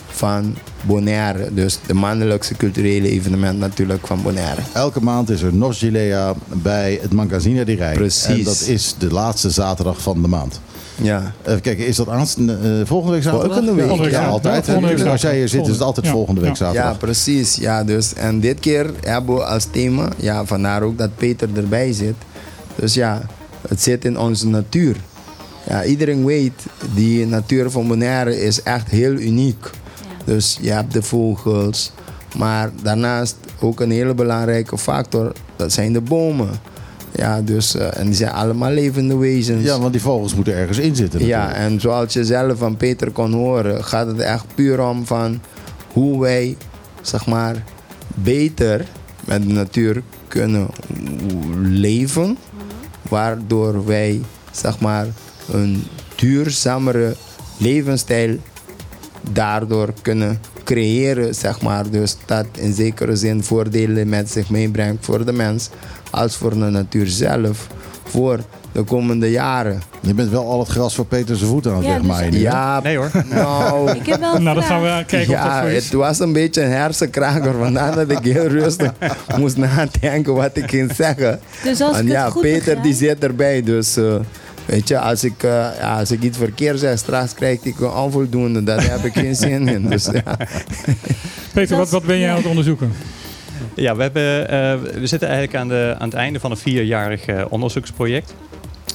van 0.06 0.56
Bonaire. 0.86 1.54
Dus 1.54 1.78
de 1.86 1.94
maandelijkse 1.94 2.54
culturele 2.54 3.10
evenement 3.10 3.58
natuurlijk 3.58 4.06
van 4.06 4.22
Bonaire. 4.22 4.60
Elke 4.72 5.02
maand 5.02 5.30
is 5.30 5.42
er 5.42 5.54
Nocilea 5.54 6.34
bij 6.48 6.98
het 7.02 7.12
Magazine 7.12 7.64
di 7.64 7.74
Rij. 7.74 7.94
Precies. 7.94 8.26
En 8.26 8.44
dat 8.44 8.60
is 8.60 8.94
de 8.98 9.10
laatste 9.10 9.50
zaterdag 9.50 10.00
van 10.00 10.22
de 10.22 10.28
maand. 10.28 10.60
Ja. 11.02 11.32
Even 11.46 11.60
kijken, 11.60 11.86
is 11.86 11.96
dat 11.96 12.08
aanst- 12.08 12.38
eh, 12.38 12.46
volgende 12.84 13.12
week 13.12 13.22
zaterdag? 13.22 13.46
Volgende 13.46 13.72
week. 13.72 13.80
Ja, 13.80 13.86
Volgende 13.88 14.10
week 14.10 14.20
ja, 14.20 14.26
altijd. 14.28 14.64
Volgende 14.64 14.94
week 14.96 15.06
Als 15.06 15.20
jij 15.20 15.36
hier 15.36 15.48
zit, 15.48 15.62
is 15.62 15.68
het 15.68 15.80
altijd 15.80 16.06
Ja. 16.06 16.12
volgende 16.12 16.40
week 16.40 16.50
Ja, 16.50 16.56
zaterdag. 16.56 16.98
precies. 16.98 17.56
Ja, 17.56 17.84
dus, 17.84 18.14
en 18.14 18.40
dit 18.40 18.60
keer 18.60 18.90
hebben 19.04 19.34
we 19.34 19.44
als 19.44 19.64
thema, 19.70 20.08
ja, 20.16 20.44
vandaar 20.44 20.82
ook 20.82 20.98
dat 20.98 21.16
Peter 21.16 21.48
erbij 21.56 21.92
zit. 21.92 22.14
Dus 22.74 22.94
ja, 22.94 23.22
het 23.68 23.82
zit 23.82 24.04
in 24.04 24.18
onze 24.18 24.46
natuur. 24.48 24.96
Ja, 25.68 25.84
iedereen 25.84 26.24
weet, 26.24 26.62
die 26.94 27.26
natuur 27.26 27.70
van 27.70 27.88
Bonaire 27.88 28.40
is 28.42 28.62
echt 28.62 28.88
heel 28.90 29.12
uniek. 29.12 29.70
Dus 30.24 30.58
je 30.60 30.70
hebt 30.70 30.92
de 30.92 31.02
vogels, 31.02 31.92
maar 32.36 32.70
daarnaast 32.82 33.36
ook 33.60 33.80
een 33.80 33.90
hele 33.90 34.14
belangrijke 34.14 34.78
factor, 34.78 35.32
dat 35.56 35.72
zijn 35.72 35.92
de 35.92 36.00
bomen. 36.00 36.50
Ja, 37.16 37.40
dus, 37.40 37.76
eh, 37.76 37.98
en 37.98 38.06
die 38.06 38.14
zijn 38.14 38.32
allemaal 38.32 38.70
levende 38.70 39.16
wezens. 39.16 39.64
Ja, 39.64 39.78
want 39.78 39.92
die 39.92 40.00
vogels 40.00 40.34
moeten 40.34 40.54
ergens 40.54 40.78
in 40.78 40.96
zitten. 40.96 41.26
Ja, 41.26 41.52
en 41.52 41.80
zoals 41.80 42.12
je 42.12 42.24
zelf 42.24 42.58
van 42.58 42.76
Peter 42.76 43.10
kon 43.10 43.32
horen, 43.32 43.84
gaat 43.84 44.06
het 44.06 44.18
echt 44.18 44.44
puur 44.54 44.80
om 44.80 45.06
van 45.06 45.40
hoe 45.92 46.20
wij, 46.20 46.56
zeg 47.02 47.26
maar, 47.26 47.64
beter 48.14 48.84
met 49.24 49.42
de 49.42 49.48
natuur 49.48 50.02
kunnen 50.28 50.66
leven. 51.62 52.38
Waardoor 53.08 53.86
wij, 53.86 54.20
zeg 54.50 54.80
maar, 54.80 55.06
een 55.52 55.82
duurzamere 56.14 57.14
levensstijl 57.58 58.36
daardoor 59.32 59.92
kunnen 60.02 60.40
creëren, 60.64 61.34
zeg 61.34 61.60
maar. 61.62 61.90
Dus 61.90 62.16
dat 62.24 62.46
in 62.52 62.72
zekere 62.72 63.16
zin 63.16 63.42
voordelen 63.42 64.08
met 64.08 64.30
zich 64.30 64.50
meebrengt 64.50 65.04
voor 65.04 65.24
de 65.24 65.32
mens, 65.32 65.68
als 66.10 66.36
voor 66.36 66.50
de 66.50 66.56
natuur 66.56 67.06
zelf, 67.06 67.66
voor 68.04 68.40
de 68.72 68.82
komende 68.82 69.30
jaren. 69.30 69.82
Je 70.00 70.14
bent 70.14 70.30
wel 70.30 70.50
al 70.50 70.58
het 70.58 70.68
gras 70.68 70.94
voor 70.94 71.06
Peter 71.06 71.36
zijn 71.36 71.50
voeten 71.50 71.70
aan 71.70 71.76
het 71.76 71.86
Ja, 71.86 71.92
wegmaaien. 71.92 72.30
dus-? 72.30 72.40
Ja, 72.40 72.80
Nee 72.82 72.96
hoor. 72.96 73.10
Nou, 73.34 73.90
Ik 73.90 74.06
heb 74.06 74.20
wel 74.20 74.38
Nou, 74.40 74.54
dan 74.54 74.62
gaan 74.64 74.82
we 74.82 74.88
kijken 75.06 75.34
of 75.34 75.40
dat 75.40 75.46
ja, 75.46 75.62
is. 75.62 75.84
het 75.84 75.92
was 75.92 76.18
een 76.18 76.32
beetje 76.32 76.62
een 76.62 76.70
hersenkraker. 76.70 77.54
Vandaar 77.54 77.94
dat 77.94 78.10
ik 78.10 78.18
heel 78.32 78.46
rustig 78.46 78.92
moest 79.38 79.56
nadenken 79.56 80.34
wat 80.34 80.56
ik 80.56 80.70
ging 80.70 80.92
zeggen. 80.94 81.40
Dus 81.62 81.80
als 81.80 81.96
ik 81.96 82.02
het 82.02 82.12
ja, 82.12 82.30
goed 82.30 82.42
Peter 82.42 82.58
begrijp- 82.58 82.82
die 82.82 82.94
zit 82.94 83.24
erbij. 83.24 83.62
Dus 83.62 83.96
eh, 83.96 84.14
weet 84.64 84.88
je, 84.88 84.98
als 84.98 85.24
ik, 85.24 85.42
ja, 85.42 85.98
als 85.98 86.10
ik 86.10 86.22
iets 86.22 86.38
verkeerd 86.38 86.78
zeg, 86.78 86.98
straks 86.98 87.34
krijg 87.34 87.58
ik 87.62 87.80
een 87.80 87.90
onvoldoende. 87.90 88.62
Daar 88.64 88.90
heb 88.90 89.04
ik 89.04 89.12
geen 89.12 89.36
zin 89.36 89.68
in. 89.68 89.88
Dus, 89.88 90.04
ja. 90.12 90.36
Peter, 91.52 91.76
wat, 91.76 91.90
wat 91.90 92.04
ben 92.04 92.18
jij 92.18 92.30
aan 92.30 92.36
het 92.36 92.46
onderzoeken? 92.46 92.92
Ja, 93.74 93.96
we, 93.96 94.02
hebben, 94.02 94.48
eh, 94.48 94.74
we 95.00 95.06
zitten 95.06 95.28
eigenlijk 95.28 95.58
aan, 95.58 95.68
de, 95.68 95.94
aan 95.98 96.08
het 96.08 96.18
einde 96.18 96.40
van 96.40 96.50
een 96.50 96.56
vierjarig 96.56 97.26
eh, 97.26 97.44
onderzoeksproject. 97.48 98.34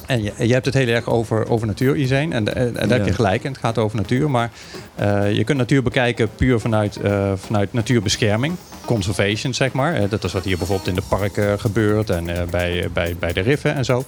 En 0.06 0.22
je, 0.22 0.32
je 0.38 0.52
hebt 0.52 0.64
het 0.64 0.74
heel 0.74 0.88
erg 0.88 1.08
over, 1.08 1.48
over 1.48 1.66
natuur, 1.66 1.96
Iseen. 1.96 2.32
En, 2.32 2.54
en, 2.54 2.76
en 2.76 2.88
daar 2.88 2.98
heb 2.98 3.06
je 3.06 3.14
gelijk 3.14 3.44
in. 3.44 3.50
Het 3.50 3.60
gaat 3.60 3.78
over 3.78 3.96
natuur. 3.96 4.30
Maar 4.30 4.50
eh, 4.94 5.32
je 5.32 5.44
kunt 5.44 5.58
natuur 5.58 5.82
bekijken 5.82 6.28
puur 6.36 6.60
vanuit, 6.60 6.96
eh, 6.96 7.32
vanuit 7.36 7.72
natuurbescherming. 7.72 8.54
Conservation, 8.84 9.54
zeg 9.54 9.72
maar. 9.72 9.94
Eh, 9.94 10.10
dat 10.10 10.24
is 10.24 10.32
wat 10.32 10.44
hier 10.44 10.58
bijvoorbeeld 10.58 10.88
in 10.88 10.94
de 10.94 11.02
parken 11.08 11.60
gebeurt. 11.60 12.10
En 12.10 12.28
eh, 12.28 12.42
bij, 12.50 12.88
bij, 12.92 13.16
bij 13.18 13.32
de 13.32 13.40
riffen 13.40 13.74
en 13.74 13.84
zo. 13.84 14.04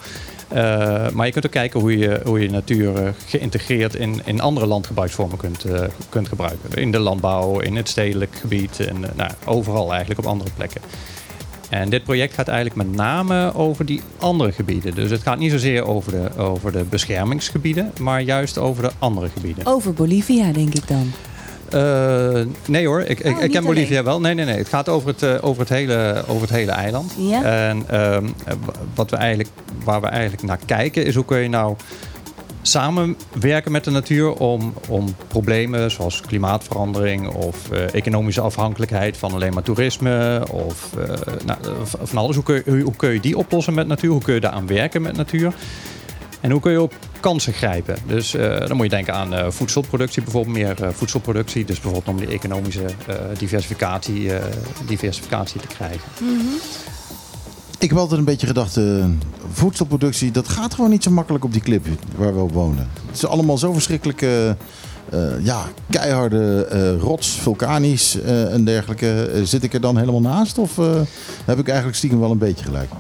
Eh, 0.48 1.10
maar 1.10 1.26
je 1.26 1.32
kunt 1.32 1.46
ook 1.46 1.52
kijken 1.52 1.80
hoe 1.80 1.98
je, 1.98 2.20
hoe 2.24 2.40
je 2.40 2.50
natuur 2.50 3.04
eh, 3.04 3.10
geïntegreerd 3.26 3.94
in, 3.94 4.20
in 4.24 4.40
andere 4.40 4.66
landgebruiksvormen 4.66 5.38
kunt, 5.38 5.64
eh, 5.64 5.82
kunt 6.08 6.28
gebruiken. 6.28 6.70
In 6.74 6.92
de 6.92 6.98
landbouw, 6.98 7.60
in 7.60 7.76
het 7.76 7.88
stedelijk 7.88 8.36
gebied. 8.40 8.80
En 8.80 9.00
nou, 9.16 9.30
overal 9.44 9.90
eigenlijk 9.90 10.20
op 10.20 10.26
andere 10.26 10.50
plekken. 10.56 10.80
En 11.70 11.90
dit 11.90 12.04
project 12.04 12.34
gaat 12.34 12.48
eigenlijk 12.48 12.88
met 12.88 12.96
name 12.96 13.54
over 13.54 13.86
die 13.86 14.00
andere 14.18 14.52
gebieden. 14.52 14.94
Dus 14.94 15.10
het 15.10 15.22
gaat 15.22 15.38
niet 15.38 15.50
zozeer 15.50 15.86
over 15.86 16.12
de, 16.12 16.36
over 16.36 16.72
de 16.72 16.84
beschermingsgebieden, 16.84 17.92
maar 18.00 18.20
juist 18.20 18.58
over 18.58 18.82
de 18.82 18.90
andere 18.98 19.28
gebieden. 19.28 19.66
Over 19.66 19.92
Bolivia, 19.92 20.52
denk 20.52 20.74
ik 20.74 20.88
dan. 20.88 21.12
Eh, 21.74 22.40
nee 22.68 22.86
hoor, 22.86 23.00
ik, 23.00 23.20
ik, 23.20 23.36
Oh, 23.36 23.42
ik 23.42 23.50
ken 23.50 23.62
alleen. 23.62 23.74
Bolivia 23.74 24.02
wel. 24.02 24.20
Nee, 24.20 24.34
nee, 24.34 24.44
nee. 24.44 24.56
Het 24.56 24.68
gaat 24.68 24.88
over 24.88 25.08
het, 25.08 25.22
eh, 25.22 25.34
over 25.40 25.60
het, 25.60 25.68
hele, 25.68 26.24
over 26.26 26.42
het 26.42 26.50
hele 26.50 26.70
eiland. 26.70 27.14
Ja. 27.18 27.42
En 27.42 27.84
ehm, 27.88 28.26
eh, 28.44 28.54
wat 28.94 29.10
we 29.10 29.16
eigenlijk, 29.16 29.48
waar 29.84 30.00
we 30.00 30.06
eigenlijk 30.06 30.42
naar 30.42 30.58
kijken 30.66 31.06
is 31.06 31.14
hoe 31.14 31.24
kun 31.24 31.38
je 31.38 31.48
nou 31.48 31.76
samenwerken 32.62 33.72
met 33.72 33.84
de 33.84 33.90
natuur 33.90 34.32
om, 34.32 34.74
om 34.88 35.14
problemen 35.28 35.90
zoals 35.90 36.20
klimaatverandering 36.20 37.28
of 37.28 37.70
eh, 37.70 37.94
economische 37.94 38.40
afhankelijkheid 38.40 39.16
van 39.16 39.32
alleen 39.32 39.54
maar 39.54 39.62
toerisme 39.62 40.42
of 40.50 40.90
nou, 41.44 41.58
van 42.02 42.18
alles. 42.18 42.34
Hoe 42.34 42.44
kun, 42.44 42.62
je, 42.64 42.80
hoe 42.82 42.96
kun 42.96 43.12
je 43.12 43.20
die 43.20 43.38
oplossen 43.38 43.74
met 43.74 43.86
natuur? 43.86 44.10
Hoe 44.10 44.22
kun 44.22 44.34
je 44.34 44.40
daaraan 44.40 44.66
werken 44.66 45.02
met 45.02 45.16
natuur? 45.16 45.52
En 46.44 46.50
hoe 46.50 46.60
kun 46.60 46.72
je 46.72 46.82
op 46.82 46.94
kansen 47.20 47.52
grijpen? 47.52 47.96
Dus 48.06 48.34
eh, 48.34 48.66
dan 48.66 48.76
moet 48.76 48.84
je 48.84 48.90
denken 48.90 49.14
aan 49.14 49.34
eh, 49.34 49.50
voedselproductie, 49.50 50.22
bijvoorbeeld 50.22 50.56
meer 50.56 50.82
eh, 50.82 50.88
voedselproductie. 50.92 51.64
Dus 51.64 51.80
bijvoorbeeld 51.80 52.08
om 52.08 52.26
die 52.26 52.34
economische 52.34 52.84
eh, 53.06 53.14
diversificatie, 53.38 54.34
eh, 54.34 54.44
diversificatie 54.86 55.60
te 55.60 55.66
krijgen. 55.66 56.00
Ik 57.78 57.88
heb 57.88 57.98
altijd 57.98 58.18
een 58.18 58.24
beetje 58.24 58.46
gedacht, 58.46 58.76
eh, 58.76 59.04
voedselproductie, 59.52 60.30
dat 60.30 60.48
gaat 60.48 60.74
gewoon 60.74 60.90
niet 60.90 61.02
zo 61.02 61.10
makkelijk 61.10 61.44
op 61.44 61.52
die 61.52 61.62
klip 61.62 61.86
waar 62.16 62.34
we 62.34 62.40
op 62.40 62.52
wonen. 62.52 62.88
Het 63.06 63.16
is 63.16 63.26
allemaal 63.26 63.58
zo 63.58 63.72
verschrikkelijke, 63.72 64.56
eh, 65.10 65.44
ja, 65.44 65.64
keiharde 65.90 66.64
eh, 66.70 67.00
rots, 67.00 67.28
vulkanisch 67.28 68.20
eh, 68.20 68.52
en 68.52 68.64
dergelijke. 68.64 69.30
Zit 69.44 69.62
ik 69.62 69.74
er 69.74 69.80
dan 69.80 69.98
helemaal 69.98 70.20
naast 70.20 70.58
of 70.58 70.78
eh, 70.78 71.00
heb 71.44 71.58
ik 71.58 71.66
eigenlijk 71.66 71.96
stiekem 71.96 72.20
wel 72.20 72.30
een 72.30 72.38
beetje 72.38 72.64
gelijk? 72.64 72.90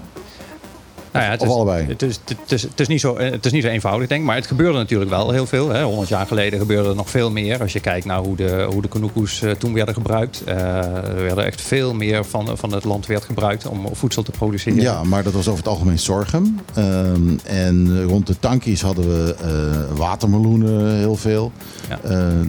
Nou 1.14 1.26
ja, 1.26 1.32
het 1.32 1.40
Of 1.40 1.46
is, 1.46 1.52
allebei? 1.52 1.86
Het 1.86 2.02
is, 2.02 2.20
het, 2.24 2.52
is, 2.52 2.62
het, 2.62 2.80
is 2.80 2.88
niet 2.88 3.00
zo, 3.00 3.18
het 3.18 3.46
is 3.46 3.52
niet 3.52 3.62
zo 3.62 3.68
eenvoudig, 3.68 4.08
denk 4.08 4.20
ik. 4.20 4.26
Maar 4.26 4.36
het 4.36 4.46
gebeurde 4.46 4.78
natuurlijk 4.78 5.10
wel 5.10 5.30
heel 5.30 5.46
veel. 5.46 5.68
Hè. 5.68 5.82
100 5.82 6.08
jaar 6.08 6.26
geleden 6.26 6.58
gebeurde 6.58 6.88
er 6.88 6.94
nog 6.94 7.10
veel 7.10 7.30
meer. 7.30 7.60
Als 7.60 7.72
je 7.72 7.80
kijkt 7.80 8.06
naar 8.06 8.18
hoe 8.18 8.36
de, 8.36 8.66
hoe 8.70 8.82
de 8.82 8.88
kanoekoes 8.88 9.42
eh, 9.42 9.50
toen 9.50 9.72
werden 9.72 9.94
gebruikt. 9.94 10.44
Eh, 10.44 10.56
er 10.94 11.22
werden 11.22 11.44
echt 11.44 11.60
veel 11.60 11.94
meer 11.94 12.24
van, 12.24 12.58
van 12.58 12.72
het 12.72 12.84
land 12.84 13.06
werd 13.06 13.24
gebruikt 13.24 13.66
om 13.66 13.88
voedsel 13.92 14.22
te 14.22 14.30
produceren. 14.30 14.80
Ja, 14.80 15.04
maar 15.04 15.22
dat 15.22 15.32
was 15.32 15.46
over 15.46 15.58
het 15.58 15.68
algemeen 15.68 15.98
sorghum. 15.98 16.60
Ehm, 16.74 17.36
en 17.44 18.04
rond 18.04 18.26
de 18.26 18.38
tankies 18.38 18.82
hadden 18.82 19.08
we 19.08 19.34
eh, 19.34 19.96
watermeloenen 19.96 20.96
heel 20.96 21.16
veel. 21.16 21.52
Ja. 21.88 21.98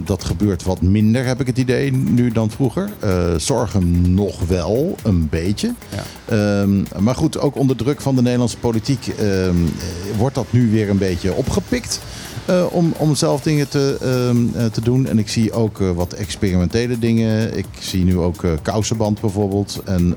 Dat 0.04 0.24
gebeurt 0.24 0.62
wat 0.62 0.80
minder, 0.80 1.26
heb 1.26 1.40
ik 1.40 1.46
het 1.46 1.58
idee, 1.58 1.92
nu 1.92 2.30
dan 2.30 2.50
vroeger. 2.50 2.90
Sorghum 3.36 4.14
nog 4.14 4.40
wel, 4.46 4.96
een 5.02 5.28
beetje. 5.28 5.74
Ja. 5.88 6.02
Ehm, 6.26 6.84
maar 6.98 7.14
goed, 7.14 7.38
ook 7.38 7.56
onder 7.56 7.76
druk 7.76 8.00
van 8.00 8.14
de 8.14 8.22
Nederlandse 8.22 8.55
politiek 8.60 9.06
ehm, 9.06 9.26
eh, 9.28 10.16
wordt 10.18 10.34
dat 10.34 10.46
nu 10.50 10.70
weer 10.70 10.90
een 10.90 10.98
beetje 10.98 11.34
opgepikt. 11.34 12.00
eh, 12.46 12.64
om, 12.70 12.92
om 12.96 13.14
zelf 13.14 13.42
dingen 13.42 13.68
te, 13.68 13.96
ehm, 14.00 14.46
eh, 14.58 14.70
te 14.70 14.80
doen. 14.80 15.06
En 15.06 15.18
ik 15.18 15.28
zie 15.28 15.52
ook 15.52 15.78
wat 15.78 16.12
experimentele 16.12 16.98
dingen. 16.98 17.56
Ik 17.56 17.66
zie 17.78 18.04
nu 18.04 18.18
ook 18.18 18.42
kousenband 18.62 19.20
bijvoorbeeld. 19.20 19.80
En 19.84 20.16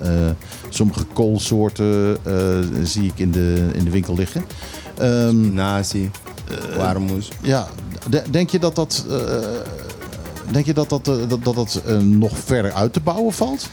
sommige 0.69 1.03
koolsoorten 1.13 2.17
zie 2.83 3.03
ik 3.05 3.13
in 3.15 3.31
de, 3.31 3.67
in 3.73 3.83
de 3.83 3.89
winkel 3.89 4.15
liggen. 4.15 4.45
Ehm, 4.97 5.53
Nazi, 5.53 6.09
warmoes. 6.77 7.31
ja, 7.41 7.67
de- 8.09 8.23
denk 8.29 8.49
je 8.49 8.59
dat 8.59 8.75
dat, 8.75 9.05
denk 10.51 10.65
je 10.65 10.73
dat, 10.73 10.89
dat, 10.89 11.05
dat, 11.05 11.43
dat, 11.43 11.81
nog 12.01 12.37
verder 12.45 12.71
uit 12.73 12.93
te 12.93 12.99
bouwen 12.99 13.33
valt? 13.33 13.69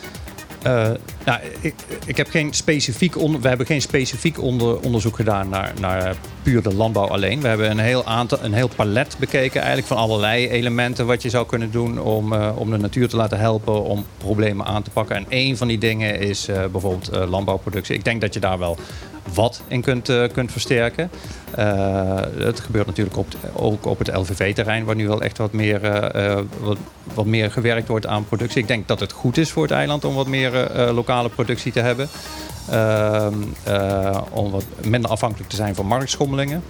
Nou, 1.24 1.40
ik, 1.60 1.74
ik 2.06 2.16
heb 2.16 2.28
geen 2.28 2.54
specifiek 2.54 3.14
we 3.14 3.48
hebben 3.48 3.66
geen 3.66 3.82
specifiek 3.82 4.42
onder, 4.42 4.80
onderzoek 4.80 5.16
gedaan 5.16 5.48
naar, 5.48 5.72
naar 5.80 6.16
puur 6.42 6.62
de 6.62 6.74
landbouw 6.74 7.06
alleen. 7.06 7.40
We 7.40 7.48
hebben 7.48 7.70
een 7.70 7.78
heel, 7.78 8.04
aantal, 8.04 8.38
een 8.42 8.52
heel 8.52 8.68
palet 8.76 9.16
bekeken 9.18 9.58
eigenlijk 9.60 9.86
van 9.86 9.96
allerlei 9.96 10.48
elementen 10.48 11.06
wat 11.06 11.22
je 11.22 11.30
zou 11.30 11.46
kunnen 11.46 11.70
doen 11.70 12.00
om, 12.00 12.32
eh, 12.32 12.52
om 12.58 12.70
de 12.70 12.76
natuur 12.76 13.08
te 13.08 13.16
laten 13.16 13.38
helpen 13.38 13.82
om 13.84 14.06
problemen 14.18 14.66
aan 14.66 14.82
te 14.82 14.90
pakken. 14.90 15.16
En 15.16 15.26
één 15.28 15.56
van 15.56 15.68
die 15.68 15.78
dingen 15.78 16.20
is 16.20 16.48
eh, 16.48 16.64
bijvoorbeeld 16.72 17.10
landbouwproductie. 17.28 17.94
Ik 17.94 18.04
denk 18.04 18.20
dat 18.20 18.34
je 18.34 18.40
daar 18.40 18.58
wel 18.58 18.76
wat 19.34 19.62
in 19.68 19.82
kunt, 19.82 20.08
eh, 20.08 20.24
kunt 20.32 20.52
versterken. 20.52 21.10
Eh, 21.54 22.20
het 22.38 22.60
gebeurt 22.60 22.86
natuurlijk 22.86 23.16
ook 23.52 23.86
op 23.86 23.98
het 23.98 24.14
LVV-terrein, 24.14 24.84
waar 24.84 24.96
nu 24.96 25.08
wel 25.08 25.22
echt 25.22 25.38
wat 25.38 25.52
meer, 25.52 25.82
eh, 25.84 26.38
wat, 26.60 26.76
wat 27.14 27.26
meer 27.26 27.50
gewerkt 27.50 27.88
wordt 27.88 28.06
aan 28.06 28.24
productie. 28.24 28.62
Ik 28.62 28.68
denk 28.68 28.88
dat 28.88 29.00
het 29.00 29.12
goed 29.12 29.36
is 29.36 29.50
voor 29.50 29.62
het 29.62 29.72
eiland 29.72 30.04
om 30.04 30.14
wat 30.14 30.26
meer 30.26 30.70
lokale 30.92 31.28
productie 31.28 31.72
te 31.72 31.80
hebben. 31.80 32.08
Ehm, 32.70 33.34
eh, 33.64 34.20
om 34.30 34.50
wat 34.50 34.64
minder 34.84 35.10
afhankelijk 35.10 35.50
te 35.50 35.56
zijn 35.56 35.74
van 35.74 35.86
marktschommelingen. 35.86 36.62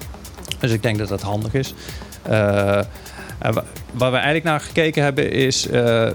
Dus 0.59 0.71
ik 0.71 0.83
denk 0.83 0.99
dat 0.99 1.09
dat 1.09 1.23
handig 1.23 1.55
is. 1.55 1.75
Waar 3.93 4.11
we 4.11 4.17
eigenlijk 4.17 4.45
naar 4.45 4.61
gekeken 4.61 5.03
hebben 5.03 5.31
is 5.31 5.67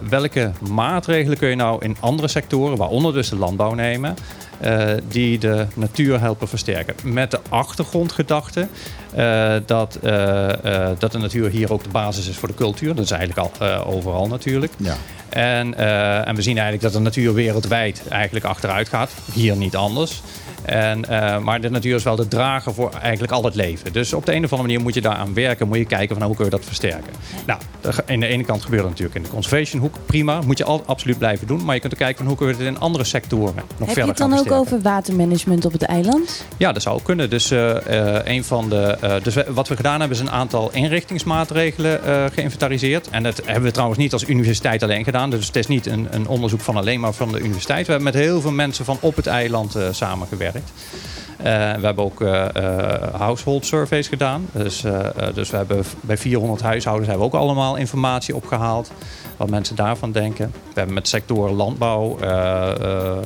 welke 0.10 0.52
maatregelen 0.70 1.38
kun 1.38 1.50
je 1.50 1.56
nou 1.56 1.86
in 1.86 1.98
andere 2.00 2.28
sectoren, 2.28 2.78
waaronder 2.78 3.14
dus 3.14 3.30
de 3.30 3.36
landbouw 3.36 3.74
nemen, 3.74 4.16
eh, 4.62 4.90
die 5.08 5.40
de 5.40 5.66
natuur 5.74 6.20
helpen 6.20 6.48
versterken. 6.48 6.96
Met 7.04 7.32
de 7.32 7.40
achtergrondgedachte 7.50 8.68
eh, 9.14 9.56
dat, 9.66 9.96
eh, 9.96 10.90
dat 11.00 11.12
de 11.12 11.18
natuur 11.18 11.50
hier 11.50 11.74
ook 11.74 11.84
de 11.84 11.90
basis 11.90 12.28
is 12.28 12.38
voor 12.38 12.48
de 12.48 12.54
cultuur. 12.54 12.96
Dat 12.96 13.06
is 13.06 13.12
eigenlijk 13.12 13.52
al 13.60 13.68
overal 13.86 14.28
natuurlijk. 14.28 14.74
Ja. 14.78 14.98
En, 15.30 15.78
en 16.26 16.36
we 16.36 16.42
zien 16.42 16.58
eigenlijk 16.58 16.84
dat 16.84 16.94
de 16.94 17.00
natuur 17.00 17.34
wereldwijd 17.34 18.02
eigenlijk 18.10 18.46
achteruit 18.46 18.90
gaat. 18.90 19.12
Hier 19.34 19.56
niet 19.56 19.76
anders. 19.76 20.22
En, 20.66 21.06
eh, 21.06 21.38
maar 21.38 21.62
de 21.62 21.70
natuur 21.70 21.96
is 21.96 22.04
wel 22.04 22.16
de 22.16 22.28
drager 22.28 22.74
voor 22.74 22.92
eigenlijk 23.02 23.34
al 23.34 23.44
het 23.44 23.56
leven. 23.56 23.94
Dus 23.94 24.14
op 24.14 24.26
de 24.26 24.32
een 24.32 24.44
of 24.44 24.52
andere 24.52 24.68
manier 24.68 24.82
moet 24.84 24.94
je 24.94 25.02
daaraan 25.02 25.34
werken. 25.34 25.68
Moet 25.68 25.78
je 25.78 25.86
kijken 25.86 26.08
van 26.08 26.18
nou, 26.18 26.28
hoe 26.28 26.36
kun 26.36 26.46
je 26.46 26.52
dat 26.52 26.66
versterken. 26.66 27.14
Nou, 27.46 27.60
aan 28.08 28.20
de 28.20 28.28
ene 28.28 28.44
kant 28.44 28.62
gebeurt 28.64 28.82
het 28.82 28.90
natuurlijk 28.90 29.18
in 29.18 29.24
de 29.24 29.30
conservation 29.30 29.82
hoek. 29.82 29.96
Prima, 30.06 30.42
moet 30.46 30.58
je 30.58 30.64
al, 30.64 30.84
absoluut 30.86 31.18
blijven 31.18 31.48
doen. 31.48 31.66
Maar 31.66 31.76
je 31.76 31.82
kunt 31.82 31.94
ook 31.94 32.00
kijken 32.00 32.18
van 32.18 32.28
hoe 32.28 32.36
kun 32.36 32.48
je 32.48 32.54
het 32.54 32.62
in 32.62 32.80
andere 32.80 33.04
sectoren 33.04 33.56
nog 33.56 33.64
Heb 33.78 33.80
je 33.80 33.86
verder 33.86 34.10
het 34.10 34.20
gaan 34.20 34.30
dan 34.30 34.40
ook 34.40 34.52
over 34.52 34.82
watermanagement 34.82 35.66
op 35.66 35.72
het 35.72 35.84
eiland? 35.84 36.46
Ja, 36.58 36.72
dat 36.72 36.82
zou 36.82 36.96
ook 36.96 37.04
kunnen. 37.04 37.30
Dus, 37.30 37.52
eh, 37.52 38.16
eh, 38.18 38.26
een 38.26 38.44
van 38.44 38.70
de, 38.70 38.98
dus 39.24 39.34
we- 39.34 39.46
wat 39.54 39.68
we 39.68 39.76
gedaan 39.76 40.00
hebben 40.00 40.18
is 40.18 40.24
een 40.24 40.32
aantal 40.32 40.70
inrichtingsmaatregelen 40.72 42.00
geïnventariseerd. 42.34 43.10
En 43.10 43.24
dat 43.24 43.42
hebben 43.46 43.64
we 43.64 43.72
trouwens 43.72 44.00
niet 44.00 44.14
als 44.14 44.28
universiteit 44.28 44.84
alleen 44.84 45.04
gedaan. 45.04 45.30
Dus 45.30 45.48
het 45.48 45.56
is 45.56 45.68
niet 45.68 45.86
een, 45.86 46.08
een 46.12 46.28
onderzoek 46.28 46.62
van 46.62 46.76
alleen 46.78 47.00
maar 47.00 47.14
van 47.14 47.32
de 47.32 47.40
universiteit. 47.40 47.86
We 47.86 47.92
hebben 47.92 48.14
met 48.14 48.22
heel 48.24 48.42
veel 48.42 48.52
mensen 48.52 48.86
van 48.86 48.98
op 49.02 49.16
het 49.16 49.28
eiland 49.28 49.76
eh, 49.76 49.88
Eh, 51.44 51.74
we 51.80 51.86
hebben 51.86 52.04
ook 52.04 52.22
eh, 52.22 52.56
eh, 52.56 53.14
household 53.14 53.66
surveys 53.66 54.08
gedaan. 54.08 54.48
Dus, 54.52 54.84
dus 55.34 55.50
we 55.50 55.58
hebben 55.58 55.84
bij 56.02 56.18
400 56.18 56.62
huishoudens 56.62 57.10
hebben 57.10 57.28
we 57.30 57.36
ook 57.36 57.42
allemaal 57.42 57.76
informatie 57.76 58.36
opgehaald. 58.36 58.92
Wat 59.42 59.50
mensen 59.50 59.76
daarvan 59.76 60.12
denken. 60.12 60.52
We 60.54 60.74
hebben 60.74 60.94
met 60.94 61.08
sectoren 61.08 61.54
landbouw, 61.54 62.18
eh, 62.20 62.28
eh, 62.30 63.12
eh, 63.12 63.18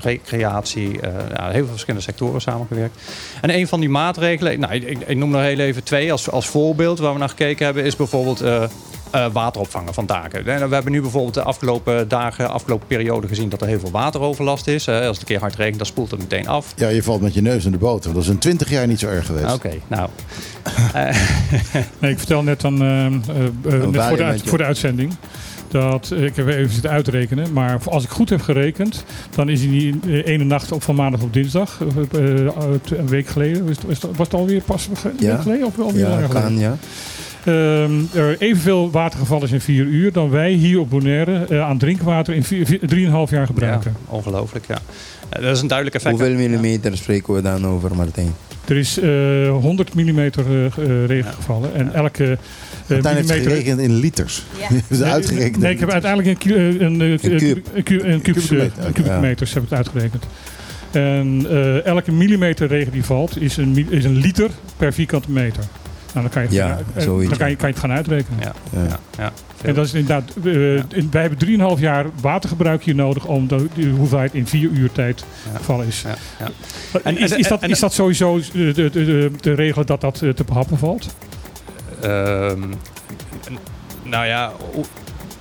recreatie, 0.00 1.00
eh, 1.00 1.10
ja, 1.36 1.44
heel 1.50 1.60
veel 1.62 1.66
verschillende 1.70 2.04
sectoren 2.04 2.40
samengewerkt. 2.40 2.96
En 3.40 3.54
een 3.54 3.68
van 3.68 3.80
die 3.80 3.88
maatregelen, 3.88 4.60
nou, 4.60 4.72
ik, 4.74 5.00
ik- 5.06 5.16
noem 5.16 5.34
er 5.34 5.42
heel 5.42 5.58
even 5.58 5.82
twee 5.84 6.12
als, 6.12 6.30
als 6.30 6.46
voorbeeld 6.46 6.98
waar 6.98 7.12
we 7.12 7.18
naar 7.18 7.28
gekeken 7.28 7.64
hebben, 7.64 7.84
is 7.84 7.96
bijvoorbeeld 7.96 8.40
eh, 8.40 8.62
eh, 9.10 9.26
water 9.32 9.60
opvangen 9.60 9.94
van 9.94 10.06
daken. 10.06 10.46
En 10.46 10.68
We 10.68 10.74
hebben 10.74 10.92
nu 10.92 11.00
bijvoorbeeld 11.00 11.34
de 11.34 11.42
afgelopen 11.42 12.08
dagen, 12.08 12.50
afgelopen 12.50 12.86
periode 12.86 13.28
gezien 13.28 13.48
dat 13.48 13.60
er 13.60 13.66
heel 13.66 13.78
veel 13.80 13.90
wateroverlast 13.90 14.66
is. 14.66 14.88
Als 14.88 14.98
het 15.06 15.18
een 15.18 15.24
keer 15.24 15.40
hard 15.40 15.54
regent, 15.56 15.76
dan 15.76 15.86
spoelt 15.86 16.10
het 16.10 16.20
meteen 16.20 16.48
af. 16.48 16.72
Ja, 16.76 16.88
je 16.88 17.02
valt 17.02 17.20
met 17.20 17.34
je 17.34 17.42
neus 17.42 17.64
in 17.64 17.70
de 17.72 17.78
boter. 17.78 18.12
Dat 18.12 18.22
is 18.22 18.28
in 18.28 18.38
20 18.38 18.70
jaar 18.70 18.86
niet 18.86 18.98
zo 18.98 19.08
erg 19.08 19.26
geweest. 19.26 19.54
Oké, 19.54 19.70
nou. 19.86 20.08
Nee, 21.98 22.12
ik 22.12 22.18
vertel 22.18 22.42
net 22.42 22.60
dan, 22.60 22.78
net 22.78 23.24
voor 23.62 23.70
de, 23.70 24.00
uit- 24.00 24.18
momentje. 24.18 24.48
voor 24.48 24.58
de 24.58 24.64
uitzending. 24.64 25.14
Dat, 25.80 26.12
ik 26.16 26.36
heb 26.36 26.46
even 26.48 26.70
zitten 26.72 26.90
uitrekenen. 26.90 27.52
Maar 27.52 27.78
als 27.84 28.04
ik 28.04 28.10
goed 28.10 28.30
heb 28.30 28.40
gerekend, 28.40 29.04
dan 29.34 29.48
is 29.48 29.62
in 29.62 29.70
die 29.70 29.94
eh, 30.06 30.26
ene 30.32 30.44
nacht 30.44 30.72
op 30.72 30.82
van 30.82 30.94
maandag 30.94 31.20
op 31.22 31.32
dinsdag, 31.32 31.80
eh, 32.12 32.40
eh, 32.40 32.46
een 32.98 33.06
week 33.08 33.26
geleden, 33.26 33.66
was 33.66 34.00
het, 34.02 34.16
was 34.16 34.28
alweer 34.30 34.62
pas 34.62 34.88
een 35.04 35.12
Ja. 35.18 35.32
week 35.32 35.42
geleden? 35.42 35.66
Of 35.66 35.78
alweer 35.78 36.00
Ja, 36.00 36.08
langer 36.08 36.28
geleden? 36.28 36.48
kan, 36.48 36.58
ja. 36.58 36.76
Ehm, 37.44 37.92
er 38.12 38.36
evenveel 38.40 38.90
watergevallen 38.90 39.44
is 39.44 39.52
in 39.52 39.60
vier 39.60 39.84
uur 39.84 40.12
dan 40.12 40.30
wij 40.30 40.52
hier 40.52 40.80
op 40.80 40.90
Bonaire 40.90 41.44
eh, 41.48 41.60
aan 41.68 41.78
drinkwater 41.78 42.34
in 42.34 42.44
vier- 42.44 42.66
vier- 42.66 42.78
drieënhalf 42.86 43.30
jaar 43.30 43.46
gebruiken. 43.46 43.90
Ja, 44.08 44.14
ongelooflijk, 44.14 44.64
ja. 44.68 44.78
Eh, 45.28 45.42
Dat 45.42 45.56
is 45.56 45.60
een 45.62 45.66
duidelijk 45.68 45.96
effect. 45.96 46.16
Hoeveel 46.18 46.36
millimeter 46.36 46.96
spreken 46.96 47.34
we 47.34 47.42
dan 47.42 47.66
over, 47.66 47.96
Martijn? 47.96 48.34
Er 48.68 48.76
is 48.76 48.98
eh 48.98 49.50
100 49.50 49.94
mm 49.94 50.18
eh, 50.18 50.28
eh, 50.66 51.06
regen 51.06 51.32
gevallen 51.32 51.74
en 51.74 51.94
elke 51.94 52.24
eh 52.24 52.38
Martijn 52.88 53.14
heeft 53.16 53.28
millimeter... 53.28 53.50
gerekend 53.50 53.80
in 53.80 53.94
liters. 53.94 54.42
Ja. 54.58 54.68
Nee, 54.98 55.02
uitgerekend. 55.02 55.62
Nee, 55.62 55.72
ik 55.72 55.80
heb 55.80 55.90
uiteindelijk 55.90 56.44
een, 56.44 57.20
Kubieke 58.22 59.10
eh, 59.10 59.20
meters 59.20 59.54
heb 59.54 59.62
ik 59.62 59.68
het 59.68 59.78
uitgerekend. 59.78 60.24
En 60.90 61.46
eh, 61.50 61.84
elke 61.86 62.12
millimeter 62.12 62.68
regen 62.68 62.92
die 62.92 63.04
valt 63.04 63.40
is 63.40 63.56
een, 63.56 63.86
is 63.90 64.04
een 64.04 64.16
liter 64.16 64.50
per 64.76 64.92
vierkante 64.92 65.30
meter. 65.30 65.62
Nou, 66.12 66.26
dan 66.26 66.28
kan 66.28 66.42
je, 66.42 66.48
het 66.48 66.56
Ja, 66.56 66.66
gaan, 66.68 66.84
eh, 66.94 67.28
dan 67.28 67.38
kan 67.38 67.50
je, 67.50 67.56
kan 67.56 67.68
je 67.68 67.74
het 67.74 67.78
gaan 67.78 67.92
uitrekenen. 67.92 68.40
Ja, 68.40 68.52
Ja. 68.72 68.98
ja. 69.18 69.32
En 69.64 69.74
dat 69.74 69.86
is 69.86 69.94
inderdaad, 69.94 70.30
eh, 70.44 70.74
in- 70.76 71.08
wij 71.10 71.20
hebben 71.20 71.38
3,5 71.38 71.80
jaar 71.80 72.06
watergebruik 72.20 72.82
hier 72.84 72.94
nodig 72.94 73.26
om 73.26 73.48
de, 73.48 73.66
de 73.74 73.88
hoeveelheid 73.88 74.34
in 74.34 74.46
4 74.46 74.68
uur 74.70 74.92
tijd 74.92 75.24
gevallen 75.56 75.86
is. 75.86 76.02
Ja, 76.02 76.14
ja. 76.38 76.50
En, 77.02 77.18
is, 77.18 77.30
is, 77.32 77.48
dat, 77.48 77.62
is 77.62 77.78
dat 77.80 77.92
sowieso 77.92 78.36
eh, 78.38 78.44
de, 78.52 78.72
de, 78.72 78.90
de, 78.90 79.30
te 79.40 79.52
regelen 79.54 79.86
dat 79.86 80.00
dat 80.00 80.22
eh, 80.22 80.30
te 80.30 80.44
behappen 80.44 80.78
valt? 80.78 81.14
Ehm, 82.02 82.60
nou 84.02 84.26
ja, 84.26 84.52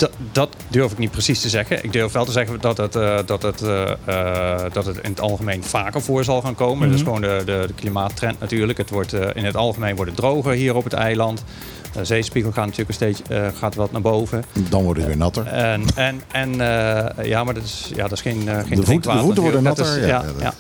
dat, 0.04 0.12
dat 0.32 0.56
durf 0.68 0.92
ik 0.92 0.98
niet 0.98 1.12
precies 1.12 1.42
te 1.42 1.50
zeggen. 1.50 1.84
Ik 1.84 1.92
durf 1.94 2.12
wel 2.12 2.26
te 2.26 2.32
zeggen 2.32 2.62
dat 2.62 2.78
het, 2.78 2.96
eh, 2.96 3.18
dat 3.26 3.42
het, 3.42 3.62
eh, 3.62 3.92
eh, 4.06 4.72
dat 4.74 4.86
het 4.86 4.98
in 4.98 5.10
het 5.10 5.20
algemeen 5.22 5.64
vaker 5.64 6.02
voor 6.02 6.24
zal 6.24 6.42
gaan 6.42 6.56
komen. 6.56 6.88
Dat 6.90 6.98
is 7.00 7.04
Mhm. 7.04 7.14
gewoon 7.16 7.38
de, 7.38 7.42
de, 7.46 7.64
de 7.68 7.74
klimaattrend 7.74 8.40
natuurlijk. 8.40 8.78
Het 8.78 8.90
wordt, 8.90 9.14
in 9.14 9.46
het 9.46 9.56
algemeen 9.56 9.96
wordt 9.96 10.12
het 10.12 10.20
droger 10.20 10.54
hier 10.54 10.76
op 10.76 10.84
het 10.84 10.94
eiland. 10.94 11.44
De 11.94 12.06
zeespiegel 12.06 12.52
gaat 12.52 12.66
natuurlijk 12.66 12.90
een 12.90 12.96
steeds 13.16 13.22
gaat 13.60 13.76
wat 13.76 13.92
naar 13.92 14.02
boven. 14.02 14.44
Dan 14.70 14.84
wordt 14.84 15.00
het 15.00 15.08
weer 15.08 15.18
natter. 15.18 15.48
En, 15.48 15.84
en, 15.96 16.22
en 16.32 16.54
ja, 17.26 17.44
maar 17.44 17.54
dat 17.54 17.64
is, 17.64 17.92
ja, 17.96 18.02
dat 18.04 18.12
is 18.12 18.22
geen, 18.22 18.42
geen 18.68 18.84
voeten- 18.86 19.12
de 19.14 19.20
voeten 19.20 19.44
worden 19.44 19.64
natuurlijk. 19.64 19.66
Dat 19.66 19.78
natter, 19.78 19.98
is- 19.98 20.06
ja, 20.06 20.24
ja, 20.40 20.44
ja, 20.44 20.54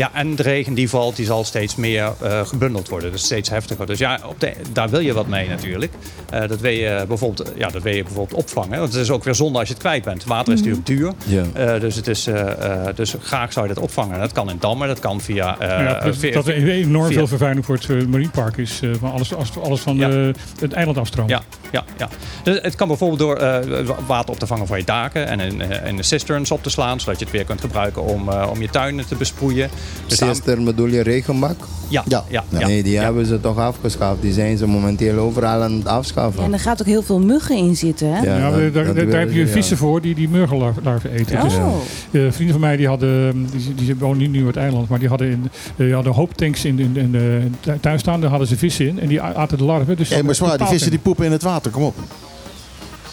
ja, 0.00 0.10
en 0.14 0.34
de 0.36 0.42
regen 0.42 0.74
die 0.74 0.88
valt, 0.88 1.16
die 1.16 1.26
zal 1.26 1.44
steeds 1.44 1.76
meer 1.76 2.12
eh, 2.22 2.46
gebundeld 2.46 2.88
worden. 2.88 3.12
Dus 3.12 3.22
steeds 3.24 3.48
heftiger. 3.48 3.86
Dus 3.86 3.98
ja, 3.98 4.18
op 4.26 4.40
de, 4.40 4.52
daar 4.72 4.88
wil 4.90 5.00
je 5.00 5.12
wat 5.12 5.26
mee 5.26 5.48
natuurlijk. 5.48 5.92
Eh, 6.30 6.48
dat, 6.48 6.60
wil 6.60 6.70
je 6.70 7.04
bijvoorbeeld, 7.08 7.52
ja, 7.56 7.68
dat 7.68 7.82
wil 7.82 7.94
je 7.94 8.02
bijvoorbeeld 8.02 8.38
opvangen. 8.42 8.78
Want 8.78 8.92
het 8.92 9.02
is 9.02 9.10
ook 9.10 9.24
weer 9.24 9.34
zonde 9.34 9.58
als 9.58 9.68
je 9.68 9.74
het 9.74 9.82
kwijt 9.82 10.04
bent. 10.04 10.24
Water 10.24 10.52
is 10.52 10.60
Mhm. 10.60 10.68
natuurlijk 10.68 10.86
duur. 11.26 11.42
Ja. 11.54 11.74
Eh, 11.74 11.80
dus, 11.80 11.94
het 11.96 12.06
is, 12.06 12.26
eh, 12.26 12.86
eh, 12.88 12.96
dus 12.96 13.14
graag 13.22 13.52
zou 13.52 13.68
je 13.68 13.74
dat 13.74 13.82
opvangen. 13.82 14.18
Dat 14.18 14.32
kan 14.32 14.50
in 14.50 14.56
dammen, 14.60 14.88
dat 14.88 14.98
kan 14.98 15.20
via... 15.20 15.58
eh, 15.58 15.68
ja, 15.68 15.98
plus 16.02 16.18
via- 16.18 16.32
dat 16.32 16.46
er 16.46 16.68
enorm 16.70 17.06
via- 17.06 17.14
veel 17.16 17.26
vervuiling 17.26 17.64
voor 17.66 17.74
het 17.74 17.88
marinepark 18.08 18.56
is. 18.56 18.80
van 18.98 19.12
alles, 19.12 19.34
als- 19.34 19.58
alles 19.62 19.80
van 19.80 19.96
Ja. 19.96 20.10
eh, 20.10 20.28
het 20.60 20.72
eiland 20.72 20.98
afstromen. 20.98 21.30
Ja, 21.30 21.42
ja, 21.72 21.84
ja. 21.98 22.08
Dus 22.42 22.58
het 22.62 22.74
kan 22.74 22.88
bijvoorbeeld 22.88 23.18
door 23.20 23.36
eh, 23.36 23.88
water 24.06 24.30
op 24.30 24.38
te 24.38 24.46
vangen 24.46 24.66
van 24.66 24.78
je 24.78 24.84
daken 24.84 25.26
en 25.26 25.40
in, 25.40 25.62
in 25.86 25.96
de 25.96 26.02
cisterns 26.02 26.50
op 26.50 26.62
te 26.62 26.70
slaan, 26.70 27.00
zodat 27.00 27.18
je 27.18 27.24
het 27.24 27.34
weer 27.34 27.44
kunt 27.44 27.60
gebruiken 27.60 28.02
om, 28.04 28.28
eh, 28.28 28.46
om 28.50 28.60
je 28.60 28.68
tuinen 28.70 29.06
te 29.06 29.14
besproeien. 29.14 29.70
Dus 30.06 30.18
daarom- 30.18 30.36
Sister 30.36 30.62
bedoel 30.62 30.86
je 30.86 31.00
regenbak? 31.02 31.56
ja, 31.88 32.04
ja, 32.08 32.24
ja, 32.28 32.44
ja. 32.58 32.66
Nee, 32.66 32.82
die 32.82 32.98
hebben 32.98 33.26
ze 33.26 33.40
toch 33.40 33.58
afgeschaft. 33.58 34.22
Die 34.22 34.32
zijn 34.32 34.56
ze 34.58 34.66
momenteel 34.66 35.18
overal 35.18 35.62
aan 35.62 35.72
het 35.72 35.86
afschaffen. 35.86 36.42
En 36.44 36.52
er 36.52 36.58
gaat 36.58 36.80
ook 36.80 36.86
heel 36.86 37.02
veel 37.02 37.18
muggen 37.20 37.56
in 37.56 37.76
zitten, 37.76 38.12
hè? 38.14 38.20
Ja, 38.22 38.36
Ja, 38.38 38.50
dat- 38.50 38.74
daar, 38.74 38.94
dat 38.94 39.10
daar 39.10 39.20
heb 39.20 39.32
je 39.32 39.46
vissen 39.46 39.76
ja. 39.76 39.82
voor 39.82 40.00
die 40.00 40.14
die 40.14 40.28
muggenlarven 40.28 41.10
eten. 41.12 41.36
Oh. 41.36 41.42
Dus, 41.44 41.54
eh, 41.54 42.30
vrienden 42.32 42.50
van 42.50 42.60
mij 42.60 42.76
die 42.76 42.86
hadden, 42.88 43.46
die, 43.52 43.74
die 43.74 43.96
wonen 43.96 44.18
niet 44.18 44.30
nu 44.30 44.40
op 44.40 44.46
het 44.46 44.56
eiland, 44.56 44.88
maar 44.88 44.98
die 44.98 45.08
hadden, 45.08 45.30
in, 45.30 45.42
eh, 45.76 45.84
die 45.84 45.94
hadden 45.94 46.12
hooptanks 46.12 46.64
in, 46.64 46.78
in, 46.78 46.96
in 46.96 47.54
tuin 47.80 47.98
staan. 47.98 48.20
Daar 48.20 48.30
hadden 48.30 48.48
ze 48.48 48.56
vissen 48.56 48.86
in 48.88 49.00
en 49.00 49.08
die 49.08 49.20
aten 49.22 49.58
de 49.58 49.64
larven. 49.64 49.96
Dus 49.96 50.08
Hé, 50.08 50.22
maar 50.22 50.34
zwaar, 50.34 50.58
die 50.58 50.66
vissen 50.66 50.90
die 50.90 51.00
poepen 51.00 51.24
in 51.24 51.32
het 51.32 51.42
water, 51.42 51.70
kom 51.70 51.82
op. 51.82 51.94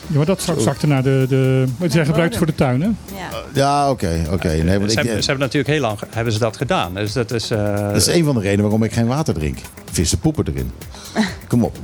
Ja, 0.07 0.17
maar 0.17 0.25
dat 0.25 0.53
zakte 0.57 0.87
naar 0.87 1.03
de... 1.03 1.25
de 1.29 1.65
het 1.79 1.91
zijn 1.91 2.05
gebruikt 2.05 2.37
voor 2.37 2.45
de 2.45 2.55
tuin, 2.55 2.81
hè? 2.81 2.87
Ja. 2.87 3.29
Ja, 3.53 3.89
oké, 3.89 4.25
oké. 4.31 4.47
Nee, 4.47 4.77
want 4.79 4.91
Ze, 4.91 4.97
ik- 4.99 5.03
hebben, 5.05 5.23
ze 5.23 5.29
hebben 5.29 5.45
natuurlijk 5.45 5.67
heel 5.73 5.81
lang 5.81 5.99
hebben 6.09 6.33
ze 6.33 6.39
dat 6.39 6.57
gedaan. 6.57 6.93
Dus 6.93 7.13
dat 7.13 7.31
is. 7.31 7.51
eh, 7.51 7.75
Dat 7.87 7.95
is 7.95 8.07
een 8.07 8.23
van 8.23 8.35
de 8.35 8.41
redenen 8.41 8.61
waarom 8.61 8.83
ik 8.83 8.93
geen 8.93 9.07
water 9.07 9.33
drink. 9.33 9.57
Vissen 9.91 10.19
poepen 10.19 10.45
erin. 10.47 10.71
Kom 11.47 11.63
op. 11.63 11.77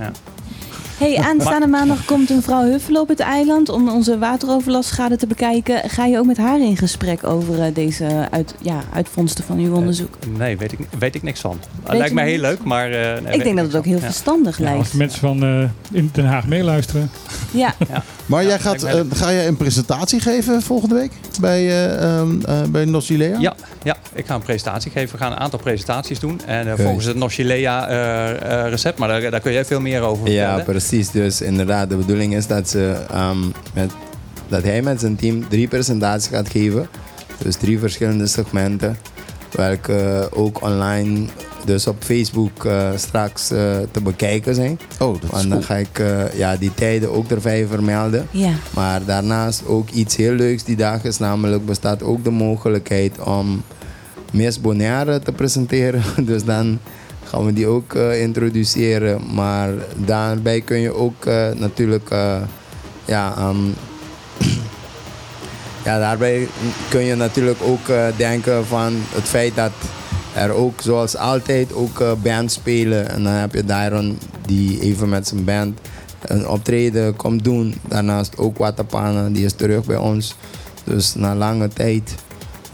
Hey, 0.97 1.17
aanstaande 1.17 1.67
maandag 1.67 2.05
komt 2.05 2.29
een 2.29 2.41
vrouw 2.41 2.63
Huffelen 2.63 3.01
op 3.01 3.07
het 3.07 3.19
eiland 3.19 3.69
om 3.69 3.89
onze 3.89 4.17
wateroverlastschade 4.17 5.15
te 5.17 5.27
bekijken. 5.27 5.89
Ga 5.89 6.05
je 6.05 6.17
ook 6.17 6.25
met 6.25 6.37
haar 6.37 6.59
in 6.61 6.77
gesprek 6.77 7.23
over 7.23 7.61
eh, 7.61 7.73
deze 7.73 8.27
uit, 8.31 8.55
ja, 8.61 8.79
uitvondsten 8.93 9.43
van 9.43 9.57
uw 9.59 9.75
onderzoek? 9.75 10.15
nee, 10.37 10.57
weet 10.57 10.71
ik, 10.71 10.79
weet 10.99 11.15
ik 11.15 11.23
niks 11.23 11.39
van. 11.39 11.57
je 11.91 11.97
lijkt 11.97 12.13
mij 12.13 12.23
niks? 12.23 12.35
heel 12.35 12.49
leuk, 12.49 12.63
maar. 12.63 12.91
eh, 12.91 13.13
nee, 13.13 13.21
weet 13.23 13.33
ik 13.35 13.43
denk 13.43 13.55
dat 13.57 13.65
het 13.65 13.75
ook 13.75 13.81
van. 13.83 13.91
heel 13.91 14.01
Ja. 14.01 14.05
verstandig 14.05 14.57
Ja, 14.57 14.65
als 14.65 14.73
lijkt. 14.75 14.91
de 14.91 14.97
mensen 14.97 15.19
van 15.19 15.43
eh, 15.43 15.97
in 15.99 16.09
Den 16.13 16.25
Haag 16.25 16.47
meeluisteren. 16.47 17.09
Ja, 17.51 17.75
Maar 18.25 18.43
jij 18.45 18.59
gaat, 18.59 18.83
eh, 18.83 18.99
ga 19.13 19.31
jij 19.31 19.47
een 19.47 19.57
presentatie 19.57 20.19
geven 20.19 20.61
volgende 20.61 20.95
week 20.95 21.11
bij, 21.39 21.67
eh 21.67 22.17
ehm, 22.19 22.41
eh, 22.45 22.61
bij 22.69 22.85
Nocilea? 22.85 23.39
Ja, 23.39 23.53
ja, 23.83 23.95
ik 24.13 24.25
ga 24.25 24.35
een 24.35 24.41
presentatie 24.41 24.91
geven. 24.91 25.11
We 25.17 25.23
gaan 25.23 25.31
een 25.31 25.37
aantal 25.39 25.59
presentaties 25.59 26.19
doen. 26.19 26.41
En 26.45 26.67
eh, 26.67 26.73
volgens 26.77 27.05
het 27.05 27.15
Nochilea 27.15 27.87
eh, 27.87 28.29
eh, 28.63 28.69
recept, 28.69 28.97
maar 28.99 29.07
daar, 29.07 29.31
daar 29.31 29.39
kun 29.39 29.51
jij 29.51 29.65
veel 29.65 29.79
meer 29.79 30.01
over 30.01 30.27
Ja, 30.29 30.33
vertellen. 30.45 30.63
Precies. 30.87 31.11
Dus 31.11 31.41
inderdaad, 31.41 31.89
de 31.89 31.95
bedoeling 31.95 32.35
is 32.35 32.47
dat, 32.47 32.69
ze, 32.69 33.05
ehm, 33.11 33.39
met, 33.73 33.91
dat 34.47 34.63
hij 34.63 34.81
met 34.81 34.99
zijn 34.99 35.15
team 35.15 35.47
drie 35.49 35.67
presentaties 35.67 36.29
gaat 36.29 36.49
geven. 36.49 36.87
Dus 37.37 37.55
drie 37.55 37.79
verschillende 37.79 38.27
segmenten. 38.27 38.97
Welke 39.51 40.29
ook 40.31 40.61
online, 40.61 41.25
dus 41.65 41.87
op 41.87 41.95
Facebook 41.99 42.65
eh, 42.65 42.89
straks 42.95 43.51
eh, 43.51 43.77
te 43.91 44.01
bekijken 44.01 44.55
zijn. 44.55 44.79
Oh, 44.99 45.13
dat 45.13 45.23
is 45.23 45.29
Want 45.29 45.49
dan 45.49 45.51
cool. 45.51 45.61
ga 45.61 45.75
ik 45.75 45.99
eh, 45.99 46.37
ja, 46.37 46.55
die 46.55 46.73
tijden 46.73 47.11
ook 47.11 47.31
erbij 47.31 47.67
vermelden. 47.67 48.27
ja. 48.31 48.51
Maar 48.73 49.05
daarnaast 49.05 49.65
ook 49.67 49.89
iets 49.89 50.15
heel 50.15 50.33
leuks 50.33 50.63
die 50.63 50.75
dag 50.75 51.03
is 51.03 51.17
namelijk 51.17 51.65
bestaat 51.65 52.03
ook 52.03 52.23
de 52.23 52.29
mogelijkheid 52.31 53.19
om 53.19 53.63
Miss 54.31 54.61
Bonaire 54.61 55.19
te 55.19 55.31
presenteren. 55.31 56.01
Dus 56.25 56.43
dan 56.43 56.79
gaan 57.33 57.45
we 57.45 57.53
die 57.53 57.67
ook 57.67 57.93
eh, 57.93 58.21
introduceren. 58.21 59.21
Maar 59.33 59.69
daarbij 60.05 60.61
kun 60.61 60.79
je 60.79 60.93
ook 60.93 61.25
eh, 61.25 61.49
natuurlijk 61.55 62.09
eh, 62.09 62.41
ja, 63.05 63.33
ehm, 63.37 63.65
ja, 65.87 65.99
daarbij 65.99 66.47
kun 66.89 67.03
je 67.03 67.15
natuurlijk 67.15 67.61
ook 67.61 67.91
denken 68.17 68.65
van 68.65 68.93
het 69.09 69.23
feit 69.23 69.55
dat 69.55 69.71
er 70.33 70.51
ook 70.51 70.81
zoals 70.81 71.17
altijd 71.17 71.73
ook 71.73 72.03
bands 72.21 72.53
spelen. 72.53 73.09
En 73.09 73.23
dan 73.23 73.33
heb 73.33 73.53
je 73.53 73.65
Dyron 73.65 74.17
die 74.45 74.79
even 74.81 75.09
met 75.09 75.27
zijn 75.27 75.43
band 75.43 75.79
een 76.21 76.47
optreden 76.47 77.15
komt 77.15 77.43
doen. 77.43 77.75
Daarnaast 77.87 78.37
ook 78.37 78.57
Watapana, 78.57 79.29
die 79.29 79.45
is 79.45 79.53
terug 79.53 79.85
bij 79.85 79.97
ons. 79.97 80.35
Dus 80.83 81.15
na 81.15 81.35
lange 81.35 81.67
tijd. 81.67 82.15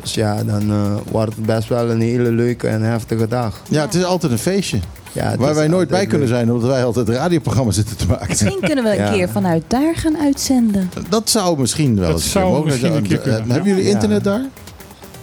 Dus 0.01 0.13
ja, 0.13 0.43
dan 0.43 0.69
eh, 0.71 0.93
wordt 1.11 1.35
het 1.35 1.45
best 1.45 1.67
wel 1.67 1.89
een 1.89 2.01
hele 2.01 2.31
leuke 2.31 2.67
en 2.67 2.81
heftige 2.81 3.27
dag. 3.27 3.61
Ja, 3.69 3.81
het 3.81 3.95
is 3.95 4.03
altijd 4.03 4.31
een 4.31 4.37
feestje. 4.37 4.79
Ja, 5.11 5.35
Waar 5.37 5.55
wij 5.55 5.67
nooit 5.67 5.87
bij 5.89 6.05
kunnen 6.05 6.27
leuk. 6.27 6.37
zijn, 6.37 6.51
omdat 6.51 6.69
wij 6.69 6.83
altijd 6.83 7.09
radioprogramma's 7.09 7.75
zitten 7.75 7.97
te 7.97 8.07
maken. 8.07 8.27
Misschien 8.27 8.59
kunnen 8.61 8.83
we 8.83 8.89
een 8.97 9.03
Ja. 9.05 9.11
keer 9.11 9.29
vanuit 9.29 9.63
daar 9.67 9.95
gaan 9.95 10.17
uitzenden. 10.17 10.89
Dat 11.09 11.29
zou 11.29 11.59
misschien 11.59 11.95
wel 11.99 12.07
Dat 12.07 12.15
eens 12.19 12.31
zou 12.31 12.45
mogelijk 12.45 12.65
misschien 12.67 12.93
een 12.95 13.01
keer 13.07 13.17
kunnen, 13.19 13.49
Hebben 13.51 13.69
jullie 13.69 13.83
ja. 13.83 13.89
internet 13.89 14.23
daar? 14.23 14.45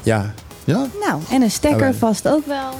Ja, 0.02 0.34
Ja? 0.64 0.86
Nou, 1.00 1.20
en 1.30 1.42
een 1.42 1.50
stekker 1.50 1.94
vast 1.94 2.28
ook 2.28 2.46
wel. 2.46 2.70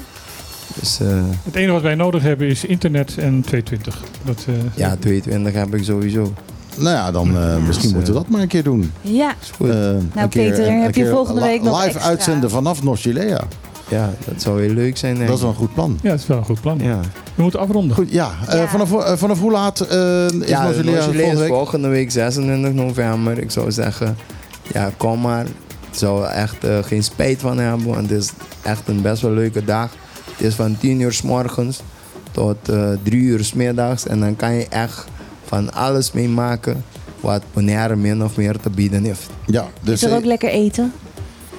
dus 0.80 1.00
eh, 1.00 1.06
Het 1.44 1.54
enige 1.54 1.72
wat 1.72 1.82
wij 1.82 1.94
nodig 1.94 2.22
hebben 2.22 2.46
is 2.48 2.64
internet 2.64 3.08
en 3.18 3.40
220. 3.40 4.02
Dat, 4.24 4.44
eh, 4.48 4.54
ja, 4.74 4.96
22 4.96 5.52
heb 5.52 5.74
ik 5.74 5.84
sowieso. 5.84 6.32
Nou 6.78 6.96
ja, 6.96 7.10
dan 7.10 7.26
eh, 7.38 7.56
misschien 7.66 7.66
Dus, 7.88 7.92
moeten 7.96 8.12
we 8.12 8.18
eh, 8.18 8.24
dat 8.24 8.28
maar 8.28 8.40
een 8.40 8.48
keer 8.48 8.62
doen. 8.62 8.92
Ja, 9.00 9.34
Goed. 9.56 9.66
Nou, 9.68 9.98
keer- 10.14 10.28
Peter, 10.28 10.66
een 10.68 10.82
heb 10.82 10.94
je 10.94 11.08
volgende 11.08 11.40
week 11.40 11.62
nog 11.62 11.76
live 11.76 11.88
extra? 11.94 12.08
uitzenden 12.08 12.50
vanaf 12.50 12.82
Nocilea. 12.82 13.40
Ja, 13.88 14.10
dat 14.24 14.42
zou 14.42 14.60
heel 14.62 14.74
leuk 14.74 14.96
zijn. 14.96 15.14
denk 15.14 15.26
Dat 15.26 15.36
is 15.36 15.42
wel 15.42 15.50
een 15.50 15.56
goed 15.56 15.74
plan. 15.74 15.98
ja, 16.02 16.10
dat 16.10 16.18
is 16.20 16.26
wel 16.26 16.36
een 16.38 16.44
goed 16.44 16.60
plan. 16.60 16.78
Ja, 16.82 17.00
We 17.34 17.42
moeten 17.42 17.60
afronden. 17.60 17.96
Goed, 17.96 18.10
ja. 18.10 18.30
eh, 18.48 18.62
vanaf, 18.62 19.18
vanaf 19.18 19.40
hoe 19.40 19.50
laat 19.52 19.80
eh, 19.80 20.24
is 20.26 20.48
ja 20.48 20.62
volgende 20.72 21.22
is 21.22 21.38
week? 21.38 21.48
volgende 21.48 21.88
week 21.88 22.10
26 22.10 22.72
november. 22.72 23.38
Ik 23.38 23.50
zou 23.50 23.72
zeggen, 23.72 24.16
ja, 24.72 24.90
kom 24.96 25.20
maar. 25.20 25.44
Ik 25.90 26.02
zou 26.02 26.24
er 26.24 26.30
echt 26.30 26.64
eh, 26.64 26.78
geen 26.82 27.02
spijt 27.04 27.40
van 27.40 27.58
hebben, 27.58 27.86
want 27.86 28.10
het 28.10 28.20
is 28.20 28.30
echt 28.62 28.82
een 28.88 29.02
best 29.02 29.22
wel 29.22 29.30
leuke 29.30 29.64
dag. 29.64 29.90
Het 30.36 30.46
is 30.46 30.54
van 30.54 30.76
10 30.78 31.00
uur 31.00 31.12
s 31.12 31.22
morgens 31.22 31.80
tot 32.30 32.68
eh 32.68 32.88
3 33.02 33.20
uur 33.20 33.44
s 33.44 33.52
middags. 33.52 34.06
En 34.06 34.20
dan 34.20 34.36
kan 34.36 34.54
je 34.54 34.66
echt 34.68 35.04
van 35.46 35.72
alles 35.72 36.12
meemaken 36.12 36.84
wat 37.20 37.42
Bonaire 37.52 37.96
min 37.96 38.24
of 38.24 38.36
meer 38.36 38.56
te 38.60 38.70
bieden 38.70 39.04
heeft. 39.04 39.30
Ja, 39.46 39.66
dus 39.80 39.94
is 39.94 40.02
er 40.02 40.10
eh, 40.10 40.16
ook 40.16 40.24
lekker 40.24 40.48
eten? 40.48 40.92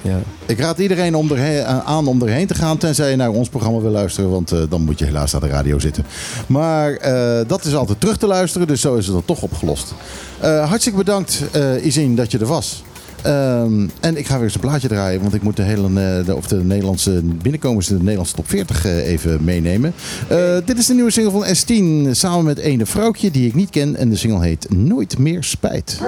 Ja. 0.02 0.18
ik 0.46 0.60
raad 0.60 0.78
iedereen 0.78 1.14
om 1.14 1.30
erheen, 1.30 1.58
eh, 1.64 1.78
aan 1.78 2.06
om 2.06 2.22
erheen 2.22 2.46
te 2.46 2.54
gaan, 2.54 2.78
tenzij 2.78 3.10
je 3.10 3.16
naar 3.16 3.30
ons 3.30 3.48
programma 3.48 3.80
wil 3.80 3.90
luisteren, 3.90 4.30
want 4.30 4.52
eh, 4.52 4.62
dan 4.68 4.82
moet 4.82 4.98
je 4.98 5.04
helaas 5.04 5.34
aan 5.34 5.40
de 5.40 5.48
radio 5.48 5.78
zitten. 5.78 6.04
Maar 6.46 6.92
eh, 6.92 7.40
dat 7.46 7.64
is 7.64 7.74
altijd 7.74 8.00
terug 8.00 8.16
te 8.16 8.26
luisteren, 8.26 8.66
dus 8.66 8.80
zo 8.80 8.94
is 8.94 9.04
het 9.04 9.14
dan 9.14 9.24
toch 9.24 9.42
opgelost. 9.42 9.94
Eh, 10.40 10.68
hartstikke 10.68 10.98
bedankt, 10.98 11.42
eh 11.52 11.84
Izine, 11.84 12.14
dat 12.14 12.30
je 12.30 12.38
er 12.38 12.46
was. 12.46 12.82
Ehm, 13.22 13.88
en 14.00 14.16
ik 14.16 14.26
ga 14.26 14.34
weer 14.34 14.44
eens 14.44 14.54
een 14.54 14.60
plaatje 14.60 14.88
draaien, 14.88 15.20
want 15.20 15.34
ik 15.34 15.42
moet 15.42 15.56
de 15.56 15.62
hele 15.62 15.86
eh, 15.86 16.26
de, 16.26 16.36
of 16.36 16.46
de 16.46 16.56
Nederlandse 16.64 17.22
binnenkomers, 17.42 17.86
de 17.86 17.98
Nederlandse 17.98 18.34
top 18.34 18.48
40 18.48 18.84
eh, 18.84 19.06
even 19.06 19.44
meenemen. 19.44 19.94
Eh, 20.28 20.56
dit 20.64 20.78
is 20.78 20.86
de 20.86 20.94
nieuwe 20.94 21.10
single 21.10 21.32
van 21.32 21.44
S10 21.44 22.10
samen 22.10 22.44
met 22.44 22.58
ene 22.58 22.86
vrouwtje 22.86 23.30
die 23.30 23.46
ik 23.46 23.54
niet 23.54 23.70
ken 23.70 23.96
en 23.96 24.08
de 24.08 24.16
single 24.16 24.44
heet 24.44 24.66
Nooit 24.70 25.18
meer 25.18 25.44
spijt. 25.44 25.98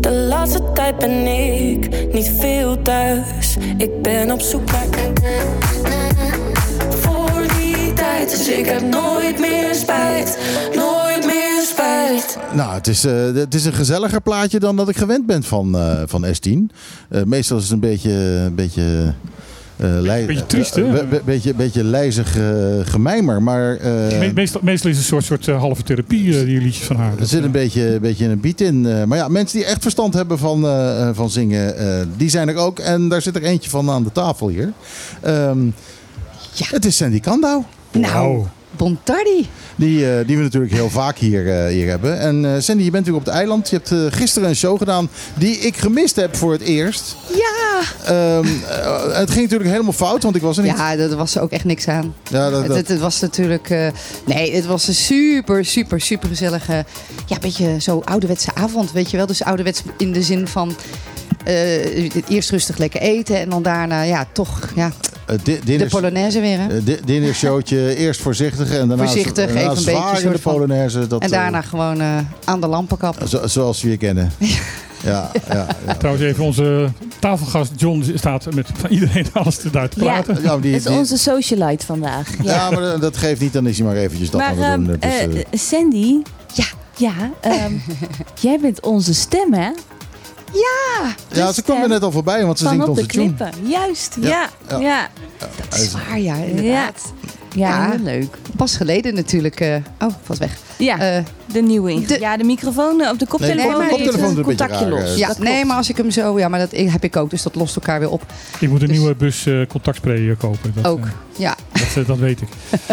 De 0.00 0.12
laatste 0.12 0.62
tijd 0.74 0.98
ben 0.98 1.26
ik 1.26 2.12
niet 2.12 2.32
veel 2.38 2.82
thuis. 2.82 3.56
Ik 3.76 4.02
ben 4.02 4.30
op 4.30 4.40
zoek 4.40 4.70
naar 4.70 4.86
tijd. 8.16 8.30
Dus 8.30 8.48
ik 8.48 8.66
heb 8.66 8.82
nooit 8.82 9.38
meer 9.38 9.74
spijt, 9.74 10.38
nooit 10.74 11.26
meer 11.26 11.62
spijt. 11.62 12.38
Nou, 12.52 12.74
het 12.74 12.86
is, 12.86 13.04
eh, 13.04 13.12
het 13.34 13.54
is 13.54 13.64
een 13.64 13.72
gezelliger 13.72 14.20
plaatje 14.20 14.58
dan 14.58 14.76
dat 14.76 14.88
ik 14.88 14.96
gewend 14.96 15.26
ben 15.26 15.42
van, 15.42 15.76
eh, 15.78 16.02
van 16.06 16.24
S10. 16.26 16.70
Eh, 17.08 17.22
meestal 17.22 17.56
is 17.56 17.62
het 17.62 17.72
een 17.72 17.80
beetje... 17.80 18.10
Een 18.12 18.54
beetje 18.54 19.14
eh, 19.76 19.88
lei- 20.00 20.26
Beetje 20.26 20.46
triest, 20.46 20.74
hè? 20.74 20.82
be- 20.82 21.06
be- 21.10 21.20
beetje, 21.24 21.54
beetje 21.54 21.84
lijzig 21.84 22.36
gemijmer, 22.82 23.42
maar... 23.42 23.76
eh, 23.76 23.92
Me- 24.18 24.30
meestal, 24.34 24.60
meestal 24.64 24.90
is 24.90 24.96
het 24.96 25.10
een 25.12 25.22
soort, 25.22 25.44
soort 25.44 25.58
halve 25.58 25.82
therapie, 25.82 26.44
die 26.44 26.60
liedjes 26.60 26.86
van 26.86 26.96
haar. 26.96 27.12
er 27.20 27.26
zit 27.26 27.44
een 27.44 27.50
beetje, 27.50 27.94
een 27.94 28.00
beetje 28.00 28.26
een 28.26 28.40
beat 28.40 28.60
in. 28.60 28.86
eh, 28.86 29.04
maar 29.04 29.18
ja, 29.18 29.28
mensen 29.28 29.58
die 29.58 29.66
echt 29.66 29.82
verstand 29.82 30.14
hebben 30.14 30.38
van, 30.38 30.60
van 31.14 31.30
zingen, 31.30 31.76
eh, 31.78 32.06
die 32.16 32.28
zijn 32.28 32.48
er 32.48 32.56
ook. 32.56 32.78
En 32.78 33.08
daar 33.08 33.22
zit 33.22 33.36
er 33.36 33.42
eentje 33.42 33.70
van 33.70 33.90
aan 33.90 34.02
de 34.02 34.12
tafel 34.12 34.48
hier. 34.48 34.72
Ehm, 35.20 35.58
Het 36.70 36.84
is 36.84 36.96
Sandy 36.96 37.20
Kandau. 37.20 37.62
Nou, 38.00 38.44
Bontardi. 38.76 39.48
Die, 39.76 40.10
eh, 40.10 40.26
die 40.26 40.36
we 40.36 40.42
natuurlijk 40.42 40.72
heel 40.72 40.90
vaak 40.90 41.18
hier, 41.18 41.48
eh, 41.48 41.72
hier 41.72 41.88
hebben. 41.88 42.18
En 42.18 42.44
eh, 42.44 42.60
Sandy, 42.60 42.82
je 42.84 42.90
bent 42.90 43.04
natuurlijk 43.06 43.16
op 43.16 43.24
het 43.24 43.34
eiland. 43.34 43.70
Je 43.70 43.76
hebt 43.82 44.14
gisteren 44.14 44.48
een 44.48 44.56
show 44.56 44.78
gedaan 44.78 45.08
die 45.34 45.58
ik 45.58 45.76
gemist 45.76 46.16
heb 46.16 46.36
voor 46.36 46.52
het 46.52 46.60
eerst. 46.60 47.16
Ja! 47.34 47.80
Ehm, 48.04 48.46
eh, 48.68 49.18
het 49.18 49.30
ging 49.30 49.42
natuurlijk 49.42 49.70
helemaal 49.70 49.92
fout, 49.92 50.22
want 50.22 50.36
ik 50.36 50.42
was 50.42 50.56
er 50.56 50.62
niet. 50.62 50.76
Ja, 50.76 50.96
er 50.96 51.16
was 51.16 51.38
ook 51.38 51.50
echt 51.50 51.64
niks 51.64 51.88
aan. 51.88 52.14
Ja, 52.30 52.50
dat, 52.50 52.58
Het, 52.58 52.68
dat- 52.68 52.76
het, 52.76 52.88
het 52.88 53.00
was 53.00 53.20
natuurlijk... 53.20 53.68
nee, 54.26 54.54
het 54.54 54.66
was 54.66 54.88
een 54.88 54.94
super, 54.94 55.64
super, 55.64 56.00
super 56.00 56.28
gezellige... 56.28 56.84
Ja, 57.26 57.38
beetje 57.38 57.80
zo 57.80 58.02
ouderwetse 58.04 58.54
avond, 58.54 58.92
weet 58.92 59.10
je 59.10 59.16
wel. 59.16 59.26
Dus 59.26 59.42
ouderwets 59.42 59.82
in 59.98 60.12
de 60.12 60.22
zin 60.22 60.48
van... 60.48 60.76
eh, 61.46 62.10
eerst 62.28 62.50
rustig 62.50 62.76
lekker 62.76 63.00
eten 63.00 63.38
en 63.40 63.48
dan 63.50 63.62
daarna, 63.62 64.02
ja, 64.02 64.26
toch, 64.32 64.60
ja, 64.74 64.90
eh, 65.26 65.36
di- 65.42 65.76
de 65.78 65.86
Polonaise 65.86 66.40
weer, 66.40 66.58
hè. 66.58 66.66
eh, 66.76 66.84
di- 66.84 66.98
dinnershowtje, 67.04 67.96
eerst 67.96 68.20
voorzichtig 68.20 68.70
en 68.70 68.88
daarna, 68.88 68.96
Voorzichtig, 69.04 69.34
daarna 69.46 69.60
even 69.60 69.76
een 69.94 70.12
beetje 70.12 70.30
de 70.30 70.38
Polonaise. 70.38 71.06
Dat, 71.06 71.22
en 71.22 71.30
daarna 71.30 71.62
eh, 71.62 71.68
gewoon 71.68 72.00
eh, 72.00 72.18
aan 72.44 72.60
de 72.60 72.66
lampenkap. 72.66 73.16
zo- 73.28 73.46
zoals 73.46 73.82
we 73.82 73.90
je 73.90 73.96
kennen. 73.96 74.30
Ja, 75.04 75.30
ja, 75.48 75.66
ja. 75.86 75.94
Trouwens, 75.94 76.24
even 76.26 76.44
onze 76.44 76.88
tafelgast 77.18 77.72
John 77.76 78.04
staat 78.14 78.54
met 78.54 78.66
van 78.74 78.90
iedereen 78.90 79.26
alles 79.32 79.56
te 79.56 79.70
daar 79.70 79.88
te 79.88 79.98
praten. 79.98 80.38
Ja, 80.42 80.56
die- 80.58 80.70
dat 80.72 80.80
is 80.80 80.86
die- 80.86 80.96
onze 80.98 81.18
socialite 81.18 81.86
vandaag. 81.86 82.28
Ja, 82.42 82.54
Ja, 82.54 82.70
maar 82.70 83.00
dat- 83.00 83.16
geeft 83.16 83.40
niet, 83.40 83.52
dan 83.52 83.66
is 83.66 83.78
hij 83.78 83.86
maar 83.86 83.96
eventjes 83.96 84.30
dat 84.30 84.40
maar 84.40 84.64
aan 84.64 84.86
het 84.88 85.02
doen. 85.02 85.10
ehm, 85.10 85.30
Dus, 85.30 85.34
eh, 85.34 85.40
eh, 85.50 85.58
Sandy, 85.58 86.16
ja, 86.54 86.64
ja 86.96 87.12
ehm, 87.40 87.72
jij 88.40 88.58
bent 88.60 88.80
onze 88.80 89.14
stem, 89.14 89.52
hè? 89.54 89.70
Ja! 90.52 91.14
ja, 91.32 91.52
ze 91.52 91.62
kwam 91.62 91.82
er 91.82 91.88
net 91.88 92.02
al 92.02 92.10
voorbij, 92.10 92.44
want 92.44 92.58
ze 92.58 92.64
Van 92.64 92.72
zingt 92.72 92.88
op 92.88 92.94
de 92.94 93.00
onze 93.00 93.12
tune. 93.12 93.50
Juist, 93.70 94.16
Ja, 94.20 94.28
ja. 94.28 94.48
ja. 94.68 94.78
ja. 94.80 95.08
Dat 95.70 95.78
is 95.80 95.92
waar, 95.92 96.18
ja, 96.20 96.34
Ja, 96.36 96.44
inderdaad. 96.44 97.12
ja, 97.54 97.92
Ja. 97.92 97.94
leuk. 98.02 98.36
Pas 98.56 98.76
geleden 98.76 99.14
natuurlijk... 99.14 99.60
eh, 99.60 99.74
oh, 100.00 100.12
vast 100.22 100.38
weg. 100.38 100.56
Ja, 100.76 100.98
Eh, 100.98 101.22
de 101.52 101.62
nieuwe 101.62 102.04
de- 102.06 102.18
Ja, 102.20 102.36
de 102.36 102.44
microfoon 102.44 103.00
eh, 103.00 103.10
op 103.10 103.18
de 103.18 103.26
koptelefoon. 103.26 103.78
Nee, 103.78 103.88
de 103.88 103.88
koptelefoon 103.88 104.36
een 104.36 104.42
contactje 104.44 104.88
raar, 104.88 104.88
los. 105.00 105.16
ja, 105.16 105.28
Dat 105.28 105.38
nee, 105.38 105.52
klopt. 105.52 105.66
maar 105.66 105.76
als 105.76 105.88
ik 105.88 105.96
hem 105.96 106.10
zo... 106.10 106.38
Ja, 106.38 106.48
maar 106.48 106.58
dat 106.58 106.70
heb 106.70 107.04
ik 107.04 107.16
ook, 107.16 107.30
dus 107.30 107.42
dat 107.42 107.54
lost 107.54 107.76
elkaar 107.76 107.98
weer 108.00 108.10
op. 108.10 108.22
Ik 108.58 108.68
moet 108.68 108.82
een 108.82 108.88
Dus- 108.88 108.96
nieuwe 108.98 109.14
bus 109.14 109.46
eh, 109.46 109.66
contactspray 109.68 110.34
kopen. 110.38 110.72
Dat, 110.74 110.84
Ook, 110.86 111.04
ja. 111.36 111.56
dat, 111.94 112.06
dat 112.06 112.18
weet 112.18 112.40
ik. 112.40 112.48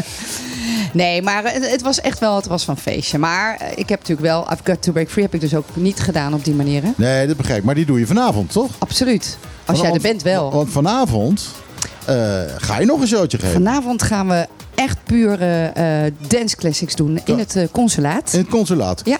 Nee, 0.93 1.21
maar 1.21 1.53
het, 1.53 1.71
het 1.71 1.81
was 1.81 2.01
echt 2.01 2.19
wel 2.19 2.35
het 2.35 2.47
was 2.47 2.63
van 2.63 2.77
feestje. 2.77 3.17
Maar 3.17 3.57
eh, 3.57 3.71
ik 3.75 3.89
heb 3.89 3.99
natuurlijk 3.99 4.27
wel... 4.27 4.47
I've 4.51 4.61
Got 4.63 4.81
To 4.81 4.91
Break 4.91 5.09
Free 5.09 5.23
heb 5.23 5.33
ik 5.33 5.41
dus 5.41 5.55
ook 5.55 5.65
niet 5.73 5.99
gedaan 5.99 6.33
op 6.33 6.45
die 6.45 6.53
manier, 6.53 6.83
hè? 6.83 6.91
Nee, 6.95 7.27
dat 7.27 7.37
begrijp 7.37 7.59
ik. 7.59 7.65
Maar 7.65 7.75
die 7.75 7.85
doe 7.85 7.99
je 7.99 8.07
vanavond, 8.07 8.51
toch? 8.51 8.71
Absoluut. 8.77 9.37
Als 9.65 9.79
jij 9.79 9.91
er 9.91 10.01
bent 10.01 10.21
wel. 10.21 10.51
Want 10.51 10.71
vanavond 10.71 11.45
eh, 12.05 12.41
ga 12.57 12.79
je 12.79 12.85
nog 12.85 13.01
een 13.01 13.07
showtje 13.07 13.37
geven. 13.37 13.53
Vanavond 13.53 14.03
gaan 14.03 14.27
we 14.27 14.47
echt 14.75 14.97
pure 15.03 15.71
eh, 15.73 16.11
dance 16.27 16.55
classics 16.55 16.95
doen 16.95 17.19
in 17.23 17.37
het 17.37 17.67
consulaat. 17.71 18.33
In 18.33 18.39
het 18.39 18.49
consulaat. 18.49 19.01
Ja. 19.03 19.17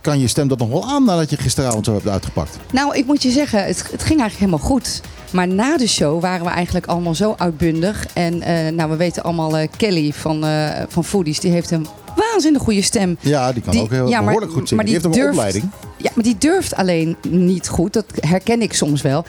Kan 0.00 0.18
je 0.20 0.28
stem 0.28 0.48
dat 0.48 0.58
nog 0.58 0.68
wel 0.68 0.84
aan 0.88 1.04
nadat 1.04 1.30
je 1.30 1.36
gisteravond 1.36 1.84
zo 1.84 1.92
hebt 1.92 2.08
uitgepakt? 2.08 2.56
Nou, 2.72 2.96
ik 2.96 3.06
moet 3.06 3.22
je 3.22 3.30
zeggen, 3.30 3.64
het, 3.64 3.78
het 3.78 4.02
ging 4.02 4.20
eigenlijk 4.20 4.38
helemaal 4.38 4.58
goed. 4.58 5.00
Maar 5.36 5.48
na 5.48 5.76
de 5.76 5.88
show 5.88 6.20
waren 6.20 6.44
we 6.44 6.50
eigenlijk 6.50 6.86
allemaal 6.86 7.14
zo 7.14 7.34
uitbundig. 7.38 8.06
En 8.12 8.42
eh, 8.42 8.72
nou, 8.72 8.90
we 8.90 8.96
weten 8.96 9.22
allemaal, 9.22 9.56
eh, 9.56 9.68
Kelly 9.76 10.12
van, 10.12 10.44
eh, 10.44 10.68
van 10.88 11.04
Foodies, 11.04 11.40
die 11.40 11.50
heeft 11.50 11.70
een 11.70 11.86
waanzinnig 12.16 12.62
goede 12.62 12.82
stem. 12.82 13.16
Ja, 13.20 13.52
die 13.52 13.62
kan 13.62 13.72
Die- 13.72 13.80
ook 13.82 13.90
heel 13.90 14.08
ja, 14.08 14.16
maar- 14.16 14.24
behoorlijk 14.24 14.52
goed 14.52 14.68
zingen. 14.68 14.84
maar 14.84 14.92
die, 14.92 15.02
die 15.02 15.10
heeft 15.10 15.16
een 15.16 15.22
durft- 15.24 15.38
opleiding. 15.38 15.70
Ja, 15.98 16.10
maar 16.14 16.24
die 16.24 16.36
durft 16.38 16.74
alleen 16.74 17.16
niet 17.28 17.68
goed. 17.68 17.92
Dat 17.92 18.04
herken 18.20 18.62
ik 18.62 18.72
soms 18.72 19.02
wel. 19.02 19.24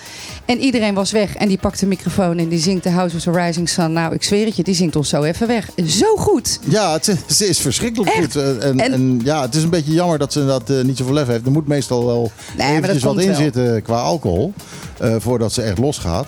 En 0.46 0.60
iedereen 0.60 0.94
was 0.94 1.12
weg 1.12 1.36
en 1.36 1.48
die 1.48 1.58
pakt 1.58 1.80
de 1.80 1.86
microfoon 1.86 2.38
en 2.38 2.48
die 2.48 2.60
zingt 2.60 2.84
The 2.84 2.90
House 2.90 3.16
of 3.16 3.22
the 3.22 3.32
Rising 3.32 3.70
Sun. 3.70 3.94
Nou, 3.94 4.14
ik 4.14 4.24
zweer 4.24 4.46
het 4.46 4.56
je, 4.56 4.64
die 4.64 4.76
zingt 4.76 4.96
ons 4.96 5.10
zo 5.10 5.24
even 5.24 5.48
weg. 5.48 5.70
Zo 5.86 6.16
goed. 6.16 6.60
Ja, 6.70 6.94
het, 6.94 7.18
ze 7.28 7.48
is 7.48 7.60
verschrikkelijk 7.60 8.12
Echt? 8.12 8.20
goed. 8.24 8.36
Eh, 8.36 8.50
En, 8.70 8.80
en, 8.80 8.94
En- 8.94 9.22
ja, 9.24 9.42
het 9.42 9.56
is 9.56 9.64
een 9.64 9.70
beetje 9.70 9.92
jammer 9.94 10.18
dat 10.18 10.34
ze 10.34 10.46
dat 10.46 10.70
eh, 10.70 10.82
niet 10.82 10.98
zoveel 10.98 11.14
lef 11.14 11.28
heeft. 11.28 11.46
Er 11.46 11.52
moet 11.52 11.68
meestal 11.68 12.06
wel 12.06 12.32
eventjes 12.58 13.04
wat 13.04 13.20
in 13.20 13.28
wel. 13.28 13.36
zitten 13.36 13.82
qua 13.82 14.00
alcohol. 14.00 14.54
eh, 15.00 15.16
voordat 15.20 15.54
ze 15.54 15.62
echt 15.62 15.78
losgaat. 15.78 16.28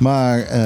Maar 0.00 0.38
eh, 0.42 0.58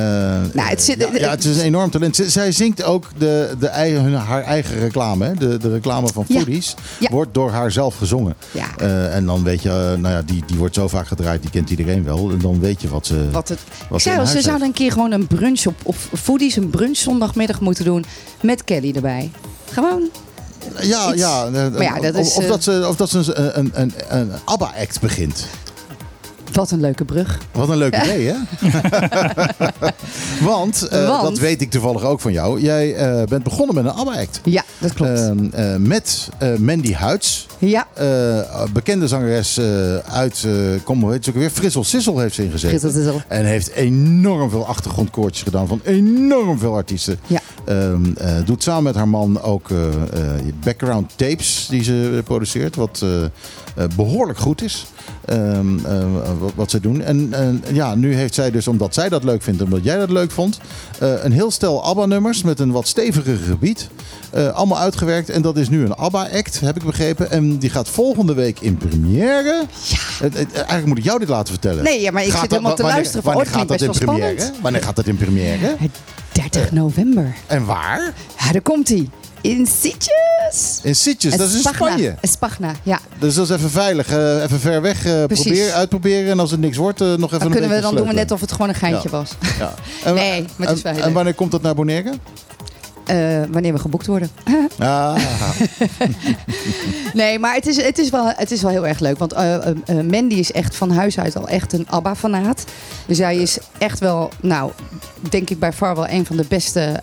Nou, 0.52 0.68
het 0.68 0.82
zit- 0.82 0.98
ja, 1.00 1.08
ja, 1.12 1.30
het 1.30 1.44
is 1.44 1.56
een 1.56 1.62
enorm 1.64 1.90
talent. 1.90 2.20
Zij 2.26 2.52
zingt 2.52 2.82
ook 2.82 3.06
de, 3.18 3.54
de 3.58 3.66
eigen, 3.66 4.02
hun- 4.02 4.14
haar 4.14 4.42
eigen 4.42 4.78
reclame. 4.78 5.24
Hè? 5.24 5.34
De, 5.34 5.56
de 5.58 5.70
reclame 5.72 6.08
van. 6.08 6.24
Foodies 6.30 6.74
Ja. 7.00 7.08
wordt 7.10 7.34
door 7.34 7.50
haar 7.50 7.70
zelf 7.72 7.96
gezongen. 7.96 8.34
Eh, 8.76 9.14
en 9.16 9.26
dan 9.26 9.42
weet 9.42 9.62
je, 9.62 9.68
eh, 9.68 9.74
nou 10.00 10.08
ja, 10.14 10.22
die, 10.22 10.42
die 10.46 10.56
wordt 10.56 10.74
zo 10.74 10.88
vaak 10.88 11.06
gedraaid, 11.06 11.40
die 11.42 11.50
kent 11.50 11.70
iedereen 11.70 12.04
wel. 12.04 12.30
En 12.30 12.38
dan 12.38 12.60
weet 12.60 12.82
je 12.82 12.88
wat 12.88 13.06
ze. 13.06 13.30
Wat 13.30 13.48
het, 13.48 13.58
wat 13.68 13.72
ik 13.78 13.86
ze 13.88 13.92
in 13.94 14.00
zei 14.00 14.10
al, 14.14 14.16
huis 14.16 14.28
ze 14.28 14.34
heeft. 14.34 14.44
zouden 14.46 14.66
een 14.66 14.74
keer 14.74 14.92
gewoon 14.92 15.12
een 15.12 15.26
brunch 15.26 15.66
op, 15.66 15.74
op 15.82 15.96
Foodies, 16.22 16.56
een 16.56 16.70
brunch 16.70 16.96
zondagmiddag 16.96 17.60
moeten 17.60 17.84
doen 17.84 18.04
met 18.42 18.64
Kelly 18.64 18.92
erbij. 18.94 19.30
Gewoon. 19.72 20.08
Ja, 20.80 21.08
iets. 21.12 21.20
ja, 21.20 21.48
Maar 21.50 21.82
ja, 21.82 22.00
dat 22.00 22.14
of, 22.14 22.26
is, 22.26 22.34
of 22.36 22.44
dat 22.46 22.62
ze, 22.62 22.84
of 22.88 22.96
dat 22.96 23.10
ze 23.10 23.34
een, 23.34 23.58
een, 23.58 23.70
een, 23.74 23.92
een 24.08 24.30
ABBA-act 24.44 25.00
begint. 25.00 25.46
Wat 26.54 26.70
een 26.70 26.80
leuke 26.80 27.04
brug. 27.04 27.38
Wat 27.52 27.68
een 27.68 27.76
leuk 27.76 27.96
idee, 28.02 28.26
hè? 28.26 28.34
Want, 30.40 30.88
eh, 30.88 31.08
Want? 31.08 31.22
dat 31.22 31.38
weet 31.38 31.60
ik 31.60 31.70
toevallig 31.70 32.02
ook 32.02 32.20
van 32.20 32.32
jou. 32.32 32.60
Jij 32.60 32.94
eh, 32.94 33.26
bent 33.26 33.42
begonnen 33.42 33.74
met 33.74 33.84
een 33.84 33.90
ABBA-act. 33.90 34.40
Ja, 34.44 34.64
dat 34.78 34.92
klopt. 34.92 35.20
Ehm, 35.20 35.46
eh, 35.52 35.76
met 35.76 36.28
Mandy 36.58 36.92
Huids. 36.92 37.46
ja, 37.58 37.86
bekende 38.72 39.08
zangeres 39.08 39.60
uit, 40.06 40.46
kom 40.84 41.02
hoe 41.02 41.12
heet 41.12 41.24
ze 41.24 41.30
ook 41.30 41.36
weer? 41.36 41.50
Frissel 41.50 41.84
Sissel 41.84 42.18
heeft 42.18 42.34
ze 42.34 42.44
ingezeten. 42.44 42.78
Frissel 42.78 43.02
Sissel. 43.02 43.22
En 43.28 43.44
heeft 43.44 43.70
enorm 43.70 44.50
veel 44.50 44.66
achtergrondkoortjes 44.66 45.42
gedaan 45.42 45.66
van 45.66 45.80
enorm 45.84 46.58
veel 46.58 46.74
artiesten. 46.74 47.18
Ja. 47.26 47.40
Ehm, 47.64 48.12
eh, 48.16 48.34
doet 48.44 48.62
samen 48.62 48.82
met 48.82 48.94
haar 48.94 49.08
man 49.08 49.42
ook 49.42 49.68
background 50.64 51.12
tapes 51.16 51.66
die 51.70 51.82
ze 51.82 52.22
produceert. 52.24 52.76
Wat 52.76 53.04
behoorlijk 53.96 54.38
goed 54.38 54.62
is. 54.62 54.86
Ehm, 55.24 55.86
eh, 55.86 56.04
wat, 56.38 56.52
wat 56.54 56.70
ze 56.70 56.80
doen. 56.80 57.02
En 57.02 57.32
ja, 57.72 57.94
nu 57.94 58.14
heeft 58.14 58.34
zij 58.34 58.50
dus, 58.50 58.68
omdat 58.68 58.94
zij 58.94 59.08
dat 59.08 59.24
leuk 59.24 59.42
vindt, 59.42 59.62
omdat 59.62 59.84
jij 59.84 59.96
dat 59.96 60.10
leuk 60.10 60.30
vond, 60.30 60.58
eh, 61.00 61.24
een 61.24 61.32
heel 61.32 61.50
stel 61.50 61.84
ABBA-nummers 61.84 62.42
met 62.42 62.60
een 62.60 62.70
wat 62.70 62.88
steviger 62.88 63.36
gebied. 63.36 63.88
eh, 64.30 64.48
allemaal 64.48 64.78
uitgewerkt. 64.78 65.30
En 65.30 65.42
dat 65.42 65.56
is 65.56 65.68
nu 65.68 65.84
een 65.84 65.94
ABBA-act, 65.94 66.60
heb 66.60 66.76
ik 66.76 66.82
begrepen. 66.84 67.30
En 67.30 67.58
die 67.58 67.70
gaat 67.70 67.88
volgende 67.88 68.34
week 68.34 68.60
in 68.60 68.76
première. 68.76 69.64
Ja. 69.88 70.28
eigenlijk 70.50 70.86
moet 70.86 70.98
ik 70.98 71.04
jou 71.04 71.18
dit 71.18 71.28
laten 71.28 71.52
vertellen. 71.52 71.84
Nee, 71.84 72.00
ja, 72.00 72.10
maar 72.10 72.22
ik 72.24 72.30
Gaat 72.30 72.40
zit 72.40 72.50
dat- 72.50 72.58
helemaal 72.58 72.76
te 72.76 72.82
wanneer- 72.82 73.00
luisteren 73.00 73.24
Wanneer 73.26 73.46
oh, 73.46 73.52
gaat 73.58 73.68
dat 73.68 73.80
in 73.80 73.90
première? 73.90 74.32
spannend. 74.32 74.60
Wanneer 74.62 74.82
gaat 74.82 74.96
dat 74.96 75.06
in 75.06 75.16
première? 75.16 75.76
30 76.32 76.72
november. 76.72 77.34
En 77.46 77.64
waar? 77.64 78.12
Ja, 78.38 78.52
daar 78.52 78.60
komt 78.62 78.88
hij. 78.88 79.08
In 79.44 79.66
Sitges. 79.66 80.80
In 80.82 80.94
Sitges, 80.96 81.36
dat 81.36 81.48
is 81.48 81.54
in 81.54 81.60
Spagna. 81.60 81.86
Spanje. 81.86 82.14
Spagna, 82.22 82.72
ja. 82.82 83.00
Dus 83.18 83.34
dat 83.34 83.50
is 83.50 83.56
even 83.56 83.70
veilig, 83.70 84.08
eh, 84.08 84.42
even 84.42 84.60
ver 84.60 84.82
weg 84.82 85.06
eh 85.06 85.74
uitproberen. 85.74 86.30
En 86.30 86.40
als 86.40 86.50
het 86.50 86.60
niks 86.60 86.76
wordt, 86.76 87.00
eh, 87.00 87.06
nog 87.06 87.16
even 87.16 87.30
Dan, 87.30 87.46
een 87.46 87.52
kunnen 87.52 87.70
we, 87.70 87.80
dan 87.80 87.94
doen 87.96 88.06
we 88.06 88.12
net 88.12 88.30
of 88.30 88.40
het 88.40 88.52
gewoon 88.52 88.68
een 88.68 88.74
geintje 88.74 89.08
Ja. 89.12 89.16
was. 89.16 89.30
Ja. 89.58 89.74
En, 90.04 90.14
Nee, 90.14 90.44
maar 90.56 90.68
het 90.68 90.76
is 90.76 90.82
wel 90.82 90.92
en, 90.96 91.12
wanneer 91.12 91.34
komt 91.34 91.50
dat 91.50 91.62
naar 91.62 91.74
Bonaire? 91.74 92.12
Wanneer 93.50 93.72
we 93.72 93.78
geboekt 93.78 94.06
worden. 94.06 94.30
Ah, 94.78 95.16
Nee, 97.12 97.38
maar 97.38 97.54
het 97.54 97.66
is, 97.66 97.82
het 97.82 97.98
is, 97.98 98.10
wel, 98.10 98.32
het 98.36 98.50
is 98.50 98.62
wel 98.62 98.70
heel 98.70 98.86
erg 98.86 98.98
leuk. 98.98 99.18
Want 99.18 99.34
Mandy 99.86 100.34
is 100.34 100.52
echt 100.52 100.76
van 100.76 100.90
huis 100.90 101.18
uit 101.18 101.36
al 101.36 101.48
echt 101.48 101.72
een 101.72 101.86
ABBA-fanaat. 101.88 102.64
Dus 103.06 103.16
zij 103.16 103.36
is 103.36 103.58
echt 103.78 103.98
wel, 103.98 104.30
nou, 104.40 104.70
denk 105.30 105.50
ik 105.50 105.58
bij 105.58 105.72
far 105.72 105.94
wel 105.94 106.08
een 106.08 106.26
van 106.26 106.36
de 106.36 106.44
beste 106.48 107.02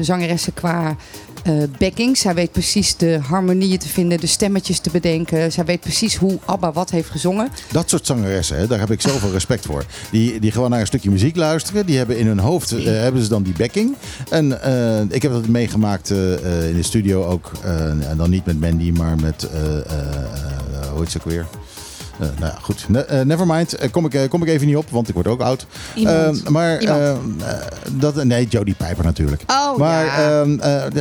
zangeressen 0.00 0.54
qua 0.54 0.96
eh 1.42 1.52
backing. 1.78 2.18
Zij 2.18 2.34
weet 2.34 2.52
precies 2.52 2.96
de 2.96 3.18
harmonieën 3.22 3.78
te 3.78 3.88
vinden, 3.88 4.20
de 4.20 4.26
stemmetjes 4.26 4.78
te 4.78 4.90
bedenken. 4.90 5.52
Zij 5.52 5.64
weet 5.64 5.80
precies 5.80 6.16
hoe 6.16 6.38
ABBA 6.44 6.72
wat 6.72 6.90
heeft 6.90 7.10
gezongen. 7.10 7.48
dat 7.72 7.90
soort 7.90 8.06
zangeressen, 8.06 8.56
hè, 8.56 8.66
daar 8.66 8.78
heb 8.78 8.90
ik 8.90 9.00
zoveel 9.00 9.30
respect 9.30 9.66
voor. 9.66 9.84
Die, 10.10 10.40
die 10.40 10.50
gewoon 10.50 10.70
naar 10.70 10.80
een 10.80 10.86
stukje 10.86 11.10
muziek 11.10 11.36
luisteren. 11.36 11.86
Die 11.86 11.96
hebben 11.96 12.18
in 12.18 12.26
hun 12.26 12.38
hoofd 12.38 12.72
eh, 12.72 12.84
hebben 12.84 13.22
ze 13.22 13.28
dan 13.28 13.42
die 13.42 13.54
backing. 13.58 13.96
En 14.30 14.62
eh, 14.62 15.00
ik 15.08 15.22
heb 15.22 15.32
dat 15.32 15.46
meegemaakt 15.46 16.10
in 16.10 16.16
de 16.74 16.82
studio 16.82 17.24
ook. 17.24 17.52
en 17.62 18.16
dan 18.16 18.30
niet 18.30 18.46
met 18.46 18.60
Mandy, 18.60 18.90
maar 18.90 19.16
met, 19.16 19.48
hoe 20.92 21.00
heet 21.00 21.10
ze 21.10 21.18
ook 21.18 21.24
weer? 21.24 21.46
Eh, 22.20 22.26
nou 22.38 22.52
ja, 22.52 22.58
goed. 22.62 22.84
Ne 22.88 23.04
eh, 23.04 23.20
nevermind. 23.24 23.74
Eh, 23.74 23.90
kom, 23.90 24.06
ik, 24.10 24.30
kom 24.30 24.42
ik 24.42 24.48
even 24.48 24.66
niet 24.66 24.76
op, 24.76 24.90
want 24.90 25.08
ik 25.08 25.14
word 25.14 25.26
ook 25.26 25.40
oud. 25.40 25.66
Iemand. 25.94 26.42
Eh, 26.42 26.48
maar 26.50 26.80
Iemand. 26.80 27.00
eh, 27.00 27.10
eh, 27.10 27.56
dat, 27.92 28.24
nee, 28.24 28.46
Jodie 28.48 28.74
Piper 28.74 29.04
natuurlijk. 29.04 29.42
Oh, 29.46 29.76
maar 29.76 30.04
ja. 30.04 30.40
ehm, 30.40 30.58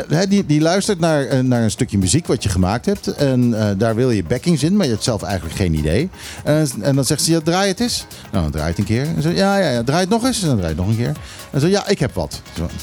eh, 0.09 0.19
die, 0.29 0.45
die 0.45 0.61
luistert 0.61 0.99
naar, 0.99 1.43
naar 1.45 1.63
een 1.63 1.71
stukje 1.71 1.97
muziek 1.97 2.27
wat 2.27 2.43
je 2.43 2.49
gemaakt 2.49 2.85
hebt. 2.85 3.07
En 3.07 3.55
daar 3.77 3.95
wil 3.95 4.11
je 4.11 4.23
backings 4.23 4.63
in, 4.63 4.75
maar 4.75 4.85
je 4.85 4.91
hebt 4.91 5.03
zelf 5.03 5.23
eigenlijk 5.23 5.55
geen 5.55 5.73
idee. 5.73 6.09
En, 6.43 6.67
en 6.81 6.95
dan 6.95 7.05
zegt 7.05 7.21
ze, 7.21 7.31
ja, 7.31 7.39
draai 7.43 7.67
het 7.67 7.79
eens. 7.79 8.05
Nou, 8.31 8.43
dan 8.43 8.51
draai 8.51 8.69
het 8.69 8.77
een 8.77 8.83
keer. 8.85 9.05
En 9.15 9.21
zo, 9.21 9.29
ja, 9.29 9.57
ja, 9.57 9.69
ja, 9.69 9.83
draai 9.83 10.01
het 10.01 10.09
nog 10.09 10.25
eens. 10.25 10.41
En 10.41 10.47
dan 10.47 10.57
draai 10.57 10.73
het 10.73 10.81
nog 10.81 10.89
een 10.89 10.97
keer. 10.97 11.13
En 11.51 11.59
zo, 11.59 11.67
ja, 11.67 11.88
ik 11.88 11.99
heb 11.99 12.13
wat. 12.13 12.41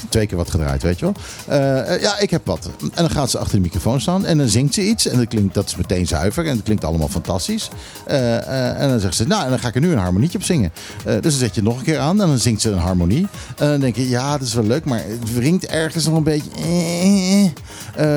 Twee 0.09 0.25
keer 0.25 0.37
wat 0.37 0.49
gedraaid, 0.49 0.83
weet 0.83 0.99
je 0.99 1.05
wel. 1.05 1.13
Eh, 1.47 1.93
eh, 1.93 2.01
ja, 2.01 2.19
ik 2.19 2.29
heb 2.29 2.45
wat. 2.45 2.69
En 2.81 2.89
dan 2.93 3.09
gaat 3.09 3.29
ze 3.29 3.37
achter 3.37 3.55
de 3.55 3.61
microfoon 3.61 4.01
staan 4.01 4.25
en 4.25 4.37
dan 4.37 4.47
zingt 4.47 4.73
ze 4.73 4.87
iets. 4.87 5.07
En 5.07 5.17
dat, 5.17 5.27
klinkt, 5.27 5.53
dat 5.53 5.67
is 5.67 5.75
meteen 5.75 6.07
zuiver 6.07 6.45
en 6.45 6.55
dat 6.55 6.63
klinkt 6.63 6.83
allemaal 6.83 7.07
fantastisch. 7.07 7.69
Eh, 8.05 8.81
en 8.81 8.89
dan 8.89 8.99
zegt 8.99 9.15
ze, 9.15 9.27
nou, 9.27 9.43
en 9.43 9.49
dan 9.49 9.59
ga 9.59 9.67
ik 9.67 9.75
er 9.75 9.81
nu 9.81 9.91
een 9.91 9.97
harmonietje 9.97 10.37
op 10.37 10.43
zingen. 10.43 10.71
Dus 11.03 11.21
dan 11.21 11.31
zet 11.31 11.55
je 11.55 11.61
het 11.61 11.69
nog 11.69 11.77
een 11.77 11.83
keer 11.83 11.99
aan 11.99 12.21
en 12.21 12.27
dan 12.27 12.37
zingt 12.37 12.61
ze 12.61 12.71
een 12.71 12.77
harmonie. 12.77 13.27
En 13.57 13.69
dan 13.69 13.79
denk 13.79 13.95
je, 13.95 14.09
ja, 14.09 14.37
dat 14.37 14.47
is 14.47 14.53
wel 14.53 14.63
leuk, 14.63 14.85
maar 14.85 15.03
het 15.05 15.33
wringt 15.33 15.65
ergens 15.65 16.05
nog 16.05 16.15
een 16.15 16.23
beetje. 16.23 16.49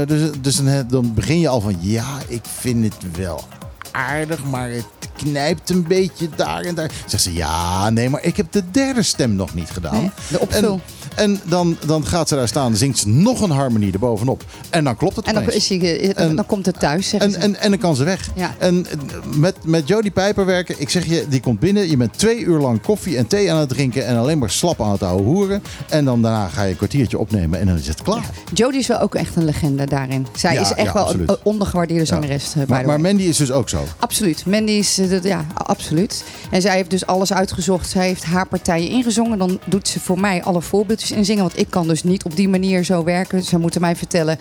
dus 0.07 0.31
dus 0.41 0.57
dan, 0.57 0.85
dan 0.89 1.15
begin 1.15 1.41
je 1.41 1.49
al 1.49 1.61
van, 1.61 1.77
ja, 1.81 2.19
ik 2.29 2.43
vind 2.61 2.85
het 2.85 3.17
wel 3.17 3.45
aardig, 3.93 4.45
maar 4.45 4.71
het 4.71 4.87
knijpt 5.17 5.71
een 5.71 5.87
beetje 5.87 6.29
daar 6.37 6.63
en 6.63 6.75
daar. 6.75 6.91
Zegt 7.07 7.23
ze, 7.23 7.35
ja, 7.35 7.91
nee, 7.91 8.11
maar 8.11 8.23
ik 8.23 8.37
heb 8.37 8.53
de 8.53 8.71
derde 8.71 9.03
stem 9.03 9.35
nog 9.35 9.55
niet 9.55 9.71
gedaan. 9.71 10.01
Nee, 10.01 10.11
de 10.29 10.41
opvul. 10.41 10.73
En, 10.73 10.81
en 11.17 11.41
dan, 11.45 11.77
dan 11.87 12.07
gaat 12.07 12.29
ze 12.29 12.35
daar 12.35 12.49
staan, 12.49 12.77
zingt 12.77 12.99
ze 12.99 13.09
nog 13.09 13.41
een 13.41 13.51
harmonie 13.51 13.93
erbovenop. 13.93 14.45
En 14.71 14.85
dan 14.85 14.97
klopt 14.97 15.17
het 15.17 15.27
En 15.27 15.35
dan, 15.35 15.43
opeens. 15.43 15.71
is 15.71 15.79
hij, 15.81 16.01
eh, 16.01 16.25
En- 16.25 16.37
dan 16.37 16.47
komt 16.47 16.67
het 16.67 16.79
thuis, 16.81 17.13
En, 17.13 17.35
en, 17.35 17.57
en 17.61 17.71
dan 17.71 17.79
kan 17.79 17.97
ze 17.97 18.05
weg. 18.05 18.29
Ja. 18.35 18.55
En 18.59 18.87
eh, 18.87 18.97
met, 19.37 19.55
met 19.65 19.89
Jodie 19.89 20.11
Pijper 20.11 20.45
werken, 20.47 20.75
ik 20.79 20.89
zeg 20.91 21.07
je, 21.07 21.25
die 21.29 21.41
komt 21.41 21.59
binnen. 21.61 21.91
Je 21.91 21.97
bent 21.97 22.19
twee 22.19 22.39
uur 22.41 22.59
lang 22.59 22.83
koffie 22.83 23.17
en 23.17 23.27
thee 23.27 23.53
aan 23.53 23.59
het 23.59 23.69
drinken. 23.69 24.07
En 24.07 24.17
alleen 24.17 24.39
maar 24.39 24.51
slap 24.51 24.81
aan 24.83 24.93
het 24.93 25.03
ouwe 25.03 25.23
hoeren. 25.23 25.63
En 25.89 26.05
dan 26.05 26.23
daarna 26.23 26.49
ga 26.49 26.63
je 26.63 26.71
een 26.71 26.77
kwartiertje 26.77 27.19
opnemen 27.19 27.61
en 27.61 27.67
dan 27.67 27.77
is 27.77 27.89
het 27.89 28.03
klaar. 28.03 28.31
Jodie 28.55 28.81
is 28.81 28.87
wel 28.87 29.01
ook 29.01 29.15
echt 29.15 29.37
een 29.37 29.45
legende 29.45 29.87
daarin. 29.87 30.27
Zij 30.37 30.55
Ja, 30.55 30.61
is 30.61 30.73
echt 30.73 30.93
wel 30.93 31.03
absoluut. 31.05 31.29
een 31.31 31.37
ondergewaardeerde 31.43 32.05
zangeres. 32.05 32.55
eh, 32.57 32.67
Maar, 32.67 32.87
maar. 32.87 33.01
Mandy 33.01 33.23
is 33.23 33.37
dus 33.37 33.51
ook 33.53 33.69
zo. 33.69 33.85
Absoluut. 33.99 34.47
Mandy 34.47 34.73
is, 34.73 34.99
eh, 34.99 35.11
dat- 35.11 35.25
ja, 35.25 35.47
absoluut. 35.55 36.25
En 36.51 36.63
zij 36.63 36.75
heeft 36.77 36.91
dus 36.91 37.07
alles 37.07 37.33
uitgezocht. 37.33 37.89
Zij 37.91 38.07
heeft 38.07 38.25
haar 38.25 38.47
partijen 38.47 38.89
ingezongen. 38.91 39.39
Dan 39.39 39.59
doet 39.67 39.89
ze 39.89 40.01
voor 40.01 40.21
mij 40.21 40.43
alle 40.43 40.61
voorbeeldjes 40.63 41.10
inzingen. 41.13 41.43
Want 41.43 41.59
ik 41.59 41.71
kan 41.71 41.89
dus 41.89 42.03
niet 42.03 42.25
op 42.25 42.37
die 42.37 42.49
manier 42.49 42.85
zo 42.85 43.05
werken. 43.05 43.43
Ze 43.43 43.59
moeten 43.59 43.81
mij 43.81 43.97
vertellen, 43.97 44.39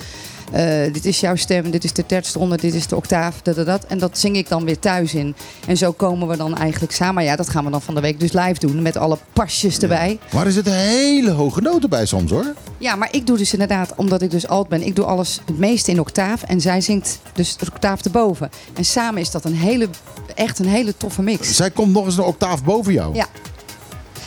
eh, 0.52 0.94
dit 0.94 1.06
is 1.06 1.20
jouw 1.20 1.36
stem, 1.36 1.72
dit 1.72 1.84
is 1.84 1.94
de 1.94 2.06
tertstonde, 2.06 2.58
dit 2.58 2.74
is 2.74 2.88
de 2.88 2.96
octaaf, 2.96 3.42
dat, 3.42 3.56
dat, 3.56 3.66
dat. 3.66 3.86
En 3.86 3.98
dat 3.98 4.18
zing 4.18 4.36
ik 4.36 4.50
dan 4.50 4.66
weer 4.66 4.80
thuis 4.80 5.14
in. 5.14 5.36
En 5.68 5.78
zo 5.78 5.92
komen 5.92 6.28
we 6.28 6.38
dan 6.38 6.58
eigenlijk 6.58 6.94
samen. 6.94 7.14
Maar 7.14 7.24
ja, 7.24 7.36
dat 7.36 7.50
gaan 7.50 7.66
we 7.66 7.72
dan 7.72 7.82
van 7.82 7.96
de 7.96 8.02
week 8.02 8.20
dus 8.20 8.32
live 8.32 8.60
doen. 8.60 8.82
Met 8.82 8.98
alle 8.98 9.18
pasjes 9.34 9.78
erbij. 9.78 10.20
Maar 10.34 10.46
er 10.46 10.52
zitten 10.52 10.74
hele 10.74 11.32
hoge 11.32 11.62
noten 11.62 11.90
bij 11.90 12.06
soms 12.06 12.32
hoor. 12.32 12.54
Ja, 12.78 12.96
maar 12.96 13.08
ik 13.12 13.28
doe 13.28 13.38
dus 13.38 13.52
inderdaad, 13.54 13.94
omdat 13.96 14.22
ik 14.22 14.32
dus 14.32 14.48
alt 14.48 14.68
ben, 14.68 14.82
ik 14.82 14.96
doe 14.96 15.06
alles 15.06 15.40
het 15.46 15.58
meeste 15.58 15.92
in 15.92 16.00
octaaf. 16.00 16.44
En 16.44 16.62
zij 16.62 16.82
zingt 16.82 17.20
dus 17.34 17.58
de 17.58 17.66
octaaf 17.72 18.04
erboven. 18.04 18.50
En 18.74 18.86
samen 18.86 19.22
is 19.22 19.32
dat 19.32 19.46
een 19.46 19.56
hele, 19.56 19.88
echt 20.36 20.60
een 20.60 20.68
hele 20.68 20.98
toffe 20.98 21.22
mix. 21.22 21.56
Zij 21.56 21.72
komt 21.72 21.94
nog 21.94 22.06
eens 22.06 22.18
een 22.18 22.24
octaaf 22.24 22.64
boven 22.64 22.94
jou. 22.94 23.16
Ja. 23.16 23.28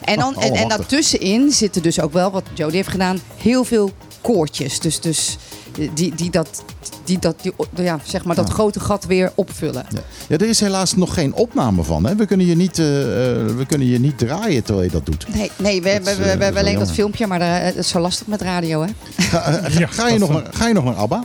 En, 0.04 0.18
dan, 0.18 0.36
en, 0.36 0.52
en 0.52 0.68
daartussenin 0.68 1.50
zitten 1.50 1.82
dus 1.82 2.00
ook 2.00 2.12
wel, 2.12 2.30
wat 2.30 2.44
Jodie 2.54 2.76
heeft 2.76 2.88
gedaan, 2.88 3.18
heel 3.36 3.64
veel 3.64 3.90
koortjes. 4.20 4.80
Dus, 4.80 5.00
dus 5.00 5.36
eh, 5.78 5.88
die, 5.94 6.14
die 6.14 6.30
dat, 6.30 6.64
die, 7.04 7.18
dat, 7.18 7.36
die, 7.42 7.52
ja, 7.74 7.98
zeg 8.04 8.24
maar 8.24 8.36
dat 8.36 8.50
grote 8.50 8.80
gat 8.80 9.04
weer 9.04 9.32
opvullen. 9.34 9.86
Ja. 9.88 10.00
ja, 10.28 10.36
er 10.36 10.48
is 10.48 10.60
helaas 10.60 10.94
nog 10.94 11.14
geen 11.14 11.34
opname 11.34 11.82
van. 11.82 12.06
Hè? 12.06 12.16
We, 12.16 12.26
kunnen 12.26 12.46
je 12.46 12.56
niet, 12.56 12.78
eh, 12.78 13.02
eh, 13.02 13.46
we 13.56 13.66
kunnen 13.66 13.88
je 13.88 13.98
niet 13.98 14.18
draaien 14.18 14.62
terwijl 14.62 14.86
je 14.86 14.92
dat 14.92 15.06
doet. 15.06 15.34
Nee, 15.34 15.50
nee 15.56 15.82
we, 15.82 16.00
Dat 16.04 16.16
we, 16.16 16.22
we, 16.22 16.36
we 16.36 16.44
hebben 16.44 16.62
alleen 16.62 16.78
dat 16.78 16.92
filmpje, 16.92 17.26
maar 17.26 17.38
dat 17.38 17.74
is 17.74 17.88
zo 17.88 18.00
lastig 18.00 18.26
met 18.26 18.42
radio, 18.42 18.82
hè? 18.82 18.88
Ga, 19.16 19.40
ga, 19.90 20.08
je 20.08 20.18
nog 20.18 20.30
naar, 20.30 20.46
ga 20.50 20.68
je 20.68 20.74
nog 20.74 20.84
naar 20.84 20.94
ABBA? 20.94 21.24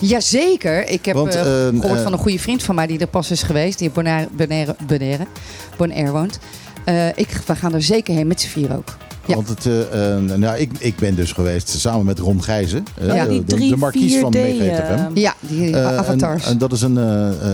Jazeker. 0.00 0.88
Ik 0.88 1.04
heb 1.04 1.14
Want, 1.14 1.34
eh, 1.34 1.68
eh, 1.68 1.74
gehoord 1.80 1.96
eh, 1.96 2.02
van 2.02 2.12
een 2.12 2.18
goede 2.18 2.38
vriend 2.38 2.62
van 2.62 2.74
mij 2.74 2.86
die 2.86 2.98
er 2.98 3.06
pas 3.06 3.30
is 3.30 3.42
geweest. 3.42 3.78
Die 3.78 3.88
in 3.88 3.94
Bonaire, 3.94 4.28
Bonaire, 4.32 4.76
Bonaire, 4.86 5.26
Bonaire 5.76 6.10
woont. 6.10 6.38
Eh, 6.86 7.08
ik, 7.08 7.28
we 7.46 7.54
gaan 7.56 7.74
er 7.74 7.82
zeker 7.82 8.14
heen 8.14 8.26
met 8.26 8.40
z'n 8.40 8.48
vier 8.48 8.76
ook. 8.76 8.96
Ja. 9.26 9.34
Want 9.34 9.48
het, 9.48 9.66
eh, 9.66 10.14
eh, 10.14 10.22
nou, 10.22 10.58
ik, 10.58 10.70
ik 10.78 10.96
ben 10.96 11.14
dus 11.14 11.32
geweest 11.32 11.68
samen 11.68 12.04
met 12.04 12.18
Ron 12.18 12.42
Gijzen. 12.42 12.84
eh, 12.98 13.06
Ja, 13.14 13.24
de- 13.26 13.44
de, 13.44 13.68
de 13.68 13.76
markies 13.76 14.16
van 14.18 14.32
3-4D, 14.32 14.34
Mega 14.36 14.64
eh, 14.64 15.04
FM. 15.04 15.18
Ja, 15.18 15.34
die 15.40 15.76
avatars. 15.76 16.44
En, 16.44 16.50
en 16.50 16.58
dat 16.58 16.72
is 16.72 16.82
een, 16.82 16.94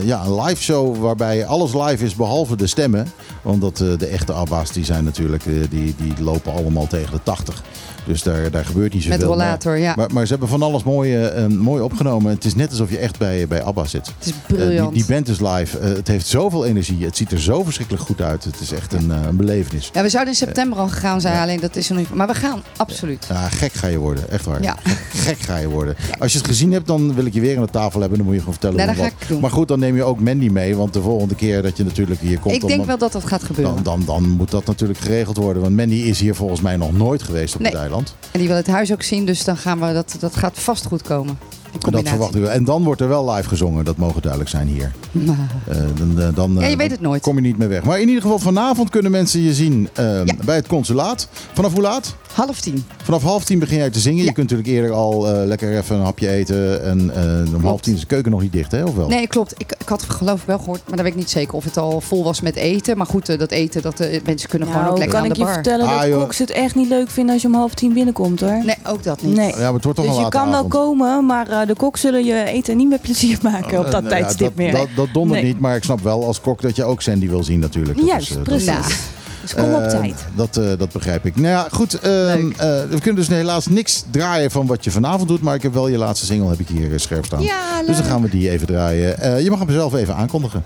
ja, 0.05 0.25
een 0.25 0.41
live 0.43 0.63
show 0.63 0.97
waarbij 0.97 1.47
alles 1.47 1.73
live 1.75 2.05
is 2.05 2.15
behalve 2.15 2.57
de 2.57 2.67
stemmen. 2.67 3.07
Want 3.43 3.61
dat, 3.61 3.81
eh, 3.81 3.99
de 3.99 4.07
echte 4.07 4.33
ABBA's 4.33 4.73
die 4.73 4.85
zijn 4.85 5.05
natuurlijk, 5.05 5.47
eh, 5.47 5.53
die, 5.71 5.95
die 5.99 6.13
lopen 6.25 6.53
allemaal 6.53 6.87
tegen 6.87 7.13
de 7.13 7.21
80. 7.23 7.63
Dus 8.07 8.23
daar, 8.23 8.51
daar 8.51 8.65
gebeurt 8.65 8.93
niet 8.95 9.03
zoveel. 9.03 9.19
Met 9.19 9.27
rollator, 9.27 9.73
maar, 9.73 9.81
ja. 9.81 9.93
Maar, 9.97 10.09
maar 10.13 10.25
ze 10.25 10.31
hebben 10.31 10.49
van 10.49 10.63
alles 10.63 10.83
mooi, 10.83 11.15
eh, 11.15 11.45
eh, 11.45 11.51
mooi 11.51 11.83
opgenomen. 11.83 12.33
Het 12.33 12.45
is 12.45 12.55
net 12.55 12.71
alsof 12.71 12.91
je 12.91 12.99
echt 12.99 13.19
bij, 13.19 13.47
bij 13.49 13.63
ABBA 13.63 13.85
zit. 13.85 14.07
Het 14.19 14.27
is 14.27 14.33
Eh, 14.33 14.39
briljant. 14.57 14.93
die, 14.95 15.05
die 15.05 15.15
band 15.15 15.29
is 15.29 15.41
live. 15.41 15.79
Eh, 15.79 15.93
het 15.93 16.09
heeft 16.09 16.27
zoveel 16.27 16.65
energie. 16.67 17.05
Het 17.05 17.17
ziet 17.17 17.33
er 17.33 17.41
zo 17.41 17.63
verschrikkelijk 17.65 18.05
goed 18.05 18.21
uit. 18.21 18.45
Het 18.45 18.61
is 18.61 18.73
echt 18.73 18.93
een, 18.93 19.11
eh, 19.11 19.19
een 19.29 19.37
belevenis. 19.37 19.91
ja, 19.93 20.03
we 20.03 20.09
zouden 20.09 20.33
in 20.33 20.39
september 20.39 20.79
al 20.79 20.89
gegaan 20.89 21.21
zijn, 21.21 21.39
alleen 21.43 21.61
dat 21.61 21.77
is 21.77 21.89
er 21.89 21.95
nog 21.95 22.05
niet. 22.09 22.15
Maar 22.15 22.27
we 22.27 22.35
gaan, 22.35 22.63
absoluut. 22.77 23.27
Ja, 23.29 23.49
gek 23.49 23.73
ga 23.73 23.87
je 23.87 23.99
worden, 23.99 24.31
echt 24.31 24.45
waar. 24.45 24.63
Ja. 24.63 24.77
Gek, 25.25 25.39
ga 25.39 25.57
je 25.57 25.69
worden. 25.69 25.97
Als 26.19 26.33
je 26.33 26.39
het 26.39 26.47
gezien 26.47 26.73
hebt, 26.73 26.87
dan 26.87 27.15
wil 27.15 27.25
ik 27.25 27.35
je 27.35 27.41
weer 27.41 27.57
aan 27.57 27.63
de 27.65 27.71
tafel 27.71 28.01
hebben. 28.01 28.19
Dan 28.19 28.27
moet 28.27 28.35
je 28.37 28.41
gewoon 28.43 28.59
vertellen 28.61 28.87
Nee, 28.87 28.97
dat 28.97 29.13
wat. 29.29 29.41
Maar 29.41 29.51
goed, 29.51 29.69
dan 29.69 29.79
neem 29.79 29.97
je 29.97 30.03
ook 30.03 30.21
Mandy 30.21 30.49
mee. 30.49 30.77
Want 30.77 30.93
de 30.93 31.03
volgende 31.03 31.35
keer 31.35 31.63
dat 31.63 31.77
je 31.77 31.85
natuurlijk 31.85 32.21
hier 32.21 32.39
komt... 32.39 32.55
Ik 32.55 32.61
dan, 32.61 32.69
denk 32.71 32.85
wel 32.85 32.99
dat 32.99 33.13
dat 33.13 33.25
gaat 33.27 33.43
gebeuren. 33.43 33.75
dan, 33.75 33.83
dan, 33.83 34.03
dan 34.07 34.29
moet 34.29 34.51
dat 34.51 34.67
natuurlijk 34.67 34.99
geregeld 34.99 35.37
worden. 35.37 35.63
Want 35.63 35.77
Mandy 35.77 35.95
is 35.95 36.21
hier 36.21 36.35
volgens 36.35 36.61
mij 36.61 36.77
nog 36.77 36.93
nooit 36.93 37.23
geweest 37.23 37.55
op 37.55 37.61
Nee. 37.61 37.71
het 37.73 37.81
eiland. 37.93 38.15
En 38.31 38.39
die 38.39 38.49
wil 38.49 38.57
het 38.57 38.67
huis 38.67 38.93
ook 38.93 39.03
zien, 39.03 39.27
dus 39.27 39.45
dan 39.45 39.57
gaan 39.57 39.81
we 39.81 39.93
dat, 39.93 40.17
dat 40.21 40.37
gaat 40.37 40.59
vast 40.59 40.87
goed 40.87 41.03
komen. 41.03 41.39
Die 41.73 42.03
Dat. 42.03 42.35
En 42.35 42.65
dan 42.65 42.83
wordt 42.85 43.01
er 43.01 43.09
wel 43.09 43.31
live 43.31 43.49
gezongen. 43.49 43.85
Dat 43.85 43.97
mogen 43.97 44.21
duidelijk 44.23 44.51
zijn 44.51 44.67
hier. 44.69 44.93
Nou, 45.13 45.37
Eh, 45.69 45.77
dan, 45.95 46.21
eh, 46.21 46.29
dan, 46.35 46.53
Ja, 46.55 46.61
je 46.61 46.73
eh, 46.73 46.77
weet 46.77 46.79
dan 46.79 46.91
het 46.91 47.01
nooit. 47.01 47.23
kom 47.23 47.35
je 47.37 47.41
niet 47.41 47.59
meer 47.59 47.69
weg. 47.69 47.85
Maar 47.85 48.01
in 48.01 48.07
ieder 48.09 48.23
geval 48.23 48.39
vanavond 48.39 48.91
kunnen 48.91 49.11
mensen 49.11 49.41
je 49.43 49.55
zien 49.55 49.89
Ja. 49.95 50.25
bij 50.45 50.57
het 50.57 50.67
consulaat. 50.67 51.29
Vanaf 51.53 51.73
hoe 51.73 51.83
laat? 51.83 52.17
Half 52.33 52.61
tien. 52.61 52.85
Vanaf 53.03 53.23
half 53.23 53.45
tien 53.45 53.59
begin 53.59 53.77
jij 53.79 53.91
te 53.91 53.99
zingen. 54.01 54.19
Ja. 54.19 54.25
Je 54.25 54.33
kunt 54.33 54.51
natuurlijk 54.51 54.77
eerder 54.77 54.91
al 54.93 55.29
eh, 55.29 55.47
lekker 55.47 55.77
even 55.79 55.97
een 55.97 56.03
hapje 56.03 56.29
eten. 56.29 56.85
En 56.85 57.11
eh, 57.47 57.55
om 57.55 57.65
half 57.65 57.81
tien 57.81 57.95
is 57.95 58.01
de 58.01 58.07
keuken 58.07 58.31
nog 58.31 58.41
niet 58.41 58.53
dicht, 58.53 58.73
hè? 58.73 58.85
Of 58.85 58.95
wel? 58.95 59.09
Nee, 59.09 59.27
klopt. 59.27 59.55
Ik, 59.57 59.73
ik 59.79 59.89
had 59.89 60.03
geloof 60.03 60.41
ik 60.41 60.47
wel 60.47 60.59
gehoord, 60.59 60.81
maar 60.87 60.97
dat 60.97 61.05
weet 61.05 61.13
ik 61.15 61.19
niet 61.19 61.31
zeker 61.31 61.55
of 61.55 61.65
het 61.65 61.77
al 61.77 62.01
vol 62.01 62.25
was 62.25 62.41
met 62.41 62.57
eten. 62.57 62.97
Maar 62.97 63.07
goed, 63.07 63.29
eh, 63.29 63.39
dat 63.39 63.51
eten, 63.51 63.83
dat 63.83 63.99
mensen 64.25 64.49
kunnen 64.49 64.69
gewoon 64.69 64.87
ook 64.87 64.99
lekker 64.99 65.09
kan 65.15 65.19
aan 65.19 65.27
ik 65.27 65.33
de 65.35 65.39
je 65.39 65.45
bar. 65.45 65.55
vertellen 65.55 65.87
Ah, 65.87 65.99
dat 66.01 66.09
joh. 66.09 66.21
koks 66.21 66.39
het 66.39 66.51
echt 66.51 66.75
niet 66.75 66.89
leuk 66.89 67.11
vinden 67.11 67.33
als 67.33 67.43
je 67.43 67.49
om 67.49 67.55
half 67.55 67.75
tien 67.75 67.93
binnenkomt 67.93 68.41
hoor. 68.41 68.61
Nee, 68.65 68.77
ook 68.87 69.03
dat 69.03 69.23
niet. 69.23 69.37
Nee. 69.37 69.49
Ja, 69.51 69.57
maar 69.59 69.73
het 69.73 69.85
wordt 69.85 69.99
toch 69.99 70.07
Dus 70.09 70.17
een 70.17 70.23
je 70.25 70.29
kan 70.29 70.51
wel 70.51 70.65
komen, 70.65 71.27
maar 71.27 71.49
eh, 71.49 71.67
de 71.67 71.75
kok 71.75 71.97
zullen 71.97 72.25
je 72.25 72.45
eten 72.45 72.77
niet 72.77 72.89
met 72.89 73.01
plezier 73.07 73.39
maken 73.43 73.79
op 73.79 73.85
dat 73.85 73.93
nou 73.93 74.05
ja, 74.05 74.09
tijdstip 74.11 74.47
dat, 74.47 74.57
meer. 74.57 74.73
Dat, 74.73 74.89
dat 74.97 75.09
dondert 75.13 75.41
Nee. 75.43 75.51
niet, 75.53 75.61
maar 75.61 75.77
ik 75.77 75.85
snap 75.85 76.01
wel 76.01 76.27
als 76.27 76.41
kok 76.41 76.63
dat 76.63 76.77
je 76.77 76.85
ook 76.85 77.03
Sandy 77.03 77.29
wil 77.29 77.45
zien 77.45 77.59
natuurlijk. 77.59 77.99
Dat 77.99 78.07
Juist, 78.07 78.31
is, 78.31 78.35
dat- 78.37 78.45
precies. 78.45 78.99
Dus 79.43 79.55
kom 79.55 79.75
op 79.75 79.83
Eh, 79.83 79.89
tijd. 79.89 80.15
Dat, 80.35 80.57
eh, 80.57 80.65
dat 80.79 80.93
begrijp 80.93 81.25
ik. 81.27 81.37
Nou 81.37 81.49
ja, 81.49 81.67
goed. 81.71 81.95
ehm, 82.01 82.51
eh, 82.51 82.83
we 82.91 82.97
kunnen 83.01 83.15
dus 83.15 83.29
helaas 83.29 83.67
niks 83.67 84.05
draaien 84.11 84.51
van 84.51 84.67
wat 84.67 84.85
je 84.85 84.91
vanavond 84.91 85.29
doet. 85.29 85.41
Maar 85.43 85.55
ik 85.55 85.63
heb 85.63 85.73
wel 85.75 85.89
je 85.89 85.99
laatste 85.99 86.27
single 86.27 86.49
heb 86.49 86.59
ik 86.61 86.69
hier 86.69 86.93
eh, 86.93 86.99
scherp 86.99 87.25
staan. 87.25 87.43
Ja, 87.43 87.83
dus 87.87 87.97
dan 87.97 88.05
gaan 88.07 88.23
we 88.23 88.29
die 88.29 88.51
even 88.51 88.67
draaien. 88.67 89.19
Eh, 89.19 89.41
je 89.43 89.51
mag 89.51 89.59
hem 89.59 89.71
zelf 89.71 89.95
even 89.95 90.15
aankondigen. 90.17 90.65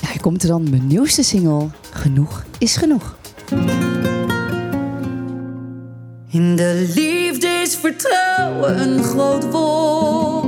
Nou, 0.00 0.12
hier 0.12 0.22
komt 0.22 0.42
er 0.42 0.48
dan 0.48 0.70
mijn 0.70 0.86
nieuwste 0.86 1.22
single. 1.22 1.66
Genoeg 1.90 2.44
is 2.58 2.76
genoeg. 2.76 3.16
In 6.30 6.56
de 6.56 6.92
liefde 6.94 7.46
is 7.46 7.76
vertrouwen 7.76 8.80
een 8.80 9.02
groot 9.04 9.50
woord. 9.50 10.45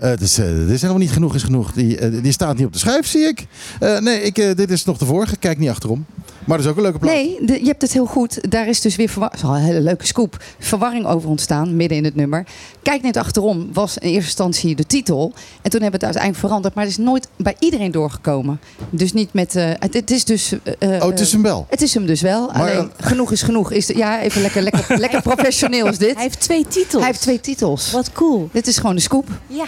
Eh, 0.00 0.10
het, 0.10 0.20
is, 0.20 0.38
eh, 0.38 0.46
het 0.46 0.70
is 0.70 0.80
helemaal 0.80 1.02
niet 1.02 1.10
genoeg 1.12 1.34
is 1.34 1.42
genoeg. 1.42 1.72
Die, 1.72 1.98
eh, 1.98 2.22
die 2.22 2.32
staat 2.32 2.56
niet 2.56 2.66
op 2.66 2.72
de 2.72 2.78
schijf, 2.78 3.06
zie 3.06 3.22
ik. 3.28 3.46
Eh, 3.80 3.98
nee, 3.98 4.22
ik, 4.22 4.34
dit 4.34 4.70
is 4.70 4.84
nog 4.84 4.98
de 4.98 5.04
vorige. 5.06 5.36
Kijk 5.36 5.58
niet 5.58 5.68
achterom. 5.68 6.04
Maar 6.44 6.56
dat 6.56 6.66
is 6.66 6.72
ook 6.72 6.76
een 6.76 6.82
leuke 6.82 6.98
plaat. 6.98 7.14
Nee, 7.14 7.38
de- 7.46 7.60
je 7.60 7.66
hebt 7.66 7.82
het 7.82 7.92
heel 7.92 8.06
goed. 8.06 8.50
Daar 8.50 8.68
is 8.68 8.80
dus 8.80 8.96
weer 8.96 9.10
is 9.34 9.42
al 9.44 9.54
een 9.56 9.62
hele 9.62 9.80
leuke 9.80 10.06
scoop. 10.06 10.42
Verwarring 10.58 11.06
over 11.06 11.28
ontstaan, 11.28 11.76
midden 11.76 11.98
in 11.98 12.04
het 12.04 12.14
nummer. 12.14 12.44
Kijk 12.82 13.02
net 13.02 13.16
achterom 13.16 13.68
was 13.72 13.98
in 13.98 14.08
eerste 14.08 14.24
instantie 14.24 14.74
de 14.76 14.86
titel. 14.86 15.32
En 15.62 15.70
toen 15.70 15.80
hebben 15.82 16.00
we 16.00 16.06
het 16.06 16.16
uiteindelijk 16.16 16.40
veranderd. 16.44 16.74
Maar 16.74 16.84
het 16.84 16.92
is 16.92 16.98
nooit 17.04 17.28
bij 17.36 17.56
iedereen 17.58 17.90
doorgekomen. 17.90 18.60
Dus 18.90 19.12
niet 19.12 19.32
met... 19.32 19.56
eh, 19.56 19.70
het, 19.78 19.94
het 19.94 20.10
is 20.10 20.24
dus... 20.24 20.52
Oh, 20.80 21.00
het 21.06 21.20
is 21.20 21.32
hem 21.32 21.42
wel. 21.42 21.66
Het 21.70 21.82
is 21.82 21.94
hem 21.94 22.06
dus 22.06 22.20
wel. 22.20 22.46
Maar, 22.52 22.70
Alleen 22.70 22.90
genoeg 23.00 23.32
is 23.32 23.42
genoeg. 23.42 23.72
Is 23.72 23.86
de- 23.86 23.96
ja, 23.96 24.20
even 24.22 24.42
lekker, 24.42 24.62
lekker, 24.62 24.98
lekker 24.98 25.22
professioneel 25.22 25.86
is 25.86 25.98
dit. 25.98 26.14
Hij 26.14 26.22
heeft 26.22 26.40
twee 26.40 26.64
titels. 26.68 27.02
Hij 27.02 27.06
heeft 27.10 27.20
twee 27.20 27.40
titels. 27.40 27.90
Wat 27.90 28.12
cool. 28.12 28.48
Dit 28.52 28.66
is 28.66 28.76
gewoon 28.78 28.94
de 28.94 29.00
scoop. 29.02 29.28
Ja. 29.46 29.64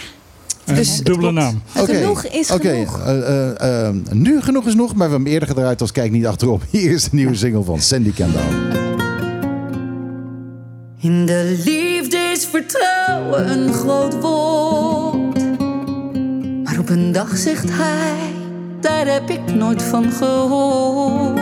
Dus 0.65 0.97
dubbele 0.97 1.31
naam. 1.31 1.61
Genoeg 1.73 2.23
is 2.25 2.49
genoeg. 2.49 2.99
eh, 2.99 3.49
eh, 3.49 3.87
eh, 3.87 3.93
nu 4.11 4.41
genoeg 4.41 4.65
is 4.65 4.71
genoeg, 4.71 4.95
maar 4.95 5.07
we 5.07 5.13
hebben 5.13 5.21
hem 5.21 5.31
eerder 5.33 5.47
gedraaid 5.47 5.81
als 5.81 5.91
Kijk 5.91 6.11
niet 6.11 6.25
achterom. 6.25 6.59
Hier 6.69 6.91
is 6.91 7.03
de 7.03 7.09
nieuwe 7.11 7.35
single 7.35 7.63
van 7.63 7.81
Sandy 7.81 8.11
Kendall. 8.13 8.41
In 10.99 11.25
de 11.25 11.61
liefde 11.65 12.17
is 12.17 12.45
vertrouwen 12.45 13.51
een 13.51 13.73
groot 13.73 14.19
woord. 14.21 15.41
Maar 16.63 16.79
op 16.79 16.89
een 16.89 17.11
dag 17.11 17.37
zegt 17.37 17.69
hij, 17.69 18.15
daar 18.81 19.07
heb 19.07 19.29
ik 19.29 19.53
nooit 19.53 19.83
van 19.83 20.11
gehoord. 20.11 21.41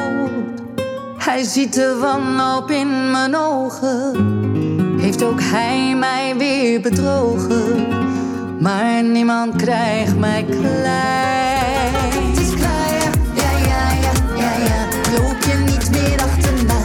Hij 1.18 1.43
ziet 1.43 1.73
de 1.73 1.98
wanhoop 2.02 2.72
in 2.72 3.11
mijn 3.11 3.35
ogen. 3.35 4.99
Heeft 4.99 5.23
ook 5.23 5.39
hij 5.41 5.95
mij 5.95 6.38
weer 6.38 6.81
bedrogen. 6.81 8.01
Maar 8.61 9.03
niemand 9.03 9.55
krijgt 9.55 10.17
mij 10.17 10.43
klein. 10.43 11.93
Het 11.93 12.39
is 12.39 12.53
klaar, 12.53 13.11
ja, 13.35 13.57
ja, 13.57 13.91
ja, 13.91 13.91
ja, 14.01 14.11
ja, 14.38 14.65
ja. 14.65 14.88
Loop 15.17 15.41
je 15.41 15.63
niet 15.65 15.91
meer 15.91 16.21
achterna. 16.21 16.79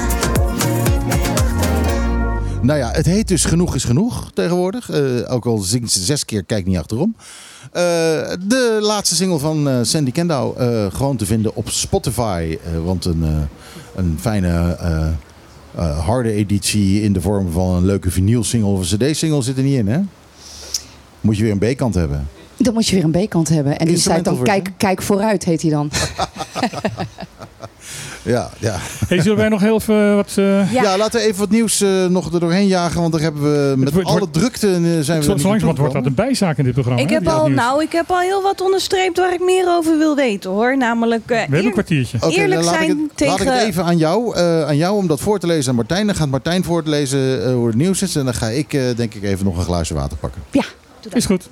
Nou 2.62 2.78
ja, 2.78 2.90
het 2.90 3.06
heet 3.06 3.28
dus 3.28 3.44
Genoeg 3.44 3.74
is 3.74 3.84
Genoeg 3.84 4.30
tegenwoordig. 4.34 4.90
Eh, 4.90 5.32
ook 5.32 5.46
al 5.46 5.58
zingt 5.58 5.90
ze 5.92 6.04
zes 6.04 6.24
keer, 6.24 6.44
kijk 6.44 6.66
niet 6.66 6.78
achterom. 6.78 7.16
Eh, 7.72 7.82
de 8.46 8.78
laatste 8.80 9.14
single 9.14 9.38
van 9.38 9.68
eh, 9.68 9.78
Sandy 9.82 10.10
Kendall 10.10 10.52
eh, 10.56 10.86
gewoon 10.92 11.16
te 11.16 11.26
vinden 11.26 11.56
op 11.56 11.70
Spotify. 11.70 12.58
Eh, 12.64 12.84
want 12.84 13.04
een, 13.04 13.22
eh, 13.24 13.30
een 13.94 14.16
fijne 14.20 14.76
eh, 14.80 15.06
eh, 15.74 15.98
harde 16.06 16.32
editie 16.32 17.02
in 17.02 17.12
de 17.12 17.20
vorm 17.20 17.50
van 17.52 17.74
een 17.74 17.84
leuke 17.84 18.10
vinyl 18.10 18.44
single 18.44 18.70
of 18.70 18.92
een 18.92 18.98
cd-single 18.98 19.42
zit 19.42 19.56
er 19.56 19.62
niet 19.62 19.78
in, 19.78 19.88
hè? 19.88 19.98
Moet 21.26 21.36
je 21.36 21.42
weer 21.42 21.56
een 21.60 21.74
B-kant 21.74 21.94
hebben. 21.94 22.28
Dan 22.56 22.74
moet 22.74 22.86
je 22.88 22.94
weer 22.96 23.04
een 23.04 23.26
B-kant 23.26 23.48
hebben. 23.48 23.78
En 23.78 23.86
die 23.86 23.98
staat 23.98 24.24
dan 24.24 24.42
kijk, 24.42 24.70
kijk 24.76 25.02
vooruit, 25.02 25.44
heet 25.44 25.62
hij 25.62 25.70
dan. 25.70 25.90
Ja, 28.22 28.50
ja. 28.58 28.76
Hey, 29.08 29.20
zullen 29.22 29.36
wij 29.36 29.48
nog 29.48 29.60
heel 29.60 29.74
even 29.74 30.16
wat... 30.16 30.32
eh, 30.36 30.72
Ja. 30.72 30.96
laten 30.96 31.20
we 31.20 31.26
even 31.26 31.38
wat 31.38 31.50
nieuws 31.50 31.80
eh, 31.80 32.06
nog 32.06 32.32
er 32.32 32.40
doorheen 32.40 32.66
jagen. 32.66 33.00
Want 33.00 33.12
daar 33.12 33.22
hebben 33.22 33.42
we 33.42 33.76
met 33.76 33.92
wordt- 33.92 34.08
alle 34.08 34.18
wordt- 34.18 34.34
drukte 34.34 34.66
eh, 34.66 34.74
zijn 34.80 34.84
we 34.92 35.02
Zo, 35.02 35.12
er 35.20 35.26
langzamerhand 35.26 35.78
wordt 35.78 35.92
dat 35.94 36.06
een 36.06 36.14
bijzaak 36.14 36.58
in 36.58 36.64
dit 36.64 36.72
programma. 36.72 37.02
Ik 37.02 37.08
hè, 37.08 37.14
heb, 37.14 37.28
al, 37.28 37.48
nou, 37.48 37.82
ik 37.82 37.92
heb 37.92 38.10
al 38.10 38.18
heel 38.20 38.42
wat 38.42 38.60
onderstreept 38.60 39.16
waar 39.18 39.32
ik 39.32 39.40
meer 39.40 39.68
over 39.68 39.98
wil 39.98 40.16
weten 40.16 40.50
hoor. 40.50 40.76
Namelijk 40.76 41.22
eh, 41.22 41.28
We 41.28 41.34
hebben 41.36 41.64
een 41.64 41.70
kwartiertje. 41.72 42.16
Oké, 42.20 42.34
eerlijk 42.34 42.54
dan 42.54 42.64
laat 42.64 42.74
zijn 42.74 42.90
ik 42.90 42.96
het, 42.96 43.16
tegen... 43.16 43.32
Laat 43.32 43.40
ik 43.54 43.60
het 43.60 43.68
even 43.68 43.84
aan 43.84 43.96
jou, 43.98 44.36
eh, 44.36 44.62
aan 44.66 44.76
jou 44.76 44.96
om 44.96 45.06
dat 45.06 45.20
voor 45.20 45.38
te 45.38 45.46
lezen 45.46 45.70
aan 45.70 45.76
Martijn. 45.76 46.06
Dan 46.06 46.14
gaat 46.16 46.28
Martijn 46.28 46.64
voor 46.64 46.82
te 46.82 46.90
lezen 46.90 47.44
eh, 47.46 47.52
hoe 47.54 47.66
het 47.66 47.76
nieuws 47.76 48.02
is. 48.02 48.16
En 48.16 48.24
dan 48.24 48.34
ga 48.34 48.48
ik 48.48 48.72
eh, 48.74 48.82
denk 48.96 49.14
ik 49.14 49.22
even 49.22 49.44
nog 49.44 49.56
een 49.58 49.64
glaasje 49.64 49.94
water 49.94 50.16
pakken. 50.16 50.42
Is 51.12 51.26
goed. 51.26 51.48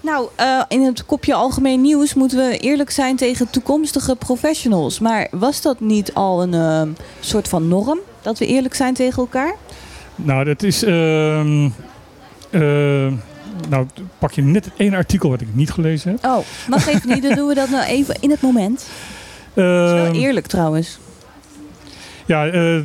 Nou, 0.00 0.28
eh, 0.36 0.62
in 0.68 0.82
het 0.82 1.06
kopje 1.06 1.34
algemeen 1.34 1.80
nieuws 1.80 2.14
moeten 2.14 2.38
we 2.38 2.58
eerlijk 2.58 2.90
zijn 2.90 3.16
tegen 3.16 3.50
toekomstige 3.50 4.16
professionals. 4.16 4.98
Maar 4.98 5.28
was 5.30 5.62
dat 5.62 5.80
niet 5.80 6.14
al 6.14 6.42
een 6.42 6.54
eh, 6.54 6.82
soort 7.20 7.48
van 7.48 7.68
norm? 7.68 7.98
Dat 8.22 8.38
we 8.38 8.46
eerlijk 8.46 8.74
zijn 8.74 8.94
tegen 8.94 9.18
elkaar? 9.22 9.54
Nou, 10.16 10.44
dat 10.44 10.62
is... 10.62 10.82
ehm, 10.82 11.64
eh, 12.50 12.60
nou, 13.68 13.86
pak 14.18 14.32
je 14.32 14.42
net 14.42 14.64
het 14.64 14.74
ene 14.76 14.96
artikel 14.96 15.30
wat 15.30 15.40
ik 15.40 15.48
niet 15.54 15.70
gelezen 15.70 16.10
heb. 16.10 16.24
Oh, 16.24 16.38
mag 16.68 16.86
even 16.88 17.08
niet. 17.08 17.22
Dan 17.22 17.34
doen 17.34 17.48
we 17.48 17.54
dat 17.54 17.68
nou 17.70 17.84
even 17.84 18.16
in 18.20 18.30
het 18.30 18.40
moment. 18.40 18.86
Dat 19.54 19.64
is 19.86 19.92
wel 19.92 20.04
Ehm, 20.06 20.14
eerlijk 20.14 20.46
trouwens. 20.46 20.98
ja, 22.26 22.46
eh, 22.46 22.80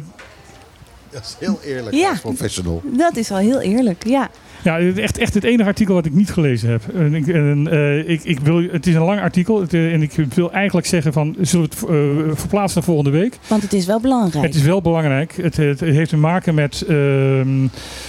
Dat 1.10 1.22
is 1.24 1.36
heel 1.40 1.60
eerlijk 1.64 1.96
Ja. 1.96 2.10
als 2.10 2.20
professional. 2.20 2.82
Dat 2.84 3.16
is 3.16 3.32
al 3.32 3.38
heel 3.38 3.60
eerlijk, 3.62 4.06
ja. 4.08 4.30
Ja, 4.66 4.80
echt, 4.80 5.18
echt 5.18 5.34
het 5.34 5.44
enige 5.44 5.70
artikel 5.70 5.94
wat 5.94 6.06
ik 6.06 6.14
niet 6.14 6.32
gelezen 6.32 6.70
heb. 6.70 6.82
En 6.96 7.14
ik, 7.14 7.28
en, 7.28 7.68
eh, 7.72 8.10
ik, 8.10 8.24
ik 8.24 8.40
wil, 8.40 8.62
het 8.72 8.88
is 8.88 8.96
een 8.96 9.02
lang 9.02 9.20
artikel 9.22 9.62
het, 9.62 9.74
eh, 9.74 9.94
en 9.94 10.02
ik 10.02 10.12
wil 10.34 10.52
eigenlijk 10.52 10.88
zeggen 10.88 11.14
van, 11.14 11.36
zullen 11.42 11.70
we 11.70 11.76
het 11.76 11.90
eh, 12.30 12.36
verplaatsen 12.38 12.76
naar 12.80 12.84
volgende 12.94 13.10
week? 13.20 13.38
Want 13.48 13.62
het 13.62 13.74
is 13.74 13.86
wel 13.86 14.00
belangrijk. 14.00 14.46
Het 14.46 14.56
is 14.56 14.62
wel 14.62 14.82
belangrijk. 14.82 15.34
Het, 15.42 15.58
het 15.58 15.80
heeft 15.80 16.10
te 16.10 16.18
maken 16.18 16.56
met 16.56 16.82
ehm, 16.88 17.64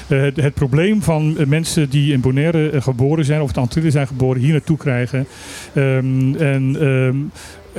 eh, 0.08 0.20
het, 0.20 0.36
het 0.36 0.54
probleem 0.54 1.02
van 1.02 1.36
mensen 1.46 1.90
die 1.90 2.12
in 2.12 2.20
Bonaire 2.20 2.82
geboren 2.82 3.24
zijn 3.24 3.40
of 3.40 3.48
in 3.48 3.54
de 3.54 3.60
Antillen 3.60 3.92
zijn 3.92 4.06
geboren, 4.06 4.40
hier 4.42 4.52
naartoe 4.52 4.76
krijgen. 4.76 5.26
Ehm, 5.74 6.34
en 6.34 6.76
ehm, 6.80 7.16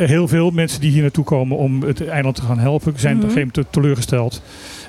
heel 0.06 0.28
veel 0.28 0.52
mensen 0.52 0.82
die 0.82 0.92
hier 0.92 1.02
naartoe 1.02 1.24
komen 1.24 1.58
om 1.58 1.82
het 1.84 2.08
eiland 2.08 2.36
te 2.36 2.42
gaan 2.42 2.60
helpen, 2.60 2.94
zijn 2.96 3.16
op 3.16 3.20
Mhm. 3.22 3.30
een 3.30 3.34
gegeven 3.34 3.52
moment 3.56 3.74
teleurgesteld. 3.74 4.42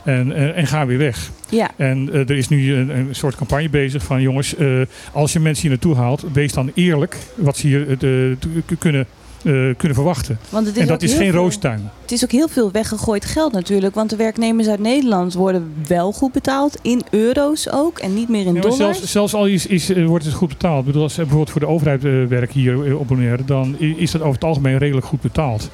En, 0.04 0.32
en, 0.32 0.54
en 0.54 0.66
gaan 0.66 0.86
weer 0.86 0.98
weg. 0.98 1.30
Ja. 1.48 1.70
En 1.76 2.08
eh, 2.12 2.20
er 2.20 2.36
is 2.36 2.48
nu 2.48 2.74
een, 2.74 2.88
een 2.98 3.08
soort 3.14 3.36
campagne 3.36 3.68
bezig 3.70 4.02
van 4.02 4.20
jongens, 4.22 4.56
eh, 4.56 4.80
als 5.12 5.32
je 5.32 5.40
mensen 5.40 5.62
hier 5.62 5.70
naartoe 5.70 5.94
haalt, 5.94 6.24
wees 6.32 6.52
dan 6.52 6.70
eerlijk 6.74 7.16
wat 7.34 7.56
ze 7.56 7.66
hier 7.66 7.90
eh, 7.90 8.36
kunnen, 8.78 9.06
eh, 9.44 9.52
kunnen 9.76 9.94
verwachten. 9.94 10.38
Want 10.48 10.66
het 10.66 10.76
is 10.76 10.82
en 10.82 10.88
dat 10.88 11.02
is 11.02 11.14
geen 11.14 11.30
veel- 11.30 11.40
roostuin. 11.40 11.90
Het 12.02 12.12
is 12.12 12.24
ook 12.24 12.30
heel 12.30 12.48
veel 12.48 12.70
weggegooid 12.72 13.24
geld 13.24 13.52
natuurlijk. 13.52 13.94
Want 13.94 14.10
de 14.10 14.16
werknemers 14.16 14.68
uit 14.68 14.80
Nederland 14.80 15.34
worden 15.34 15.72
wel 15.86 16.12
goed 16.12 16.32
betaald. 16.32 16.78
In 16.82 17.02
euro's 17.10 17.68
ook. 17.70 17.98
En 17.98 18.14
niet 18.14 18.28
meer 18.28 18.46
in 18.46 18.54
Ja, 18.54 18.60
dollars. 18.60 18.78
zelfs, 18.78 19.10
zelfs 19.10 19.34
al 19.34 19.46
is, 19.46 19.66
is, 19.66 19.90
eh, 19.90 20.06
wordt 20.06 20.24
het 20.24 20.34
goed 20.34 20.48
betaald. 20.48 20.80
Ik 20.80 20.86
bedoel, 20.86 21.02
als 21.02 21.12
ze 21.14 21.18
bijvoorbeeld 21.20 21.50
voor 21.50 21.60
de 21.60 21.66
overheid 21.66 22.04
eh, 22.04 22.24
werken 22.28 22.60
hier 22.60 22.86
eh, 22.86 22.98
op 23.00 23.08
Bonaire, 23.08 23.44
dan 23.44 23.78
is 23.78 24.10
dat 24.10 24.20
over 24.20 24.34
het 24.34 24.44
algemeen 24.44 24.78
redelijk 24.78 25.06
goed 25.06 25.20
betaald. 25.20 25.70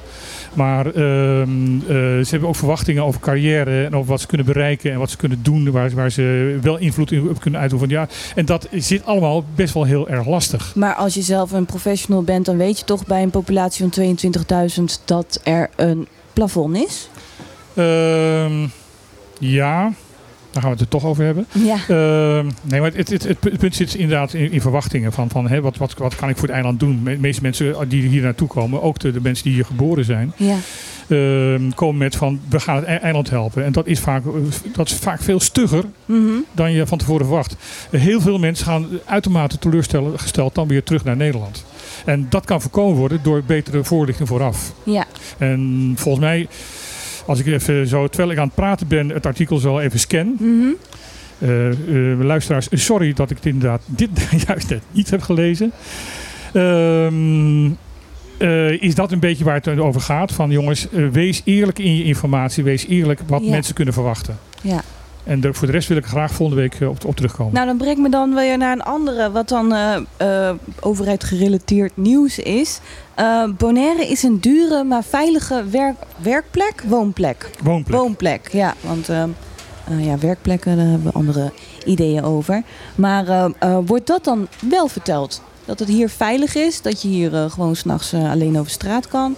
Maar 0.55 0.85
ehm, 0.85 1.75
eh, 1.79 1.95
ze 1.95 2.27
hebben 2.29 2.49
ook 2.49 2.55
verwachtingen 2.55 3.03
over 3.03 3.19
carrière 3.19 3.85
en 3.85 3.95
over 3.95 4.09
wat 4.09 4.21
ze 4.21 4.27
kunnen 4.27 4.45
bereiken 4.45 4.91
en 4.91 4.99
wat 4.99 5.09
ze 5.09 5.17
kunnen 5.17 5.39
doen, 5.41 5.71
waar, 5.71 5.89
waar 5.89 6.11
ze 6.11 6.57
wel 6.61 6.77
invloed 6.77 7.11
in 7.11 7.29
op 7.29 7.39
kunnen 7.39 7.59
uitoefenen. 7.59 7.95
Ja, 7.95 8.07
en 8.35 8.45
dat 8.45 8.67
zit 8.71 9.05
allemaal 9.05 9.43
best 9.55 9.73
wel 9.73 9.83
heel 9.83 10.09
erg 10.09 10.27
lastig. 10.27 10.75
Maar 10.75 10.93
als 10.93 11.13
je 11.13 11.21
zelf 11.21 11.51
een 11.51 11.65
professional 11.65 12.23
bent, 12.23 12.45
dan 12.45 12.57
weet 12.57 12.79
je 12.79 12.85
toch 12.85 13.05
bij 13.05 13.23
een 13.23 13.29
populatie 13.29 13.87
van 13.89 14.17
22.000 14.77 14.83
dat 15.05 15.39
er 15.43 15.69
een 15.75 16.07
plafond 16.33 16.75
is. 16.75 17.09
Ehm, 17.73 18.67
ja, 19.39 19.93
daar 20.55 20.63
gaan 20.63 20.71
we 20.73 20.77
het 20.83 20.93
er 20.93 20.99
toch 20.99 21.05
over 21.05 21.23
hebben. 21.25 21.45
Ja. 21.51 21.75
Ehm, 21.87 22.49
nee, 22.61 22.79
maar 22.81 22.91
het, 22.93 23.09
het, 23.09 23.23
het, 23.27 23.37
het 23.43 23.57
punt 23.57 23.75
zit 23.75 23.93
inderdaad 23.95 24.33
in, 24.33 24.51
in 24.51 24.61
verwachtingen. 24.61 25.11
Van, 25.13 25.29
van, 25.29 25.47
hè, 25.47 25.61
wat, 25.61 25.77
wat, 25.77 25.93
wat 25.97 26.15
kan 26.15 26.29
ik 26.29 26.35
voor 26.37 26.47
het 26.47 26.55
eiland 26.55 26.79
doen? 26.79 27.01
De 27.03 27.17
meeste 27.19 27.41
mensen 27.41 27.89
die 27.89 28.07
hier 28.07 28.21
naartoe 28.21 28.47
komen, 28.47 28.81
ook 28.81 28.99
de, 28.99 29.11
de 29.11 29.21
mensen 29.21 29.43
die 29.43 29.53
hier 29.53 29.65
geboren 29.65 30.05
zijn, 30.05 30.33
Ja. 30.37 30.55
ehm, 31.09 31.69
komen 31.75 31.97
met 31.97 32.15
van 32.15 32.39
we 32.49 32.59
gaan 32.59 32.75
het 32.75 32.85
eiland 32.85 33.29
helpen. 33.29 33.65
En 33.65 33.71
dat 33.71 33.87
is 33.87 33.99
vaak, 33.99 34.23
dat 34.75 34.87
is 34.89 34.93
vaak 34.93 35.21
veel 35.21 35.39
stugger 35.39 35.83
Mhm. 36.05 36.31
dan 36.51 36.71
je 36.71 36.87
van 36.87 36.97
tevoren 36.97 37.25
verwacht. 37.25 37.55
Heel 37.91 38.21
veel 38.21 38.37
mensen 38.39 38.65
gaan 38.65 38.87
uitermate 39.05 39.57
teleurgesteld 39.59 40.55
dan 40.55 40.67
weer 40.67 40.83
terug 40.83 41.03
naar 41.03 41.15
Nederland. 41.17 41.65
En 42.05 42.25
dat 42.29 42.45
kan 42.45 42.61
voorkomen 42.61 42.97
worden 42.97 43.19
door 43.23 43.43
betere 43.45 43.83
voorlichting 43.83 44.27
vooraf. 44.27 44.73
Ja. 44.83 45.05
En 45.37 45.93
volgens 45.95 46.23
mij, 46.25 46.47
als 47.25 47.39
ik 47.39 47.45
even 47.45 47.87
zo, 47.87 48.07
terwijl 48.07 48.31
ik 48.31 48.37
aan 48.37 48.45
het 48.45 48.55
praten 48.55 48.87
ben, 48.87 49.09
het 49.09 49.25
artikel 49.25 49.57
zo 49.57 49.79
even 49.79 49.99
scan. 49.99 50.35
Mhm. 50.39 50.67
Eh, 51.39 51.67
eh, 52.11 52.19
luisteraars, 52.19 52.67
sorry 52.71 53.13
dat 53.13 53.29
ik 53.29 53.35
het 53.35 53.45
inderdaad 53.45 53.81
dit 54.01 54.09
juist 54.47 54.69
net 54.69 54.81
niet 54.91 55.09
heb 55.09 55.21
gelezen. 55.21 55.71
Ehm, 56.53 57.69
eh, 58.37 58.81
is 58.81 58.95
dat 58.95 59.11
een 59.11 59.19
beetje 59.19 59.43
waar 59.43 59.55
het 59.55 59.79
over 59.79 60.01
gaat? 60.01 60.31
Van 60.31 60.49
jongens, 60.51 60.87
wees 61.11 61.41
eerlijk 61.45 61.79
in 61.79 61.97
je 61.97 62.03
informatie. 62.03 62.63
Wees 62.63 62.87
eerlijk 62.87 63.19
wat 63.27 63.43
Ja. 63.43 63.49
mensen 63.49 63.73
kunnen 63.73 63.93
verwachten. 63.93 64.37
Ja. 64.61 64.83
En 65.25 65.39
de- 65.41 65.53
voor 65.53 65.67
de 65.67 65.73
rest 65.73 65.87
wil 65.87 65.97
ik 65.97 66.05
graag 66.05 66.31
volgende 66.31 66.61
week 66.61 66.73
eh, 66.79 66.89
op, 66.89 67.05
op 67.05 67.15
terugkomen. 67.15 67.53
Nou, 67.53 67.65
dan 67.65 67.77
breng 67.77 67.97
me 67.97 68.09
dan 68.09 68.33
weer 68.35 68.57
naar 68.57 68.71
een 68.71 68.83
andere, 68.83 69.31
wat 69.31 69.49
dan 69.49 69.73
eh 69.73 69.95
eh, 70.17 70.55
overheid 70.79 71.23
gerelateerd 71.23 71.97
nieuws 71.97 72.39
is. 72.39 72.79
Bonaire 73.57 74.07
is 74.07 74.23
een 74.23 74.39
dure 74.39 74.83
maar 74.83 75.03
veilige 75.03 75.63
werk, 75.71 75.95
werkplek, 76.17 76.83
woonplek. 76.87 77.49
Woonplek. 77.63 77.97
Woonplek, 77.99 78.49
ja. 78.51 78.73
Want 78.81 79.09
eh, 79.09 79.23
eh, 79.23 80.05
ja, 80.05 80.17
werkplekken, 80.17 80.77
daar 80.77 80.85
hebben 80.85 81.07
we 81.07 81.17
andere 81.17 81.51
ideeën 81.85 82.23
over. 82.23 82.61
Maar 82.95 83.51
wordt 83.85 84.07
dat 84.07 84.23
dan 84.23 84.47
wel 84.69 84.87
verteld? 84.87 85.41
Dat 85.65 85.79
het 85.79 85.87
hier 85.87 86.09
veilig 86.09 86.55
is, 86.55 86.81
dat 86.81 87.01
je 87.01 87.07
hier 87.07 87.49
gewoon 87.49 87.75
s'nachts 87.75 88.11
nachts 88.11 88.31
alleen 88.31 88.59
over 88.59 88.71
straat 88.71 89.07
kan. 89.07 89.35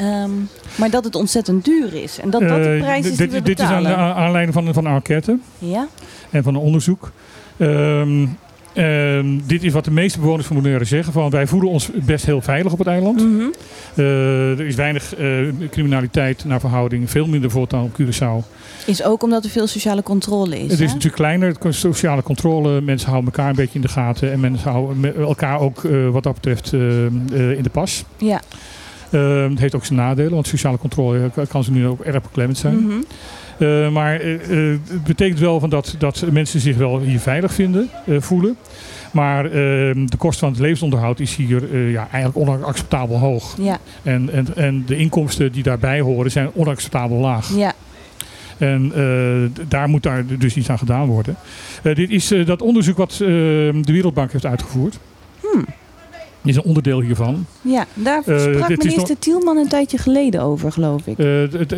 Ehm, 0.00 0.30
maar 0.74 0.90
dat 0.90 1.04
het 1.04 1.14
ontzettend 1.14 1.64
duur 1.64 1.94
is. 1.94 2.18
En 2.20 2.30
dat 2.30 2.40
dat 2.40 2.62
de 2.62 2.68
Eh, 2.70 2.80
prijs 2.80 3.06
is 3.06 3.16
dit- 3.16 3.30
die 3.30 3.38
we 3.38 3.44
dit, 3.44 3.58
is 3.58 3.64
aan, 3.64 3.86
aan- 3.88 4.14
aanleiding 4.14 4.54
van, 4.54 4.74
van 4.74 4.84
een 4.84 4.94
enquête 4.94 5.38
Ja? 5.58 5.86
en 6.30 6.42
van 6.42 6.54
een 6.54 6.60
onderzoek. 6.60 7.12
Ehm, 7.56 8.26
ehm, 8.72 9.38
dit 9.46 9.62
is 9.64 9.72
wat 9.72 9.84
de 9.84 9.90
meeste 9.90 10.18
bewoners 10.20 10.46
van 10.46 10.56
Bonaire 10.56 10.84
zeggen. 10.84 11.12
Van, 11.12 11.30
wij 11.30 11.46
voelen 11.46 11.70
ons 11.70 11.90
best 11.94 12.26
heel 12.26 12.40
veilig 12.40 12.72
op 12.72 12.78
het 12.78 12.86
eiland. 12.86 13.20
Mhm. 13.20 13.42
Eh, 13.94 14.50
er 14.58 14.66
is 14.66 14.74
weinig 14.74 15.14
eh, 15.14 15.26
criminaliteit 15.70 16.44
naar 16.44 16.60
verhouding. 16.60 17.10
Veel 17.10 17.26
minder 17.26 17.50
dan 17.68 17.82
op 17.82 18.00
Curaçao. 18.00 18.46
Is 18.86 19.02
ook 19.02 19.22
omdat 19.22 19.44
er 19.44 19.50
veel 19.50 19.66
sociale 19.66 20.02
controle 20.02 20.56
is. 20.58 20.70
Het 20.70 20.80
is 20.80 20.86
natuurlijk 20.86 21.14
kleiner, 21.14 21.54
sociale 21.68 22.22
controle. 22.22 22.80
Mensen 22.80 23.08
houden 23.08 23.30
elkaar 23.32 23.50
een 23.50 23.56
beetje 23.56 23.74
in 23.74 23.80
de 23.80 23.88
gaten. 23.88 24.32
En 24.32 24.40
mensen 24.40 24.70
houden 24.70 25.16
elkaar 25.16 25.60
ook 25.60 25.82
wat 26.10 26.22
dat 26.22 26.34
betreft 26.34 26.72
in 26.72 27.62
de 27.62 27.70
pas. 27.72 28.04
Ja. 28.18 28.40
Eh, 29.10 29.42
het 29.48 29.58
heeft 29.58 29.74
ook 29.74 29.84
zijn 29.84 29.98
nadelen, 29.98 30.32
want 30.32 30.46
sociale 30.46 30.78
controle 30.78 31.30
kan- 31.34 31.46
kan 31.46 31.64
ze 31.64 31.72
nu 31.72 31.86
ook 31.86 32.00
erg 32.00 32.22
beklemmend 32.22 32.58
zijn. 32.58 32.74
Mhm. 32.84 32.92
Eh, 33.58 33.88
maar 33.90 34.20
eh, 34.20 34.34
eh, 34.34 34.78
het 34.88 35.04
betekent 35.04 35.38
wel 35.38 35.60
van 35.60 35.70
dat, 35.70 35.94
dat 35.98 36.24
mensen 36.32 36.60
zich 36.60 36.76
wel 36.76 37.00
hier 37.00 37.20
veilig 37.20 37.52
vinden, 37.54 37.88
eh, 38.06 38.20
voelen. 38.20 38.56
Maar 39.12 39.44
eh, 39.44 39.50
de 40.06 40.16
kosten 40.18 40.40
van 40.40 40.48
het 40.50 40.58
levensonderhoud 40.60 41.20
is 41.20 41.36
hier 41.36 41.72
eh, 41.72 41.90
ja, 41.92 42.08
eigenlijk 42.12 42.48
onacceptabel 42.50 43.18
hoog. 43.18 43.54
Ja. 43.60 43.78
En, 44.02 44.30
en, 44.32 44.46
en 44.56 44.82
de 44.86 44.96
inkomsten 44.96 45.52
die 45.52 45.62
daarbij 45.62 46.00
horen 46.00 46.30
zijn 46.30 46.50
onacceptabel 46.54 47.16
laag. 47.18 47.50
Ja. 47.56 47.72
En 48.58 48.92
eh, 48.94 49.62
daar 49.68 49.88
moet 49.88 50.02
daar 50.02 50.24
dus 50.38 50.56
iets 50.56 50.70
aan 50.70 50.78
gedaan 50.78 51.06
worden. 51.06 51.36
Eh, 51.82 51.94
dit 51.94 52.10
is 52.10 52.30
eh, 52.30 52.46
dat 52.46 52.62
onderzoek 52.62 52.96
wat 52.96 53.12
eh, 53.12 53.18
de 53.18 53.82
Wereldbank 53.92 54.32
heeft 54.32 54.46
uitgevoerd. 54.46 54.98
Hmm. 55.40 55.64
Is 56.44 56.56
een 56.56 56.62
onderdeel 56.62 57.00
hiervan. 57.00 57.46
Ja, 57.62 57.86
daar 57.94 58.22
Eh, 58.26 58.38
sprak 58.40 58.68
minister 58.68 59.08
nog- 59.08 59.18
Tielman 59.18 59.56
een 59.56 59.68
tijdje 59.68 59.98
geleden 59.98 60.40
over, 60.42 60.72
geloof 60.72 61.06
ik. 61.06 61.18
Eh, 61.18 61.26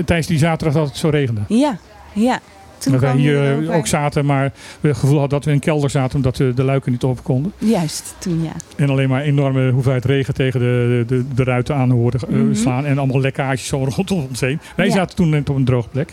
tijdens 0.05 0.27
die 0.27 0.39
zaterdag 0.39 0.75
dat 0.77 0.87
het 0.89 0.97
zo 0.97 1.09
regende. 1.09 1.41
Ja, 1.49 1.79
ja. 2.13 2.41
Toen 2.79 2.93
Dat 2.93 3.01
wij 3.01 3.17
hier 3.17 3.69
eh, 3.69 3.77
ook 3.77 3.87
zaten, 3.87 4.27
maar 4.27 4.53
we 4.81 4.89
het 4.89 4.97
gevoel 4.97 5.19
hadden 5.19 5.31
dat 5.39 5.45
we 5.45 5.51
in 5.51 5.57
een 5.57 5.63
kelder 5.63 5.91
zaten 5.91 6.17
omdat 6.17 6.37
we 6.37 6.53
de 6.55 6.65
luiken 6.65 6.93
niet 6.93 7.03
open 7.05 7.23
konden. 7.23 7.53
Juist, 7.59 8.15
toen 8.19 8.43
ja. 8.43 8.53
En 8.77 8.91
alleen 8.91 9.09
maar 9.09 9.23
enorme 9.23 9.71
hoeveelheid 9.71 10.05
regen 10.05 10.35
tegen 10.35 10.61
de, 10.61 11.05
de, 11.07 11.25
de 11.35 11.45
ruiten 11.45 11.75
aan 11.75 11.91
hoorden 11.91 12.21
Mhm. 12.29 12.55
slaan. 12.55 12.85
En 12.87 12.99
allemaal 12.99 13.21
lekkages 13.21 13.67
zo 13.67 13.85
rondom 13.97 14.27
ons 14.29 14.41
heen. 14.41 14.61
Wij 14.77 14.87
Ja. 14.87 14.93
zaten 14.93 15.17
toen 15.17 15.29
net 15.29 15.51
op 15.51 15.57
een 15.57 15.65
droge 15.65 15.89
plek. 15.89 16.13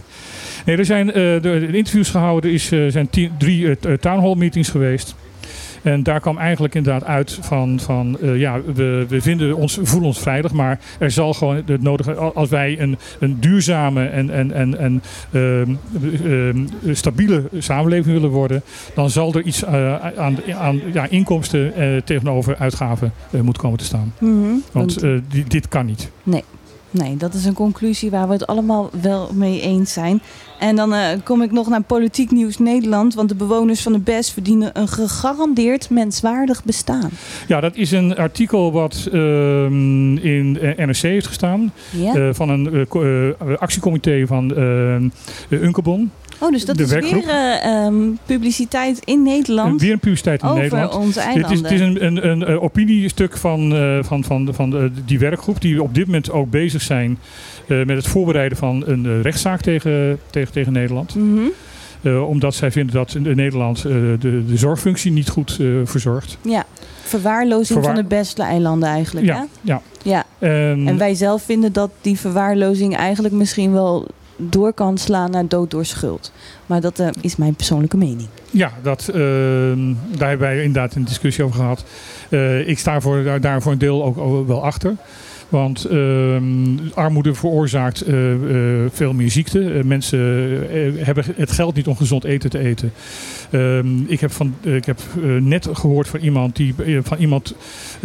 Nee, 0.65 0.77
er 0.77 0.85
zijn 0.85 1.07
de, 1.07 1.39
de 1.41 1.69
interviews 1.77 2.09
gehouden. 2.09 2.49
Er 2.49 2.55
is, 2.55 2.67
zijn 2.93 3.09
tien- 3.09 3.31
drie 3.38 3.67
eh, 3.69 3.76
t- 3.76 3.85
eh, 3.85 3.93
town 3.93 4.19
hall 4.21 4.35
meetings 4.35 4.69
geweest. 4.69 5.15
En 5.81 6.03
daar 6.03 6.19
kwam 6.19 6.38
eigenlijk 6.38 6.76
inderdaad 6.76 7.03
uit 7.03 7.38
van, 7.41 7.80
van 7.80 8.18
eh, 8.22 8.39
ja, 8.39 8.61
we, 8.73 9.06
we 9.07 9.22
vinden 9.22 9.56
ons, 9.56 9.80
voelen 9.81 10.07
ons 10.07 10.19
veilig, 10.19 10.51
maar 10.51 10.80
er 10.99 11.11
zal 11.11 11.34
gewoon 11.34 11.56
het 11.65 11.81
nodige, 11.81 12.14
als 12.14 12.49
wij 12.49 12.80
een, 12.80 12.97
een 13.19 13.39
duurzame 13.39 14.06
en, 14.06 14.30
en, 14.30 14.51
en, 14.51 14.77
en 14.77 15.01
ehm, 15.31 15.76
ehm, 16.26 16.93
stabiele 16.93 17.43
samenleving 17.57 18.15
willen 18.15 18.30
worden, 18.30 18.61
dan 18.95 19.10
zal 19.10 19.34
er 19.34 19.41
iets 19.43 19.64
eh, 19.64 19.95
aan, 20.18 20.38
aan 20.57 20.81
ja, 20.93 21.07
inkomsten 21.10 21.76
eh, 21.76 21.88
tegenover 22.06 22.56
uitgaven 22.57 23.11
moeten 23.41 23.61
komen 23.64 23.77
te 23.77 23.84
staan. 23.85 24.14
Mhm. 24.19 24.34
Want 24.72 25.01
Want- 25.01 25.22
di- 25.31 25.43
dit 25.47 25.68
kan 25.68 25.85
niet. 25.85 26.11
Nee. 26.23 26.43
Nee, 26.91 27.18
dat 27.18 27.34
is 27.34 27.45
een 27.45 27.53
conclusie 27.53 28.10
waar 28.10 28.28
we 28.28 28.34
het 28.34 28.48
allemaal 28.48 28.90
wel 29.02 29.30
mee 29.34 29.61
eens 29.61 29.94
zijn. 29.94 30.22
En 30.60 30.76
dan 30.76 30.94
eh, 30.94 31.07
kom 31.24 31.41
ik 31.41 31.52
nog 31.52 31.70
naar 31.70 31.82
Politiek 31.84 32.32
Nieuws 32.32 32.57
Nederland. 32.57 33.14
Want 33.14 33.30
de 33.30 33.36
bewoners 33.36 33.82
van 33.82 33.91
de 33.94 33.99
BES 33.99 34.32
verdienen 34.32 34.70
een 34.80 34.88
gegarandeerd 34.88 35.90
menswaardig 35.90 36.64
bestaan. 36.64 37.10
Ja, 37.48 37.60
dat 37.60 37.76
is 37.76 37.91
een 37.91 38.16
artikel 38.18 38.72
wat 38.72 39.07
ehm, 39.11 40.18
in 40.18 40.57
eh, 40.61 40.86
NRC 40.86 40.98
heeft 40.98 41.28
gestaan. 41.28 41.72
Eh, 42.16 42.30
van 42.32 42.49
een 42.49 42.86
co- 42.88 43.34
actiecomité 43.57 44.24
van 44.28 44.56
ehm, 44.56 45.10
eh, 45.49 45.61
Unkebon. 45.61 46.11
Oh, 46.41 46.52
dus 46.52 46.66
dat 46.66 46.78
de 46.78 46.84
is 46.84 46.90
werkgroep. 46.90 47.26
weer 47.26 47.34
eh, 47.34 47.66
ehm, 47.86 47.95
publiciteit 48.26 48.99
in 49.06 49.24
Nederland. 49.24 49.82
Weer 49.82 49.91
een 49.91 49.99
publiciteit 49.99 50.41
in 50.41 50.48
over 50.48 50.61
Nederland. 50.61 50.95
onze 50.95 51.20
Het 51.22 51.52
is, 51.52 51.61
het 51.61 51.72
is 51.72 51.80
een, 51.80 52.06
een, 52.06 52.28
een, 52.30 52.45
eh, 52.45 52.64
opiniestuk 52.64 53.38
van, 53.38 53.74
eh, 53.76 53.98
van, 54.02 54.24
van, 54.24 54.49
van 54.53 54.70
de- 54.70 54.91
die 55.06 55.20
werkgroep 55.20 55.61
die 55.61 55.84
op 55.84 55.94
dit 55.95 56.06
moment 56.06 56.32
ook 56.32 56.49
bezig 56.49 56.82
zijn 56.82 57.18
met 57.68 57.90
het 57.90 58.07
voorbereiden 58.07 58.57
van 58.57 58.84
een 58.86 59.22
rechtszaak 59.22 59.61
tegen, 59.61 60.20
tegen, 60.30 60.53
tegen 60.53 60.74
Nederland. 60.74 61.16
Mhm. 61.16 61.41
Omdat 62.28 62.56
zij 62.56 62.72
vinden 62.72 62.95
dat 62.95 63.16
in 63.16 63.36
Nederland 63.36 63.82
de, 63.82 64.18
de 64.48 64.57
zorgfunctie 64.57 65.11
niet 65.11 65.30
goed 65.30 65.60
verzorgt. 65.84 66.38
Ja, 66.41 66.66
verwaarlozing 67.03 67.68
Verwaar- 67.68 67.94
van 67.95 68.03
de 68.03 68.07
beste 68.07 68.41
eilanden 68.44 68.90
eigenlijk. 68.90 69.26
Ja, 69.26 69.36
Hè? 69.36 69.44
ja. 69.61 69.82
ja. 70.03 70.24
En, 70.40 70.84
En 70.88 70.98
wij 70.98 71.14
zelf 71.16 71.44
vinden 71.44 71.74
dat 71.74 71.90
die 72.02 72.20
verwaarlozing 72.20 72.95
eigenlijk 72.95 73.34
misschien 73.34 73.72
wel 73.72 74.07
door 74.40 74.74
kan 74.74 74.98
slaan 74.98 75.32
naar 75.32 75.48
dood 75.48 75.72
door 75.72 75.86
schuld. 75.86 76.32
Maar 76.66 76.82
dat 76.82 76.99
eh, 76.99 77.07
is 77.22 77.36
mijn 77.36 77.56
persoonlijke 77.56 77.98
mening. 77.98 78.28
Ja, 78.52 78.72
dat, 78.82 79.07
ehm, 79.07 79.94
daar 80.18 80.30
hebben 80.30 80.48
wij 80.48 80.64
inderdaad 80.64 80.95
een 80.95 81.06
discussie 81.06 81.44
over 81.44 81.56
gehad. 81.56 81.84
Eh, 82.30 82.68
ik 82.68 82.80
sta 82.80 83.02
voor, 83.02 83.24
daar, 83.24 83.41
daar 83.41 83.61
voor 83.61 83.72
een 83.72 83.78
deel 83.78 84.03
ook 84.03 84.18
ook 84.18 84.48
wel 84.48 84.64
achter. 84.64 84.95
Want 85.49 85.85
ehm, 85.85 86.77
armoede 86.93 87.34
veroorzaakt 87.34 88.01
eh, 88.01 88.34
eh, 88.34 88.89
veel 88.91 89.13
meer 89.13 89.31
ziekte. 89.31 89.71
Eh, 89.71 89.84
mensen 89.84 90.19
hebben 91.03 91.23
het 91.35 91.51
geld 91.51 91.76
niet 91.76 91.88
om 91.88 91.95
gezond 91.95 92.23
eten 92.23 92.49
te 92.49 92.59
eten. 92.59 92.91
Ehm, 93.51 94.03
ik 94.07 94.19
heb, 94.19 94.31
van, 94.31 94.55
ik 94.61 94.85
heb 94.85 95.01
net 95.39 95.69
gehoord 95.73 96.07
van 96.07 96.19
iemand 96.19 96.55
die, 96.55 96.76
van 97.01 97.17
iemand, 97.17 97.55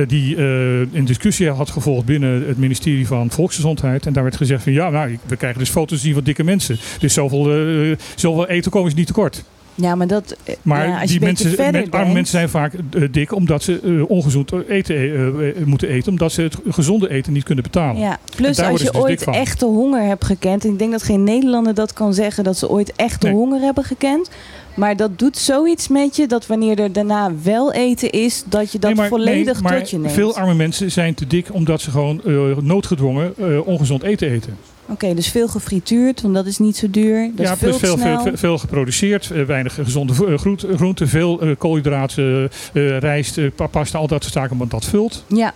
die 0.07 0.39
een 0.39 1.05
discussie 1.05 1.51
had 1.51 1.71
gevolgd 1.71 2.07
binnen 2.07 2.47
het 2.47 2.59
ministerie 2.59 3.07
van 3.07 3.31
Volksgezondheid. 3.31 4.07
En 4.07 4.13
daar 4.13 4.23
werd 4.23 4.37
gezegd 4.37 4.63
van 4.63 4.73
ja, 4.73 4.91
nou, 4.91 5.19
we 5.27 5.37
krijgen 5.37 5.59
dus 5.59 5.71
foto's 5.71 6.01
zien 6.01 6.15
van 6.15 6.23
dikke 6.23 6.45
mensen. 6.45 6.79
Dus 6.99 7.15
zoveel, 7.15 7.97
zoveel 8.15 8.49
eten 8.49 8.71
komen 8.71 8.91
ze 8.91 8.97
niet 8.97 9.07
tekort. 9.07 9.45
Ja, 9.75 9.95
maar 9.95 10.07
dat. 10.07 10.37
eh, 10.45 10.55
Maar 10.63 10.89
ja, 10.89 11.07
die 11.07 11.21
mensen, 11.21 11.91
arme 11.91 12.13
mensen 12.13 12.27
zijn 12.39 12.49
vaak 12.49 12.73
eh, 12.75 13.03
dik 13.11 13.35
omdat 13.35 13.63
ze 13.63 13.81
eh, 13.85 14.11
ongezond 14.11 14.53
eten 14.69 14.97
eh, 14.97 15.49
eh, 15.49 15.55
moeten 15.67 15.89
eten. 15.89 16.11
Omdat 16.11 16.33
ze 16.33 16.43
het 16.43 16.57
gezonde 16.69 17.11
eten 17.11 17.33
niet 17.33 17.45
kunnen 17.45 17.65
betalen. 17.65 18.01
Ja, 18.01 18.19
plus 18.37 18.61
als 18.61 18.81
je 18.83 18.91
dus 18.91 19.01
ooit 19.01 19.25
echte 19.25 19.65
honger 19.65 20.03
hebt 20.03 20.25
gekend. 20.25 20.65
en 20.65 20.71
Ik 20.73 20.79
denk 20.79 20.91
dat 20.91 21.03
geen 21.03 21.25
Nederlander 21.25 21.75
dat 21.75 21.93
kan 21.93 22.15
zeggen 22.15 22.45
dat 22.45 22.57
ze 22.57 22.69
ooit 22.71 22.93
echte 22.97 23.27
Nee. 23.27 23.35
honger 23.37 23.61
hebben 23.61 23.85
gekend. 23.85 24.31
Maar 24.75 24.97
dat 24.97 25.19
doet 25.19 25.39
zoiets 25.39 25.89
met 25.89 26.17
je 26.17 26.27
dat 26.27 26.47
wanneer 26.47 26.81
er 26.81 26.93
daarna 26.93 27.33
wel 27.43 27.73
eten 27.73 28.11
is, 28.11 28.45
dat 28.47 28.73
je 28.73 28.79
dat 28.79 28.91
Nee, 28.91 28.99
maar- 28.99 29.09
volledig 29.09 29.63
nee, 29.63 29.79
tot 29.79 29.91
je 29.91 29.99
neemt. 29.99 30.13
Veel 30.13 30.37
arme 30.37 30.55
mensen 30.55 30.91
zijn 30.91 31.15
te 31.15 31.27
dik 31.27 31.47
omdat 31.53 31.81
ze 31.81 31.91
gewoon 31.91 32.21
eh, 32.25 32.57
noodgedwongen 32.61 33.35
eh, 33.39 33.67
ongezond 33.67 34.03
eten 34.03 34.31
eten. 34.31 34.57
Oké, 34.89 35.15
dus 35.15 35.29
veel 35.29 35.49
gefrituurd, 35.49 36.21
want 36.23 36.35
dat 36.35 36.47
is 36.47 36.59
niet 36.59 36.77
zo 36.77 36.91
duur. 36.91 37.31
Dat 37.35 37.47
ja, 37.47 37.53
is 37.53 37.59
veel 37.59 37.69
plus 37.69 37.81
veel, 37.81 37.99
veel, 37.99 38.21
veel, 38.23 38.37
veel 38.37 38.59
geproduceerd, 38.59 39.31
eh, 39.31 39.43
weinig 39.43 39.75
gezonde 39.75 40.13
eh, 40.27 40.39
groenten, 40.77 41.09
veel 41.09 41.41
eh, 41.41 41.51
koolhydraten, 41.59 42.51
eh, 42.73 42.99
rijst, 42.99 43.39
eh, 43.39 43.51
pa- 43.57 43.67
pasta, 43.67 43.99
al 43.99 44.07
dat 44.07 44.23
soort 44.23 44.35
zaken, 44.35 44.57
want 44.59 44.71
dat 44.71 44.85
vult. 44.85 45.25
Ja, 45.29 45.53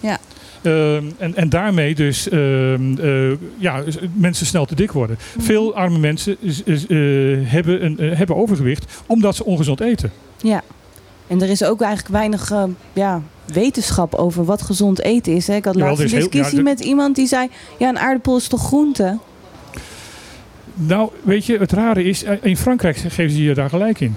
ja. 0.00 0.18
Ehm, 0.62 1.04
en, 1.18 1.36
en 1.36 1.48
daarmee 1.48 1.94
dus 1.94 2.28
ehm, 2.28 2.98
eh, 3.00 3.30
ja, 3.58 3.82
mensen 4.14 4.46
snel 4.46 4.64
te 4.64 4.74
dik 4.74 4.92
worden. 4.92 5.18
Mhm. 5.36 5.44
Veel 5.44 5.74
arme 5.74 5.98
mensen 5.98 6.36
is- 6.40 6.62
is, 6.62 6.80
hebben, 7.50 7.84
een, 7.84 7.96
hebben 8.16 8.36
overgewicht 8.36 9.02
omdat 9.06 9.36
ze 9.36 9.44
ongezond 9.44 9.80
eten. 9.80 10.10
Ja. 10.42 10.62
En 11.26 11.42
er 11.42 11.48
is 11.48 11.64
ook 11.64 11.80
eigenlijk 11.80 12.14
weinig 12.14 12.52
ja, 12.92 13.22
wetenschap 13.52 14.14
over 14.14 14.44
wat 14.44 14.62
gezond 14.62 15.00
eten 15.02 15.32
is. 15.34 15.46
Hè. 15.46 15.54
Ik 15.54 15.64
had 15.64 15.74
laatst 15.74 16.02
een 16.02 16.08
heel- 16.08 16.18
discussie 16.18 16.58
ja, 16.58 16.64
de- 16.64 16.70
met 16.70 16.80
iemand 16.80 17.14
die 17.16 17.26
zei... 17.26 17.48
Ja, 17.78 17.88
een 17.88 17.98
aardappel 17.98 18.36
is 18.36 18.48
toch 18.48 18.62
groente? 18.66 19.18
Nou, 20.74 21.10
weet 21.22 21.44
je, 21.46 21.58
het 21.58 21.72
rare 21.72 22.04
is, 22.04 22.24
eh, 22.24 22.36
in 22.42 22.56
Frankrijk 22.56 22.96
geven 22.96 23.30
ze 23.30 23.42
je 23.42 23.54
daar 23.54 23.68
gelijk 23.68 24.00
in. 24.00 24.14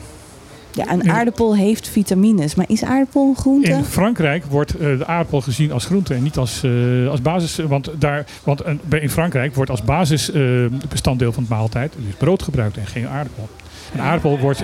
Ja, 0.74 0.92
een 0.92 1.12
aardappel 1.12 1.56
heeft 1.56 1.88
vitamines. 1.88 2.56
Maar 2.56 2.66
is 2.70 2.84
aardappel 2.84 3.28
een 3.30 3.36
groente? 3.36 3.72
In 3.72 3.84
Frankrijk 3.84 4.46
wordt 4.46 4.72
eh, 4.76 4.98
de 4.98 5.06
aardappel 5.06 5.42
gezien 5.42 5.72
als 5.72 5.86
groente 5.86 6.14
en 6.14 6.24
niet 6.24 6.38
als, 6.38 6.64
eh, 6.64 7.10
als 7.10 7.22
basis. 7.22 7.56
Want, 7.56 7.90
daar, 7.98 8.26
want 8.44 8.62
in 8.90 9.10
Frankrijk 9.10 9.56
wordt 9.56 9.72
als 9.72 9.84
basisbestanddeel 9.84 11.32
van 11.32 11.44
het 11.44 11.52
maaltijd 11.52 11.94
dus 12.06 12.14
brood 12.18 12.44
gebruikt 12.44 12.78
en 12.78 12.88
geen 12.88 13.08
aardappel. 13.08 13.50
Een 13.94 14.02
aardappel 14.02 14.40
wordt 14.40 14.64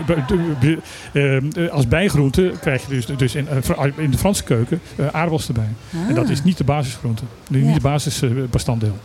eh, 1.13 1.69
als 1.71 1.87
bijgroente 1.87 2.53
krijg 2.61 2.81
je 2.81 2.87
dus, 2.89 3.05
dus 3.05 3.35
in, 3.35 3.47
eh, 3.47 3.85
in 3.95 4.11
de 4.11 4.17
Franse 4.17 4.43
keuken 4.43 4.81
eh, 4.95 5.05
aardappels 5.07 5.47
erbij. 5.47 5.69
En 6.07 6.13
dat 6.15 6.25
Ah. 6.25 6.31
is 6.31 6.43
niet 6.43 6.57
de 6.57 6.63
basisgroente, 6.63 7.23
niet 7.49 7.65
Ja. 7.65 7.73
de 7.73 7.79
basisbestanddeel. 7.79 8.97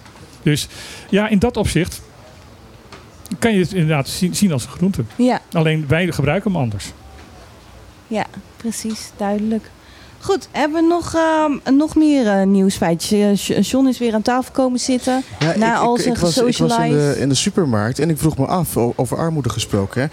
Dus 0.43 0.69
ja, 1.11 1.29
in 1.29 1.39
dat 1.39 1.57
opzicht 1.57 2.03
kan 3.39 3.53
je 3.55 3.61
het 3.61 3.73
inderdaad 3.73 4.09
zien, 4.09 4.35
zien 4.35 4.53
als 4.53 4.65
een 4.65 4.71
groente. 4.71 5.05
Ja. 5.17 5.41
Alleen 5.53 5.85
wij 5.89 6.13
gebruiken 6.13 6.53
hem 6.53 6.61
anders. 6.61 6.93
Ja, 8.07 8.27
precies. 8.57 9.11
Duidelijk. 9.17 9.71
Goed, 10.23 10.49
hebben 10.51 10.83
we 10.83 10.89
nog, 10.89 11.15
ehm, 11.15 11.77
nog 11.77 11.95
meer 11.95 12.27
eh, 12.27 12.47
nieuwsfeitjes? 12.47 13.47
John 13.61 13.87
is 13.87 13.99
weer 13.99 14.15
aan 14.15 14.23
tafel 14.23 14.53
komen 14.53 14.81
zitten. 14.81 15.23
Ja, 15.39 15.57
na 15.57 15.75
ik, 15.75 15.81
al 15.81 15.97
zijn 15.97 16.15
ik, 16.15 16.21
was, 16.21 16.37
ik 16.37 16.57
was 16.57 16.79
in, 16.79 16.91
de, 16.91 17.17
in 17.19 17.29
de 17.29 17.35
supermarkt 17.35 17.99
en 17.99 18.11
ik 18.11 18.19
vroeg 18.19 18.39
me 18.39 18.47
af, 18.47 18.77
over 18.77 19.17
armoede 19.17 19.49
gesproken. 19.49 20.01
Hè? 20.01 20.07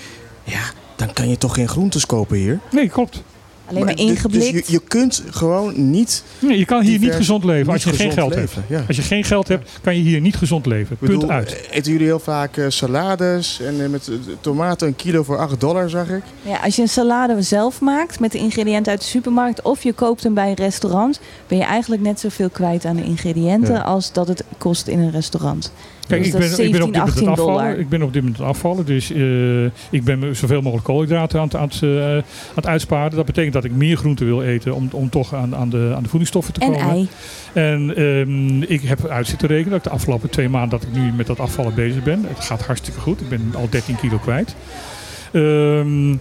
Ja, 0.51 0.61
dan 0.95 1.13
kan 1.13 1.29
je 1.29 1.37
toch 1.37 1.53
geen 1.53 1.67
groentes 1.67 2.05
kopen 2.05 2.37
hier? 2.37 2.59
Nee, 2.71 2.89
klopt. 2.89 3.23
Alleen 3.69 3.85
maar 3.85 3.95
dus- 3.95 4.05
Dus 4.05 4.15
ingeblikt. 4.15 4.67
je, 4.67 4.71
je 4.73 4.81
kunt 4.87 5.23
gewoon 5.29 5.89
niet... 5.91 6.23
Nee, 6.39 6.57
je 6.57 6.65
kan 6.65 6.81
hier 6.81 6.99
niet 6.99 7.13
gezond 7.13 7.43
leven 7.43 7.73
niet 7.73 7.73
als 7.73 7.83
je 7.83 7.93
geen 8.03 8.11
geld 8.11 8.35
leven, 8.35 8.63
hebt. 8.67 8.69
ja. 8.69 8.83
Als 8.87 8.95
je 8.97 9.01
geen 9.03 9.23
geld 9.23 9.47
hebt, 9.47 9.69
kan 9.81 9.95
je 9.95 10.01
hier 10.01 10.21
niet 10.21 10.35
gezond 10.35 10.65
leven. 10.65 10.93
Ik 10.93 10.99
Punt 11.07 11.11
bedoel, 11.19 11.29
uit. 11.35 11.67
Eten 11.71 11.91
jullie 11.91 12.07
heel 12.07 12.19
vaak 12.19 12.57
eh, 12.57 12.65
salades 12.67 13.59
en 13.61 13.83
eh, 13.83 13.89
met 13.89 14.07
eh, 14.07 14.15
tomaten 14.41 14.87
een 14.87 14.95
kilo 14.95 15.23
voor 15.23 15.37
8 15.37 15.59
dollar, 15.59 15.89
zag 15.89 16.09
ik? 16.09 16.21
Ja, 16.41 16.57
als 16.63 16.75
je 16.75 16.81
een 16.81 16.89
salade 16.89 17.41
zelf 17.41 17.81
maakt 17.81 18.19
met 18.19 18.31
de 18.31 18.37
ingrediënten 18.37 18.91
uit 18.91 19.01
de 19.01 19.07
supermarkt 19.07 19.61
of 19.61 19.83
je 19.83 19.93
koopt 19.93 20.23
hem 20.23 20.33
bij 20.33 20.47
een 20.49 20.53
restaurant, 20.55 21.19
ben 21.47 21.57
je 21.57 21.63
eigenlijk 21.63 22.01
net 22.01 22.19
zoveel 22.19 22.49
kwijt 22.49 22.85
aan 22.85 22.95
de 22.95 23.03
ingrediënten 23.03 23.73
Ja. 23.73 23.81
als 23.81 24.11
dat 24.13 24.27
het 24.27 24.43
kost 24.57 24.87
in 24.87 24.99
een 24.99 25.11
restaurant. 25.11 25.71
Kijk, 26.09 26.23
dus 26.23 26.33
ik 26.33 26.39
ben, 26.39 26.49
is 26.51 26.59
ik 26.59 26.71
ben 26.71 26.81
op 26.81 26.87
17, 26.87 26.91
dit 26.91 27.01
moment 27.01 27.11
18 27.13 27.27
afvallen. 27.27 27.53
dollar. 27.53 27.79
Ik 27.79 27.89
ben 27.89 28.01
op 28.01 28.13
dit 28.13 28.21
moment 28.21 28.41
afvallen. 28.41 28.85
Dus 28.85 29.11
eh, 29.11 29.65
ik 29.89 30.03
ben 30.03 30.19
me 30.19 30.33
zoveel 30.33 30.61
mogelijk 30.61 30.87
koolhydraten 30.87 31.39
aan 31.39 31.45
het, 31.45 31.55
aan, 31.55 31.67
het, 31.67 31.81
eh, 31.83 32.15
aan 32.15 32.23
het 32.55 32.67
uitsparen. 32.67 33.15
Dat 33.15 33.25
betekent 33.25 33.53
dat 33.53 33.63
ik 33.63 33.71
meer 33.71 33.97
groente 33.97 34.25
wil 34.25 34.41
eten 34.43 34.75
om, 34.75 34.89
om 34.91 35.09
toch 35.09 35.33
aan, 35.33 35.55
aan, 35.55 35.69
de, 35.69 35.91
aan 35.95 36.03
de 36.03 36.09
voedingsstoffen 36.09 36.53
te 36.53 36.59
En 36.59 36.71
komen. 36.71 36.87
ei. 36.89 37.07
En 37.53 37.95
ehm, 37.95 38.61
ik 38.61 38.81
heb 38.81 39.07
uit 39.07 39.27
zitten 39.27 39.47
rekenen 39.47 39.69
dat 39.69 39.77
ik 39.77 39.83
de 39.83 39.89
afgelopen 39.89 40.29
twee 40.29 40.49
maanden 40.49 40.79
dat 40.79 40.87
ik 40.87 40.95
nu 40.95 41.11
met 41.11 41.27
dat 41.27 41.39
afvallen 41.39 41.73
bezig 41.73 42.03
ben. 42.03 42.25
Het 42.27 42.45
gaat 42.45 42.65
hartstikke 42.65 42.99
goed. 42.99 43.21
Ik 43.21 43.29
ben 43.29 43.51
al 43.55 43.67
13 43.69 43.95
kilo 43.95 44.17
kwijt. 44.17 44.55
Ehm, 45.31 46.15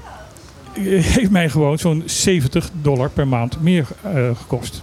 heeft 0.83 1.31
mij 1.31 1.49
gewoon 1.49 1.79
zo'n 1.79 2.03
70 2.07 2.71
dollar 2.83 3.11
per 3.11 3.29
maand 3.29 3.63
meer 3.63 3.87
eh, 4.03 4.31
gekost. 4.37 4.83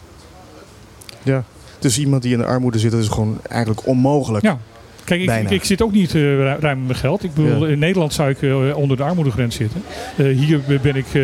Ja. 1.23 1.43
Dus 1.79 1.99
iemand 1.99 2.21
die 2.21 2.31
in 2.31 2.37
de 2.37 2.45
armoede 2.45 2.79
zit, 2.79 2.91
dat 2.91 3.01
is 3.01 3.07
gewoon 3.07 3.39
eigenlijk 3.49 3.87
onmogelijk. 3.87 4.43
Ja. 4.43 4.57
Kijk, 5.05 5.21
ik, 5.21 5.29
ik, 5.41 5.49
ik 5.49 5.63
zit 5.63 5.81
ook 5.81 5.91
niet 5.91 6.11
ru- 6.11 6.43
ruim 6.59 6.77
met 6.77 6.85
mijn 6.87 6.95
geld. 6.99 7.23
Ik 7.23 7.33
bedoel, 7.33 7.65
Ja. 7.65 7.71
in 7.71 7.79
Nederland 7.79 8.13
zou 8.13 8.29
ik 8.29 8.41
eh, 8.41 8.77
onder 8.77 8.97
de 8.97 9.03
armoedegrens 9.03 9.55
zitten. 9.55 9.81
Eh, 10.17 10.25
hier 10.37 10.59
ben 10.81 10.95
ik 10.95 11.05
eh, 11.13 11.21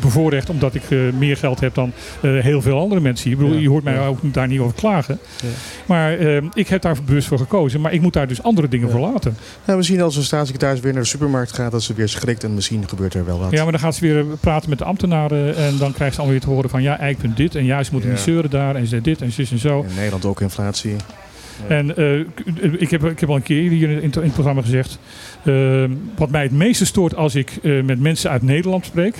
bevoorrecht 0.00 0.50
omdat 0.50 0.74
ik 0.74 0.82
meer 1.18 1.36
geld 1.36 1.60
heb 1.60 1.74
dan 1.74 1.92
heel 2.20 2.62
veel 2.62 2.78
andere 2.78 3.00
mensen 3.00 3.24
hier. 3.24 3.32
Ik 3.32 3.38
bedoel, 3.38 3.54
Ja. 3.56 3.62
je 3.62 3.68
hoort 3.68 3.84
mij 3.84 3.94
Ja. 3.94 4.06
ook 4.06 4.18
daar 4.22 4.48
niet 4.48 4.60
over 4.60 4.74
klagen. 4.74 5.18
Maar 5.86 6.12
ik 6.54 6.68
heb 6.68 6.82
daar 6.82 6.96
bewust 7.04 7.28
voor 7.28 7.38
gekozen. 7.38 7.80
Maar 7.80 7.92
ik 7.92 8.00
moet 8.00 8.12
daar 8.12 8.28
dus 8.28 8.42
andere 8.42 8.68
dingen 8.68 8.90
voor 8.90 9.00
laten. 9.00 9.36
Misschien 9.76 10.00
als 10.02 10.16
een 10.16 10.22
staatssecretaris 10.22 10.80
weer 10.80 10.92
naar 10.92 11.02
de 11.02 11.08
supermarkt 11.08 11.52
gaat, 11.52 11.72
dat 11.72 11.82
ze 11.82 11.94
weer 11.94 12.08
schrikt 12.08 12.44
en 12.44 12.54
misschien 12.54 12.88
gebeurt 12.88 13.14
er 13.14 13.24
wel 13.24 13.38
wat. 13.38 13.50
Ja, 13.50 13.62
maar 13.62 13.72
dan 13.72 13.80
gaat 13.80 13.94
ze 13.94 14.00
weer 14.00 14.24
praten 14.40 14.68
met 14.68 14.78
de 14.78 14.84
ambtenaren. 14.84 15.56
En 15.56 15.76
dan 15.78 15.92
krijgt 15.92 16.14
ze 16.14 16.20
alweer 16.20 16.40
te 16.40 16.48
horen 16.48 16.70
van 16.70 16.82
ja, 16.82 16.98
eigenlijk 16.98 17.36
dit. 17.36 17.54
En 17.54 17.64
ja, 17.64 17.82
ze 17.82 17.92
moeten 17.92 18.10
niet 18.10 18.18
zeuren 18.18 18.50
daar. 18.50 18.74
En 18.74 18.86
ze 18.86 19.00
dit 19.00 19.20
en 19.22 19.32
zus 19.32 19.50
en 19.50 19.58
zo. 19.58 19.80
In 19.88 19.94
Nederland 19.94 20.24
ook 20.24 20.40
inflatie. 20.40 20.96
En 21.68 21.96
eh, 21.96 22.24
k- 22.34 22.62
ik, 22.80 22.90
heb, 22.90 23.04
ik 23.04 23.20
heb 23.20 23.28
al 23.28 23.36
een 23.36 23.42
keer 23.42 23.70
hier 23.70 23.88
in 23.90 23.94
het, 24.04 24.16
in 24.16 24.22
het 24.22 24.32
programma 24.32 24.62
gezegd. 24.62 24.98
eh, 25.42 25.84
wat 26.16 26.30
mij 26.30 26.42
het 26.42 26.52
meeste 26.52 26.86
stoort 26.86 27.14
als 27.16 27.34
ik 27.34 27.58
eh, 27.62 27.82
met 27.82 28.00
mensen 28.00 28.30
uit 28.30 28.42
Nederland 28.42 28.84
spreek. 28.84 29.14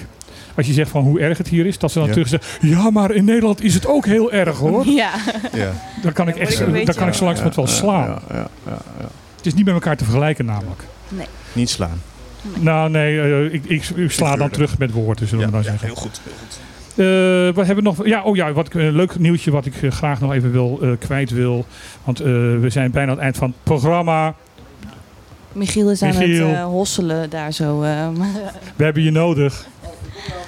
Als 0.55 0.67
je 0.67 0.73
zegt 0.73 0.91
van 0.91 1.03
hoe 1.03 1.21
erg 1.21 1.39
het 1.39 1.49
hier 1.49 1.67
is, 1.67 1.79
dat 1.79 1.93
ze 1.93 1.99
dan 1.99 2.07
Ja. 2.07 2.13
terug 2.13 2.29
zeggen: 2.29 2.69
Ja, 2.69 2.91
maar 2.91 3.11
in 3.11 3.25
Nederland 3.25 3.63
is 3.63 3.75
het 3.75 3.87
ook 3.87 4.07
heel 4.07 4.33
erg 4.33 4.59
hoor. 4.59 4.87
Ja. 5.03 5.11
Ja. 5.55 5.73
Dan 6.03 6.13
kan 6.13 6.29
ik 6.29 6.37
echt 6.37 6.59
dan 6.59 6.67
kan 6.95 7.09
ik 7.09 7.15
zo 7.15 7.25
langzamerhand 7.25 7.55
wel 7.55 7.67
slaan. 7.67 8.09
Ja, 8.09 8.23
ja, 8.31 8.49
ja, 8.67 8.79
ja. 9.01 9.09
Het 9.37 9.47
is 9.47 9.55
niet 9.55 9.65
met 9.65 9.75
elkaar 9.75 9.97
te 9.97 10.05
vergelijken 10.05 10.45
namelijk. 10.45 10.83
Niet 11.53 11.71
slaan. 11.71 12.03
Nou 12.61 12.91
nee, 12.91 13.21
eh, 13.21 13.45
ik, 13.55 13.65
ik, 13.65 13.85
ik 13.89 14.11
sla 14.11 14.37
dan 14.37 14.51
terug 14.51 14.79
met 14.79 14.91
woorden, 14.91 15.29
zullen 15.29 15.47
we 15.47 15.51
dan 15.53 15.63
zeggen. 15.65 15.87
heel 15.87 15.97
goed. 15.97 16.21
Heel 16.25 16.33
goed. 16.41 16.59
Eh, 16.99 17.55
wat 17.55 17.67
hebben 17.67 17.85
we 17.85 17.91
nog? 17.91 18.07
Ja, 18.07 18.23
oh 18.23 18.37
ja, 18.37 18.53
wat, 18.53 18.75
een 18.75 18.93
leuk 18.97 19.19
nieuwtje 19.19 19.51
wat 19.51 19.67
ik 19.67 19.83
eh, 19.83 19.91
graag 19.91 20.21
nog 20.21 20.33
even 20.33 20.53
wil, 20.53 20.79
eh, 20.83 20.91
kwijt 20.99 21.31
wil. 21.31 21.67
Want 22.05 22.21
eh, 22.21 22.27
we 22.61 22.67
zijn 22.69 22.91
bijna 22.91 23.11
aan 23.11 23.15
het 23.17 23.25
eind 23.25 23.37
van 23.37 23.49
het 23.49 23.57
programma. 23.63 24.35
Michiel 25.53 25.91
is 25.91 26.03
aan 26.03 26.09
Michiel. 26.09 26.47
het 26.49 26.57
eh, 26.57 26.65
hosselen 26.65 27.31
daar 27.31 27.53
zo. 27.53 27.83
eh, 27.83 28.09
We 28.77 28.85
hebben 28.85 29.03
je 29.03 29.11
nodig. 29.11 29.67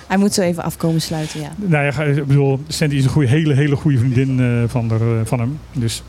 hij 0.06 0.16
moet 0.16 0.32
zo 0.34 0.40
even 0.42 0.62
afkomen 0.62 1.00
sluiten, 1.00 1.40
ja. 1.40 1.48
Nou 1.56 1.84
ja, 1.84 2.02
ik 2.02 2.26
bedoel, 2.26 2.60
Sandy 2.68 2.94
is 2.94 3.04
een 3.04 3.10
goede, 3.10 3.28
hele, 3.28 3.54
hele 3.54 3.76
goede 3.76 3.98
vriendin 3.98 4.40
eh, 4.40 4.46
van, 4.66 4.88
der, 4.88 5.00
eh, 5.00 5.24
van 5.24 5.38
hem. 5.40 5.58
Dus 5.72 6.02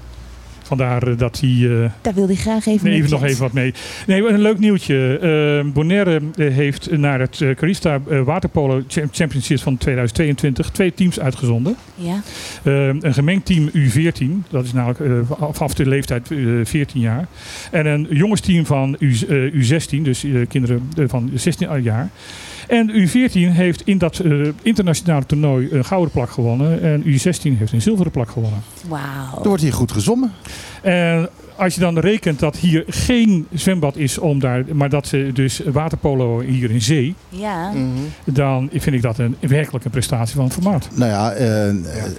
vandaar 0.78 1.08
eh, 1.08 1.18
dat 1.18 1.40
hij... 1.40 1.50
eh, 1.84 1.90
Daar 2.02 2.14
wil 2.14 2.26
hij 2.28 2.36
graag 2.36 2.66
even 2.66 2.84
Nee, 2.84 2.94
mee 2.94 2.98
even 2.98 3.10
nog 3.12 3.24
even 3.24 3.42
wat 3.42 3.54
mee. 3.54 3.74
Nee, 4.08 4.28
een 4.28 4.42
leuk 4.42 4.60
nieuwtje. 4.60 5.18
Eh, 5.66 5.72
Bonaire 5.74 6.22
heeft 6.36 6.98
naar 6.98 7.20
het 7.20 7.42
Carista 7.56 8.00
Waterpolo 8.24 8.84
Cham- 8.88 9.10
Championships 9.12 9.62
van 9.62 9.78
2022 9.78 10.70
twee 10.70 10.94
teams 10.94 11.20
uitgezonden. 11.20 11.76
Ja. 11.96 12.22
Een 12.64 13.14
gemengd 13.14 13.46
team 13.46 13.70
U14, 13.70 14.50
dat 14.50 14.66
is 14.66 14.74
namelijk 14.74 15.28
vanaf 15.52 15.74
de 15.74 15.86
leeftijd 15.86 16.32
eh, 16.32 16.38
14 16.64 17.02
jaar. 17.02 17.28
En 17.72 17.86
een 17.86 18.08
jongensteam 18.10 18.66
van 18.66 18.96
U, 19.00 19.16
eh, 19.30 19.54
U16, 19.54 20.02
dus 20.02 20.26
kinderen 20.48 20.90
van 21.08 21.32
16 21.34 21.82
jaar. 21.82 22.10
En 22.68 22.92
U14 22.92 23.32
heeft 23.34 23.82
in 23.86 23.98
dat 23.98 24.20
eh, 24.20 24.48
internationale 24.62 25.26
toernooi 25.26 25.68
een 25.72 25.86
gouden 25.86 26.12
plak 26.12 26.30
gewonnen. 26.30 26.82
En 26.82 27.04
U16 27.04 27.58
heeft 27.58 27.72
een 27.72 27.82
zilveren 27.82 28.12
plak 28.12 28.30
gewonnen. 28.30 28.64
Wauw. 28.88 29.42
Er 29.42 29.48
wordt 29.48 29.64
hier 29.64 29.74
goed 29.74 29.92
gezongen. 29.92 30.32
En 30.82 31.30
als 31.62 31.76
je 31.76 31.80
dan 31.80 32.00
rekent 32.00 32.40
dat 32.40 32.58
hier 32.58 32.84
geen 32.88 33.48
zwembad 33.54 33.96
is 33.96 34.18
om 34.18 34.40
daar, 34.40 34.66
maar 34.74 34.90
dat 34.90 35.08
ze 35.08 35.30
dus 35.34 35.62
waterpolo 35.66 36.40
hier 36.40 36.72
in 36.72 36.82
zee, 36.82 37.16
Ja. 37.30 37.72
Mhm. 37.72 37.88
dan 38.24 38.70
vind 38.72 38.96
ik 38.96 39.02
dat 39.02 39.18
een 39.18 39.36
werkelijk 39.40 39.86
een 39.86 39.92
prestatie 39.92 40.36
van 40.36 40.52
formaat. 40.52 40.90
Nou 40.94 41.12
ja, 41.12 41.32
eh, 41.32 41.70
eh, 41.70 41.76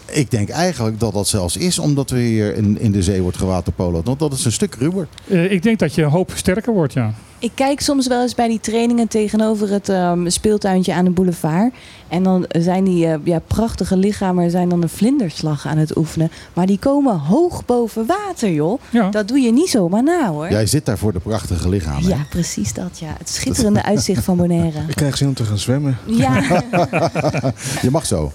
ik 0.06 0.31
denk 0.31 0.48
eigenlijk 0.48 1.01
dat 1.01 1.12
dat 1.12 1.28
zelfs 1.28 1.56
is 1.56 1.78
omdat 1.78 2.10
we 2.10 2.19
hier 2.19 2.56
in, 2.56 2.81
in 2.81 2.93
de 2.93 3.02
zee 3.02 3.23
wordt 3.23 3.36
gewaterpolo'd. 3.36 4.06
Want 4.06 4.19
dat 4.19 4.32
is 4.32 4.44
een 4.44 4.52
stuk 4.52 4.74
ruwer. 4.74 5.06
Eh, 5.28 5.52
ik 5.52 5.62
denk 5.62 5.78
dat 5.78 5.94
je 5.94 6.02
een 6.02 6.10
hoop 6.10 6.32
sterker 6.35 6.73
wordt, 6.73 6.93
ja. 6.93 7.14
Ik 7.43 7.51
kijk 7.55 7.81
soms 7.81 8.06
wel 8.06 8.23
eens 8.23 8.35
bij 8.35 8.48
die 8.48 8.60
trainingen 8.60 9.09
tegenover 9.09 9.70
het 9.70 9.89
ehm, 9.89 10.28
speeltuintje 10.28 10.94
aan 10.94 11.05
de 11.05 11.10
boulevard. 11.10 11.74
En 12.09 12.23
dan 12.23 12.44
zijn 12.48 12.85
die 12.85 13.06
eh, 13.06 13.14
ja, 13.24 13.39
prachtige 13.39 13.97
lichamen 13.97 14.51
zijn 14.51 14.69
dan 14.69 14.82
een 14.82 14.89
vlinderslag 14.89 15.66
aan 15.66 15.78
het 15.78 15.97
oefenen. 15.97 16.31
Maar 16.52 16.66
die 16.66 16.78
komen 16.78 17.19
hoog 17.19 17.64
boven 17.64 18.06
water, 18.06 18.52
joh. 18.52 18.81
Ja. 18.90 19.09
Dat 19.09 19.28
doe 19.28 19.39
je 19.39 19.52
niet 19.52 19.69
zomaar 19.69 20.02
na, 20.02 20.28
hoor. 20.28 20.51
Jij 20.51 20.66
zit 20.66 20.86
daar 20.86 20.98
voor 20.98 21.12
de 21.12 21.19
prachtige 21.19 21.69
lichamen. 21.69 22.09
Ja, 22.09 22.27
precies 22.31 22.73
dat, 22.73 22.98
ja. 22.98 23.14
Het 23.19 23.28
schitterende 23.28 23.82
uitzicht 23.82 24.24
van 24.24 24.36
Bonaire. 24.36 24.78
Ik 24.89 24.94
krijg 24.94 25.16
zin 25.16 25.28
om 25.28 25.35
te 25.35 25.44
gaan 25.44 25.59
zwemmen. 25.59 25.98
Ja, 26.06 26.40
Je 27.82 27.90
mag 27.90 28.06
zo. 28.06 28.32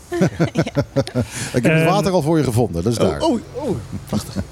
ik 1.54 1.64
heb 1.64 1.74
het 1.74 1.84
water 1.84 2.12
al 2.12 2.22
voor 2.22 2.38
je 2.38 2.44
gevonden, 2.44 2.84
dat 2.84 2.92
is 2.92 2.98
daar. 2.98 3.22
Oh, 3.22 3.40
oh, 3.54 3.76
prachtig. 4.08 4.44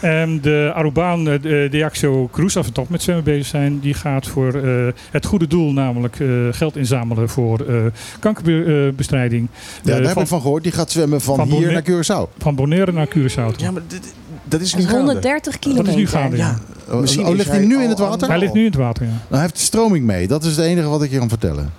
En 0.00 0.40
de 0.40 0.70
Arubaan 0.74 1.28
eh, 1.28 1.42
de 1.42 1.68
Deaxio 1.70 2.28
Cruz, 2.32 2.56
als 2.56 2.66
we 2.66 2.72
toch 2.72 2.88
met 2.88 3.02
zwemmen 3.02 3.24
bezig 3.24 3.46
zijn, 3.46 3.80
die 3.80 3.94
gaat 3.94 4.26
voor 4.26 4.54
eh, 4.54 4.86
het 5.10 5.26
goede 5.26 5.46
doel, 5.46 5.72
namelijk 5.72 6.20
eh, 6.20 6.28
geld 6.50 6.76
inzamelen 6.76 7.28
voor 7.28 7.60
eh, 7.68 7.74
kankerbestrijding. 8.20 9.48
Ja, 9.82 9.90
daar 9.92 10.00
Eh, 10.00 10.08
heb 10.08 10.16
ik 10.18 10.26
van 10.26 10.40
gehoord. 10.40 10.62
Die 10.62 10.72
gaat 10.72 10.90
zwemmen 10.90 11.20
van, 11.20 11.36
van 11.36 11.44
hier 11.48 11.54
Bonaire- 11.54 11.92
naar 11.92 12.26
Curaçao. 12.26 12.38
van 12.38 12.54
Bonaire 12.54 12.92
naar 12.92 13.08
Curaçao. 13.08 13.56
Ja, 13.56 13.70
maar 13.70 13.82
dit, 13.86 14.14
dat 14.44 14.60
is 14.60 14.74
nu 14.74 14.82
is 14.82 14.90
130 14.90 15.52
Dat 15.52 15.58
kilometer. 15.60 15.88
is 15.92 15.98
nu 15.98 16.06
gaande, 16.06 16.36
ja. 16.36 16.58
Oh, 16.90 17.00
Misschien 17.00 17.24
oh, 17.24 17.30
is 17.30 17.36
ligt 17.36 17.50
hij 17.50 17.64
nu 17.66 17.82
in 17.82 17.88
het 17.88 17.98
water? 17.98 18.28
Hij 18.28 18.38
ligt 18.38 18.52
nu 18.52 18.60
in 18.60 18.66
het 18.66 18.74
water, 18.76 19.04
ja. 19.04 19.10
Nou, 19.10 19.24
hij 19.30 19.40
heeft 19.40 19.56
de 19.56 19.60
stroming 19.62 20.04
mee. 20.06 20.26
Dat 20.28 20.44
is 20.44 20.56
het 20.56 20.66
enige 20.66 20.88
wat 20.88 21.02
ik 21.02 21.10
je 21.10 21.18
kan 21.18 21.28
vertellen. 21.28 21.70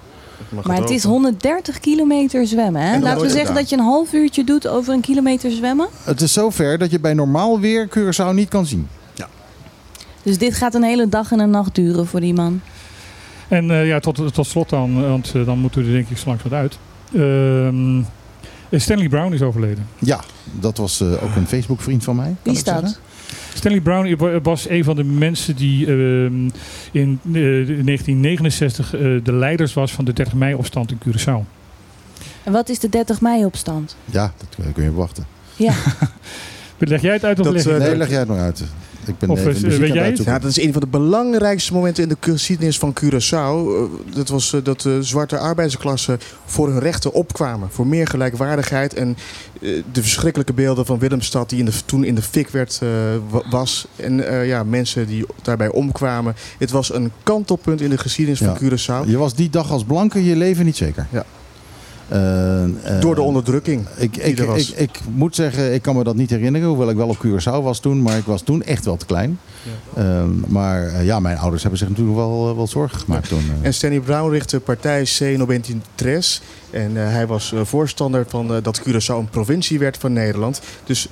Maar 0.65 0.77
het 0.77 0.89
is 0.89 1.03
130 1.03 1.79
kilometer 1.79 2.47
zwemmen, 2.47 2.81
hè? 2.81 2.99
Laten 2.99 3.21
we 3.21 3.27
zeggen 3.27 3.39
gedaan. 3.39 3.55
dat 3.55 3.69
je 3.69 3.77
een 3.77 3.83
half 3.83 4.13
uurtje 4.13 4.43
doet 4.43 4.67
over 4.67 4.93
een 4.93 5.01
kilometer 5.01 5.51
zwemmen. 5.51 5.87
Het 6.03 6.21
is 6.21 6.33
zover 6.33 6.77
dat 6.77 6.91
je 6.91 6.99
bij 6.99 7.13
normaal 7.13 7.59
weer 7.59 7.87
Curaçao 7.87 8.33
niet 8.33 8.49
kan 8.49 8.65
zien. 8.65 8.87
Dus 10.23 10.37
dit 10.37 10.55
gaat 10.55 10.73
een 10.73 10.83
hele 10.83 11.09
dag 11.09 11.31
en 11.31 11.39
een 11.39 11.49
nacht 11.49 11.75
duren 11.75 12.07
voor 12.07 12.19
die 12.19 12.33
man. 12.33 12.61
En 13.47 13.71
eh, 13.71 13.87
ja, 13.87 13.99
tot, 13.99 14.33
tot 14.33 14.47
slot 14.47 14.69
dan, 14.69 15.01
want 15.09 15.31
eh, 15.35 15.45
dan 15.45 15.59
moeten 15.59 15.81
we 15.81 15.87
er 15.87 15.93
denk 15.93 16.09
ik 16.09 16.17
zo 16.17 16.27
langs 16.27 16.43
wat 16.43 16.53
uit. 16.53 16.77
Ehm, 17.13 18.01
Stanley 18.71 19.09
Brown 19.09 19.33
is 19.33 19.41
overleden. 19.41 19.87
Ja, 19.99 20.19
dat 20.59 20.77
was 20.77 21.01
eh, 21.01 21.23
ook 21.23 21.35
een 21.35 21.47
Facebook-vriend 21.47 22.03
van 22.03 22.15
mij. 22.15 22.35
Wie 22.41 22.53
is 22.53 22.63
dat? 22.63 22.99
Stanley 23.53 23.81
Brown 23.81 24.15
wa- 24.17 24.41
was 24.41 24.69
een 24.69 24.83
van 24.83 24.95
de 24.95 25.03
mensen 25.03 25.55
die 25.55 25.85
ehm, 25.85 26.49
in 26.91 27.19
eh, 27.23 27.31
1969 27.31 28.93
eh, 28.93 28.99
de 29.23 29.33
leiders 29.33 29.73
was 29.73 29.91
van 29.93 30.05
de 30.05 30.13
30 30.13 30.33
mei-opstand 30.33 30.91
in 30.91 30.97
Curaçao. 31.07 31.45
En 32.43 32.51
wat 32.51 32.69
is 32.69 32.79
de 32.79 32.89
30 32.89 33.21
mei 33.21 33.45
opstand? 33.45 33.95
Ja, 34.05 34.33
dat 34.37 34.73
kun 34.73 34.83
je 34.83 34.89
verwachten. 34.89 35.25
Ja, 35.55 35.73
Leg 36.77 37.01
jij 37.01 37.13
het 37.13 37.25
uit 37.25 37.39
of 37.39 37.45
Dat, 37.45 37.53
leg 37.53 37.65
eh, 37.65 37.77
Nee, 37.77 37.95
leg 37.97 38.09
jij 38.09 38.19
het 38.19 38.27
nog 38.27 38.37
uit. 38.37 38.63
Ik 39.05 39.17
ben 39.17 39.29
Of, 39.29 39.39
even 39.39 39.55
eh, 39.55 39.61
muziek 39.61 39.79
weet 39.79 39.93
jij 39.93 40.05
het? 40.09 40.23
Ja, 40.23 40.39
dat 40.39 40.49
is 40.49 40.59
een 40.61 40.71
van 40.71 40.81
de 40.81 40.87
belangrijkste 40.87 41.73
momenten 41.73 42.03
in 42.03 42.09
de 42.09 42.17
geschiedenis 42.19 42.77
van 42.77 42.93
Curaçao. 43.03 43.67
Eh, 43.75 44.15
Dat 44.15 44.29
was 44.29 44.53
eh, 44.53 44.59
dat 44.63 44.81
de 44.81 45.03
zwarte 45.03 45.37
arbeidersklasse 45.37 46.17
voor 46.45 46.69
hun 46.69 46.79
rechten 46.79 47.13
opkwamen. 47.13 47.69
Voor 47.71 47.87
meer 47.87 48.07
gelijkwaardigheid. 48.07 48.93
En 48.93 49.17
de 49.91 50.01
verschrikkelijke 50.01 50.53
beelden 50.53 50.85
van 50.85 50.99
Willemstad 50.99 51.49
die 51.49 51.59
in 51.59 51.65
de, 51.65 51.71
toen 51.85 52.03
in 52.03 52.15
de 52.15 52.21
fik 52.21 52.49
werd, 52.49 52.81
wa- 53.29 53.43
was. 53.49 53.87
En 53.95 54.27
eh, 54.27 54.47
ja, 54.47 54.63
mensen 54.63 55.07
die 55.07 55.25
daarbij 55.41 55.69
omkwamen. 55.71 56.35
Het 56.57 56.71
was 56.71 56.93
een 56.93 57.11
kantelpunt 57.23 57.81
in 57.81 57.89
de 57.89 57.97
geschiedenis 57.97 58.39
Ja. 58.39 58.55
van 58.55 58.67
Curaçao. 58.69 59.09
Je 59.09 59.17
was 59.17 59.35
die 59.35 59.49
dag 59.49 59.71
als 59.71 59.83
blanke 59.83 60.23
je 60.25 60.35
leven 60.35 60.65
niet 60.65 60.77
zeker. 60.77 61.07
Ja. 61.11 61.25
Eh, 62.11 62.63
eh, 62.63 62.69
Door 63.01 63.15
de 63.15 63.21
onderdrukking. 63.21 63.85
Ik, 63.97 64.17
ik, 64.17 64.39
ik, 64.39 64.67
ik 64.67 64.99
moet 65.13 65.35
zeggen, 65.35 65.73
ik 65.73 65.81
kan 65.81 65.95
me 65.95 66.03
dat 66.03 66.15
niet 66.15 66.29
herinneren. 66.29 66.67
Hoewel 66.67 66.89
ik 66.89 66.95
wel 66.95 67.07
op 67.07 67.25
Curaçao 67.25 67.63
was 67.63 67.79
toen. 67.79 68.01
Maar 68.01 68.17
ik 68.17 68.25
was 68.25 68.41
toen 68.41 68.63
echt 68.63 68.85
wel 68.85 68.97
te 68.97 69.05
klein. 69.05 69.39
Ehm, 69.95 70.29
maar 70.47 70.87
eh, 70.87 71.05
ja, 71.05 71.19
mijn 71.19 71.37
ouders 71.37 71.61
hebben 71.61 71.79
zich 71.79 71.89
natuurlijk 71.89 72.17
wel, 72.17 72.49
eh, 72.49 72.55
wel 72.55 72.67
zorgen 72.67 72.99
gemaakt 72.99 73.27
toen. 73.27 73.39
eh. 73.61 73.65
En 73.65 73.73
Stanley 73.73 73.99
Brown 73.99 74.31
richtte 74.31 74.59
partij 74.59 75.03
C 75.03 75.19
Nobentintres. 75.37 76.41
En 76.71 76.95
hij 76.95 77.27
was 77.27 77.53
voorstander 77.63 78.25
van 78.27 78.59
dat 78.61 78.81
Curaçao 78.81 79.15
een 79.17 79.29
provincie 79.29 79.79
werd 79.79 79.97
van 79.97 80.13
Nederland. 80.13 80.61
Dus 80.83 81.07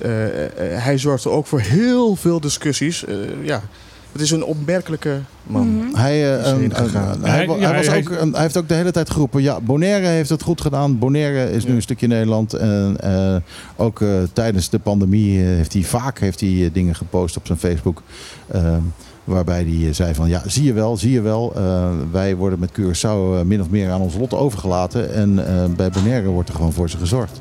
hij 0.56 0.98
zorgde 0.98 1.28
ook 1.28 1.46
voor 1.46 1.60
heel 1.60 2.16
veel 2.16 2.40
discussies. 2.40 3.04
Ja, 3.42 3.62
het 4.12 4.20
is 4.20 4.30
een 4.30 4.44
opmerkelijke 4.44 5.18
man. 5.46 5.90
Hij, 5.94 6.34
eh, 6.34 6.40
Is 6.40 6.46
heen 6.46 6.54
een- 6.56 6.62
een- 6.64 6.74
gegaan. 6.76 7.18
hij, 7.22 7.30
Hij- 7.30 7.46
wa- 7.46 7.54
ja, 7.56 7.60
hij 7.68 7.76
was 7.76 7.86
hij- 7.86 7.98
ook, 7.98 8.10
een- 8.10 8.32
hij 8.32 8.42
heeft 8.42 8.56
ook 8.56 8.68
de 8.68 8.74
hele 8.74 8.90
tijd 8.90 9.10
geroepen. 9.10 9.42
Ja, 9.42 9.60
Bonaire 9.60 10.06
heeft 10.06 10.28
het 10.30 10.42
goed 10.42 10.60
gedaan. 10.60 10.98
Bonaire 10.98 11.52
is 11.52 11.64
nu 11.64 11.74
een 11.74 11.82
stukje 11.82 12.06
Nederland. 12.06 12.52
En 12.54 12.96
eh, 13.00 13.36
ook 13.76 14.00
eh, 14.00 14.08
tijdens 14.32 14.68
de 14.70 14.78
pandemie 14.78 15.40
eh, 15.40 15.46
heeft 15.46 15.72
hij 15.72 15.82
vaak 15.82 16.18
heeft 16.18 16.40
hij, 16.40 16.70
dingen 16.72 16.94
gepost 16.94 17.36
op 17.36 17.46
zijn 17.46 17.58
Facebook. 17.58 18.02
eh, 18.48 18.76
waarbij 19.24 19.64
hij 19.64 19.92
zei 19.92 20.14
van 20.14 20.28
ja, 20.28 20.42
zie 20.46 20.64
je 20.64 20.72
wel, 20.72 20.96
zie 20.96 21.10
je 21.12 21.20
wel. 21.20 21.52
eh, 21.56 21.88
wij 22.12 22.36
worden 22.36 22.58
met 22.58 22.70
Curaçao 22.80 23.04
eh, 23.36 23.42
min 23.44 23.60
of 23.60 23.70
meer 23.70 23.90
aan 23.90 24.00
ons 24.00 24.14
lot 24.16 24.34
overgelaten. 24.34 25.14
En 25.14 25.46
eh, 25.48 25.64
bij 25.76 25.90
Bonaire 25.90 26.28
wordt 26.28 26.48
er 26.48 26.54
gewoon 26.54 26.72
voor 26.72 26.90
ze 26.90 26.96
gezorgd. 26.96 27.40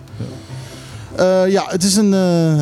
Eh, 1.15 1.41
ja, 1.47 1.63
het 1.67 1.83
is 1.83 1.95
een, 1.95 2.13
eh, 2.13 2.59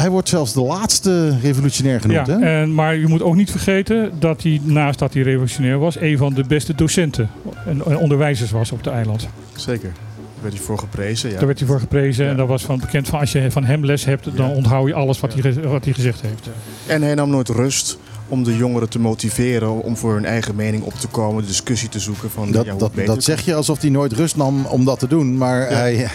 hij 0.00 0.10
wordt 0.10 0.28
zelfs 0.28 0.52
de 0.52 0.62
laatste 0.62 1.38
revolutionair 1.42 2.00
genoemd. 2.00 2.26
Ja, 2.26 2.38
hè? 2.38 2.60
en, 2.60 2.74
maar 2.74 2.96
je 2.96 3.06
moet 3.06 3.22
ook 3.22 3.34
niet 3.34 3.50
vergeten 3.50 4.10
dat 4.18 4.42
hij, 4.42 4.60
naast 4.64 4.98
dat 4.98 5.14
hij 5.14 5.22
revolutionair 5.22 5.78
was, 5.78 6.00
een 6.00 6.18
van 6.18 6.34
de 6.34 6.44
beste 6.44 6.74
docenten 6.74 7.30
en, 7.66 7.96
onderwijzers 7.96 8.50
was 8.50 8.72
op 8.72 8.78
het 8.78 8.86
eiland. 8.86 9.28
Zeker. 9.56 9.92
Daar 9.92 10.42
werd 10.50 10.54
hij 10.54 10.62
voor 10.62 10.78
geprezen. 10.78 11.30
Ja. 11.30 11.36
Daar 11.36 11.46
werd 11.46 11.58
hij 11.58 11.68
voor 11.68 11.80
geprezen 11.80 12.24
Ja. 12.24 12.30
en 12.30 12.36
dat 12.36 12.48
was 12.48 12.64
van 12.64 12.78
bekend 12.78 13.08
van 13.08 13.18
als 13.20 13.32
je 13.32 13.50
van 13.50 13.64
hem 13.64 13.84
les 13.84 14.04
hebt, 14.04 14.36
dan 14.36 14.48
Ja. 14.48 14.54
onthoud 14.54 14.86
je 14.88 14.94
alles 14.94 15.20
wat, 15.20 15.34
hij, 15.34 15.54
wat 15.54 15.84
hij 15.84 15.92
gezegd 15.94 16.20
heeft. 16.20 16.48
En 16.86 17.02
hij 17.02 17.14
nam 17.14 17.30
nooit 17.30 17.48
rust. 17.48 17.98
Om 18.30 18.44
de 18.44 18.56
jongeren 18.56 18.88
te 18.88 18.98
motiveren 18.98 19.82
om 19.82 19.96
voor 19.96 20.14
hun 20.14 20.24
eigen 20.24 20.54
mening 20.54 20.82
op 20.82 20.94
te 20.94 21.06
komen, 21.06 21.42
de 21.42 21.48
discussie 21.48 21.88
te 21.88 21.98
zoeken 21.98 22.30
van 22.30 22.50
Dat, 22.52 22.64
ja, 22.64 22.74
dat, 22.74 22.92
dat 23.06 23.22
zeg 23.24 23.40
je 23.40 23.54
alsof 23.54 23.80
hij 23.80 23.90
nooit 23.90 24.12
rust 24.12 24.36
nam 24.36 24.64
om 24.66 24.84
dat 24.84 24.98
te 24.98 25.06
doen. 25.06 25.36
Maar 25.38 25.68
hij, 25.68 25.94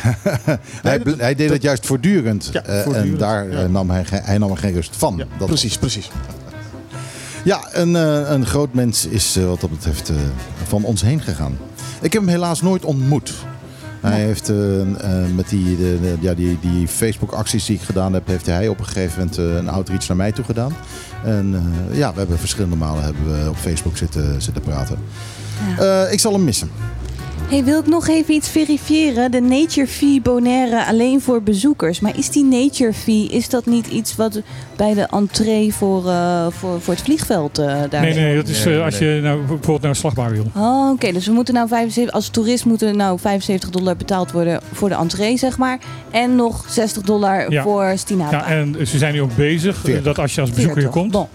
hij, 0.81 0.99
dat- 1.03 1.19
hij 1.19 1.35
deed 1.35 1.49
het 1.49 1.61
juist 1.61 1.85
voortdurend. 1.85 2.49
Ja, 2.51 2.61
Eh, 2.63 2.81
voortdurend, 2.83 3.11
en 3.13 3.17
daar 3.17 3.49
eh, 3.49 3.69
nam 3.69 3.89
hij, 3.89 4.03
hij 4.09 4.37
nam 4.37 4.51
er 4.51 4.57
geen 4.57 4.73
rust 4.73 4.95
van. 4.95 5.23
Dat 5.37 5.47
precies, 5.47 5.77
precies. 5.77 6.09
Ja, 7.43 7.67
een, 7.71 7.95
eh, 7.95 8.29
een 8.31 8.45
groot 8.45 8.73
mens 8.73 9.05
is 9.05 9.35
wat 9.35 9.61
dat 9.61 9.69
betreft 9.69 10.11
van 10.67 10.83
ons 10.83 11.01
heen 11.01 11.21
gegaan. 11.21 11.57
Ik 12.01 12.13
heb 12.13 12.21
hem 12.21 12.31
helaas 12.31 12.61
nooit 12.61 12.85
ontmoet. 12.85 13.33
Hij 14.11 14.21
heeft 14.21 14.49
eh, 14.49 14.81
eh, 14.81 15.31
met 15.35 15.49
die, 15.49 15.77
de, 15.77 15.97
de- 16.01 16.17
ja, 16.19 16.33
die, 16.33 16.57
die 16.61 16.87
Facebook-acties 16.87 17.65
die 17.65 17.75
ik 17.75 17.81
gedaan 17.81 18.13
heb, 18.13 18.27
heeft 18.27 18.45
hij 18.45 18.67
op 18.67 18.79
een 18.79 18.85
gegeven 18.85 19.17
moment 19.19 19.37
eh, 19.37 19.55
een 19.55 19.69
outreach 19.69 20.07
naar 20.07 20.17
mij 20.17 20.31
toe 20.31 20.45
gedaan. 20.45 20.73
En 21.23 21.73
ja, 21.91 22.11
we 22.13 22.17
hebben 22.19 22.39
verschillende 22.39 22.75
malen 22.75 23.03
hebben 23.03 23.43
we 23.43 23.49
op 23.49 23.55
Facebook 23.57 23.97
zitten, 23.97 24.41
zitten 24.41 24.61
praten. 24.63 24.97
Ik 26.11 26.19
zal 26.19 26.33
hem 26.33 26.43
missen. 26.43 26.69
Hey, 27.49 27.63
wil 27.63 27.79
ik 27.79 27.87
nog 27.87 28.07
even 28.07 28.33
iets 28.33 28.49
verifiëren? 28.49 29.31
De 29.31 29.39
Nature 29.41 29.87
Fee 29.87 30.21
Bonaire 30.21 30.85
alleen 30.85 31.21
voor 31.21 31.41
bezoekers. 31.43 31.99
Maar 31.99 32.17
is 32.17 32.29
die 32.29 32.43
Nature 32.43 32.93
Fee, 32.93 33.27
is 33.27 33.49
dat 33.49 33.65
niet 33.65 33.87
iets 33.87 34.15
wat 34.15 34.41
bij 34.75 34.93
de 34.93 35.01
entree 35.11 35.73
voor, 35.73 36.09
eh, 36.09 36.47
voor, 36.49 36.81
voor 36.81 36.93
het 36.93 37.03
vliegveld 37.03 37.57
eh 37.57 37.81
daar 37.89 38.01
Nee, 38.01 38.13
nee, 38.13 38.35
dat 38.35 38.47
is 38.47 38.63
Nee, 38.63 38.73
eh, 38.73 38.79
nee, 38.79 38.85
als 38.85 38.97
je 38.97 39.19
nou 39.23 39.37
bijvoorbeeld 39.39 39.81
naar 39.81 39.89
een 39.89 39.95
slagbaar 39.95 40.31
wil. 40.31 40.45
Oh, 40.55 40.89
oké. 40.93 41.11
Dus 41.11 41.25
we 41.25 41.31
moeten 41.33 41.53
nou 41.53 41.67
75, 41.67 42.13
als 42.15 42.29
toerist 42.29 42.65
moeten 42.65 42.97
nou 42.97 43.19
75 43.19 43.69
dollar 43.69 43.95
betaald 43.95 44.31
worden 44.31 44.61
voor 44.71 44.89
de 44.89 44.95
entree, 44.95 45.37
zeg 45.37 45.57
maar. 45.57 45.79
En 46.11 46.35
nog 46.35 46.65
60 46.69 47.01
dollar 47.03 47.51
Ja. 47.51 47.63
voor 47.63 47.93
Stinapa. 47.95 48.37
Ja, 48.37 48.45
en 48.45 48.87
ze 48.87 48.97
zijn 48.97 49.13
nu 49.13 49.21
ook 49.21 49.35
bezig 49.35 49.81
dat 50.03 50.19
als 50.19 50.35
je 50.35 50.41
als 50.41 50.49
bezoeker 50.49 50.81
hier 50.81 50.91
40. 50.91 51.01
komt, 51.01 51.11
Bon. 51.11 51.27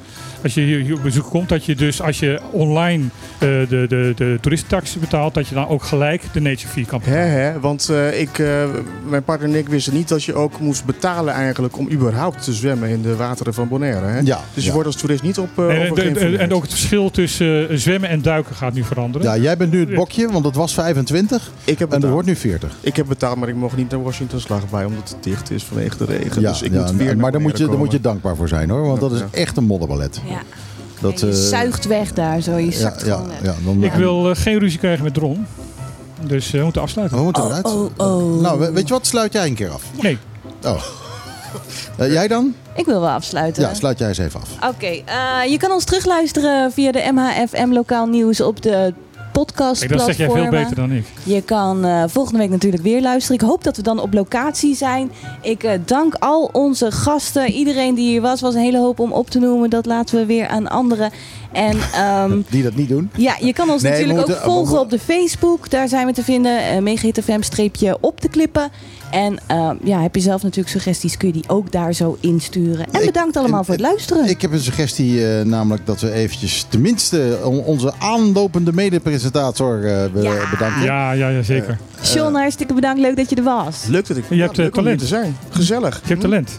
Als 0.42 0.54
je 0.54 0.60
hier, 0.60 0.94
op 0.94 1.02
bezoek 1.02 1.30
komt, 1.30 1.48
dat 1.48 1.64
je 1.64 1.74
dus 1.74 2.02
als 2.02 2.18
je 2.18 2.40
online 2.50 3.04
eh, 3.38 3.38
de, 3.40 3.66
de, 3.88 4.12
de 4.16 4.38
toeristentax 4.40 4.94
betaalt, 4.98 5.34
dat 5.34 5.48
je 5.48 5.54
dan 5.54 5.68
ook 5.68 5.82
gelijk 5.82 6.22
de 6.32 6.40
nature 6.40 6.68
fee 6.68 6.84
kan 6.84 7.00
Hè, 7.04 7.10
betalen. 7.10 7.42
hè, 7.52 7.60
want 7.60 7.88
eh, 7.88 8.20
ik, 8.20 8.38
eh, 8.38 8.64
mijn 9.08 9.22
partner 9.22 9.48
en 9.48 9.54
ik 9.54 9.68
wisten 9.68 9.94
niet 9.94 10.08
dat 10.08 10.24
je 10.24 10.34
ook 10.34 10.60
moest 10.60 10.84
betalen 10.84 11.34
eigenlijk 11.34 11.78
om 11.78 11.90
überhaupt 11.90 12.44
te 12.44 12.52
zwemmen 12.52 12.88
in 12.88 13.02
de 13.02 13.16
wateren 13.16 13.54
van 13.54 13.68
Bonaire. 13.68 14.06
Hè? 14.06 14.18
Ja, 14.18 14.40
dus 14.54 14.62
je 14.62 14.68
ja. 14.68 14.72
wordt 14.72 14.86
als 14.86 14.96
toerist 14.96 15.22
niet 15.22 15.38
op 15.38 15.48
eh 15.58 15.84
En, 15.88 15.94
de- 16.14 16.36
en 16.38 16.52
ook 16.54 16.62
het 16.62 16.70
verschil 16.70 17.10
tussen 17.10 17.78
zwemmen 17.80 18.08
en 18.08 18.22
duiken 18.22 18.54
gaat 18.54 18.74
nu 18.74 18.82
veranderen. 18.84 19.26
Ja, 19.26 19.36
jij 19.42 19.56
bent 19.56 19.72
nu 19.72 19.80
het 19.80 19.94
bokje, 19.94 20.30
want 20.32 20.44
het 20.44 20.54
was 20.54 20.74
25 20.74 21.50
ik 21.64 21.78
heb 21.78 21.78
en 21.78 21.84
er 21.84 21.88
betaald. 21.88 22.12
wordt 22.12 22.28
nu 22.28 22.36
40. 22.36 22.76
Ik 22.80 22.96
heb 22.96 23.06
betaald, 23.06 23.36
maar 23.36 23.48
ik 23.48 23.54
mocht 23.54 23.76
niet 23.76 23.90
naar 23.90 24.02
Washington 24.02 24.40
slag 24.40 24.70
bij 24.70 24.84
omdat 24.84 25.08
het 25.08 25.22
dicht 25.24 25.50
is 25.50 25.64
vanwege 25.64 25.96
de 25.96 26.04
regen. 26.04 26.40
Ja, 26.42 26.50
dus 26.50 26.62
ik 26.62 26.72
ja, 26.72 26.80
moet 26.80 26.90
weer 26.96 27.16
maar 27.16 27.32
daar 27.32 27.40
moet, 27.40 27.58
je, 27.58 27.66
daar 27.66 27.78
moet 27.78 27.92
je 27.92 28.00
dankbaar 28.00 28.36
voor 28.36 28.48
zijn 28.48 28.70
hoor, 28.70 28.86
want 28.86 29.00
dat 29.00 29.12
is 29.12 29.18
Ja. 29.18 29.26
echt 29.30 29.56
een 29.56 29.64
modderballet. 29.64 30.20
Ja. 30.30 30.42
Dat, 31.00 31.20
Ja, 31.20 31.26
je 31.26 31.32
eh, 31.32 31.38
zuigt 31.38 31.86
weg 31.86 32.12
daar 32.12 32.40
zo. 32.40 32.56
Je 32.56 32.72
zakt 32.72 33.04
ja, 33.06 33.12
gewoon 33.14 33.28
weg. 33.28 33.42
ja, 33.42 33.54
dan, 33.64 33.82
Ik 33.84 33.92
wil 33.92 34.30
eh, 34.30 34.36
geen 34.36 34.58
ruzie 34.58 34.78
krijgen 34.78 35.04
met 35.04 35.14
Dron. 35.14 35.46
Dus 36.22 36.46
eh, 36.46 36.52
we 36.58 36.62
moeten 36.64 36.82
afsluiten. 36.82 37.16
We 37.18 37.22
moeten 37.24 37.44
eruit. 37.44 37.64
Oh, 37.64 37.90
oh. 37.96 38.40
Nou, 38.40 38.58
we- 38.58 38.72
weet 38.72 38.88
je 38.88 38.94
wat? 38.94 39.06
Sluit 39.06 39.32
jij 39.32 39.46
een 39.46 39.54
keer 39.54 39.70
af. 39.70 39.82
Nee. 40.00 40.18
Oh. 40.64 40.82
Eh, 41.98 42.12
jij 42.12 42.28
dan? 42.28 42.54
Ik 42.74 42.86
wil 42.86 43.00
wel 43.00 43.10
afsluiten. 43.10 43.62
Ja, 43.62 43.74
sluit 43.74 43.98
jij 43.98 44.08
eens 44.08 44.18
even 44.18 44.40
af. 44.40 44.70
Oké, 44.74 44.86
eh, 44.86 45.50
je 45.50 45.56
kan 45.58 45.70
ons 45.72 45.84
terugluisteren 45.84 46.72
via 46.72 46.92
de 46.92 47.10
MHFM 47.12 47.72
Lokaal 47.72 48.06
Nieuws 48.06 48.40
op 48.40 48.62
de 48.62 48.94
podcast 49.32 49.88
dat 49.88 50.00
zeg 50.00 50.16
jij 50.16 50.30
veel 50.30 50.48
beter 50.48 50.74
dan 50.74 50.92
ik. 50.92 51.04
Je 51.22 51.42
kan 51.42 51.84
eh, 51.84 52.04
volgende 52.06 52.38
week 52.38 52.50
natuurlijk 52.50 52.82
weer 52.82 53.00
luisteren. 53.02 53.40
Ik 53.40 53.46
hoop 53.46 53.64
dat 53.64 53.76
we 53.76 53.82
dan 53.82 54.00
op 54.00 54.12
locatie 54.14 54.74
zijn. 54.74 55.10
Ik 55.42 55.62
eh, 55.62 55.78
dank 55.84 56.14
al 56.18 56.50
onze 56.52 56.90
gasten. 56.92 57.50
Iedereen 57.50 57.94
die 57.94 58.08
hier 58.08 58.20
was, 58.20 58.40
was 58.40 58.54
een 58.54 58.60
hele 58.60 58.78
hoop 58.78 58.98
om 58.98 59.12
op 59.12 59.30
te 59.30 59.38
noemen. 59.38 59.70
Dat 59.70 59.86
laten 59.86 60.18
we 60.18 60.26
weer 60.26 60.48
aan 60.48 60.68
anderen. 60.68 61.10
En 61.52 61.76
ehm, 61.94 62.40
Die 62.50 62.62
dat 62.62 62.74
niet 62.74 62.88
doen. 62.88 63.10
ja, 63.16 63.36
je 63.40 63.52
kan 63.52 63.70
ons 63.70 63.82
Nee, 63.82 63.90
natuurlijk 63.92 64.18
moeten- 64.18 64.36
ook 64.36 64.50
volgen 64.52 64.80
op 64.80 64.90
de 64.90 64.98
Facebook. 64.98 65.70
Daar 65.70 65.88
zijn 65.88 66.06
we 66.06 66.12
te 66.12 66.24
vinden. 66.24 66.84
Uh, 66.84 66.96
streepje 67.40 67.96
op 68.00 68.20
de 68.20 68.28
klippen. 68.28 68.70
En 69.10 69.38
ehm, 69.46 69.76
ja, 69.84 70.00
heb 70.02 70.14
je 70.14 70.20
zelf 70.20 70.42
natuurlijk 70.42 70.68
suggesties, 70.70 71.16
kun 71.16 71.28
je 71.28 71.34
die 71.34 71.44
ook 71.48 71.72
daar 71.72 71.92
zo 71.92 72.16
insturen. 72.20 72.86
En 72.92 73.00
Ik- 73.00 73.06
bedankt 73.06 73.36
allemaal 73.36 73.64
voor 73.64 73.74
het 73.74 73.82
luisteren. 73.82 74.28
Ik 74.28 74.40
heb 74.42 74.52
een 74.52 74.60
suggestie, 74.60 75.26
eh, 75.38 75.44
namelijk 75.44 75.86
dat 75.86 76.00
we 76.00 76.12
eventjes 76.12 76.66
tenminste 76.68 77.38
on- 77.44 77.62
onze 77.64 77.92
aanlopende 77.98 78.72
medepresentator 78.72 79.84
eh 79.84 80.10
be- 80.12 80.20
Ja. 80.22 80.50
bedanken. 80.50 80.82
Ja, 80.82 81.12
ja, 81.12 81.28
ja 81.28 81.42
zeker. 81.42 81.78
Sean, 82.00 82.34
hartstikke 82.34 82.74
bedankt. 82.74 83.00
Leuk 83.00 83.16
dat 83.16 83.30
je 83.30 83.36
er 83.36 83.42
was. 83.42 83.84
Leuk 83.88 84.06
dat 84.06 84.16
ik 84.16 84.24
Je 84.28 84.34
hebt, 84.40 84.56
ja, 84.56 84.62
eh, 84.62 84.68
leuk 84.68 84.74
talent. 84.74 84.98
te 84.98 85.06
zijn. 85.06 85.36
Gezellig. 85.48 86.00
Je 86.02 86.08
hebt 86.08 86.20
talent. 86.20 86.58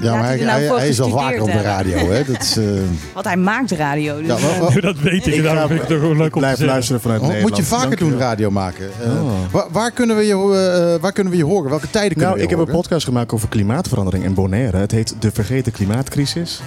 Ja, 0.00 0.10
Laat 0.10 0.14
maar 0.14 0.24
hij 0.24 0.36
hij, 0.38 0.46
nou 0.66 0.78
hij, 0.78 0.88
is 0.88 1.00
al 1.00 1.10
vaker 1.10 1.40
op 1.40 1.46
de 1.52 1.60
radio. 1.60 2.10
Hè? 2.10 2.24
Dat 2.24 2.42
is, 2.42 2.56
eh, 2.56 2.64
Want 3.14 3.26
hij 3.26 3.36
maakt 3.36 3.70
radio. 3.70 4.18
Dus, 4.22 4.26
ja, 4.26 4.80
dat 4.80 4.98
weet 4.98 5.26
ik. 5.26 5.34
Ik 5.34 5.42
daarom 5.42 5.60
ga- 5.62 5.66
vind 5.68 5.82
ik 5.82 5.88
het 5.88 6.00
wel 6.00 6.16
leuk 6.16 6.34
om 6.34 6.40
Blijf 6.40 6.60
luisteren 6.60 7.00
vanuit 7.00 7.20
Oh, 7.20 7.26
Nederland. 7.26 7.54
moet 7.56 7.64
je 7.68 7.70
vaker 7.74 7.88
Dank 7.98 8.10
doen, 8.10 8.18
radio 8.18 8.50
maken. 8.50 8.90
Eh, 9.02 9.10
Oh. 9.22 9.30
waar, 9.50 9.66
waar, 9.70 9.90
kunnen 9.90 10.16
we 10.16 10.26
je, 10.26 10.32
eh, 10.94 11.00
waar 11.02 11.12
kunnen 11.12 11.32
we 11.32 11.38
je 11.38 11.44
horen? 11.44 11.70
Welke 11.70 11.90
tijden 11.90 12.08
kunnen 12.08 12.24
Nou, 12.26 12.36
we 12.36 12.42
ik 12.42 12.50
je 12.50 12.56
heb 12.56 12.66
een 12.68 12.74
podcast 12.74 13.04
gemaakt 13.04 13.32
over 13.32 13.48
klimaatverandering 13.48 14.24
in 14.24 14.34
Bonaire. 14.34 14.76
Het 14.76 14.90
heet 14.90 15.14
De 15.18 15.30
Vergeten 15.32 15.72
Klimaatcrisis. 15.72 16.60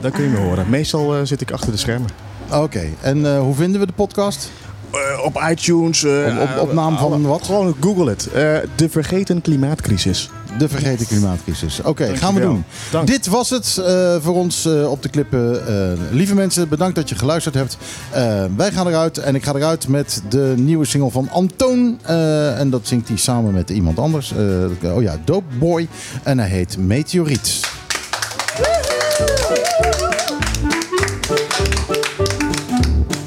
Daar 0.00 0.10
kun 0.10 0.22
je 0.24 0.30
me 0.30 0.36
horen. 0.38 0.68
Meestal 0.68 1.14
eh, 1.16 1.20
zit 1.22 1.40
ik 1.40 1.50
achter 1.50 1.72
de 1.72 1.78
schermen. 1.78 2.08
Oké, 2.52 2.84
en 3.00 3.26
eh, 3.26 3.38
hoe 3.40 3.54
vinden 3.54 3.80
we 3.80 3.86
de 3.86 3.92
podcast? 3.92 4.50
Eh, 4.92 5.24
op 5.24 5.42
iTunes. 5.50 6.04
eh, 6.04 6.10
Op- 6.40 6.48
op- 6.56 6.62
op 6.68 6.72
naam 6.72 6.98
van 6.98 7.22
wat? 7.22 7.44
Gewoon 7.44 7.76
Google 7.80 8.08
het. 8.10 8.26
Eh, 8.32 8.56
de 8.76 8.88
Vergeten 8.88 9.42
Klimaatcrisis. 9.42 10.30
De 10.58 10.68
vergeten 10.68 11.06
klimaatcrisis. 11.06 11.80
Oké, 11.82 12.16
gaan 12.16 12.34
we 12.34 12.40
doen. 12.40 12.64
Dank. 12.90 13.06
Dit 13.06 13.26
was 13.26 13.50
het 13.50 13.78
eh, 13.86 14.16
voor 14.20 14.34
ons 14.34 14.64
eh, 14.64 14.90
op 14.90 15.02
de 15.02 15.08
klippen. 15.08 15.66
Eh, 15.66 15.98
lieve 16.10 16.34
mensen, 16.34 16.68
bedankt 16.68 16.94
dat 16.94 17.08
je 17.08 17.14
geluisterd 17.14 17.54
hebt. 17.54 17.76
Eh, 18.10 18.44
wij 18.56 18.70
gaan 18.72 18.86
eruit 18.88 19.18
en 19.18 19.34
ik 19.34 19.44
ga 19.44 19.54
eruit 19.54 19.88
met 19.88 20.22
de 20.28 20.54
nieuwe 20.56 20.84
single 20.84 21.10
van 21.10 21.28
Antoon. 21.30 21.98
Eh, 22.02 22.58
en 22.60 22.70
dat 22.70 22.80
zingt 22.86 23.08
hij 23.08 23.16
samen 23.16 23.52
met 23.52 23.70
iemand 23.70 23.98
anders. 23.98 24.32
Eh, 24.80 24.94
oh 24.94 25.02
ja, 25.02 25.16
Dope 25.24 25.54
Boy. 25.58 25.88
En 26.22 26.38
hij 26.38 26.48
heet 26.48 26.76
Meteoriet. 26.78 27.60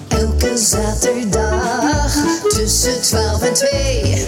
Elke 0.08 0.58
zaterdag 0.58 2.14
tussen 2.50 3.02
12 3.02 3.42
en 3.42 3.54
2. 3.54 4.21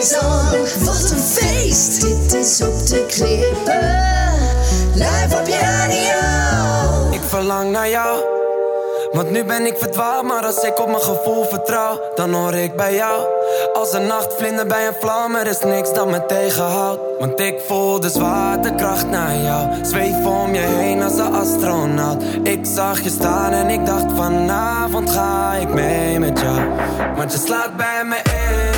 Lisan. 0.00 0.84
Wat 0.84 1.10
een 1.10 1.18
feest! 1.18 2.00
Dit 2.00 2.34
is 2.34 2.62
op 2.62 2.86
de 2.86 3.06
klippen. 3.06 3.98
Live 4.94 5.36
op 5.40 5.46
je 5.46 5.58
radio. 5.60 7.12
Ik 7.12 7.20
verlang 7.28 7.70
naar 7.70 7.88
jou. 7.88 8.18
Want 9.12 9.30
nu 9.30 9.44
ben 9.44 9.66
ik 9.66 9.76
verdwaald, 9.78 10.24
maar 10.24 10.46
als 10.46 10.62
ik 10.62 10.78
op 10.78 10.86
mijn 10.86 11.00
gevoel 11.00 11.44
vertrouw, 11.44 12.00
dan 12.14 12.32
hoor 12.32 12.54
ik 12.54 12.76
bij 12.76 12.94
jou. 12.94 13.26
Als 13.72 13.92
een 13.92 14.06
nachtvlinder 14.06 14.66
bij 14.66 14.86
een 14.86 14.94
vlam, 15.00 15.34
er 15.34 15.46
is 15.46 15.58
niks 15.58 15.92
dat 15.92 16.10
me 16.10 16.26
tegenhoudt. 16.26 17.00
Want 17.18 17.40
ik 17.40 17.60
voel 17.66 18.00
de 18.00 18.10
zwaartekracht 18.10 19.06
naar 19.06 19.36
jou. 19.36 19.68
Zweef 19.82 20.26
om 20.26 20.54
je 20.54 20.60
heen 20.60 21.02
als 21.02 21.18
een 21.18 21.34
astronaut. 21.34 22.22
Ik 22.42 22.60
zag 22.62 23.00
je 23.00 23.10
staan 23.10 23.52
en 23.52 23.68
ik 23.68 23.86
dacht 23.86 24.06
vanavond 24.16 25.10
ga 25.10 25.54
ik 25.54 25.68
mee 25.68 26.18
met 26.18 26.40
jou. 26.40 26.60
Want 27.16 27.32
je 27.32 27.38
slaat 27.38 27.76
bij 27.76 28.04
me 28.04 28.16
in. 28.16 28.69